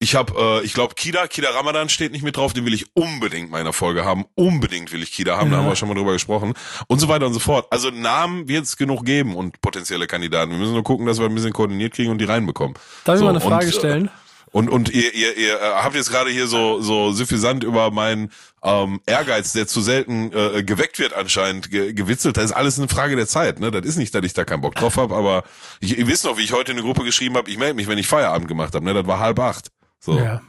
Ich 0.00 0.14
habe, 0.14 0.32
äh, 0.62 0.64
ich 0.64 0.74
glaube, 0.74 0.94
Kida, 0.94 1.26
Kida 1.26 1.50
Ramadan 1.50 1.88
steht 1.88 2.12
nicht 2.12 2.22
mit 2.22 2.36
drauf, 2.36 2.52
den 2.52 2.64
will 2.64 2.72
ich 2.72 2.86
unbedingt 2.94 3.50
mal 3.50 3.58
in 3.58 3.64
der 3.64 3.72
Folge 3.72 4.04
haben. 4.04 4.26
Unbedingt 4.36 4.92
will 4.92 5.02
ich 5.02 5.10
Kida 5.10 5.36
haben, 5.36 5.50
da 5.50 5.56
Ja. 5.56 5.62
haben 5.62 5.68
wir 5.68 5.74
schon 5.76 5.88
mal 5.88 5.96
drüber 5.96 6.12
gesprochen. 6.12 6.54
Und 6.86 7.00
so 7.00 7.08
weiter 7.08 7.26
und 7.26 7.32
so 7.34 7.40
fort. 7.40 7.66
Also 7.70 7.90
Namen 7.90 8.46
wird 8.48 8.62
es 8.64 8.76
genug 8.76 9.04
geben 9.04 9.34
und 9.34 9.60
potenzielle 9.60 10.06
Kandidaten. 10.06 10.52
Wir 10.52 10.58
müssen 10.58 10.72
nur 10.74 10.84
gucken, 10.84 11.04
dass 11.04 11.18
wir 11.18 11.26
ein 11.26 11.34
bisschen 11.34 11.52
koordiniert 11.52 11.94
kriegen 11.94 12.12
und 12.12 12.18
die 12.18 12.26
reinbekommen. 12.26 12.74
Darf 13.04 13.16
ich 13.16 13.18
So, 13.18 13.24
mal 13.24 13.30
eine 13.30 13.40
Frage 13.40 13.66
und, 13.66 13.72
äh, 13.74 13.76
stellen? 13.76 14.10
Und, 14.50 14.68
und 14.68 14.88
ihr, 14.90 15.14
ihr, 15.14 15.36
ihr 15.36 15.60
äh, 15.60 15.74
habt 15.74 15.94
jetzt 15.94 16.10
gerade 16.10 16.30
hier 16.30 16.46
so, 16.46 16.80
so 16.80 17.12
suffisant 17.12 17.64
über 17.64 17.90
meinen 17.90 18.30
ähm, 18.62 19.00
Ehrgeiz, 19.06 19.52
der 19.52 19.66
zu 19.66 19.80
selten 19.80 20.32
äh, 20.32 20.62
geweckt 20.62 20.98
wird 20.98 21.12
anscheinend, 21.12 21.70
ge 21.70 21.92
gewitzelt. 21.92 22.36
Das 22.36 22.46
ist 22.46 22.52
alles 22.52 22.78
eine 22.78 22.88
Frage 22.88 23.16
der 23.16 23.26
Zeit. 23.26 23.60
Ne? 23.60 23.70
Das 23.70 23.84
ist 23.84 23.96
nicht, 23.96 24.14
dass 24.14 24.24
ich 24.24 24.32
da 24.32 24.44
keinen 24.44 24.60
Bock 24.60 24.74
drauf 24.74 24.96
habe, 24.96 25.14
aber 25.14 25.44
ich, 25.80 25.98
ihr 25.98 26.06
wisst 26.06 26.24
noch, 26.24 26.38
wie 26.38 26.42
ich 26.42 26.52
heute 26.52 26.72
in 26.72 26.78
eine 26.78 26.86
Gruppe 26.86 27.04
geschrieben 27.04 27.36
habe, 27.36 27.50
ich 27.50 27.58
melde 27.58 27.74
mich, 27.74 27.88
wenn 27.88 27.98
ich 27.98 28.06
Feierabend 28.06 28.48
gemacht 28.48 28.74
habe. 28.74 28.84
Ne? 28.84 28.94
Das 28.94 29.06
war 29.06 29.18
halb 29.18 29.38
acht. 29.38 29.70
So. 30.00 30.18
Ja. 30.18 30.40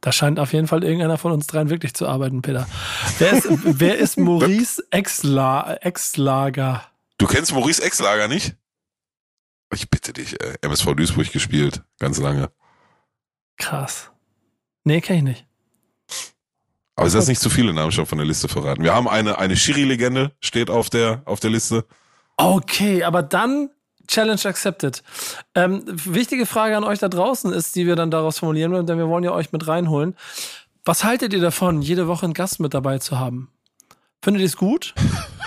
Da 0.00 0.12
scheint 0.12 0.38
auf 0.38 0.52
jeden 0.52 0.68
Fall 0.68 0.84
irgendeiner 0.84 1.18
von 1.18 1.32
uns 1.32 1.46
dreien 1.48 1.70
wirklich 1.70 1.94
zu 1.94 2.06
arbeiten, 2.06 2.42
Peter. 2.42 2.68
Wer 3.18 3.32
ist, 3.32 3.48
wer 3.48 3.98
ist 3.98 4.16
Maurice 4.18 4.82
Exla 4.90 5.74
Exlager? 5.74 6.84
Du 7.18 7.26
kennst 7.26 7.52
Maurice 7.52 7.82
Exlager 7.82 8.28
nicht? 8.28 8.56
Ich 9.74 9.90
bitte 9.90 10.12
dich, 10.12 10.36
MSV 10.62 10.94
Duisburg 10.94 11.30
gespielt, 11.30 11.82
ganz 11.98 12.18
lange. 12.18 12.50
Krass. 13.58 14.10
Nee, 14.84 15.00
kenn 15.00 15.16
ich 15.16 15.22
nicht. 15.22 15.46
Aber 16.96 17.06
ist 17.06 17.14
das 17.14 17.28
nicht 17.28 17.40
zu 17.40 17.50
viele 17.50 17.72
Namen 17.72 17.92
schon 17.92 18.06
von 18.06 18.18
der 18.18 18.26
Liste 18.26 18.48
verraten? 18.48 18.82
Wir 18.82 18.92
haben 18.92 19.08
eine, 19.08 19.38
eine 19.38 19.56
Schiri-Legende, 19.56 20.32
steht 20.40 20.68
auf 20.68 20.90
der, 20.90 21.22
auf 21.26 21.38
der 21.38 21.50
Liste. 21.50 21.84
Okay, 22.36 23.04
aber 23.04 23.22
dann 23.22 23.70
Challenge 24.08 24.40
accepted. 24.44 25.02
Ähm, 25.54 25.84
wichtige 25.86 26.46
Frage 26.46 26.76
an 26.76 26.82
euch 26.82 26.98
da 26.98 27.08
draußen 27.08 27.52
ist, 27.52 27.76
die 27.76 27.86
wir 27.86 27.94
dann 27.94 28.10
daraus 28.10 28.38
formulieren 28.38 28.86
denn 28.86 28.98
wir 28.98 29.08
wollen 29.08 29.22
ja 29.22 29.32
euch 29.32 29.52
mit 29.52 29.68
reinholen. 29.68 30.16
Was 30.84 31.04
haltet 31.04 31.32
ihr 31.32 31.40
davon, 31.40 31.82
jede 31.82 32.08
Woche 32.08 32.24
einen 32.24 32.34
Gast 32.34 32.58
mit 32.58 32.74
dabei 32.74 32.98
zu 32.98 33.18
haben? 33.18 33.52
Findet 34.22 34.40
ihr 34.40 34.46
es 34.46 34.56
gut? 34.56 34.94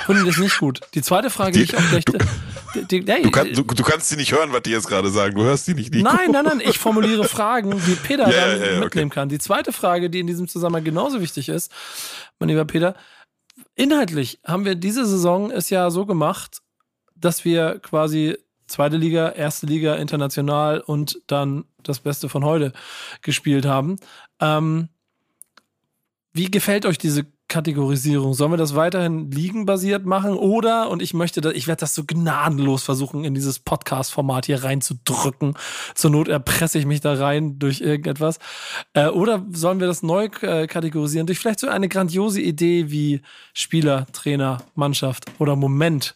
Findet 0.05 0.25
ihr 0.25 0.31
es 0.31 0.37
nicht 0.37 0.57
gut? 0.59 0.79
Die 0.93 1.01
zweite 1.01 1.29
Frage, 1.29 1.53
die, 1.53 1.63
ich 1.63 1.77
auch 1.77 1.89
gleich. 1.89 2.05
Die, 2.05 2.85
die, 2.87 3.11
hey, 3.11 3.21
Du, 3.23 3.31
kann, 3.31 3.51
du, 3.51 3.63
du 3.63 3.83
kannst 3.83 4.09
die 4.11 4.15
nicht 4.15 4.31
hören, 4.31 4.53
was 4.53 4.61
die 4.61 4.71
jetzt 4.71 4.87
gerade 4.87 5.09
sagen. 5.09 5.35
Du 5.35 5.43
hörst 5.43 5.67
die 5.67 5.73
nicht. 5.73 5.93
Nico. 5.93 6.09
Nein, 6.09 6.31
nein, 6.31 6.45
nein, 6.45 6.61
ich 6.61 6.79
formuliere 6.79 7.25
Fragen, 7.25 7.71
die 7.85 7.95
Peter 7.95 8.29
Ja, 8.31 8.47
dann 8.47 8.59
ja, 8.59 8.65
ja, 8.65 8.71
okay. 8.71 8.79
mitnehmen 8.79 9.11
kann. 9.11 9.27
Die 9.27 9.39
zweite 9.39 9.73
Frage, 9.73 10.09
die 10.09 10.21
in 10.21 10.27
diesem 10.27 10.47
Zusammenhang 10.47 10.85
genauso 10.85 11.19
wichtig 11.19 11.49
ist, 11.49 11.71
mein 12.39 12.47
lieber 12.47 12.63
Peter, 12.63 12.95
inhaltlich 13.75 14.39
haben 14.45 14.63
wir 14.63 14.75
diese 14.75 15.05
Saison 15.05 15.51
es 15.51 15.69
ja 15.69 15.89
so 15.91 16.05
gemacht, 16.05 16.59
dass 17.15 17.43
wir 17.43 17.79
quasi 17.79 18.37
zweite 18.67 18.95
Liga, 18.95 19.29
erste 19.29 19.65
Liga, 19.65 19.95
international 19.95 20.79
und 20.79 21.19
dann 21.27 21.65
das 21.83 21.99
Beste 21.99 22.29
von 22.29 22.45
heute 22.45 22.71
gespielt 23.21 23.65
haben. 23.65 23.97
Ähm, 24.39 24.87
wie 26.33 26.49
gefällt 26.49 26.85
euch 26.85 26.97
diese 26.97 27.25
Kategorisierung? 27.51 28.33
Sollen 28.33 28.51
wir 28.51 28.57
das 28.57 28.75
weiterhin 28.75 29.29
liegenbasiert 29.29 30.05
machen 30.05 30.35
oder, 30.35 30.89
und 30.89 31.01
ich 31.01 31.13
möchte, 31.13 31.51
ich 31.51 31.67
werde 31.67 31.81
das 31.81 31.93
so 31.93 32.05
gnadenlos 32.05 32.83
versuchen, 32.83 33.25
in 33.25 33.35
dieses 33.35 33.59
Podcast-Format 33.59 34.45
hier 34.45 34.63
reinzudrücken. 34.63 35.55
Zur 35.93 36.11
Not 36.11 36.29
erpresse 36.29 36.79
ich 36.79 36.85
mich 36.85 37.01
da 37.01 37.13
rein 37.13 37.59
durch 37.59 37.81
irgendetwas. 37.81 38.39
Äh, 38.93 39.07
oder 39.07 39.45
sollen 39.51 39.81
wir 39.81 39.87
das 39.87 40.01
neu 40.01 40.29
äh, 40.41 40.65
kategorisieren 40.65 41.27
durch 41.27 41.39
vielleicht 41.39 41.59
so 41.59 41.67
eine 41.67 41.89
grandiose 41.89 42.39
Idee 42.39 42.89
wie 42.89 43.21
Spieler, 43.53 44.05
Trainer, 44.13 44.59
Mannschaft 44.75 45.25
oder 45.37 45.57
Moment 45.57 46.15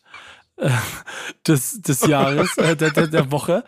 äh, 0.58 0.70
des, 1.48 1.82
des 1.82 2.06
Jahres, 2.08 2.58
äh, 2.58 2.76
der, 2.76 2.92
der, 2.92 3.08
der 3.08 3.32
Woche. 3.32 3.64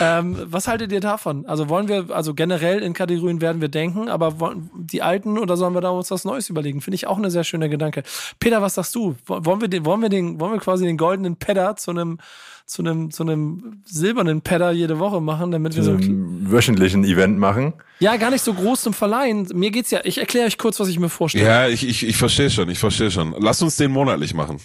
Ähm, 0.00 0.36
was 0.46 0.68
haltet 0.68 0.92
ihr 0.92 1.00
davon? 1.00 1.46
Also 1.46 1.68
wollen 1.68 1.88
wir, 1.88 2.06
also 2.10 2.34
generell 2.34 2.80
in 2.82 2.92
Kategorien 2.92 3.40
werden 3.40 3.60
wir 3.60 3.68
denken, 3.68 4.08
aber 4.08 4.40
wollen 4.40 4.70
die 4.76 5.02
alten 5.02 5.38
oder 5.38 5.56
sollen 5.56 5.74
wir 5.74 5.80
da 5.80 5.90
uns 5.90 6.10
was 6.10 6.24
Neues 6.24 6.48
überlegen? 6.48 6.80
Finde 6.80 6.94
ich 6.96 7.06
auch 7.06 7.18
eine 7.18 7.30
sehr 7.30 7.44
schöne 7.44 7.68
Gedanke. 7.68 8.02
Peter, 8.38 8.62
was 8.62 8.74
sagst 8.74 8.94
du? 8.94 9.16
Wo- 9.26 9.44
Wollen 9.44 9.60
wir 9.60 9.68
den, 9.68 9.84
wollen 9.84 10.02
wir 10.02 10.08
den, 10.08 10.38
wollen 10.40 10.52
wir 10.52 10.60
quasi 10.60 10.84
den 10.84 10.96
goldenen 10.96 11.36
Pedder 11.36 11.76
zu 11.76 11.90
einem, 11.90 12.18
zu 12.66 12.82
einem, 12.82 13.10
zu 13.10 13.22
einem 13.22 13.82
silbernen 13.86 14.42
Pedder 14.42 14.70
jede 14.72 14.98
Woche 14.98 15.20
machen, 15.20 15.50
damit 15.50 15.74
wir 15.74 15.82
So 15.82 15.92
so 15.92 15.96
ein 15.96 16.02
einem 16.04 16.50
wöchentlichen 16.52 17.02
Event 17.04 17.38
machen. 17.38 17.72
ja, 17.98 18.16
gar 18.16 18.30
nicht 18.30 18.42
so 18.42 18.52
groß 18.54 18.82
zum 18.82 18.92
Verleihen. 18.92 19.48
Mir 19.54 19.70
geht's 19.70 19.90
ja, 19.90 20.00
ich 20.04 20.18
erkläre 20.18 20.46
euch 20.46 20.58
kurz, 20.58 20.78
was 20.78 20.88
ich 20.88 20.98
mir 20.98 21.08
vorstelle. 21.08 21.44
Ja, 21.46 21.66
ich, 21.68 21.86
ich, 21.88 22.06
ich 22.06 22.16
verstehe 22.16 22.50
schon, 22.50 22.68
ich 22.68 22.78
verstehe 22.78 23.10
schon. 23.10 23.34
Lass 23.38 23.62
uns 23.62 23.76
den 23.76 23.90
monatlich 23.90 24.34
machen. 24.34 24.58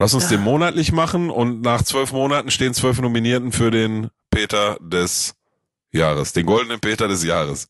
Lass 0.00 0.14
uns 0.14 0.28
den 0.28 0.40
monatlich 0.40 0.90
machen 0.92 1.30
und 1.30 1.60
nach 1.60 1.82
zwölf 1.82 2.10
Monaten 2.12 2.50
stehen 2.50 2.74
zwölf 2.74 3.00
Nominierten 3.00 3.52
für 3.52 3.70
den 3.70 4.08
Peter 4.30 4.78
des 4.80 5.34
Jahres, 5.92 6.32
den 6.32 6.46
goldenen 6.46 6.80
Peter 6.80 7.06
des 7.06 7.22
Jahres. 7.22 7.68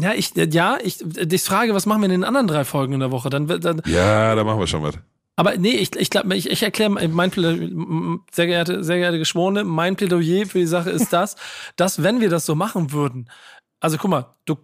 Ja, 0.00 0.12
ich, 0.14 0.32
ja, 0.36 0.78
ich, 0.82 1.00
ich 1.18 1.42
frage, 1.42 1.74
was 1.74 1.84
machen 1.86 2.00
wir 2.02 2.06
in 2.06 2.12
den 2.12 2.24
anderen 2.24 2.46
drei 2.46 2.64
Folgen 2.64 2.92
in 2.92 3.00
der 3.00 3.10
Woche? 3.10 3.30
Dann, 3.30 3.48
wird- 3.48 3.64
dann, 3.64 3.82
Ja, 3.86 4.34
da 4.36 4.44
machen 4.44 4.60
wir 4.60 4.66
schon 4.68 4.82
was. 4.82 4.94
aber 5.34 5.56
nee, 5.56 5.70
ich, 5.76 5.96
ich 5.96 6.08
glaube, 6.10 6.36
ich, 6.36 6.48
ich 6.50 6.62
erkläre 6.62 6.90
mein 6.90 7.30
Plädoyer, 7.32 8.18
sehr 8.30 8.46
geehrte, 8.46 8.84
sehr 8.84 8.98
geehrte 8.98 9.18
Geschworene, 9.18 9.64
mein 9.64 9.96
Plädoyer 9.96 10.46
für 10.46 10.58
die 10.58 10.66
Sache 10.66 10.90
ist 10.90 11.12
das, 11.12 11.34
dass 11.76 12.02
wenn 12.04 12.20
wir 12.20 12.30
das 12.30 12.46
so 12.46 12.54
machen 12.54 12.92
würden, 12.92 13.28
also 13.80 13.96
guck 13.98 14.10
mal, 14.10 14.34
du, 14.44 14.56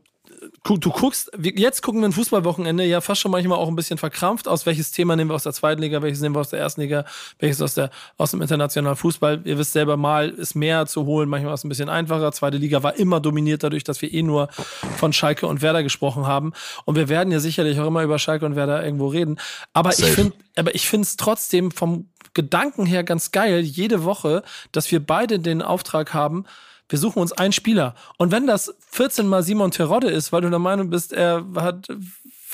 du 0.65 0.91
guckst, 0.91 1.31
jetzt 1.39 1.83
gucken 1.83 2.01
wir 2.01 2.09
ein 2.09 2.13
Fußballwochenende 2.13 2.85
ja 2.85 3.03
fast 3.03 3.21
schon 3.21 3.31
manchmal 3.31 3.59
auch 3.59 3.69
ein 3.69 3.77
bisschen 3.77 3.99
verkrampft 3.99 4.49
aus. 4.49 4.65
Welches 4.65 4.93
Thema 4.93 5.15
nehmen 5.15 5.31
wir 5.31 5.35
aus 5.35 5.43
der 5.43 5.53
zweiten 5.53 5.83
Liga, 5.83 6.01
welches 6.01 6.21
nehmen 6.21 6.35
wir 6.35 6.41
aus 6.41 6.49
der 6.49 6.61
ersten 6.61 6.81
Liga, 6.81 7.05
welches 7.39 7.61
aus, 7.61 7.75
der, 7.75 7.91
aus 8.17 8.31
dem 8.31 8.41
internationalen 8.41 8.97
Fußball. 8.97 9.43
Ihr 9.45 9.59
wisst 9.59 9.73
selber 9.73 9.99
mal, 9.99 10.31
ist 10.31 10.55
mehr 10.55 10.87
zu 10.87 11.05
holen, 11.05 11.29
manchmal 11.29 11.53
ist 11.53 11.61
es 11.61 11.65
ein 11.65 11.69
bisschen 11.69 11.91
einfacher. 11.91 12.33
Zweite 12.33 12.57
Liga 12.57 12.83
war 12.83 12.97
immer 12.97 13.21
dominiert 13.21 13.63
dadurch, 13.63 13.85
dass 13.85 14.01
wir 14.01 14.13
eh 14.13 14.23
nur 14.23 14.49
von 14.97 15.13
Schalke 15.13 15.47
und 15.47 15.61
Werder 15.61 15.83
gesprochen 15.83 16.27
haben. 16.27 16.55
Und 16.87 16.97
wir 16.97 17.11
werden 17.11 17.31
ja 17.31 17.41
sicherlich 17.41 17.79
auch 17.79 17.87
immer 17.87 18.03
über 18.03 18.19
Schalke 18.19 18.47
und 18.47 18.57
Werder 18.57 18.83
irgendwo 18.83 19.09
reden. 19.09 19.39
Aber 19.75 19.91
ich 19.91 19.97
Safe. 19.97 20.13
finde, 20.13 20.37
aber 20.57 20.75
ich 20.75 20.89
finde 20.89 21.05
es 21.05 21.17
trotzdem 21.17 21.73
vom 21.73 22.09
Gedanken 22.33 22.87
her 22.87 23.05
ganz 23.05 23.31
geil, 23.33 23.61
jede 23.61 24.05
Woche, 24.05 24.43
dass 24.73 24.91
wir 24.91 25.05
beide 25.05 25.39
den 25.39 25.63
Auftrag 25.63 26.15
haben, 26.15 26.47
wir 26.95 26.99
suchen 27.01 27.21
uns 27.21 27.33
einen 27.33 27.53
Spieler. 27.53 27.97
Und 28.19 28.31
wenn 28.31 28.47
das 28.47 28.73
14 28.93 29.27
mal 29.27 29.43
Simon 29.43 29.73
Terodde 29.73 30.11
ist, 30.11 30.33
weil 30.33 30.43
du 30.43 30.51
der 30.51 30.61
Meinung 30.61 30.91
bist, 30.91 31.13
er 31.13 31.45
hat 31.57 31.89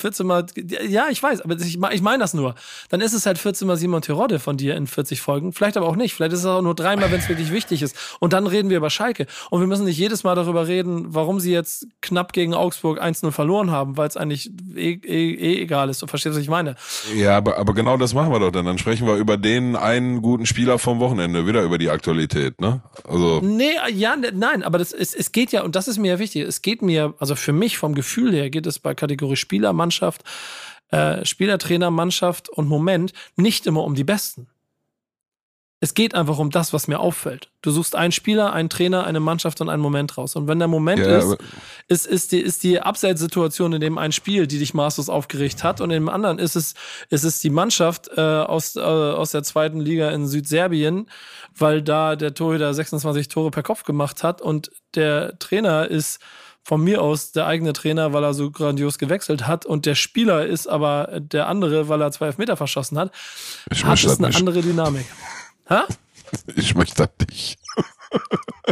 14 0.01 0.25
mal, 0.25 0.45
ja, 0.87 1.07
ich 1.09 1.21
weiß, 1.21 1.41
aber 1.41 1.55
ich, 1.55 1.79
ich 1.79 2.01
meine 2.01 2.19
das 2.19 2.33
nur. 2.33 2.55
Dann 2.89 3.01
ist 3.01 3.13
es 3.13 3.25
halt 3.25 3.37
14 3.37 3.67
mal 3.67 3.77
Simon 3.77 4.01
Terodde 4.01 4.39
von 4.39 4.57
dir 4.57 4.75
in 4.75 4.87
40 4.87 5.21
Folgen. 5.21 5.53
Vielleicht 5.53 5.77
aber 5.77 5.87
auch 5.87 5.95
nicht. 5.95 6.13
Vielleicht 6.13 6.33
ist 6.33 6.39
es 6.39 6.45
auch 6.45 6.61
nur 6.61 6.75
dreimal, 6.75 7.11
wenn 7.11 7.19
es 7.19 7.29
wirklich 7.29 7.51
wichtig 7.51 7.81
ist. 7.81 7.95
Und 8.19 8.33
dann 8.33 8.47
reden 8.47 8.69
wir 8.69 8.77
über 8.77 8.89
Schalke. 8.89 9.27
Und 9.49 9.61
wir 9.61 9.67
müssen 9.67 9.85
nicht 9.85 9.97
jedes 9.97 10.23
Mal 10.23 10.35
darüber 10.35 10.67
reden, 10.67 11.13
warum 11.13 11.39
sie 11.39 11.51
jetzt 11.51 11.87
knapp 12.01 12.33
gegen 12.33 12.53
Augsburg 12.53 13.01
1-0 13.01 13.31
verloren 13.31 13.71
haben, 13.71 13.97
weil 13.97 14.07
es 14.07 14.17
eigentlich 14.17 14.51
eh, 14.75 14.93
eh, 14.93 15.33
eh 15.33 15.61
egal 15.61 15.89
ist. 15.89 16.01
Du 16.01 16.07
verstehst, 16.07 16.35
was 16.35 16.41
ich 16.41 16.49
meine? 16.49 16.75
Ja, 17.15 17.37
aber, 17.37 17.57
aber 17.57 17.73
genau 17.73 17.97
das 17.97 18.13
machen 18.13 18.31
wir 18.31 18.39
doch 18.39 18.51
dann. 18.51 18.65
Dann 18.65 18.77
sprechen 18.77 19.07
wir 19.07 19.15
über 19.15 19.37
den 19.37 19.75
einen 19.75 20.21
guten 20.21 20.45
Spieler 20.45 20.79
vom 20.79 20.99
Wochenende, 20.99 21.47
wieder 21.47 21.63
über 21.63 21.77
die 21.77 21.89
Aktualität, 21.89 22.59
ne? 22.59 22.81
Also, 23.07 23.41
Nee, 23.41 23.71
ja, 23.93 24.15
ne, 24.15 24.31
nein, 24.33 24.63
aber 24.63 24.77
das 24.77 24.91
ist, 24.91 25.15
es 25.15 25.31
geht 25.31 25.51
ja, 25.51 25.63
und 25.63 25.75
das 25.75 25.87
ist 25.87 25.97
mir 25.97 26.13
ja 26.13 26.19
wichtig, 26.19 26.43
es 26.47 26.61
geht 26.61 26.81
mir, 26.81 27.13
also 27.19 27.35
für 27.35 27.53
mich 27.53 27.77
vom 27.77 27.95
Gefühl 27.95 28.33
her 28.33 28.49
geht 28.49 28.65
es 28.65 28.79
bei 28.79 28.95
Kategorie 28.95 29.35
Spieler, 29.35 29.73
Mannschaft, 29.91 30.23
äh, 30.89 31.25
Spieler, 31.25 31.57
Trainer, 31.57 31.91
Mannschaft 31.91 32.49
und 32.49 32.67
Moment 32.67 33.11
nicht 33.35 33.67
immer 33.67 33.83
um 33.83 33.95
die 33.95 34.05
Besten. 34.05 34.47
Es 35.83 35.95
geht 35.95 36.13
einfach 36.13 36.37
um 36.37 36.51
das, 36.51 36.73
was 36.73 36.87
mir 36.87 36.99
auffällt. 36.99 37.49
Du 37.63 37.71
suchst 37.71 37.95
einen 37.95 38.11
Spieler, 38.11 38.53
einen 38.53 38.69
Trainer, 38.69 39.03
eine 39.03 39.19
Mannschaft 39.19 39.61
und 39.61 39.69
einen 39.69 39.81
Moment 39.81 40.15
raus. 40.15 40.35
Und 40.35 40.47
wenn 40.47 40.59
der 40.59 40.67
Moment 40.67 40.99
Ja, 40.99 41.17
ist, 41.17 41.37
ist, 41.87 42.05
ist 42.05 42.31
die, 42.31 42.39
ist 42.39 42.61
die 42.61 42.79
Abseitssituation 42.79 43.73
in 43.73 43.81
dem 43.81 43.97
ein 43.97 44.11
Spiel, 44.11 44.45
die 44.45 44.59
dich 44.59 44.75
maßlos 44.75 45.09
aufgeregt 45.09 45.63
hat, 45.63 45.81
und 45.81 45.89
in 45.89 46.03
dem 46.03 46.09
anderen 46.09 46.37
ist 46.37 46.55
es, 46.55 46.75
ist 47.09 47.23
es 47.23 47.39
die 47.39 47.49
Mannschaft 47.49 48.11
äh, 48.15 48.21
aus, 48.21 48.75
äh, 48.75 48.79
aus 48.79 49.31
der 49.31 49.41
zweiten 49.41 49.79
Liga 49.79 50.11
in 50.11 50.27
Südserbien, 50.27 51.09
weil 51.57 51.81
da 51.81 52.15
der 52.15 52.35
Torhüter 52.35 52.71
26 52.71 53.27
Tore 53.27 53.49
per 53.49 53.63
Kopf 53.63 53.83
gemacht 53.83 54.23
hat 54.23 54.39
und 54.39 54.71
der 54.93 55.39
Trainer 55.39 55.87
ist 55.89 56.19
von 56.63 56.83
mir 56.83 57.01
aus 57.01 57.31
der 57.31 57.47
eigene 57.47 57.73
Trainer, 57.73 58.13
weil 58.13 58.23
er 58.23 58.33
so 58.33 58.51
grandios 58.51 58.97
gewechselt 58.97 59.47
hat 59.47 59.65
und 59.65 59.85
der 59.85 59.95
Spieler 59.95 60.45
ist 60.45 60.67
aber 60.67 61.19
der 61.19 61.47
andere, 61.47 61.89
weil 61.89 62.01
er 62.01 62.11
zwei 62.11 62.27
Elfmeter 62.27 62.55
verschossen 62.55 62.97
hat, 62.97 63.11
ich 63.69 63.83
hat 63.83 64.03
es 64.03 64.17
eine 64.19 64.27
nicht. 64.27 64.37
andere 64.37 64.61
Dynamik. 64.61 65.05
Hä? 65.67 65.79
Ich 66.55 66.75
möchte 66.75 66.95
das 66.95 67.27
nicht. 67.29 67.59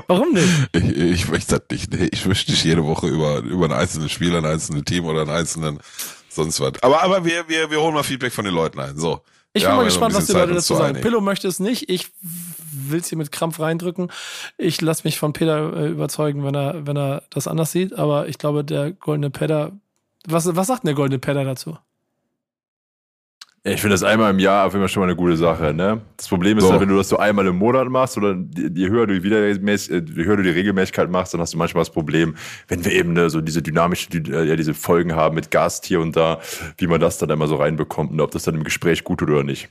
Warum 0.08 0.32
nicht? 0.32 0.48
Ich, 0.74 0.98
ich 0.98 1.28
möchte 1.28 1.60
das 1.60 1.64
nicht. 1.70 1.92
Nee, 1.92 2.08
ich 2.10 2.26
möchte 2.26 2.52
nicht 2.52 2.64
jede 2.64 2.86
Woche 2.86 3.08
über, 3.08 3.40
über 3.40 3.66
einen 3.66 3.74
einzelnen 3.74 4.08
Spieler, 4.08 4.38
ein 4.38 4.46
einzelnes 4.46 4.86
Team 4.86 5.04
oder 5.04 5.22
einen 5.22 5.32
einzelnen 5.32 5.80
sonst 6.30 6.62
was. 6.62 6.82
Aber, 6.82 7.04
aber 7.04 7.26
wir, 7.26 7.50
wir, 7.50 7.70
wir 7.70 7.82
holen 7.82 7.94
mal 7.94 8.04
Feedback 8.04 8.32
von 8.32 8.46
den 8.46 8.54
Leuten 8.54 8.80
ein. 8.80 8.98
So. 8.98 9.22
Ich 9.60 9.64
Ja, 9.64 9.72
bin 9.72 9.78
mal 9.80 9.84
gespannt, 9.84 10.16
was 10.16 10.26
die 10.26 10.32
Zeit, 10.32 10.42
Leute 10.44 10.54
dazu 10.54 10.74
zu 10.74 10.76
sagen. 10.80 11.02
Pillow 11.02 11.20
möchte 11.20 11.48
es 11.50 11.60
nicht. 11.60 11.90
Ich 11.90 12.08
will 12.72 13.02
es 13.02 13.10
hier 13.10 13.18
mit 13.18 13.32
Krampf 13.32 13.60
reindrücken. 13.60 14.10
Ich 14.58 14.80
lasse 14.80 15.02
mich 15.04 15.20
von 15.20 15.34
Peter 15.34 15.76
äh, 15.76 15.90
überzeugen, 15.90 16.46
wenn 16.46 16.56
er, 16.56 16.88
wenn 16.88 16.98
er 16.98 17.24
das 17.30 17.46
anders 17.48 17.74
sieht. 17.74 17.92
Aber 18.00 18.30
ich 18.30 18.38
glaube, 18.38 18.64
der 18.64 18.92
goldene 18.94 19.30
Pedder. 19.30 19.74
Was, 20.26 20.56
was 20.56 20.68
sagt 20.68 20.84
denn 20.84 20.88
der 20.88 20.96
goldene 20.96 21.20
Pedder 21.20 21.44
dazu? 21.44 21.78
Ich 23.64 23.82
finde 23.82 23.94
das 23.94 24.04
einmal 24.04 24.32
im 24.32 24.40
Jahr 24.40 24.66
auf 24.66 24.74
jeden 24.74 24.84
Fall 24.84 24.90
schon 24.90 25.02
mal 25.02 25.08
eine 25.08 25.18
gute 25.18 25.36
Sache. 25.36 25.74
Ne? 25.74 26.02
Das 26.16 26.30
Problem 26.30 26.58
ist 26.58 26.64
So. 26.64 26.72
halt, 26.72 26.82
wenn 26.82 26.88
du 26.90 26.96
das 26.96 27.10
so 27.10 27.18
einmal 27.18 27.46
im 27.46 27.58
Monat 27.58 27.90
machst 27.90 28.18
oder 28.18 28.36
je 28.56 28.88
höher 28.88 29.06
du 29.06 29.16
die, 29.20 29.24
Wiedermäß, 29.24 29.90
äh, 29.90 30.02
je 30.16 30.24
höher 30.24 30.38
du 30.38 30.44
die 30.44 30.50
Regelmäßigkeit 30.50 31.10
machst, 31.12 31.34
dann 31.34 31.42
hast 31.42 31.54
du 31.54 31.58
manchmal 31.58 31.82
das 31.82 31.90
Problem, 31.90 32.36
wenn 32.70 32.86
wir 32.86 32.94
eben 32.94 33.14
ne, 33.14 33.30
so 33.30 33.42
diese 33.42 33.62
dynamische, 33.62 34.10
die, 34.10 34.32
äh, 34.32 34.46
ja, 34.46 34.56
diese 34.56 34.74
Folgen 34.74 35.14
haben 35.14 35.36
mit 35.36 35.52
Gast 35.52 35.86
hier 35.86 36.00
und 36.00 36.16
da, 36.16 36.40
wie 36.78 36.88
man 36.88 37.02
das 37.02 37.18
dann 37.18 37.30
immer 37.30 37.48
so 37.48 37.58
reinbekommt 37.58 38.12
und 38.12 38.22
ob 38.22 38.32
das 38.32 38.44
dann 38.44 38.56
im 38.56 38.64
Gespräch 38.64 39.04
gut 39.04 39.20
tut 39.20 39.30
oder 39.30 39.44
nicht. 39.44 39.68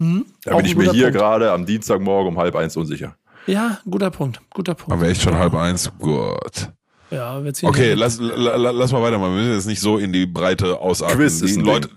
Hm? 0.00 0.24
Da 0.44 0.52
Auch 0.52 0.56
bin 0.56 0.66
ich 0.66 0.76
mir 0.76 0.90
hier 0.90 1.10
gerade 1.10 1.52
am 1.52 1.66
Dienstagmorgen 1.66 2.32
um 2.32 2.38
halb 2.38 2.56
eins 2.56 2.76
unsicher. 2.76 3.16
Ja, 3.46 3.78
guter 3.90 4.10
Punkt. 4.10 4.40
Guter 4.54 4.74
Punkt. 4.74 4.90
Haben 4.92 5.02
wir 5.02 5.08
echt 5.08 5.22
schon 5.22 5.36
halb 5.36 5.54
eins? 5.54 5.90
Gut. 5.98 6.70
Ja, 7.10 7.44
wir 7.44 7.52
ziehen 7.52 7.68
Okay, 7.68 7.92
lass, 7.92 8.18
la, 8.18 8.56
la, 8.56 8.70
lass 8.70 8.90
mal 8.90 9.02
weitermachen. 9.02 9.34
Wir 9.34 9.42
müssen 9.42 9.54
jetzt 9.54 9.66
nicht 9.66 9.80
so 9.80 9.98
in 9.98 10.12
die 10.14 10.24
Breite 10.24 10.78
ausatmen. 10.78 11.18
Quiz 11.18 11.42
ist 11.42 11.58
ein 11.58 11.64
Leute, 11.64 11.90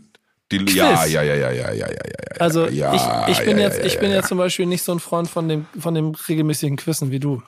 die, 0.52 0.60
Quiz. 0.60 0.76
ja, 0.76 1.06
ja, 1.06 1.24
ja, 1.24 1.36
ja, 1.36 1.52
ja, 1.52 1.72
ja, 1.72 1.74
ja, 1.74 1.88
ja. 1.88 2.40
Also 2.40 2.68
ja, 2.68 3.28
ich, 3.28 3.38
ich 3.38 3.46
bin 3.46 3.58
ja, 3.58 3.64
jetzt, 3.64 3.84
ich 3.84 4.00
bin 4.00 4.10
ja, 4.10 4.18
jetzt 4.18 4.28
zum 4.28 4.38
Beispiel 4.38 4.66
nicht 4.66 4.84
so 4.84 4.92
ein 4.92 5.00
Freund 5.00 5.30
von 5.30 5.48
dem, 5.48 5.66
von 5.80 5.94
dem 5.96 6.14
regelmäßigen 6.28 6.78
Quizzen 6.78 7.12
wie 7.12 7.20
du. 7.20 7.42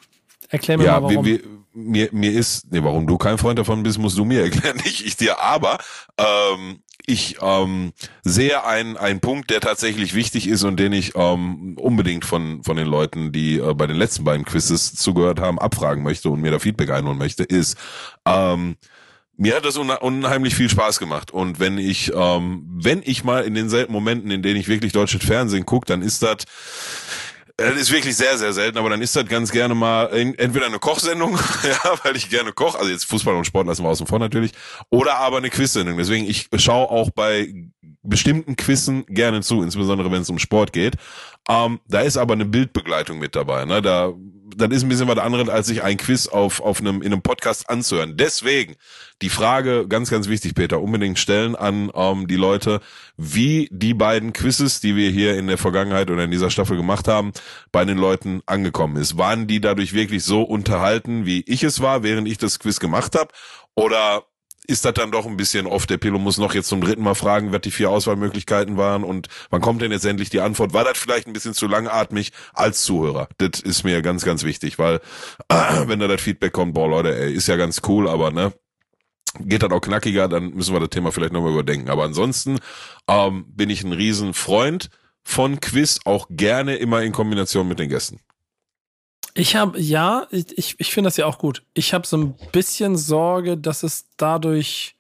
Erklär 0.50 0.78
mir 0.78 0.86
mal 0.86 1.02
wir, 1.02 1.16
warum. 1.16 1.26
wir, 1.26 1.40
mir, 1.74 2.10
mir 2.12 2.32
ist, 2.32 2.72
nee, 2.72 2.82
warum 2.82 3.06
du 3.06 3.18
kein 3.18 3.38
Freund 3.38 3.60
davon 3.60 3.84
bist, 3.84 4.00
musst 4.00 4.18
du 4.18 4.26
mir 4.26 4.42
erklären, 4.46 4.78
nicht 4.78 5.06
ich 5.06 5.16
dir. 5.16 5.40
Aber 5.42 5.78
ähm, 6.18 6.82
ich 7.06 7.38
ähm, 7.42 7.94
sehe 8.24 8.66
einen, 8.66 8.98
einen 8.98 9.20
Punkt, 9.20 9.50
der 9.50 9.62
tatsächlich 9.62 10.14
wichtig 10.14 10.48
ist 10.48 10.64
und 10.64 10.78
den 10.78 10.92
ich 10.92 11.14
ähm, 11.16 11.78
unbedingt 11.80 12.26
von, 12.26 12.64
von 12.64 12.76
den 12.76 12.88
Leuten, 12.88 13.32
die 13.32 13.60
äh, 13.60 13.74
bei 13.74 13.88
den 13.88 13.96
letzten 13.96 14.24
beiden 14.24 14.46
Quizzes 14.46 14.94
zugehört 14.96 15.40
haben, 15.40 15.60
abfragen 15.60 16.04
möchte 16.04 16.30
und 16.30 16.42
mir 16.42 16.52
da 16.52 16.60
Feedback 16.60 16.90
einholen 16.90 17.18
möchte, 17.18 17.44
ist, 17.44 17.78
ähm, 18.26 18.76
mir 19.38 19.56
hat 19.56 19.66
das 19.66 19.78
unheimlich 19.78 20.56
viel 20.56 20.70
Spaß 20.70 21.00
gemacht. 21.00 21.32
Und 21.32 21.60
wenn 21.60 21.78
ich, 21.78 22.12
ähm, 22.14 22.66
wenn 22.70 23.02
ich 23.06 23.24
mal 23.24 23.44
in 23.44 23.54
den 23.54 23.70
seltenen 23.70 23.94
Momenten, 23.94 24.32
in 24.32 24.42
denen 24.42 24.60
ich 24.60 24.68
wirklich 24.68 24.94
deutsches 24.94 25.24
Fernsehen 25.24 25.66
gucke, 25.66 25.86
dann 25.86 26.02
ist 26.02 26.24
das 26.24 26.46
das 27.60 27.76
ist 27.76 27.92
wirklich 27.92 28.16
sehr, 28.16 28.38
sehr 28.38 28.54
selten, 28.54 28.78
aber 28.78 28.92
dann 28.92 29.02
ist 29.02 29.16
das 29.16 29.26
ganz 29.26 29.52
gerne 29.52 29.74
mal 29.74 30.06
entweder 30.38 30.68
eine 30.68 30.78
Kochsendung, 30.78 31.40
ja, 31.64 31.94
weil 32.04 32.16
ich 32.16 32.30
gerne 32.30 32.54
koche, 32.54 32.78
also 32.78 32.92
jetzt 32.92 33.06
Fußball 33.06 33.36
und 33.36 33.46
Sport 33.46 33.66
lassen 33.66 33.84
wir 33.84 33.90
außen 33.90 34.06
vor 34.06 34.20
natürlich, 34.20 34.52
oder 34.92 35.18
aber 35.18 35.38
eine 35.38 35.50
Quizsendung. 35.50 35.98
Deswegen, 35.98 36.30
ich 36.30 36.50
schaue 36.58 36.88
auch 36.92 37.10
bei 37.10 37.52
bestimmten 38.04 38.56
Quizzen 38.56 39.08
gerne 39.08 39.42
zu, 39.42 39.64
insbesondere 39.64 40.12
wenn 40.12 40.22
es 40.22 40.30
um 40.30 40.38
Sport 40.38 40.72
geht. 40.72 40.98
Ähm, 41.50 41.80
da 41.88 42.02
ist 42.02 42.18
aber 42.18 42.34
eine 42.34 42.46
Bildbegleitung 42.46 43.18
mit 43.18 43.36
dabei. 43.36 43.66
Ne? 43.66 43.82
Da, 43.82 44.14
das 44.58 44.72
ist 44.72 44.84
ein 44.84 44.90
bisschen 44.90 45.08
was 45.08 45.20
anderes, 45.20 45.50
als 45.50 45.68
sich 45.68 45.84
ein 45.84 45.98
Quiz 45.98 46.28
auf, 46.28 46.60
auf 46.62 46.80
einem, 46.80 47.02
in 47.02 47.14
einem 47.14 47.22
Podcast 47.22 47.70
anzuhören. 47.70 48.18
Deswegen 48.18 48.76
die 49.22 49.30
Frage, 49.30 49.88
ganz, 49.88 50.10
ganz 50.10 50.28
wichtig, 50.28 50.56
Peter, 50.56 50.82
unbedingt 50.82 51.20
stellen 51.20 51.56
an 51.56 51.92
ähm, 51.94 52.28
die 52.28 52.36
Leute, 52.36 52.82
wie 53.18 53.70
die 53.72 53.94
beiden 53.94 54.34
Quizzes, 54.34 54.80
die 54.80 54.96
wir 54.96 55.12
hier 55.12 55.38
in 55.38 55.48
der 55.48 55.58
Vergangenheit 55.58 56.10
oder 56.10 56.24
in 56.24 56.32
dieser 56.32 56.50
Staffel 56.50 56.76
gemacht 56.76 57.08
haben, 57.08 57.34
bei 57.72 57.86
den 57.86 57.98
Leuten 57.98 58.42
angekommen 58.48 58.98
ist. 58.98 59.18
Waren 59.18 59.48
die 59.48 59.62
dadurch 59.62 59.94
wirklich 59.94 60.24
so 60.24 60.42
unterhalten, 60.42 61.26
wie 61.26 61.44
ich 61.48 61.64
es 61.64 61.80
war, 61.80 62.04
während 62.04 62.28
ich 62.28 62.38
das 62.40 62.60
Quiz 62.60 62.80
gemacht 62.80 63.16
habe? 63.16 63.34
Oder 63.76 64.24
ist 64.68 64.84
das 64.84 64.94
dann 64.94 65.12
doch 65.12 65.26
ein 65.26 65.38
bisschen 65.38 65.66
oft, 65.66 65.90
der 65.90 65.98
Pillow 65.98 66.20
muss 66.20 66.38
noch 66.38 66.54
jetzt 66.54 66.68
zum 66.68 66.82
dritten 66.82 67.02
Mal 67.02 67.16
fragen, 67.16 67.54
was 67.54 67.62
die 67.62 67.72
vier 67.72 67.90
Auswahlmöglichkeiten 67.90 68.76
waren 68.76 69.04
und 69.04 69.28
wann 69.50 69.62
kommt 69.62 69.82
denn 69.82 69.92
jetzt 69.92 70.06
endlich 70.06 70.30
die 70.30 70.42
Antwort? 70.42 70.74
War 70.74 70.84
das 70.84 70.98
vielleicht 70.98 71.26
ein 71.26 71.34
bisschen 71.34 71.54
zu 71.54 71.68
langatmig 71.68 72.32
als 72.54 72.84
Zuhörer? 72.84 73.30
Das 73.38 73.62
ist 73.62 73.86
mir 73.86 74.02
ganz, 74.02 74.26
ganz 74.26 74.44
wichtig, 74.44 74.78
weil 74.78 75.00
wenn 75.50 76.00
da 76.00 76.08
das 76.08 76.22
Feedback 76.22 76.52
kommt, 76.52 76.74
boah 76.74 76.90
Leute, 76.90 77.18
ey, 77.18 77.34
ist 77.34 77.48
ja 77.48 77.56
ganz 77.56 77.82
cool, 77.88 78.10
aber 78.10 78.32
ne, 78.32 78.54
geht 79.40 79.64
das 79.64 79.72
auch 79.72 79.82
knackiger, 79.82 80.28
dann 80.28 80.52
müssen 80.54 80.74
wir 80.74 80.82
das 80.82 80.90
Thema 80.90 81.12
vielleicht 81.12 81.34
nochmal 81.34 81.54
überdenken. 81.54 81.90
Aber 81.90 82.04
ansonsten 82.04 82.60
ähm, 83.08 83.46
bin 83.48 83.70
ich 83.70 83.84
ein 83.84 83.94
Riesenfreund 83.94 84.90
von 85.24 85.60
Quiz, 85.62 86.00
auch 86.06 86.28
gerne 86.30 86.76
immer 86.76 87.02
in 87.04 87.14
Kombination 87.14 87.68
mit 87.68 87.80
den 87.80 87.90
Gästen. 87.90 88.20
Ich 89.34 89.56
habe, 89.56 89.80
ja, 89.80 90.28
ich, 90.32 90.58
ich, 90.58 90.76
ich 90.80 90.92
finde 90.92 91.08
das 91.08 91.18
ja 91.18 91.26
auch 91.28 91.38
gut. 91.38 91.62
Ich 91.74 91.94
habe 91.94 92.08
so 92.08 92.18
ein 92.18 92.36
bisschen 92.52 92.98
Sorge, 92.98 93.56
dass 93.56 93.84
es 93.84 94.06
dadurch, 94.18 94.96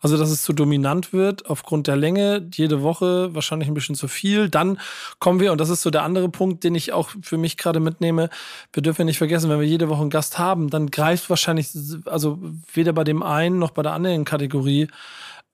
also 0.00 0.16
dass 0.16 0.30
es 0.30 0.42
zu 0.42 0.54
dominant 0.54 1.12
wird 1.12 1.44
aufgrund 1.50 1.88
der 1.88 1.96
Länge, 1.96 2.48
jede 2.54 2.82
Woche 2.82 3.34
wahrscheinlich 3.34 3.68
ein 3.68 3.74
bisschen 3.74 3.94
zu 3.94 4.08
viel. 4.08 4.48
Dann 4.48 4.80
kommen 5.18 5.40
wir, 5.40 5.52
und 5.52 5.60
das 5.60 5.68
ist 5.68 5.82
so 5.82 5.90
der 5.90 6.04
andere 6.04 6.30
Punkt, 6.30 6.64
den 6.64 6.74
ich 6.74 6.92
auch 6.92 7.10
für 7.20 7.36
mich 7.36 7.58
gerade 7.58 7.80
mitnehme, 7.80 8.30
wir 8.72 8.82
dürfen 8.82 9.02
ja 9.02 9.04
nicht 9.04 9.18
vergessen, 9.18 9.50
wenn 9.50 9.60
wir 9.60 9.66
jede 9.68 9.90
Woche 9.90 10.00
einen 10.00 10.10
Gast 10.10 10.38
haben, 10.38 10.70
dann 10.70 10.90
greift 10.90 11.28
wahrscheinlich, 11.28 11.68
also 12.06 12.38
weder 12.72 12.94
bei 12.94 13.04
dem 13.04 13.22
einen 13.22 13.58
noch 13.58 13.72
bei 13.72 13.82
der 13.82 13.92
anderen 13.92 14.24
Kategorie 14.24 14.88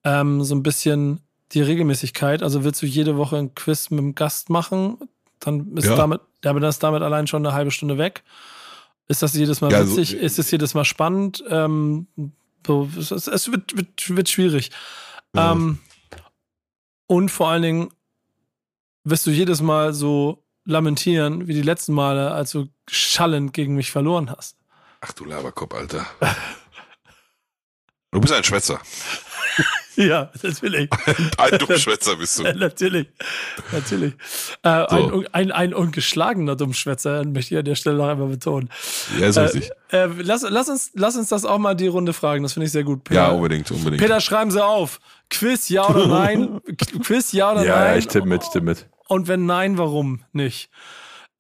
ähm, 0.05 0.45
so 0.45 0.55
ein 0.55 0.63
bisschen 0.63 1.21
die 1.53 1.63
Regelmäßigkeit. 1.63 2.43
Also 2.45 2.63
willst 2.63 2.81
du 2.83 2.87
jede 2.87 3.17
Woche 3.17 3.37
ein 3.37 3.55
Quiz 3.55 3.91
mit 3.91 3.99
dem 3.99 4.15
Gast 4.15 4.49
machen, 4.49 4.99
dann 5.41 5.77
ist 5.77 5.87
Ja. 5.87 5.97
damit, 5.97 6.21
aber 6.45 6.67
ist 6.69 6.83
damit 6.83 7.03
allein 7.03 7.27
schon 7.27 7.45
eine 7.45 7.55
halbe 7.55 7.71
Stunde 7.71 7.99
weg. 7.99 8.23
Ist 9.09 9.23
das 9.23 9.35
jedes 9.35 9.61
Mal 9.61 9.71
Ja, 9.73 9.79
also- 9.79 9.97
witzig? 9.97 10.15
ist 10.15 10.39
es 10.39 10.51
jedes 10.51 10.75
Mal 10.75 10.85
spannend? 10.85 11.43
Ähm, 11.49 12.07
so, 12.67 12.89
es, 12.99 13.11
es, 13.11 13.27
es 13.27 13.51
wird, 13.51 13.77
wird, 13.77 14.17
wird 14.17 14.29
schwierig. 14.29 14.71
Ja. 15.35 15.53
Ähm, 15.53 15.79
und 17.07 17.31
vor 17.31 17.49
allen 17.49 17.63
Dingen 17.63 17.89
wirst 19.05 19.27
du 19.27 19.31
jedes 19.31 19.63
Mal 19.63 19.95
so 19.95 20.45
lamentieren 20.67 21.49
wie 21.49 21.55
die 21.55 21.63
letzten 21.63 21.95
Male, 21.95 22.31
als 22.33 22.51
du 22.51 22.69
schallend 22.89 23.55
gegen 23.55 23.75
mich 23.75 23.91
verloren 23.91 24.31
hast. 24.31 24.59
Ach 25.01 25.13
du 25.13 25.25
Laberkopf, 25.25 25.75
Alter. 25.75 26.07
Du 28.11 28.21
bist 28.21 28.33
ein 28.35 28.45
Schwätzer. 28.45 28.81
Ja, 29.97 30.31
natürlich. 30.43 30.89
Ein 31.39 31.59
Dummschwätzer 31.59 32.15
bist 32.17 32.39
du. 32.39 32.43
natürlich. 32.55 33.09
Natürlich. 33.73 34.15
Äh, 34.63 34.85
So. 34.89 34.97
ein, 34.97 35.27
ein, 35.35 35.53
ein 35.53 35.75
ungeschlagener 35.75 36.55
Dummschwätzer, 36.55 37.25
möchte 37.25 37.55
ich 37.55 37.59
an 37.59 37.65
der 37.65 37.75
Stelle 37.75 37.97
noch 37.97 38.07
einmal 38.09 38.29
betonen. 38.29 38.71
Ja, 39.19 39.27
ist 39.27 39.39
richtig. 39.39 39.71
Äh, 39.91 40.05
äh, 40.05 40.11
lass, 40.23 40.47
lass, 40.49 40.69
uns, 40.69 40.93
lass 40.95 41.17
uns 41.17 41.29
das 41.31 41.45
auch 41.45 41.59
mal 41.59 41.75
die 41.75 41.89
Runde 41.89 42.13
fragen, 42.13 42.45
das 42.45 42.53
finde 42.53 42.67
ich 42.67 42.73
sehr 42.73 42.85
gut. 42.85 43.03
Peter, 43.03 43.23
Ja, 43.23 43.29
unbedingt, 43.31 43.69
unbedingt. 43.73 44.01
Peter, 44.01 44.21
schreiben 44.21 44.53
Sie 44.53 44.65
auf. 44.65 45.01
Quiz, 45.31 45.69
ja 45.69 45.89
oder 45.89 46.07
nein? 46.07 46.61
Qu- 46.61 47.03
Quiz, 47.03 47.33
ja 47.33 47.51
oder 47.53 47.65
Ja, 47.65 47.75
nein? 47.77 47.87
ja, 47.93 47.97
ich 47.97 48.07
tippe 48.07 48.27
mit, 48.29 48.45
ich 48.45 48.51
tippe 48.51 48.65
mit. 48.67 48.87
Und 49.09 49.27
wenn 49.27 49.47
nein, 49.47 49.79
warum 49.79 50.23
nicht? 50.33 50.71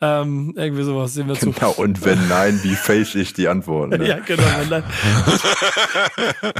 Ähm, 0.00 0.54
irgendwie 0.56 0.84
sowas 0.84 1.14
sehen 1.14 1.26
wir 1.26 1.34
zu. 1.34 1.50
Genau, 1.50 1.72
und 1.72 2.04
wenn 2.04 2.28
nein, 2.28 2.60
wie 2.62 2.76
fälsch 2.76 3.16
ich 3.16 3.32
die 3.32 3.48
Antworten? 3.48 3.98
Ne? 3.98 4.08
Ja, 4.08 4.18
genau. 4.20 4.44
Wenn 4.58 4.68
nein. 4.68 4.84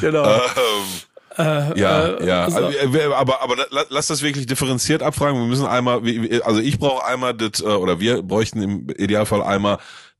genau. 0.00 0.24
Ähm, 1.38 1.72
ja, 1.76 2.06
äh, 2.08 2.26
ja. 2.26 2.50
so. 2.50 2.56
Also, 2.56 2.78
äh, 2.78 3.04
aber, 3.12 3.42
aber 3.42 3.56
la- 3.70 3.84
lass 3.88 4.06
das 4.06 4.22
wirklich 4.22 4.46
differenziert 4.46 5.02
abfragen. 5.02 5.38
Wir 5.38 5.46
müssen 5.46 5.66
einmal, 5.66 6.02
also 6.44 6.60
ich 6.60 6.78
brauche 6.78 7.04
einmal 7.04 7.34
das, 7.34 7.60
äh, 7.60 7.64
oder 7.64 8.00
wir 8.00 8.22
bräuchten 8.22 8.62
im 8.62 8.88
Idealfall 8.90 9.42
einmal 9.42 9.78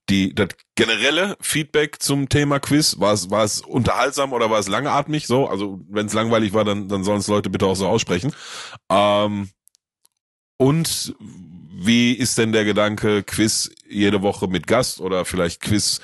die 0.09 0.35
das 0.35 0.49
generelle 0.75 1.37
Feedback 1.41 2.03
zum 2.03 2.29
Thema 2.29 2.59
Quiz. 2.59 2.99
War 2.99 3.13
es, 3.13 3.31
war 3.31 3.45
es 3.45 3.61
unterhaltsam 3.61 4.33
oder 4.33 4.51
war 4.51 4.59
es 4.59 4.69
langatmig? 4.69 5.27
So, 5.27 5.47
also 5.49 5.81
wenn 5.89 6.07
es 6.07 6.13
langweilig 6.13 6.53
war, 6.53 6.65
dann, 6.65 6.89
dann 6.89 7.05
sollen 7.05 7.21
es 7.21 7.29
Leute 7.29 7.51
bitte 7.51 7.67
auch 7.67 7.77
so 7.77 7.87
aussprechen. 7.87 8.35
Ähm, 8.91 9.49
und 10.57 11.15
wie 11.87 12.13
ist 12.13 12.39
denn 12.39 12.53
der 12.53 12.65
Gedanke, 12.65 13.23
Quiz 13.23 13.71
jede 13.89 14.23
Woche 14.23 14.49
mit 14.49 14.67
Gast 14.67 15.01
oder 15.01 15.25
vielleicht 15.25 15.61
Quiz 15.61 16.01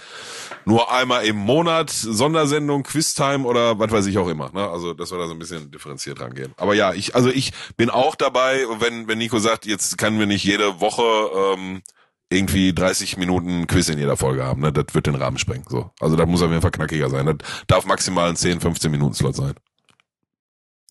nur 0.65 0.93
einmal 0.93 1.25
im 1.25 1.37
Monat, 1.37 1.91
Sondersendung, 1.91 2.83
Quiztime 2.83 3.47
oder 3.47 3.79
was 3.79 3.91
weiß 3.91 4.07
ich 4.07 4.19
auch 4.19 4.29
immer. 4.29 4.51
Ne? 4.53 4.69
Also, 4.69 4.93
dass 4.93 5.11
wir 5.11 5.19
da 5.19 5.27
so 5.27 5.33
ein 5.33 5.39
bisschen 5.39 5.71
differenziert 5.71 6.21
rangehen. 6.21 6.53
Aber 6.57 6.75
ja, 6.75 6.93
ich, 6.93 7.15
also 7.15 7.31
ich 7.31 7.53
bin 7.77 7.89
auch 7.89 8.15
dabei, 8.15 8.65
wenn, 8.79 9.09
wenn 9.09 9.19
Nico 9.19 9.39
sagt, 9.39 9.65
jetzt 9.65 9.97
können 9.97 10.19
wir 10.19 10.27
nicht 10.27 10.45
jede 10.45 10.81
Woche 10.81 11.57
ähm, 11.57 11.83
irgendwie 12.31 12.75
30 12.75 13.17
Minuten 13.17 13.67
Quiz 13.67 13.89
in 13.89 13.99
jeder 13.99 14.17
Folge 14.17 14.45
haben. 14.45 14.61
Ne? 14.61 14.73
Das 14.73 14.95
wird 14.95 15.07
den 15.07 15.15
Rahmen 15.15 15.39
sprengen. 15.39 15.65
So. 15.69 15.91
Also 16.01 16.17
da 16.17 16.27
muss 16.27 16.43
auf 16.43 16.51
jeden 16.51 16.63
Fall 16.63 16.71
knackiger 16.71 17.09
sein. 17.09 17.27
Das 17.27 17.37
darf 17.67 17.87
maximal 17.87 18.29
ein 18.29 18.37
10, 18.37 18.61
15 18.61 18.91
Minuten 18.91 19.15
Slot 19.15 19.37
sein. 19.37 19.55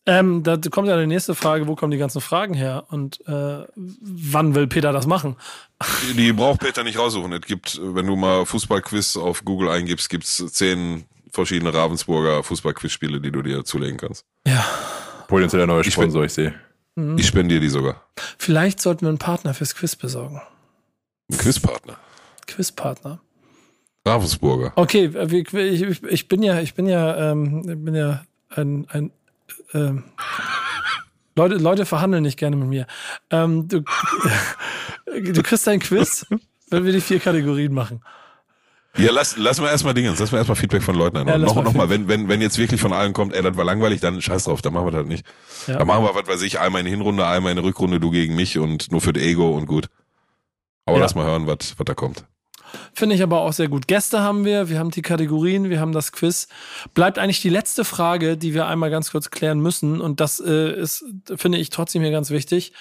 Ähm, 0.07 0.41
da 0.41 0.57
kommt 0.71 0.87
ja 0.87 0.97
die 0.97 1.05
nächste 1.05 1.35
Frage, 1.35 1.67
wo 1.67 1.75
kommen 1.75 1.91
die 1.91 1.97
ganzen 1.97 2.21
Fragen 2.21 2.53
her? 2.53 2.85
Und 2.87 3.19
äh, 3.27 3.65
wann 3.75 4.55
will 4.55 4.67
Peter 4.67 4.93
das 4.93 5.05
machen? 5.05 5.35
Die, 6.09 6.13
die 6.15 6.33
braucht 6.33 6.61
Peter 6.61 6.85
nicht 6.85 6.97
raussuchen. 6.97 7.33
Es 7.33 7.41
gibt, 7.41 7.79
wenn 7.83 8.07
du 8.07 8.15
mal 8.15 8.45
Fußballquiz 8.45 9.17
auf 9.17 9.43
Google 9.43 9.69
eingibst, 9.69 10.09
gibt's 10.09 10.43
zehn 10.53 11.03
verschiedene 11.29 11.73
Ravensburger 11.73 12.41
Fußballquizspiele, 12.41 13.19
die 13.19 13.31
du 13.31 13.41
dir 13.41 13.65
zulegen 13.65 13.97
kannst. 13.97 14.25
Ja. 14.47 14.65
Potenziell 15.27 15.59
der 15.59 15.67
neue 15.67 15.81
Ich 15.81 15.93
Sponsor, 15.93 16.23
ich 16.23 16.33
sehe. 16.33 16.53
Mhm. 16.95 17.17
Ich 17.17 17.27
spendiere 17.27 17.59
die 17.59 17.69
sogar. 17.69 18.01
Vielleicht 18.37 18.79
sollten 18.79 19.01
wir 19.01 19.09
einen 19.09 19.17
Partner 19.17 19.53
fürs 19.53 19.75
Quiz 19.75 19.97
besorgen. 19.97 20.41
Ein 21.29 21.37
Quizpartner. 21.37 21.97
Quizpartner. 22.47 23.19
Ravensburger. 24.05 24.71
Okay, 24.75 25.11
äh, 25.13 25.35
ich, 25.35 25.83
ich, 25.83 26.03
ich 26.03 26.27
bin 26.29 26.41
ja, 26.43 26.61
ich 26.61 26.75
bin 26.75 26.87
ja, 26.87 27.31
ähm, 27.31 27.59
ich 27.67 27.83
bin 27.83 27.93
ja 27.93 28.23
ein, 28.49 28.87
ein 28.89 29.11
ähm, 29.73 30.03
Leute, 31.35 31.55
Leute 31.55 31.85
verhandeln 31.85 32.23
nicht 32.23 32.37
gerne 32.37 32.55
mit 32.55 32.67
mir. 32.67 32.87
Ähm, 33.29 33.67
du, 33.67 33.81
du 35.05 35.43
kriegst 35.43 35.67
ein 35.67 35.79
Quiz, 35.79 36.25
wenn 36.69 36.85
wir 36.85 36.91
die 36.91 37.01
vier 37.01 37.19
Kategorien 37.19 37.73
machen. 37.73 38.01
Ja, 38.97 39.11
lass, 39.11 39.37
lass 39.37 39.61
mal 39.61 39.69
erstmal 39.69 39.93
Dingens, 39.93 40.17
lass 40.19 40.31
mal 40.31 40.39
erstmal 40.39 40.55
Feedback 40.55 40.81
von 40.81 40.95
Leuten 40.95 41.17
ein. 41.17 41.27
Ja, 41.27 41.37
noch, 41.37 41.53
mal 41.53 41.63
noch 41.63 41.73
mal, 41.73 41.89
wenn, 41.91 42.07
wenn, 42.07 42.27
wenn 42.29 42.41
jetzt 42.41 42.57
wirklich 42.57 42.81
von 42.81 42.93
allen 42.93 43.13
kommt, 43.13 43.35
ey, 43.35 43.43
das 43.43 43.55
war 43.55 43.63
langweilig, 43.63 44.01
dann 44.01 44.19
scheiß 44.19 44.45
drauf, 44.45 44.63
dann 44.63 44.73
machen 44.73 44.87
wir 44.87 44.91
das 44.91 44.97
halt 44.99 45.07
nicht. 45.07 45.25
Ja. 45.67 45.77
Dann 45.77 45.85
machen 45.85 46.03
wir, 46.03 46.15
was 46.15 46.27
weiß 46.27 46.41
ich, 46.41 46.59
einmal 46.59 46.81
in 46.81 46.87
Hinrunde, 46.87 47.27
einmal 47.27 47.51
in 47.51 47.59
Rückrunde, 47.59 47.99
du 47.99 48.09
gegen 48.09 48.35
mich 48.35 48.57
und 48.57 48.91
nur 48.91 49.01
für 49.01 49.13
das 49.13 49.21
Ego 49.21 49.49
und 49.55 49.67
gut. 49.67 49.87
Aber 50.87 50.97
Ja. 50.97 51.03
lass 51.03 51.13
mal 51.13 51.25
hören, 51.25 51.45
was, 51.45 51.75
was 51.77 51.85
da 51.85 51.93
kommt. 51.93 52.25
Finde 52.93 53.15
ich 53.15 53.23
aber 53.23 53.41
auch 53.41 53.53
sehr 53.53 53.67
gut. 53.67 53.87
Gäste 53.87 54.21
haben 54.21 54.45
wir, 54.45 54.69
wir 54.69 54.79
haben 54.79 54.91
die 54.91 55.01
Kategorien, 55.01 55.69
wir 55.69 55.79
haben 55.79 55.91
das 55.91 56.11
Quiz. 56.11 56.47
Bleibt 56.93 57.19
eigentlich 57.19 57.41
die 57.41 57.49
letzte 57.49 57.85
Frage, 57.85 58.37
die 58.37 58.53
wir 58.53 58.67
einmal 58.67 58.89
ganz 58.89 59.11
kurz 59.11 59.29
klären 59.29 59.59
müssen. 59.59 60.01
Und 60.01 60.19
das 60.19 60.39
äh, 60.39 60.71
ist, 60.71 61.05
finde 61.35 61.57
ich, 61.57 61.69
trotzdem 61.69 62.01
hier 62.01 62.11
ganz 62.11 62.29
wichtig. 62.29 62.73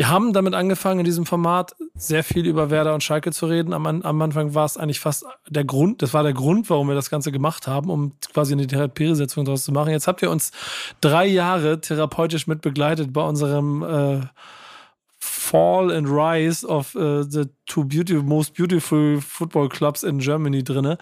Wir 0.00 0.10
haben 0.10 0.32
damit 0.32 0.54
angefangen, 0.54 1.00
in 1.00 1.04
diesem 1.04 1.26
Format 1.26 1.74
sehr 1.96 2.22
viel 2.22 2.46
über 2.46 2.70
Werder 2.70 2.94
und 2.94 3.02
Schalke 3.02 3.32
zu 3.32 3.46
reden. 3.46 3.72
Am, 3.72 3.84
am 3.84 4.22
Anfang 4.22 4.54
war 4.54 4.64
es 4.64 4.76
eigentlich 4.76 5.00
fast 5.00 5.26
der 5.48 5.64
Grund, 5.64 6.02
das 6.02 6.14
war 6.14 6.22
der 6.22 6.34
Grund, 6.34 6.70
warum 6.70 6.86
wir 6.86 6.94
das 6.94 7.10
Ganze 7.10 7.32
gemacht 7.32 7.66
haben, 7.66 7.90
um 7.90 8.12
quasi 8.32 8.52
eine 8.52 8.68
Therapiesetzung 8.68 9.44
daraus 9.44 9.64
zu 9.64 9.72
machen. 9.72 9.90
Jetzt 9.90 10.06
habt 10.06 10.22
ihr 10.22 10.30
uns 10.30 10.52
drei 11.00 11.26
Jahre 11.26 11.80
therapeutisch 11.80 12.46
mit 12.46 12.60
begleitet 12.60 13.12
bei 13.12 13.22
unserem 13.22 13.82
äh, 13.82 14.20
Fall 15.50 15.90
and 15.90 16.06
Rise 16.08 16.66
of 16.66 16.94
äh, 16.94 17.22
the 17.24 17.46
two 17.66 17.84
beautiful, 17.84 18.22
most 18.22 18.54
beautiful 18.54 19.20
football 19.20 19.68
clubs 19.68 20.02
in 20.02 20.18
Germany 20.18 20.62
drinne. 20.62 20.98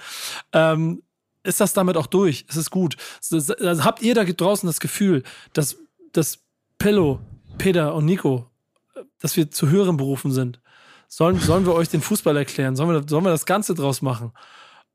Ähm, 0.53 1.03
ist 1.43 1.61
das 1.61 1.73
damit 1.73 1.97
auch 1.97 2.07
durch? 2.07 2.45
Es 2.49 2.57
ist 2.57 2.71
gut. 2.71 2.97
Das- 3.31 3.51
Also 3.51 3.85
habt 3.85 4.03
ihr 4.03 4.15
da 4.15 4.25
draußen 4.25 4.67
das 4.67 4.81
Gefühl, 4.81 5.23
dass, 5.53 5.77
dass 6.13 6.39
Pillow, 6.79 7.21
Peter 7.59 7.95
und 7.95 8.05
Nico, 8.05 8.47
äh, 8.95 9.01
dass 9.21 9.37
wir 9.37 9.51
zu 9.51 9.69
höheren 9.69 9.97
Berufen 9.97 10.33
sind? 10.33 10.61
Sollen, 11.09 11.39
sollen 11.39 11.65
wir 11.67 11.75
euch 11.75 11.89
den 11.89 12.01
Fußball 12.01 12.37
erklären? 12.37 12.75
Sollen 12.75 12.91
wir, 12.91 13.09
sollen 13.09 13.25
wir 13.25 13.31
das 13.31 13.47
Ganze 13.47 13.75
draus 13.75 14.03
machen? 14.03 14.33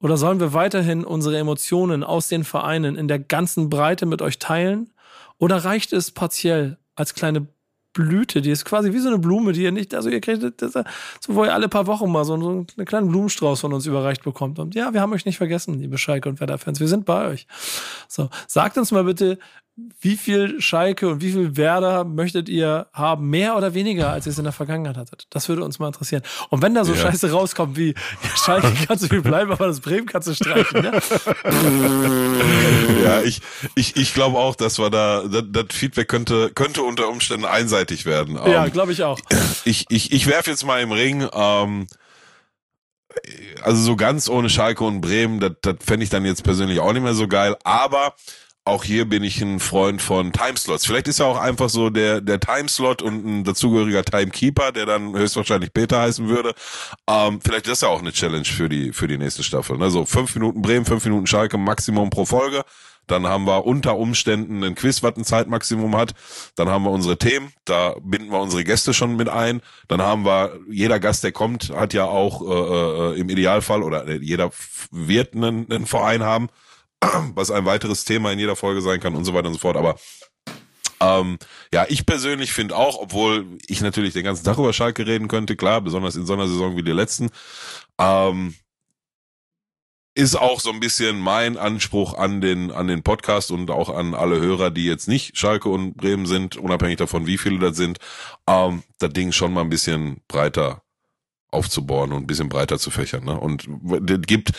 Oder 0.02 0.18
sollen 0.18 0.39
wir 0.39 0.52
weiterhin 0.54 1.06
unsere 1.06 1.38
Emotionen 1.38 2.04
aus 2.04 2.28
den 2.28 2.43
Vereinen 2.43 2.95
in 2.95 3.08
der 3.08 3.20
ganzen 3.20 3.70
Breite 3.70 4.06
mit 4.06 4.22
euch 4.22 4.39
teilen? 4.39 4.91
Oder 5.38 5.64
reicht 5.64 5.93
es 5.93 6.12
partiell 6.12 6.78
als 6.95 7.14
kleine 7.14 7.47
Blüte, 7.94 8.42
die 8.42 8.52
ist 8.52 8.66
quasi 8.66 8.94
wie 8.94 9.00
so 9.00 9.10
eine 9.10 9.20
Blume, 9.20 9.52
die 9.52 9.64
ihr 9.64 9.72
nicht, 9.72 9.94
also 9.94 10.10
ihr 10.10 10.22
kriegt 10.22 10.62
das, 10.62 10.74
so, 10.74 11.36
wo 11.36 11.44
ihr 11.44 11.54
alle 11.54 11.68
paar 11.68 11.88
Wochen 11.88 12.12
mal 12.12 12.24
so, 12.24 12.39
so 12.39 12.50
einen 12.50 12.86
kleinen 12.86 13.10
Blumenstrauß 13.10 13.60
von 13.60 13.74
uns 13.74 13.86
überreicht 13.86 14.24
bekommt. 14.24 14.60
Und 14.60 14.76
ja, 14.76 14.94
wir 14.94 15.02
haben 15.02 15.14
euch 15.14 15.26
nicht 15.26 15.38
vergessen, 15.38 15.80
liebe 15.80 15.98
Schalke 15.98 16.30
und 16.30 16.39
Werder-Fans. 16.39 16.80
Wir 16.80 16.88
sind 16.88 17.06
bei 17.06 17.28
euch. 17.28 17.48
So, 18.08 18.30
sagt 18.48 18.78
uns 18.78 18.92
mal 18.92 19.04
bitte, 19.04 19.39
wie 20.00 20.18
viel 20.18 20.62
Schalke 20.62 21.08
und 21.08 21.22
wie 21.22 21.32
viel 21.32 21.56
Werder 21.56 22.04
möchtet 22.04 22.50
ihr 22.50 22.88
haben? 22.94 23.30
Mehr 23.30 23.56
oder 23.56 23.74
weniger, 23.74 24.12
als 24.12 24.26
ihr 24.26 24.32
es 24.32 24.38
in 24.38 24.44
der 24.44 24.54
Vergangenheit 24.54 24.98
hattet? 24.98 25.28
Das 25.30 25.48
würde 25.50 25.64
uns 25.64 25.80
mal 25.80 25.88
interessieren. 25.88 26.24
Und 26.50 26.62
wenn 26.62 26.76
da 26.76 26.84
so 26.84 26.94
Ja. 26.94 27.00
Scheiße 27.00 27.32
rauskommt 27.32 27.78
wie, 27.78 27.90
ja, 27.90 28.38
Schalke 28.38 28.72
kannst 28.88 29.06
du 29.06 29.08
viel 29.08 29.22
bleiben, 29.22 29.52
aber 29.52 29.68
das 29.68 29.80
Bremen 29.80 30.06
kannst 30.08 30.28
du 30.28 30.36
streichen, 30.36 30.82
ne? 30.82 31.00
Ja, 33.04 33.22
ich, 33.22 33.42
ich, 33.76 33.96
ich 33.96 34.14
glaube 34.14 34.38
auch, 34.38 34.56
dass 34.56 34.78
wir 34.78 34.90
da, 34.90 35.24
das, 35.28 35.44
das 35.50 35.66
Feedback 35.72 36.08
könnte, 36.10 36.52
könnte 36.54 36.84
unter 36.84 37.08
Umständen 37.10 37.46
einseitig 37.46 38.06
werden. 38.06 38.36
Ja, 38.46 38.68
glaube 38.68 38.92
ich 38.92 39.04
auch. 39.04 39.20
ich, 39.66 39.86
ich, 39.90 40.12
ich 40.12 40.28
werfe 40.28 40.52
jetzt 40.52 40.66
mal 40.66 40.82
im 40.82 40.92
Ring, 40.92 41.28
ähm, 41.34 41.88
also 43.64 43.82
so 43.82 43.96
ganz 43.96 44.30
ohne 44.30 44.50
Schalke 44.50 44.84
und 44.84 45.02
Bremen, 45.02 45.40
das, 45.40 45.54
das 45.62 45.76
fände 45.82 46.04
ich 46.04 46.10
dann 46.10 46.26
jetzt 46.26 46.44
persönlich 46.44 46.80
auch 46.80 46.94
nicht 46.94 47.04
mehr 47.04 47.14
so 47.14 47.28
geil, 47.28 47.56
aber 47.64 48.14
auch 48.64 48.84
hier 48.84 49.05
bin 49.05 49.24
ich 49.24 49.41
ein 49.41 49.59
Freund 49.59 50.01
von 50.01 50.32
Timeslots. 50.32 50.86
Vielleicht 50.86 51.07
ist 51.07 51.20
ja 51.20 51.26
auch 51.26 51.39
einfach 51.39 51.70
so 51.70 51.89
der, 51.89 52.22
der 52.22 52.39
Timeslot 52.39 53.01
und 53.01 53.26
ein 53.26 53.43
dazugehöriger 53.43 54.03
Timekeeper, 54.03 54.72
der 54.72 54.86
dann 54.86 55.16
höchstwahrscheinlich 55.16 55.74
Peter 55.74 55.99
heißen 56.01 56.28
würde. 56.28 56.53
Ähm, 57.07 57.39
vielleicht 57.41 57.68
ist 57.68 57.82
ja 57.82 57.88
auch 57.88 58.01
eine 58.01 58.12
Challenge 58.12 58.45
für 58.45 58.70
die, 58.70 58.93
für 58.93 59.07
die 59.07 59.18
nächste 59.18 59.43
Staffel. 59.43 59.78
Ne? 59.78 59.89
So 59.89 60.05
fünf 60.05 60.36
Minuten 60.36 60.62
Bremen, 60.62 60.86
fünf 60.86 61.03
Minuten 61.05 61.26
Schalke, 61.26 61.57
Maximum 61.57 62.12
pro 62.12 62.26
Folge. 62.26 62.64
Dann 63.07 63.28
haben 63.28 63.45
wir 63.45 63.66
unter 63.66 63.97
Umständen 63.97 64.64
ein 64.64 64.76
Quiz, 64.76 65.01
was 65.01 65.18
ein 65.18 65.26
Zeitmaximum 65.26 65.97
hat. 65.97 66.14
Dann 66.55 66.70
haben 66.70 66.84
wir 66.84 66.91
unsere 66.91 67.18
Themen, 67.18 67.51
da 67.66 67.95
binden 68.01 68.32
wir 68.32 68.39
unsere 68.39 68.64
Gäste 68.64 68.93
schon 68.93 69.16
mit 69.16 69.28
ein. 69.28 69.62
Dann 69.88 70.01
haben 70.01 70.24
wir, 70.24 70.59
jeder 70.70 70.99
Gast, 70.99 71.24
der 71.24 71.32
kommt, 71.32 71.72
hat 71.72 71.93
ja 71.93 72.05
auch 72.05 72.41
äh, 72.41 73.16
äh, 73.16 73.20
im 73.20 73.30
Idealfall 73.30 73.82
oder 73.82 74.07
äh, 74.07 74.20
jeder 74.22 74.51
wird 74.91 75.36
einen, 75.36 75.70
einen 75.70 75.88
Verein 75.88 76.24
haben, 76.24 76.49
was 77.36 77.52
ein 77.52 77.66
weiteres 77.66 78.06
Thema 78.06 78.32
in 78.32 78.39
jeder 78.39 78.56
Folge 78.56 78.82
sein 78.82 78.99
kann 78.99 79.16
und 79.16 79.26
so 79.26 79.34
weiter 79.34 79.47
und 79.47 79.54
so 79.54 79.60
fort. 79.60 79.78
Aber 79.78 79.95
ähm, 81.02 81.39
ja, 81.74 81.86
ich 81.89 82.06
persönlich 82.06 82.54
finde 82.54 82.76
auch, 82.76 82.99
obwohl 82.99 83.58
ich 83.68 83.82
natürlich 83.82 84.14
den 84.14 84.24
ganzen 84.24 84.45
Tag 84.45 84.58
über 84.58 84.72
Schalke 84.72 85.06
reden 85.08 85.28
könnte, 85.28 85.56
klar, 85.56 85.82
besonders 85.82 86.16
in 86.16 86.26
so 86.26 86.34
einer 86.34 86.47
Saison 86.47 86.78
wie 86.78 86.84
die 86.84 86.91
letzten, 86.91 87.30
ähm, 87.99 88.54
ist 90.14 90.36
auch 90.36 90.60
so 90.60 90.72
ein 90.72 90.80
bisschen 90.80 91.20
mein 91.20 91.58
Anspruch 91.58 92.14
an 92.16 92.41
den, 92.41 92.70
an 92.72 92.88
den 92.88 93.02
Podcast 93.02 93.49
und 93.49 93.72
auch 93.72 93.89
an 93.89 94.14
alle 94.14 94.39
Hörer, 94.39 94.70
die 94.70 94.86
jetzt 94.86 95.08
nicht 95.08 95.38
Schalke 95.38 95.70
und 95.70 95.95
Bremen 95.95 96.26
sind, 96.26 96.58
unabhängig 96.58 96.97
davon, 96.97 97.28
wie 97.28 97.38
viele 97.38 97.60
das 97.60 97.78
sind, 97.78 97.97
ähm, 98.45 98.84
das 98.99 99.12
Ding 99.14 99.32
schon 99.32 99.54
mal 99.54 99.62
ein 99.62 99.70
bisschen 99.70 100.22
breiter 100.28 100.84
aufzubauen 101.49 102.12
und 102.12 102.24
ein 102.24 102.28
bisschen 102.28 102.49
breiter 102.49 102.78
zu 102.78 102.91
fächern. 102.91 103.26
Ne? 103.26 103.39
Und 103.39 103.68
es 104.10 104.22
gibt 104.28 104.52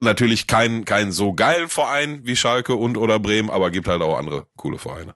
natürlich 0.00 0.46
keinen, 0.46 0.84
keinen 0.84 1.12
so 1.12 1.32
geilen 1.32 1.68
Verein 1.68 2.20
wie 2.24 2.36
Schalke 2.36 2.74
und 2.74 2.96
oder 2.96 3.18
Bremen, 3.18 3.50
aber 3.50 3.70
gibt 3.70 3.88
halt 3.88 4.02
auch 4.02 4.18
andere 4.18 4.46
coole 4.56 4.78
Vereine. 4.78 5.14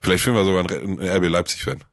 Vielleicht 0.00 0.24
finden 0.24 0.38
wir 0.38 0.44
sogar 0.44 0.80
einen 0.80 1.00
RB 1.00 1.28
Leipzig-Fan. 1.28 1.84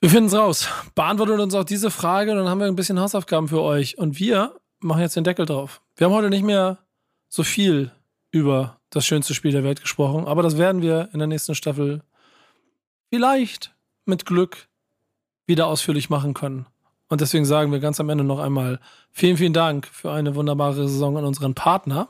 Wir 0.00 0.10
finden 0.10 0.26
es 0.26 0.34
raus. 0.34 0.68
Beantwortet 0.94 1.38
uns 1.38 1.54
auch 1.54 1.64
diese 1.64 1.90
Frage 1.90 2.32
und 2.32 2.38
dann 2.38 2.48
haben 2.48 2.60
wir 2.60 2.66
ein 2.66 2.76
bisschen 2.76 3.00
Hausaufgaben 3.00 3.48
für 3.48 3.60
euch. 3.60 3.98
Und 3.98 4.18
wir 4.18 4.56
machen 4.80 5.00
jetzt 5.00 5.16
den 5.16 5.24
Deckel 5.24 5.46
drauf. 5.46 5.80
Wir 5.96 6.06
haben 6.06 6.14
heute 6.14 6.28
nicht 6.30 6.44
mehr 6.44 6.78
so 7.28 7.44
viel 7.44 7.92
über 8.30 8.80
das 8.90 9.06
schönste 9.06 9.34
Spiel 9.34 9.52
der 9.52 9.64
Welt 9.64 9.80
gesprochen, 9.80 10.26
aber 10.26 10.42
das 10.42 10.58
werden 10.58 10.82
wir 10.82 11.08
in 11.12 11.18
der 11.18 11.28
nächsten 11.28 11.54
Staffel 11.54 12.02
vielleicht 13.10 13.74
mit 14.04 14.26
Glück 14.26 14.68
wieder 15.46 15.66
ausführlich 15.66 16.10
machen 16.10 16.34
können. 16.34 16.66
Und 17.12 17.20
deswegen 17.20 17.44
sagen 17.44 17.70
wir 17.72 17.78
ganz 17.78 18.00
am 18.00 18.08
Ende 18.08 18.24
noch 18.24 18.38
einmal 18.38 18.80
vielen, 19.10 19.36
vielen 19.36 19.52
Dank 19.52 19.86
für 19.86 20.10
eine 20.10 20.34
wunderbare 20.34 20.88
Saison 20.88 21.18
an 21.18 21.26
unseren 21.26 21.54
Partner. 21.54 22.08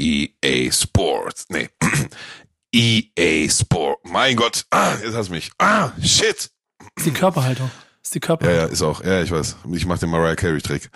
EA 0.00 0.72
Sports. 0.72 1.44
Nee. 1.50 1.68
EA 2.74 3.50
Sport. 3.50 3.98
Mein 4.04 4.34
Gott. 4.34 4.64
Ah, 4.70 4.94
jetzt 5.04 5.14
hast 5.14 5.28
du 5.28 5.34
mich. 5.34 5.50
Ah, 5.58 5.90
shit. 6.02 6.50
Ist 6.96 7.04
die 7.04 7.10
Körperhaltung. 7.10 7.70
Ist 8.02 8.14
die 8.14 8.18
Ja, 8.20 8.26
Körperhaltung. 8.28 8.66
ja, 8.66 8.72
ist 8.72 8.80
auch. 8.80 9.04
Ja, 9.04 9.20
ich 9.22 9.30
weiß. 9.30 9.56
Ich 9.74 9.84
mach 9.84 9.98
den 9.98 10.08
Mariah 10.08 10.36
Carey 10.36 10.62
Trick. 10.62 10.88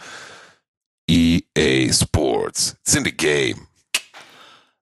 EA 1.06 1.92
Sports. 1.92 2.78
It's 2.80 2.94
in 2.94 3.04
the 3.04 3.14
game. 3.14 3.66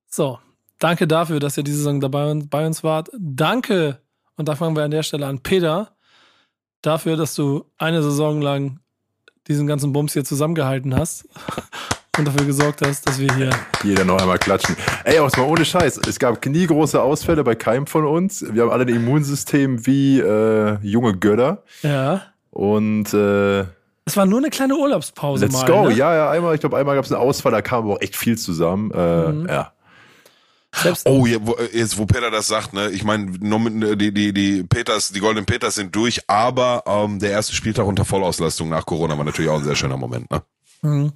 So, 0.06 0.38
danke 0.78 1.08
dafür, 1.08 1.40
dass 1.40 1.56
ihr 1.56 1.64
diese 1.64 1.78
Saison 1.78 1.98
dabei 2.00 2.32
bei 2.48 2.64
uns 2.64 2.84
wart. 2.84 3.10
Danke, 3.18 4.00
und 4.36 4.46
da 4.46 4.54
fangen 4.54 4.76
wir 4.76 4.84
an 4.84 4.92
der 4.92 5.02
Stelle 5.02 5.26
an, 5.26 5.40
Peter, 5.40 5.96
dafür, 6.82 7.16
dass 7.16 7.34
du 7.34 7.64
eine 7.78 8.02
Saison 8.02 8.40
lang 8.42 8.78
diesen 9.48 9.66
ganzen 9.66 9.92
Bums 9.92 10.12
hier 10.12 10.24
zusammengehalten 10.24 10.94
hast 10.96 11.24
und 12.18 12.26
dafür 12.28 12.44
gesorgt 12.46 12.80
hast, 12.86 13.06
dass 13.08 13.18
wir 13.18 13.34
hier. 13.34 13.50
Jeder 13.82 14.04
noch 14.04 14.20
einmal 14.20 14.38
klatschen. 14.38 14.76
Ey, 15.04 15.18
aber 15.18 15.26
es 15.28 15.36
mal 15.36 15.46
ohne 15.46 15.64
Scheiß. 15.64 15.98
Es 16.06 16.18
gab 16.18 16.44
nie 16.46 16.66
große 16.66 17.00
Ausfälle 17.00 17.42
bei 17.42 17.54
keinem 17.54 17.86
von 17.86 18.04
uns. 18.06 18.44
Wir 18.52 18.62
haben 18.62 18.70
alle 18.70 18.84
ein 18.84 18.88
Immunsystem 18.88 19.84
wie 19.86 20.20
äh, 20.20 20.76
junge 20.82 21.16
Götter. 21.16 21.62
Ja. 21.82 22.22
Und 22.50 23.12
äh, 23.14 23.60
Es 24.04 24.16
war 24.16 24.26
nur 24.26 24.38
eine 24.38 24.50
kleine 24.50 24.76
Urlaubspause 24.76 25.46
let's 25.46 25.62
mal. 25.62 25.66
go. 25.66 25.88
Ne? 25.88 25.94
Ja, 25.94 26.14
ja, 26.14 26.30
einmal, 26.30 26.54
ich 26.54 26.60
glaube, 26.60 26.76
einmal 26.76 26.94
gab 26.96 27.04
es 27.04 27.12
einen 27.12 27.20
Ausfall, 27.20 27.50
da 27.52 27.62
kam 27.62 27.84
aber 27.84 27.94
auch 27.94 28.00
echt 28.00 28.14
viel 28.16 28.36
zusammen. 28.38 28.90
Äh, 28.92 29.28
Mhm. 29.32 29.46
Ja. 29.48 29.72
Selbst, 30.74 31.06
Oh, 31.06 31.26
ja, 31.26 31.38
wo, 31.40 31.56
jetzt, 31.72 31.98
wo 31.98 32.06
Peter 32.06 32.30
das 32.30 32.46
sagt, 32.48 32.72
ne, 32.72 32.90
ich 32.90 33.04
meine, 33.04 33.32
die, 33.96 34.12
die, 34.12 34.32
die 34.32 34.62
Peters, 34.62 35.10
die 35.10 35.20
Golden 35.20 35.44
Peters 35.44 35.74
sind 35.74 35.94
durch, 35.94 36.28
aber 36.28 36.84
ähm, 36.86 37.18
der 37.18 37.30
erste 37.30 37.54
Spieltag 37.54 37.86
unter 37.86 38.04
Vollauslastung 38.04 38.68
nach 38.68 38.86
Corona 38.86 39.16
war 39.16 39.24
natürlich 39.24 39.50
auch 39.50 39.58
ein 39.58 39.64
sehr 39.64 39.76
schöner 39.76 39.96
Moment, 39.96 40.30
ne? 40.30 40.42
Mhm. 40.82 41.12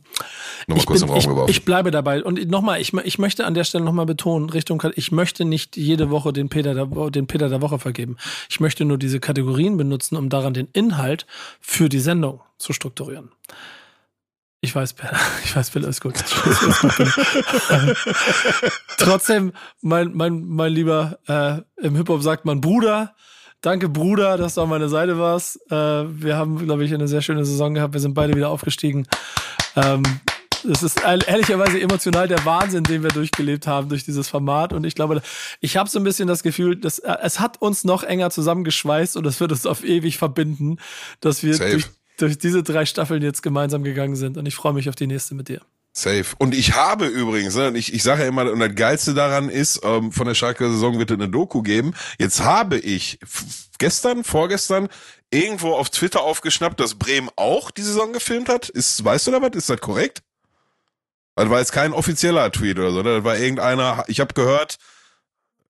Nur 0.69 0.77
mal 0.77 0.79
ich, 0.79 0.87
kurz 0.87 1.01
bin, 1.01 1.09
im 1.09 1.11
Raum 1.11 1.19
ich, 1.19 1.27
geworfen. 1.27 1.51
ich 1.51 1.65
bleibe 1.65 1.91
dabei. 1.91 2.23
Und 2.23 2.49
nochmal, 2.49 2.81
ich, 2.81 2.93
ich 2.93 3.19
möchte 3.19 3.47
an 3.47 3.55
der 3.55 3.65
Stelle 3.65 3.85
nochmal 3.85 4.07
betonen, 4.07 4.49
Richtung, 4.49 4.83
ich 4.95 5.11
möchte 5.11 5.45
nicht 5.45 5.77
jede 5.77 6.11
Woche 6.11 6.33
den 6.33 6.49
Peter, 6.49 6.75
der, 6.75 6.87
den 7.11 7.27
Peter 7.27 7.49
der 7.49 7.63
Woche 7.63 7.79
vergeben. 7.79 8.17
Ich 8.49 8.61
möchte 8.61 8.85
nur 8.85 8.97
diese 8.97 9.19
Kategorien 9.19 9.77
benutzen, 9.77 10.17
um 10.17 10.29
daran 10.29 10.55
den 10.55 10.69
Inhalt 10.73 11.27
für 11.61 11.89
die 11.89 11.99
Sendung 11.99 12.41
zu 12.59 12.73
strukturieren. 12.73 13.33
Ich 14.67 14.75
weiß, 14.75 14.95
Peter, 14.95 15.17
ich 15.45 15.55
weiß, 15.55 15.71
Peter, 15.71 15.87
ist 15.87 16.01
gut. 16.01 16.15
Trotzdem, 18.99 19.53
mein, 19.81 20.11
mein, 20.15 20.45
mein 20.45 20.73
Lieber, 20.73 21.19
äh, 21.29 21.61
im 21.87 21.95
Hip-Hop 21.95 22.21
sagt 22.23 22.45
man 22.45 22.61
Bruder. 22.61 23.15
Danke, 23.61 23.89
Bruder, 23.89 24.37
dass 24.37 24.55
du 24.55 24.63
an 24.63 24.69
meiner 24.69 24.89
Seite 24.89 25.19
warst. 25.21 25.61
Äh, 25.71 25.75
wir 25.75 26.37
haben, 26.37 26.59
glaube 26.59 26.85
ich, 26.85 26.93
eine 26.93 27.07
sehr 27.07 27.23
schöne 27.23 27.45
Saison 27.45 27.75
gehabt. 27.75 27.95
Wir 27.95 28.01
sind 28.01 28.15
beide 28.15 28.35
wieder 28.35 28.51
aufgestiegen. 28.51 29.07
Ähm, 29.77 30.03
es 30.69 30.83
ist 30.83 31.01
ehr- 31.05 31.27
ehrlicherweise 31.29 31.81
emotional 31.81 32.27
der 32.27 32.45
Wahnsinn, 32.45 32.83
den 32.83 33.05
wir 33.05 33.11
durchgelebt 33.11 33.69
haben 33.69 33.89
durch 33.89 34.05
dieses 34.05 34.29
Format. 34.29 34.73
Und 34.73 34.85
ich 34.85 34.97
glaube, 34.97 35.23
ich 35.61 35.77
habe 35.77 35.89
so 35.89 36.01
ein 36.01 36.05
bisschen 36.05 36.27
das 36.27 36.43
Gefühl, 36.43 36.75
dass 36.77 36.99
äh, 36.99 37.15
es 37.23 37.39
hat 37.39 37.63
uns 37.63 37.85
noch 37.85 38.03
enger 38.03 38.31
zusammengeschweißt 38.31 39.17
und 39.17 39.27
es 39.27 39.39
wird 39.39 39.53
uns 39.53 39.65
auf 39.65 39.85
ewig 39.85 40.19
verbinden, 40.19 40.79
dass 41.21 41.45
wir 41.45 41.55
Safe. 41.55 41.71
durch, 41.71 41.87
durch 42.17 42.39
diese 42.39 42.63
drei 42.63 42.87
Staffeln 42.87 43.23
jetzt 43.23 43.43
gemeinsam 43.43 43.83
gegangen 43.83 44.17
sind. 44.17 44.37
Und 44.37 44.47
ich 44.47 44.55
freue 44.55 44.73
mich 44.73 44.89
auf 44.89 44.97
die 44.97 45.07
nächste 45.07 45.35
mit 45.35 45.49
dir. 45.49 45.61
Safe. 45.93 46.27
Und 46.39 46.55
ich 46.55 46.75
habe 46.75 47.07
übrigens, 47.07 47.55
ne, 47.55 47.73
ich, 47.75 47.95
ich 47.95 48.03
sage 48.03 48.23
ja 48.23 48.29
immer, 48.29 48.51
und 48.53 48.61
das 48.61 48.75
Geilste 48.75 49.15
daran 49.15 49.49
ist, 49.49 49.81
ähm, 49.83 50.13
von 50.13 50.27
der 50.27 50.35
Schalke 50.35 50.69
Saison 50.71 50.99
wird 50.99 51.11
es 51.11 51.15
eine 51.15 51.29
Doku 51.29 51.63
geben. 51.63 51.95
Jetzt 52.19 52.41
habe 52.41 52.77
ich 52.79 53.19
gestern, 53.79 54.23
vorgestern, 54.23 54.89
irgendwo 55.31 55.73
auf 55.73 55.89
Twitter 55.89 56.21
aufgeschnappt, 56.21 56.81
dass 56.81 56.97
Bremen 56.97 57.31
auch 57.37 57.71
die 57.71 57.83
Saison 57.83 58.13
gefilmt 58.13 58.51
hat. 58.51 58.69
Ist, 58.69 59.03
weißt 59.03 59.27
du 59.27 59.31
da 59.31 59.41
was? 59.41 59.53
Ist 59.55 59.71
das 59.71 59.81
korrekt? 59.81 60.23
Das 61.35 61.49
war 61.49 61.61
jetzt 61.61 61.73
kein 61.73 61.95
offizieller 61.95 62.53
Tweet 62.53 62.79
oder 62.79 62.93
so, 62.93 63.03
ne? 63.03 63.17
Das 63.17 63.25
war 63.25 63.39
irgendeiner, 63.39 64.05
ich 64.07 64.21
habe 64.21 64.35
gehört, 64.35 64.77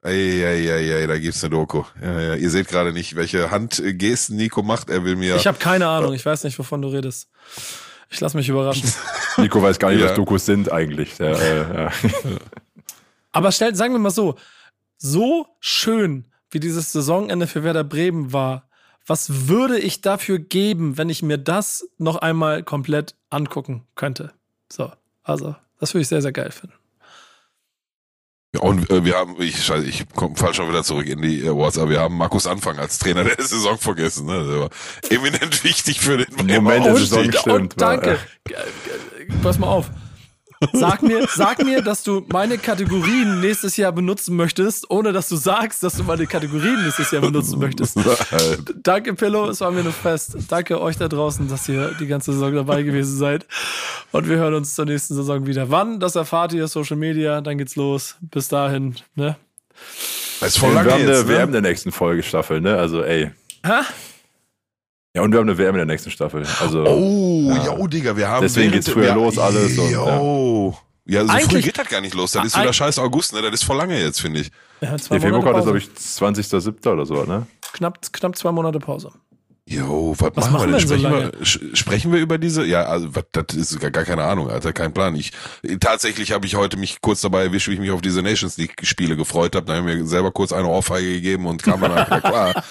ey, 0.06 1.06
da 1.06 1.18
gibt's 1.18 1.42
eine 1.44 1.50
Doku. 1.50 1.84
Ja, 2.00 2.20
ja, 2.20 2.34
ihr 2.34 2.50
seht 2.50 2.68
gerade 2.68 2.92
nicht, 2.92 3.16
welche 3.16 3.50
Handgesten 3.50 4.36
Nico 4.36 4.62
macht. 4.62 4.90
Er 4.90 5.04
will 5.04 5.16
mir. 5.16 5.36
Ich 5.36 5.46
habe 5.46 5.58
keine 5.58 5.86
Ahnung, 5.88 6.12
ich 6.14 6.24
weiß 6.24 6.44
nicht, 6.44 6.58
wovon 6.58 6.82
du 6.82 6.88
redest. 6.88 7.28
Ich 8.10 8.20
lasse 8.20 8.36
mich 8.36 8.48
überraschen. 8.48 8.90
Nico 9.36 9.60
weiß 9.62 9.78
gar 9.78 9.90
nicht, 9.90 10.00
Ja. 10.00 10.06
was 10.08 10.14
Dokus 10.14 10.46
sind 10.46 10.70
eigentlich. 10.70 11.16
Der, 11.16 11.38
äh, 11.40 11.74
ja. 11.84 11.92
Aber 13.32 13.52
stell, 13.52 13.74
sagen 13.74 13.92
wir 13.94 13.98
mal 13.98 14.10
so, 14.10 14.36
so 14.96 15.46
schön 15.60 16.24
wie 16.50 16.60
dieses 16.60 16.92
Saisonende 16.92 17.46
für 17.46 17.64
Werder 17.64 17.84
Bremen 17.84 18.32
war, 18.32 18.68
was 19.06 19.48
würde 19.48 19.78
ich 19.78 20.00
dafür 20.00 20.38
geben, 20.38 20.96
wenn 20.98 21.10
ich 21.10 21.22
mir 21.22 21.38
das 21.38 21.88
noch 21.98 22.16
einmal 22.16 22.62
komplett 22.62 23.14
angucken 23.30 23.86
könnte? 23.94 24.32
So, 24.72 24.90
also, 25.22 25.54
das 25.78 25.92
würde 25.94 26.02
ich 26.02 26.08
sehr, 26.08 26.22
sehr 26.22 26.32
geil 26.32 26.50
finden. 26.50 26.74
Ja, 28.54 28.60
Und 28.62 28.88
äh, 28.90 29.04
wir 29.04 29.16
haben, 29.16 29.36
ich, 29.40 29.62
scheiße, 29.64 29.84
ich 29.86 30.04
komm, 30.14 30.34
fall 30.36 30.54
schon 30.54 30.68
wieder 30.68 30.82
zurück 30.82 31.06
in 31.06 31.20
die 31.20 31.40
äh, 31.44 31.54
WhatsApp. 31.54 31.88
Wir 31.90 32.00
haben 32.00 32.16
Markus 32.16 32.46
Anfang 32.46 32.78
als 32.78 32.98
Trainer 32.98 33.24
der 33.24 33.36
Saison 33.44 33.76
vergessen. 33.76 34.26
Ne? 34.26 34.38
Das 34.38 34.58
war 34.58 34.70
eminent 35.18 35.62
wichtig 35.64 36.00
für 36.00 36.16
den 36.18 36.34
Moment 36.54 36.86
der 36.86 36.96
Saison 36.96 37.24
stimmt, 37.24 37.46
und 37.46 37.80
danke. 37.80 38.06
war, 38.10 38.16
g- 39.24 39.34
Pass 39.42 39.58
mal 39.58 39.66
auf. 39.66 39.90
Sag 40.72 41.02
mir, 41.02 41.26
sag 41.28 41.62
mir, 41.64 41.82
dass 41.82 42.02
du 42.02 42.24
meine 42.32 42.56
Kategorien 42.58 43.40
nächstes 43.40 43.76
Jahr 43.76 43.92
benutzen 43.92 44.36
möchtest, 44.36 44.90
ohne 44.90 45.12
dass 45.12 45.28
du 45.28 45.36
sagst, 45.36 45.82
dass 45.82 45.94
du 45.94 46.04
meine 46.04 46.26
Kategorien 46.26 46.82
nächstes 46.82 47.10
Jahr 47.10 47.22
benutzen 47.22 47.58
möchtest. 47.58 47.98
Danke, 48.82 49.14
Pillow, 49.14 49.50
es 49.50 49.60
war 49.60 49.70
mir 49.70 49.80
ein 49.80 49.92
Fest. 49.92 50.36
Danke 50.48 50.80
euch 50.80 50.96
da 50.96 51.08
draußen, 51.08 51.48
dass 51.48 51.68
ihr 51.68 51.94
die 52.00 52.06
ganze 52.06 52.32
Saison 52.32 52.54
dabei 52.54 52.82
gewesen 52.82 53.16
seid. 53.16 53.46
Und 54.12 54.28
wir 54.28 54.36
hören 54.36 54.54
uns 54.54 54.74
zur 54.74 54.86
nächsten 54.86 55.14
Saison 55.14 55.46
wieder. 55.46 55.70
Wann? 55.70 56.00
Das 56.00 56.16
erfahrt 56.16 56.52
ihr, 56.52 56.66
Social 56.68 56.96
Media, 56.96 57.40
dann 57.40 57.58
geht's 57.58 57.76
los. 57.76 58.16
Bis 58.20 58.48
dahin, 58.48 58.96
ne? 59.14 59.36
Das 60.40 60.50
ist 60.50 60.58
voll 60.58 60.70
wir 60.70 60.76
lange 60.76 60.92
haben 60.92 61.02
eine 61.02 61.12
jetzt, 61.12 61.28
WM 61.28 61.40
in 61.40 61.46
ne? 61.46 61.52
der 61.52 61.70
nächsten 61.70 61.92
Folgestaffel, 61.92 62.60
ne? 62.60 62.76
Also, 62.76 63.02
ey. 63.02 63.30
Hä? 63.64 63.82
Ja, 65.16 65.22
und 65.22 65.32
wir 65.32 65.38
haben 65.40 65.48
eine 65.48 65.56
WM 65.56 65.70
in 65.70 65.76
der 65.76 65.86
nächsten 65.86 66.10
Staffel. 66.10 66.42
Also, 66.60 66.84
Oh, 66.86 67.50
Ja. 67.50 67.64
ja, 67.78 67.86
Digga, 67.86 68.14
wir 68.18 68.28
haben. 68.28 68.42
Deswegen 68.42 68.70
geht's 68.70 68.86
früher 68.90 69.14
los, 69.14 69.38
alles 69.38 69.78
und, 69.78 69.90
Jo. 69.90 70.76
Ja, 71.06 71.22
so 71.22 71.28
früh 71.28 71.36
Eigentlich- 71.38 71.64
geht 71.64 71.78
das 71.78 71.88
gar 71.88 72.02
nicht 72.02 72.14
los. 72.14 72.32
Das 72.32 72.44
ist 72.44 72.58
wieder 72.60 72.70
scheiß 72.72 72.98
August, 72.98 73.32
ne? 73.32 73.40
Das 73.40 73.52
ist 73.54 73.62
voll 73.64 73.78
lange 73.78 73.98
jetzt, 73.98 74.20
finde 74.20 74.40
ich. 74.40 74.50
Haben 74.84 74.98
zwei 74.98 75.18
der 75.18 75.30
Februar 75.32 75.56
ist, 75.56 75.62
glaube 75.62 75.78
ich, 75.78 75.88
20.07. 75.94 76.92
oder 76.92 77.06
so, 77.06 77.24
ne? 77.24 77.46
Knapp, 77.72 77.98
knapp 78.12 78.36
zwei 78.36 78.52
Monate 78.52 78.78
Pause. 78.78 79.10
Jo, 79.68 80.14
was, 80.16 80.30
Was 80.36 80.50
machen 80.50 80.70
wir 80.70 80.78
denn? 80.78 80.88
denn 80.88 81.00
so 81.00 81.08
Sprechen, 81.08 81.32
wir, 81.32 81.76
sprechen 81.76 82.12
wir 82.12 82.20
über 82.20 82.38
diese? 82.38 82.64
Ja, 82.64 82.84
also 82.84 83.16
was, 83.16 83.24
das 83.32 83.56
ist 83.56 83.80
gar, 83.80 83.90
gar 83.90 84.04
keine 84.04 84.22
Ahnung, 84.22 84.48
Alter, 84.48 84.72
kein 84.72 84.94
Plan. 84.94 85.16
Ich 85.16 85.32
tatsächlich 85.80 86.30
habe 86.30 86.46
ich 86.46 86.54
heute 86.54 86.76
mich 86.76 87.00
kurz 87.00 87.20
dabei 87.20 87.42
erwischt, 87.42 87.66
wie 87.66 87.72
ich 87.72 87.80
mich 87.80 87.90
auf 87.90 88.00
diese 88.00 88.22
Nations 88.22 88.56
League 88.58 88.76
Spiele 88.84 89.16
gefreut 89.16 89.56
habe. 89.56 89.66
Da 89.66 89.74
haben 89.74 89.86
wir 89.88 90.06
selber 90.06 90.30
kurz 90.30 90.52
eine 90.52 90.68
Ohrfeige 90.68 91.14
gegeben 91.14 91.46
und 91.46 91.64
kam 91.64 91.80
dann 91.80 91.96
ja 91.96 92.20
klar. 92.20 92.54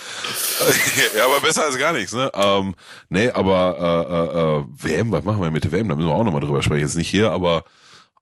ja, 1.18 1.26
aber 1.26 1.42
besser 1.42 1.66
als 1.66 1.78
gar 1.78 1.92
nichts, 1.92 2.14
ne? 2.14 2.32
Ähm, 2.34 2.76
nee, 3.10 3.30
aber 3.30 4.64
äh, 4.82 4.88
äh, 4.88 4.94
äh, 4.94 4.98
WM, 4.98 5.12
was 5.12 5.26
machen 5.26 5.42
wir 5.42 5.52
mit 5.52 5.66
der 5.66 5.74
WM? 5.74 5.90
Da 5.90 5.96
müssen 5.96 6.08
wir 6.08 6.16
auch 6.16 6.24
nochmal 6.24 6.42
drüber 6.42 6.64
sprechen. 6.64 6.80
Jetzt 6.80 6.96
nicht 6.96 7.10
hier, 7.10 7.32
aber 7.32 7.66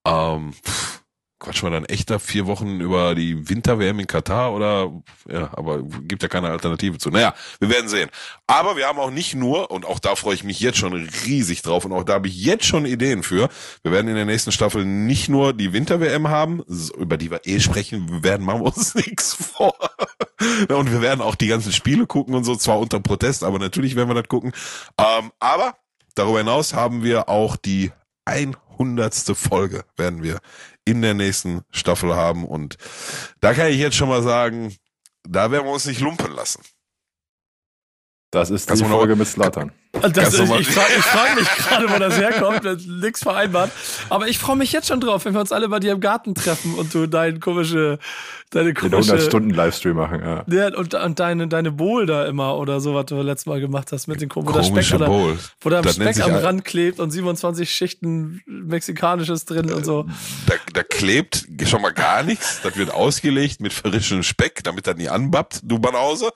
ähm, 0.04 0.54
pff, 0.54 1.03
quatschen 1.44 1.68
wir 1.68 1.72
dann 1.72 1.86
echter 1.86 2.20
vier 2.20 2.48
Wochen 2.48 2.80
über 2.80 3.15
die 3.15 3.49
Winter-WM 3.49 3.99
in 3.99 4.07
Katar 4.07 4.53
oder 4.53 4.91
ja, 5.30 5.49
aber 5.53 5.84
gibt 5.84 6.24
ja 6.24 6.30
keine 6.30 6.49
Alternative 6.49 6.98
zu. 6.98 7.10
Naja, 7.10 7.34
wir 7.60 7.70
werden 7.70 7.90
sehen. 7.90 8.10
Aber 8.48 8.78
wir 8.78 8.88
haben 8.88 8.98
auch 8.98 9.11
nicht 9.11 9.36
nur, 9.36 9.70
und 9.70 9.86
auch 9.86 9.99
da 9.99 10.15
freue 10.15 10.36
ich 10.36 10.44
mich 10.44 10.60
jetzt 10.60 10.78
schon 10.78 10.94
riesig 11.26 11.61
drauf, 11.61 11.86
und 11.86 11.91
auch 11.91 12.03
da 12.03 12.14
habe 12.14 12.28
ich 12.28 12.36
jetzt 12.36 12.65
schon 12.65 12.86
Ideen 12.86 13.24
für. 13.24 13.49
Wir 13.84 13.91
werden 13.91 14.07
in 14.07 14.15
der 14.15 14.26
nächsten 14.26 14.52
Staffel 14.52 14.86
nicht 14.86 15.30
nur 15.30 15.53
die 15.53 15.74
Winter-WM 15.74 16.30
haben, 16.30 16.64
über 16.98 17.18
die 17.18 17.30
wir 17.30 17.41
eh 17.45 17.60
sprechen 17.60 18.24
werden, 18.24 18.45
machen 18.45 18.61
wir 18.61 18.68
uns 18.68 18.95
nichts 18.95 19.34
vor. 19.34 19.76
Und 20.70 20.91
wir 20.91 21.02
werden 21.02 21.22
auch 21.22 21.36
die 21.36 21.48
ganzen 21.48 21.74
Spiele 21.74 22.07
gucken 22.07 22.36
und 22.36 22.45
so, 22.45 22.56
zwar 22.56 22.80
unter 22.80 22.99
Protest, 22.99 23.44
aber 23.44 23.60
natürlich 23.60 23.95
werden 23.95 24.10
wir 24.10 24.15
das 24.15 24.30
gucken. 24.30 24.53
Ähm, 24.98 25.32
aber 25.40 25.76
darüber 26.15 26.40
hinaus 26.40 26.74
haben 26.74 27.03
wir 27.03 27.28
auch 27.28 27.57
die 27.57 27.91
100. 28.26 29.14
Folge 29.36 29.84
werden 29.98 30.24
wir 30.24 30.40
in 30.85 31.01
der 31.01 31.14
nächsten 31.14 31.61
Staffel 31.72 32.15
haben. 32.15 32.45
Und 32.45 32.77
da 33.39 33.53
kann 33.53 33.68
ich 33.68 33.77
jetzt 33.77 33.95
schon 33.95 34.10
mal 34.10 34.23
sagen, 34.23 34.76
da 35.23 35.51
werden 35.51 35.65
wir 35.65 35.72
uns 35.72 35.85
nicht 35.85 36.01
lumpen 36.01 36.31
lassen. 36.34 36.61
Das 38.34 38.49
ist 38.49 38.68
Kannst 38.68 38.81
die 38.81 38.88
Folge 38.88 39.15
mit. 39.15 39.27
Das, 40.01 40.35
du 40.35 40.43
ich 40.55 40.61
ich 40.61 40.68
frage 40.68 40.91
frag 41.03 41.35
mich 41.35 41.47
gerade, 41.55 41.88
wo 41.88 41.99
das 41.99 42.18
herkommt. 42.18 42.65
Das 42.65 42.84
Nix 42.84 43.22
vereinbart. 43.22 43.69
Aber 44.10 44.27
ich 44.27 44.39
freue 44.39 44.55
mich 44.55 44.72
jetzt 44.72 44.88
schon 44.88 44.99
drauf, 44.99 45.26
wenn 45.26 45.34
wir 45.35 45.39
uns 45.39 45.51
alle 45.51 45.69
bei 45.69 45.80
dir 45.80 45.91
im 45.91 45.99
Garten 45.99 46.34
treffen 46.34 46.73
und 46.73 46.91
du 46.95 47.05
deine 47.05 47.38
komische, 47.39 47.99
deine 48.49 48.73
Den 48.73 48.77
100 48.91 49.07
komische, 49.07 49.26
Stunden 49.27 49.51
Livestream 49.51 49.97
machen, 49.97 50.19
ja. 50.23 50.43
ja, 50.47 50.76
und, 50.76 50.95
und 50.95 51.19
deine, 51.19 51.47
deine 51.47 51.72
Bowl 51.72 52.07
da 52.07 52.26
immer 52.26 52.57
oder 52.57 52.81
so, 52.81 52.95
was 52.95 53.05
du 53.05 53.22
letztes 53.22 53.45
Mal 53.45 53.60
gemacht 53.60 53.91
hast 53.91 54.07
mit 54.07 54.19
den 54.19 54.30
kom- 54.30 54.47
wo 54.47 54.51
der 54.51 54.64
Speck, 54.64 54.95
oder, 54.95 55.05
Bowl. 55.05 55.38
wo 55.61 55.69
nennt 55.69 55.88
Speck 55.91 56.23
am 56.23 56.34
Rand 56.34 56.65
klebt 56.65 56.99
und 56.99 57.11
27 57.11 57.69
Schichten 57.69 58.41
Mexikanisches 58.47 59.45
drin 59.45 59.72
und 59.72 59.85
so. 59.85 60.07
Da, 60.47 60.55
da 60.73 60.81
klebt 60.81 61.45
schon 61.65 61.84
mal 61.84 61.93
gar 61.93 62.23
nichts. 62.23 62.61
Das 62.64 62.76
wird 62.77 62.91
ausgelegt 62.91 63.61
mit 63.61 63.73
frischem 63.73 64.23
Speck, 64.23 64.64
damit 64.64 64.88
das 64.88 64.95
nie 64.97 65.07
anbappt, 65.10 65.60
du 65.61 65.77
Banause. 65.77 66.31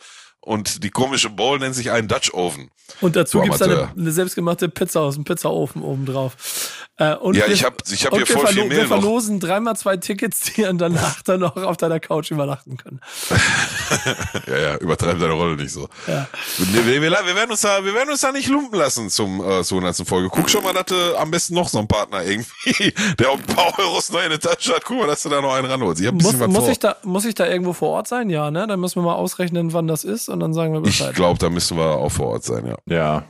Und 0.48 0.86
die 0.86 0.92
komische 0.92 1.30
Bowl 1.30 1.60
nennt 1.60 1.76
sich 1.76 1.92
ein 1.92 2.08
Dutch 2.08 2.34
Oven. 2.34 2.72
Und 3.02 3.18
dazu 3.18 3.40
Du 3.40 3.44
gibt's 3.44 3.62
eine, 3.62 3.90
eine 3.90 4.12
selbstgemachte 4.14 4.70
Pizza 4.70 5.02
aus 5.02 5.16
dem 5.16 5.26
Pizzaofen 5.26 5.82
oben 5.82 6.06
drauf. 6.06 6.87
Äh, 7.00 7.14
und 7.16 7.36
Ja, 7.36 7.46
wir- 7.46 7.54
ich 7.54 7.64
hab- 7.64 7.84
ich 7.92 8.06
hab 8.06 8.16
hier 8.16 8.26
voll 8.26 8.48
viel 8.48 8.64
Mehl 8.66 8.72
Wir 8.78 8.82
noch. 8.84 8.88
verlosen 8.88 9.40
dreimal 9.40 9.76
zwei 9.76 9.98
Tickets, 9.98 10.42
die 10.42 10.64
dann 10.64 10.78
danach 10.80 11.22
dann 11.22 11.40
noch 11.42 11.56
auf 11.56 11.78
deiner 11.78 12.00
Couch 12.00 12.32
übernachten 12.32 12.78
können. 12.78 13.02
Ja, 14.48 14.58
ja, 14.58 14.76
übertreib 14.78 15.20
deine 15.20 15.34
Rolle 15.34 15.56
nicht 15.56 15.72
so. 15.72 15.88
Ja. 16.08 16.28
Wir, 16.58 16.86
wir, 16.86 17.02
wir, 17.02 17.12
wir 17.12 17.36
werden 17.36 17.52
uns 17.52 17.62
da, 17.62 17.84
wir 17.84 17.94
werden 17.94 18.10
uns 18.10 18.22
da 18.22 18.32
nicht 18.32 18.48
lumpen 18.50 18.78
lassen 18.80 19.10
zum 19.10 19.40
äh, 19.42 19.64
zur 19.64 19.78
100. 19.82 20.08
Folge. 20.08 20.30
Guck 20.30 20.50
schon 20.50 20.64
mal, 20.64 20.74
dass 20.74 20.86
du 20.86 21.18
am 21.18 21.32
besten 21.32 21.54
noch 21.56 21.70
so 21.70 21.80
einen 21.80 21.88
Partner 21.88 22.24
irgendwie, 22.24 22.94
der 23.20 23.30
auch 23.30 23.38
ein 23.38 23.44
paar 23.46 23.78
Euros 23.80 24.12
neu 24.12 24.24
in 24.24 24.30
der 24.30 24.40
Tasche 24.40 24.76
hat. 24.76 24.84
Guck 24.86 25.00
mal, 25.00 25.08
dass 25.08 25.24
du 25.24 25.30
da 25.30 25.42
noch 25.42 25.54
einen 25.54 25.70
ranholst. 25.70 26.02
Ich 26.02 26.08
hab 26.08 26.14
ein 26.14 26.18
Muss, 26.18 26.26
bisschen 26.26 26.40
was 26.42 26.48
muss, 26.50 26.64
vor. 26.64 26.70
ich 26.72 26.80
da, 26.80 26.96
muss 27.04 27.26
ich 27.26 27.36
da 27.36 27.46
irgendwo 27.48 27.74
vor 27.74 27.90
Ort 27.90 28.08
sein? 28.08 28.30
Ja, 28.30 28.52
ne? 28.52 28.68
Dann 28.68 28.80
müssen 28.80 28.96
wir 28.98 29.04
mal 29.04 29.16
ausrechnen, 29.16 29.74
wann 29.74 29.88
das 29.88 30.04
ist 30.04 30.30
und 30.30 30.40
dann 30.40 30.54
sagen 30.54 30.74
wir 30.74 30.80
ich 30.82 30.98
Bescheid. 30.98 31.16
glaube, 31.16 31.40
da 31.40 31.50
müssen 31.50 31.78
wir 31.78 31.86
auch 31.86 32.10
vor 32.12 32.28
Ort 32.28 32.44
sein, 32.44 32.66
ja. 32.68 32.76
Ja. 32.94 33.24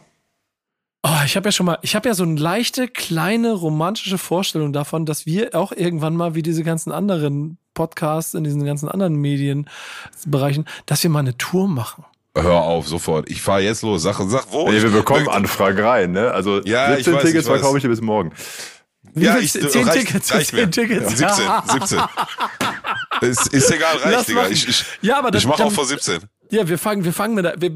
Oh, 1.04 1.10
ich 1.26 1.36
habe 1.38 1.48
ja 1.48 1.52
schon 1.52 1.66
mal, 1.68 1.78
ich 1.84 1.96
habe 1.96 2.10
ja 2.10 2.16
so 2.16 2.24
eine 2.24 2.40
leichte, 2.40 2.88
kleine, 2.88 3.54
romantische 3.54 4.18
Vorstellung 4.18 4.74
davon, 4.74 5.06
dass 5.06 5.26
wir 5.26 5.54
auch 5.56 5.72
irgendwann 5.72 6.16
mal 6.16 6.36
wie 6.36 6.42
diese 6.42 6.64
ganzen 6.64 6.92
anderen 6.92 7.58
Podcasts 7.74 8.34
in 8.34 8.44
diesen 8.44 8.66
ganzen 8.66 8.90
anderen 8.90 9.16
Medienbereichen, 9.16 10.66
dass 10.86 11.04
wir 11.04 11.10
mal 11.10 11.20
eine 11.20 11.38
Tour 11.38 11.68
machen. 11.68 12.04
Hör 12.36 12.62
auf, 12.64 12.88
sofort. 12.88 13.30
Ich 13.30 13.42
fahre 13.42 13.62
jetzt 13.62 13.84
los. 13.84 14.04
Sag, 14.04 14.18
sag 14.28 14.52
wo. 14.52 14.68
Ey, 14.70 14.82
wir 14.84 14.90
bekommen 14.92 15.22
möchte- 15.26 15.34
Anfragen 15.36 15.80
rein, 15.84 16.12
ne? 16.12 16.32
Also 16.32 16.62
Ja, 16.66 16.92
ich 16.92 17.06
17 17.06 17.14
weiß, 17.16 17.24
Tickets 17.24 17.48
verkaufe 17.48 17.78
ich 17.78 17.84
dir 17.84 17.90
bis 17.90 18.02
morgen. 18.02 18.32
Wie 19.14 19.26
Ja, 19.26 19.36
viel- 19.36 19.44
ich, 19.46 19.52
zehn 19.72 19.88
reicht, 19.88 20.08
Tickets, 20.08 20.34
reicht 20.34 20.50
zehn 20.50 20.60
mir. 20.60 20.70
Tickets. 20.72 21.18
17, 21.18 21.48
17. 21.72 22.00
ist, 23.22 23.48
ist 23.48 23.72
egal, 23.72 23.98
reicht, 23.98 24.28
Digga. 24.28 24.48
Ich, 24.50 24.68
ich, 24.68 24.86
Ja, 25.02 25.18
aber 25.20 25.32
das- 25.32 25.44
ich 25.44 25.48
mache 25.48 25.64
auch 25.64 25.72
vor 25.72 25.86
17. 25.86 26.20
Ja, 26.52 26.68
wir 26.68 26.78
fangen, 26.78 27.04
wir 27.06 27.14
fangen 27.14 27.34
mit 27.36 27.46
der. 27.46 27.60
Wir, 27.62 27.72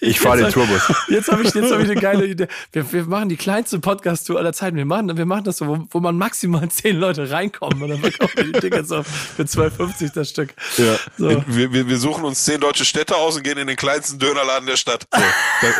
Ich 0.00 0.20
fahre 0.20 0.42
den 0.42 0.52
Tourbus. 0.52 0.92
Jetzt 1.08 1.30
habe 1.30 1.42
ich, 1.42 1.52
jetzt 1.54 1.72
hab 1.72 1.80
ich 1.80 1.90
eine 1.90 2.00
geile 2.00 2.26
Idee. 2.26 2.48
Wir, 2.72 2.92
wir 2.92 3.04
machen 3.04 3.28
die 3.28 3.36
kleinste 3.36 3.78
Podcast-Tour 3.80 4.38
aller 4.38 4.52
Zeiten. 4.52 4.76
Wir 4.76 4.84
machen, 4.84 5.16
wir 5.16 5.26
machen 5.26 5.44
das 5.44 5.58
so, 5.58 5.66
wo, 5.66 5.86
wo 5.90 6.00
man 6.00 6.16
maximal 6.16 6.68
zehn 6.70 6.96
Leute 6.96 7.30
reinkommen 7.30 7.82
und 7.82 7.88
dann 7.88 8.00
verkaufen 8.00 8.36
wir 8.36 8.44
die 8.44 8.60
Tickets 8.60 8.92
auf 8.92 9.06
für 9.06 9.42
2,50 9.42 10.12
das 10.14 10.30
Stück. 10.30 10.54
Ja. 10.76 10.96
So. 11.16 11.42
Wir, 11.46 11.72
wir, 11.72 11.88
wir 11.88 11.98
suchen 11.98 12.24
uns 12.24 12.44
zehn 12.44 12.60
deutsche 12.60 12.84
Städte 12.84 13.16
aus 13.16 13.36
und 13.36 13.42
gehen 13.42 13.58
in 13.58 13.66
den 13.66 13.76
kleinsten 13.76 14.18
Dönerladen 14.18 14.66
der 14.66 14.76
Stadt. 14.76 15.06
So. 15.12 15.68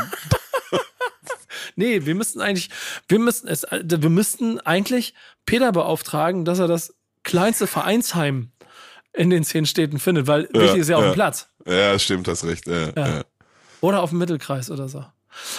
Nee, 1.76 2.06
wir 2.06 2.16
müssten 2.16 2.40
eigentlich, 2.40 2.70
wir 3.06 3.20
müssten 3.20 3.46
es, 3.46 3.64
wir 3.70 4.10
müssten 4.10 4.58
eigentlich 4.60 5.14
Peter 5.46 5.70
beauftragen, 5.70 6.44
dass 6.44 6.58
er 6.58 6.66
das 6.66 6.92
kleinste 7.22 7.68
Vereinsheim 7.68 8.50
in 9.12 9.30
den 9.30 9.44
zehn 9.44 9.64
Städten 9.64 10.00
findet, 10.00 10.26
weil 10.26 10.48
wichtig 10.52 10.80
ist 10.80 10.88
ja 10.88 10.96
auf 10.96 11.04
ja. 11.04 11.10
dem 11.10 11.14
Platz. 11.14 11.48
ja, 11.66 11.96
stimmt, 11.98 12.26
hast 12.26 12.44
recht. 12.44 12.66
Ja, 12.66 12.90
ja. 12.96 13.22
Oder 13.80 14.02
auf 14.02 14.10
dem 14.10 14.18
Mittelkreis 14.18 14.70
oder 14.70 14.88
so. 14.88 15.05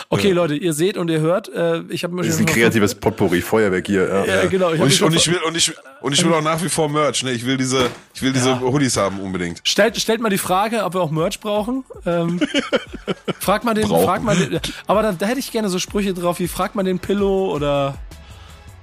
Okay, 0.09 0.31
Leute, 0.31 0.55
ihr 0.55 0.73
seht 0.73 0.97
und 0.97 1.09
ihr 1.09 1.19
hört, 1.19 1.47
äh, 1.49 1.81
ich 1.89 2.03
habe 2.03 2.17
Das 2.17 2.27
ist 2.27 2.39
ein 2.39 2.45
kreatives 2.45 2.95
Potpourri, 2.95 3.41
Feuerwerk 3.41 3.87
hier. 3.87 4.07
Ja. 4.07 4.25
Ja, 4.25 4.45
genau. 4.47 4.73
Ich 4.73 4.79
hab 4.79 4.85
Und 4.85 4.91
ich, 4.91 5.03
und, 5.03 5.15
ich 5.15 5.27
will, 5.27 5.39
und, 5.47 5.55
ich, 5.55 5.73
und 6.01 6.13
ich 6.13 6.25
will 6.25 6.33
auch 6.33 6.41
nach 6.41 6.61
wie 6.61 6.69
vor 6.69 6.89
Merch. 6.89 7.23
Ne? 7.23 7.31
Ich 7.31 7.45
will 7.45 7.57
diese, 7.57 7.89
ich 8.13 8.21
will 8.21 8.33
diese 8.33 8.59
Hoodies 8.59 8.97
haben 8.97 9.19
unbedingt. 9.19 9.61
Stellt, 9.63 9.97
stellt 9.97 10.21
mal 10.21 10.29
die 10.29 10.37
Frage, 10.37 10.83
ob 10.83 10.95
wir 10.95 11.01
auch 11.01 11.11
Merch 11.11 11.39
brauchen. 11.39 11.85
Ähm, 12.05 12.41
frag 13.39 13.63
mal 13.63 13.73
den, 13.73 13.87
Brauchen. 13.87 14.05
frag 14.05 14.23
mal 14.23 14.35
den, 14.35 14.59
aber 14.87 15.03
da, 15.03 15.11
da 15.13 15.25
hätte 15.27 15.39
ich 15.39 15.51
gerne 15.51 15.69
so 15.69 15.79
Sprüche 15.79 16.13
drauf 16.13 16.39
wie 16.39 16.47
frag 16.47 16.75
mal 16.75 16.83
den 16.83 16.99
Pillow 16.99 17.53
oder 17.53 17.97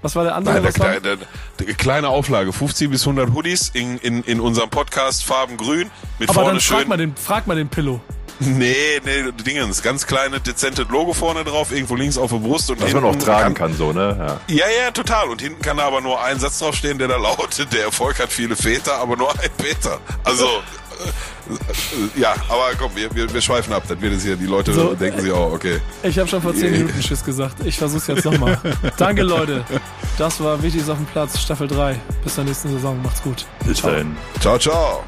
was 0.02 0.14
war 0.14 0.24
der 0.24 0.36
andere? 0.36 0.60
Nein, 0.60 0.72
der, 0.80 1.00
der, 1.00 1.16
der, 1.58 1.74
kleine 1.74 2.08
Auflage, 2.08 2.52
50 2.52 2.90
bis 2.90 3.02
100 3.02 3.34
Hoodies 3.34 3.70
in, 3.74 3.98
in, 3.98 4.22
in 4.22 4.40
unserem 4.40 4.70
Podcast 4.70 5.24
Farben 5.24 5.56
grün 5.56 5.90
mit 6.18 6.28
aber 6.28 6.40
vorne 6.40 6.50
dann 6.52 6.60
frag 6.60 6.80
schön. 6.80 6.88
mal, 6.88 6.96
den, 6.96 7.16
frag 7.16 7.46
mal 7.46 7.56
den 7.56 7.68
Pillow. 7.68 8.00
Nee, 8.56 9.00
nee, 9.04 9.32
Dingens, 9.44 9.82
ganz 9.82 10.06
kleine, 10.06 10.40
dezente 10.40 10.86
Logo 10.90 11.12
vorne 11.12 11.44
drauf, 11.44 11.72
irgendwo 11.72 11.96
links 11.96 12.18
auf 12.18 12.30
der 12.30 12.38
Brust 12.38 12.70
und 12.70 12.80
Was 12.80 12.92
man 12.92 13.04
auch 13.04 13.16
tragen 13.16 13.54
kann, 13.54 13.74
so, 13.74 13.92
ne? 13.92 14.38
Ja. 14.48 14.54
Ja, 14.54 14.64
ja, 14.84 14.90
total. 14.90 15.28
Und 15.28 15.40
hinten 15.40 15.62
kann 15.62 15.78
da 15.78 15.84
aber 15.84 16.00
nur 16.00 16.22
ein 16.22 16.38
Satz 16.38 16.58
draufstehen, 16.58 16.98
der 16.98 17.08
da 17.08 17.16
lautet, 17.16 17.72
der 17.72 17.84
Erfolg 17.84 18.18
hat 18.18 18.30
viele 18.32 18.56
Väter, 18.56 18.98
aber 18.98 19.16
nur 19.16 19.30
ein 19.30 19.50
Peter. 19.56 19.98
Also, 20.24 20.44
äh, 20.44 21.08
äh, 21.52 22.20
ja, 22.20 22.34
aber 22.48 22.70
komm, 22.78 22.90
wir, 22.94 23.14
wir, 23.14 23.32
wir 23.32 23.40
schweifen 23.40 23.72
ab. 23.72 23.84
Dann 23.88 24.00
wird 24.00 24.14
es 24.14 24.22
hier, 24.22 24.36
die 24.36 24.46
Leute 24.46 24.72
So, 24.72 24.94
denken 24.94 25.20
sich 25.20 25.32
auch, 25.32 25.52
okay. 25.52 25.80
Ich 26.02 26.18
habe 26.18 26.28
schon 26.28 26.42
vor 26.42 26.54
10 26.54 26.70
Minuten 26.72 27.00
Tschüss 27.00 27.24
gesagt. 27.24 27.56
Ich 27.64 27.78
versuch's 27.78 28.06
jetzt 28.06 28.24
nochmal. 28.24 28.58
Danke, 28.96 29.22
Leute. 29.22 29.64
Das 30.18 30.42
war 30.42 30.62
Wichtiges 30.62 30.88
auf 30.88 30.96
dem 30.96 31.06
Platz, 31.06 31.38
Staffel 31.40 31.68
3. 31.68 31.98
Bis 32.24 32.34
zur 32.34 32.44
nächsten 32.44 32.70
Saison. 32.70 33.00
Macht's 33.02 33.22
gut. 33.22 33.46
Bis 33.64 33.82
dahin. 33.82 34.16
Ciao, 34.40 34.58
ciao. 34.58 35.04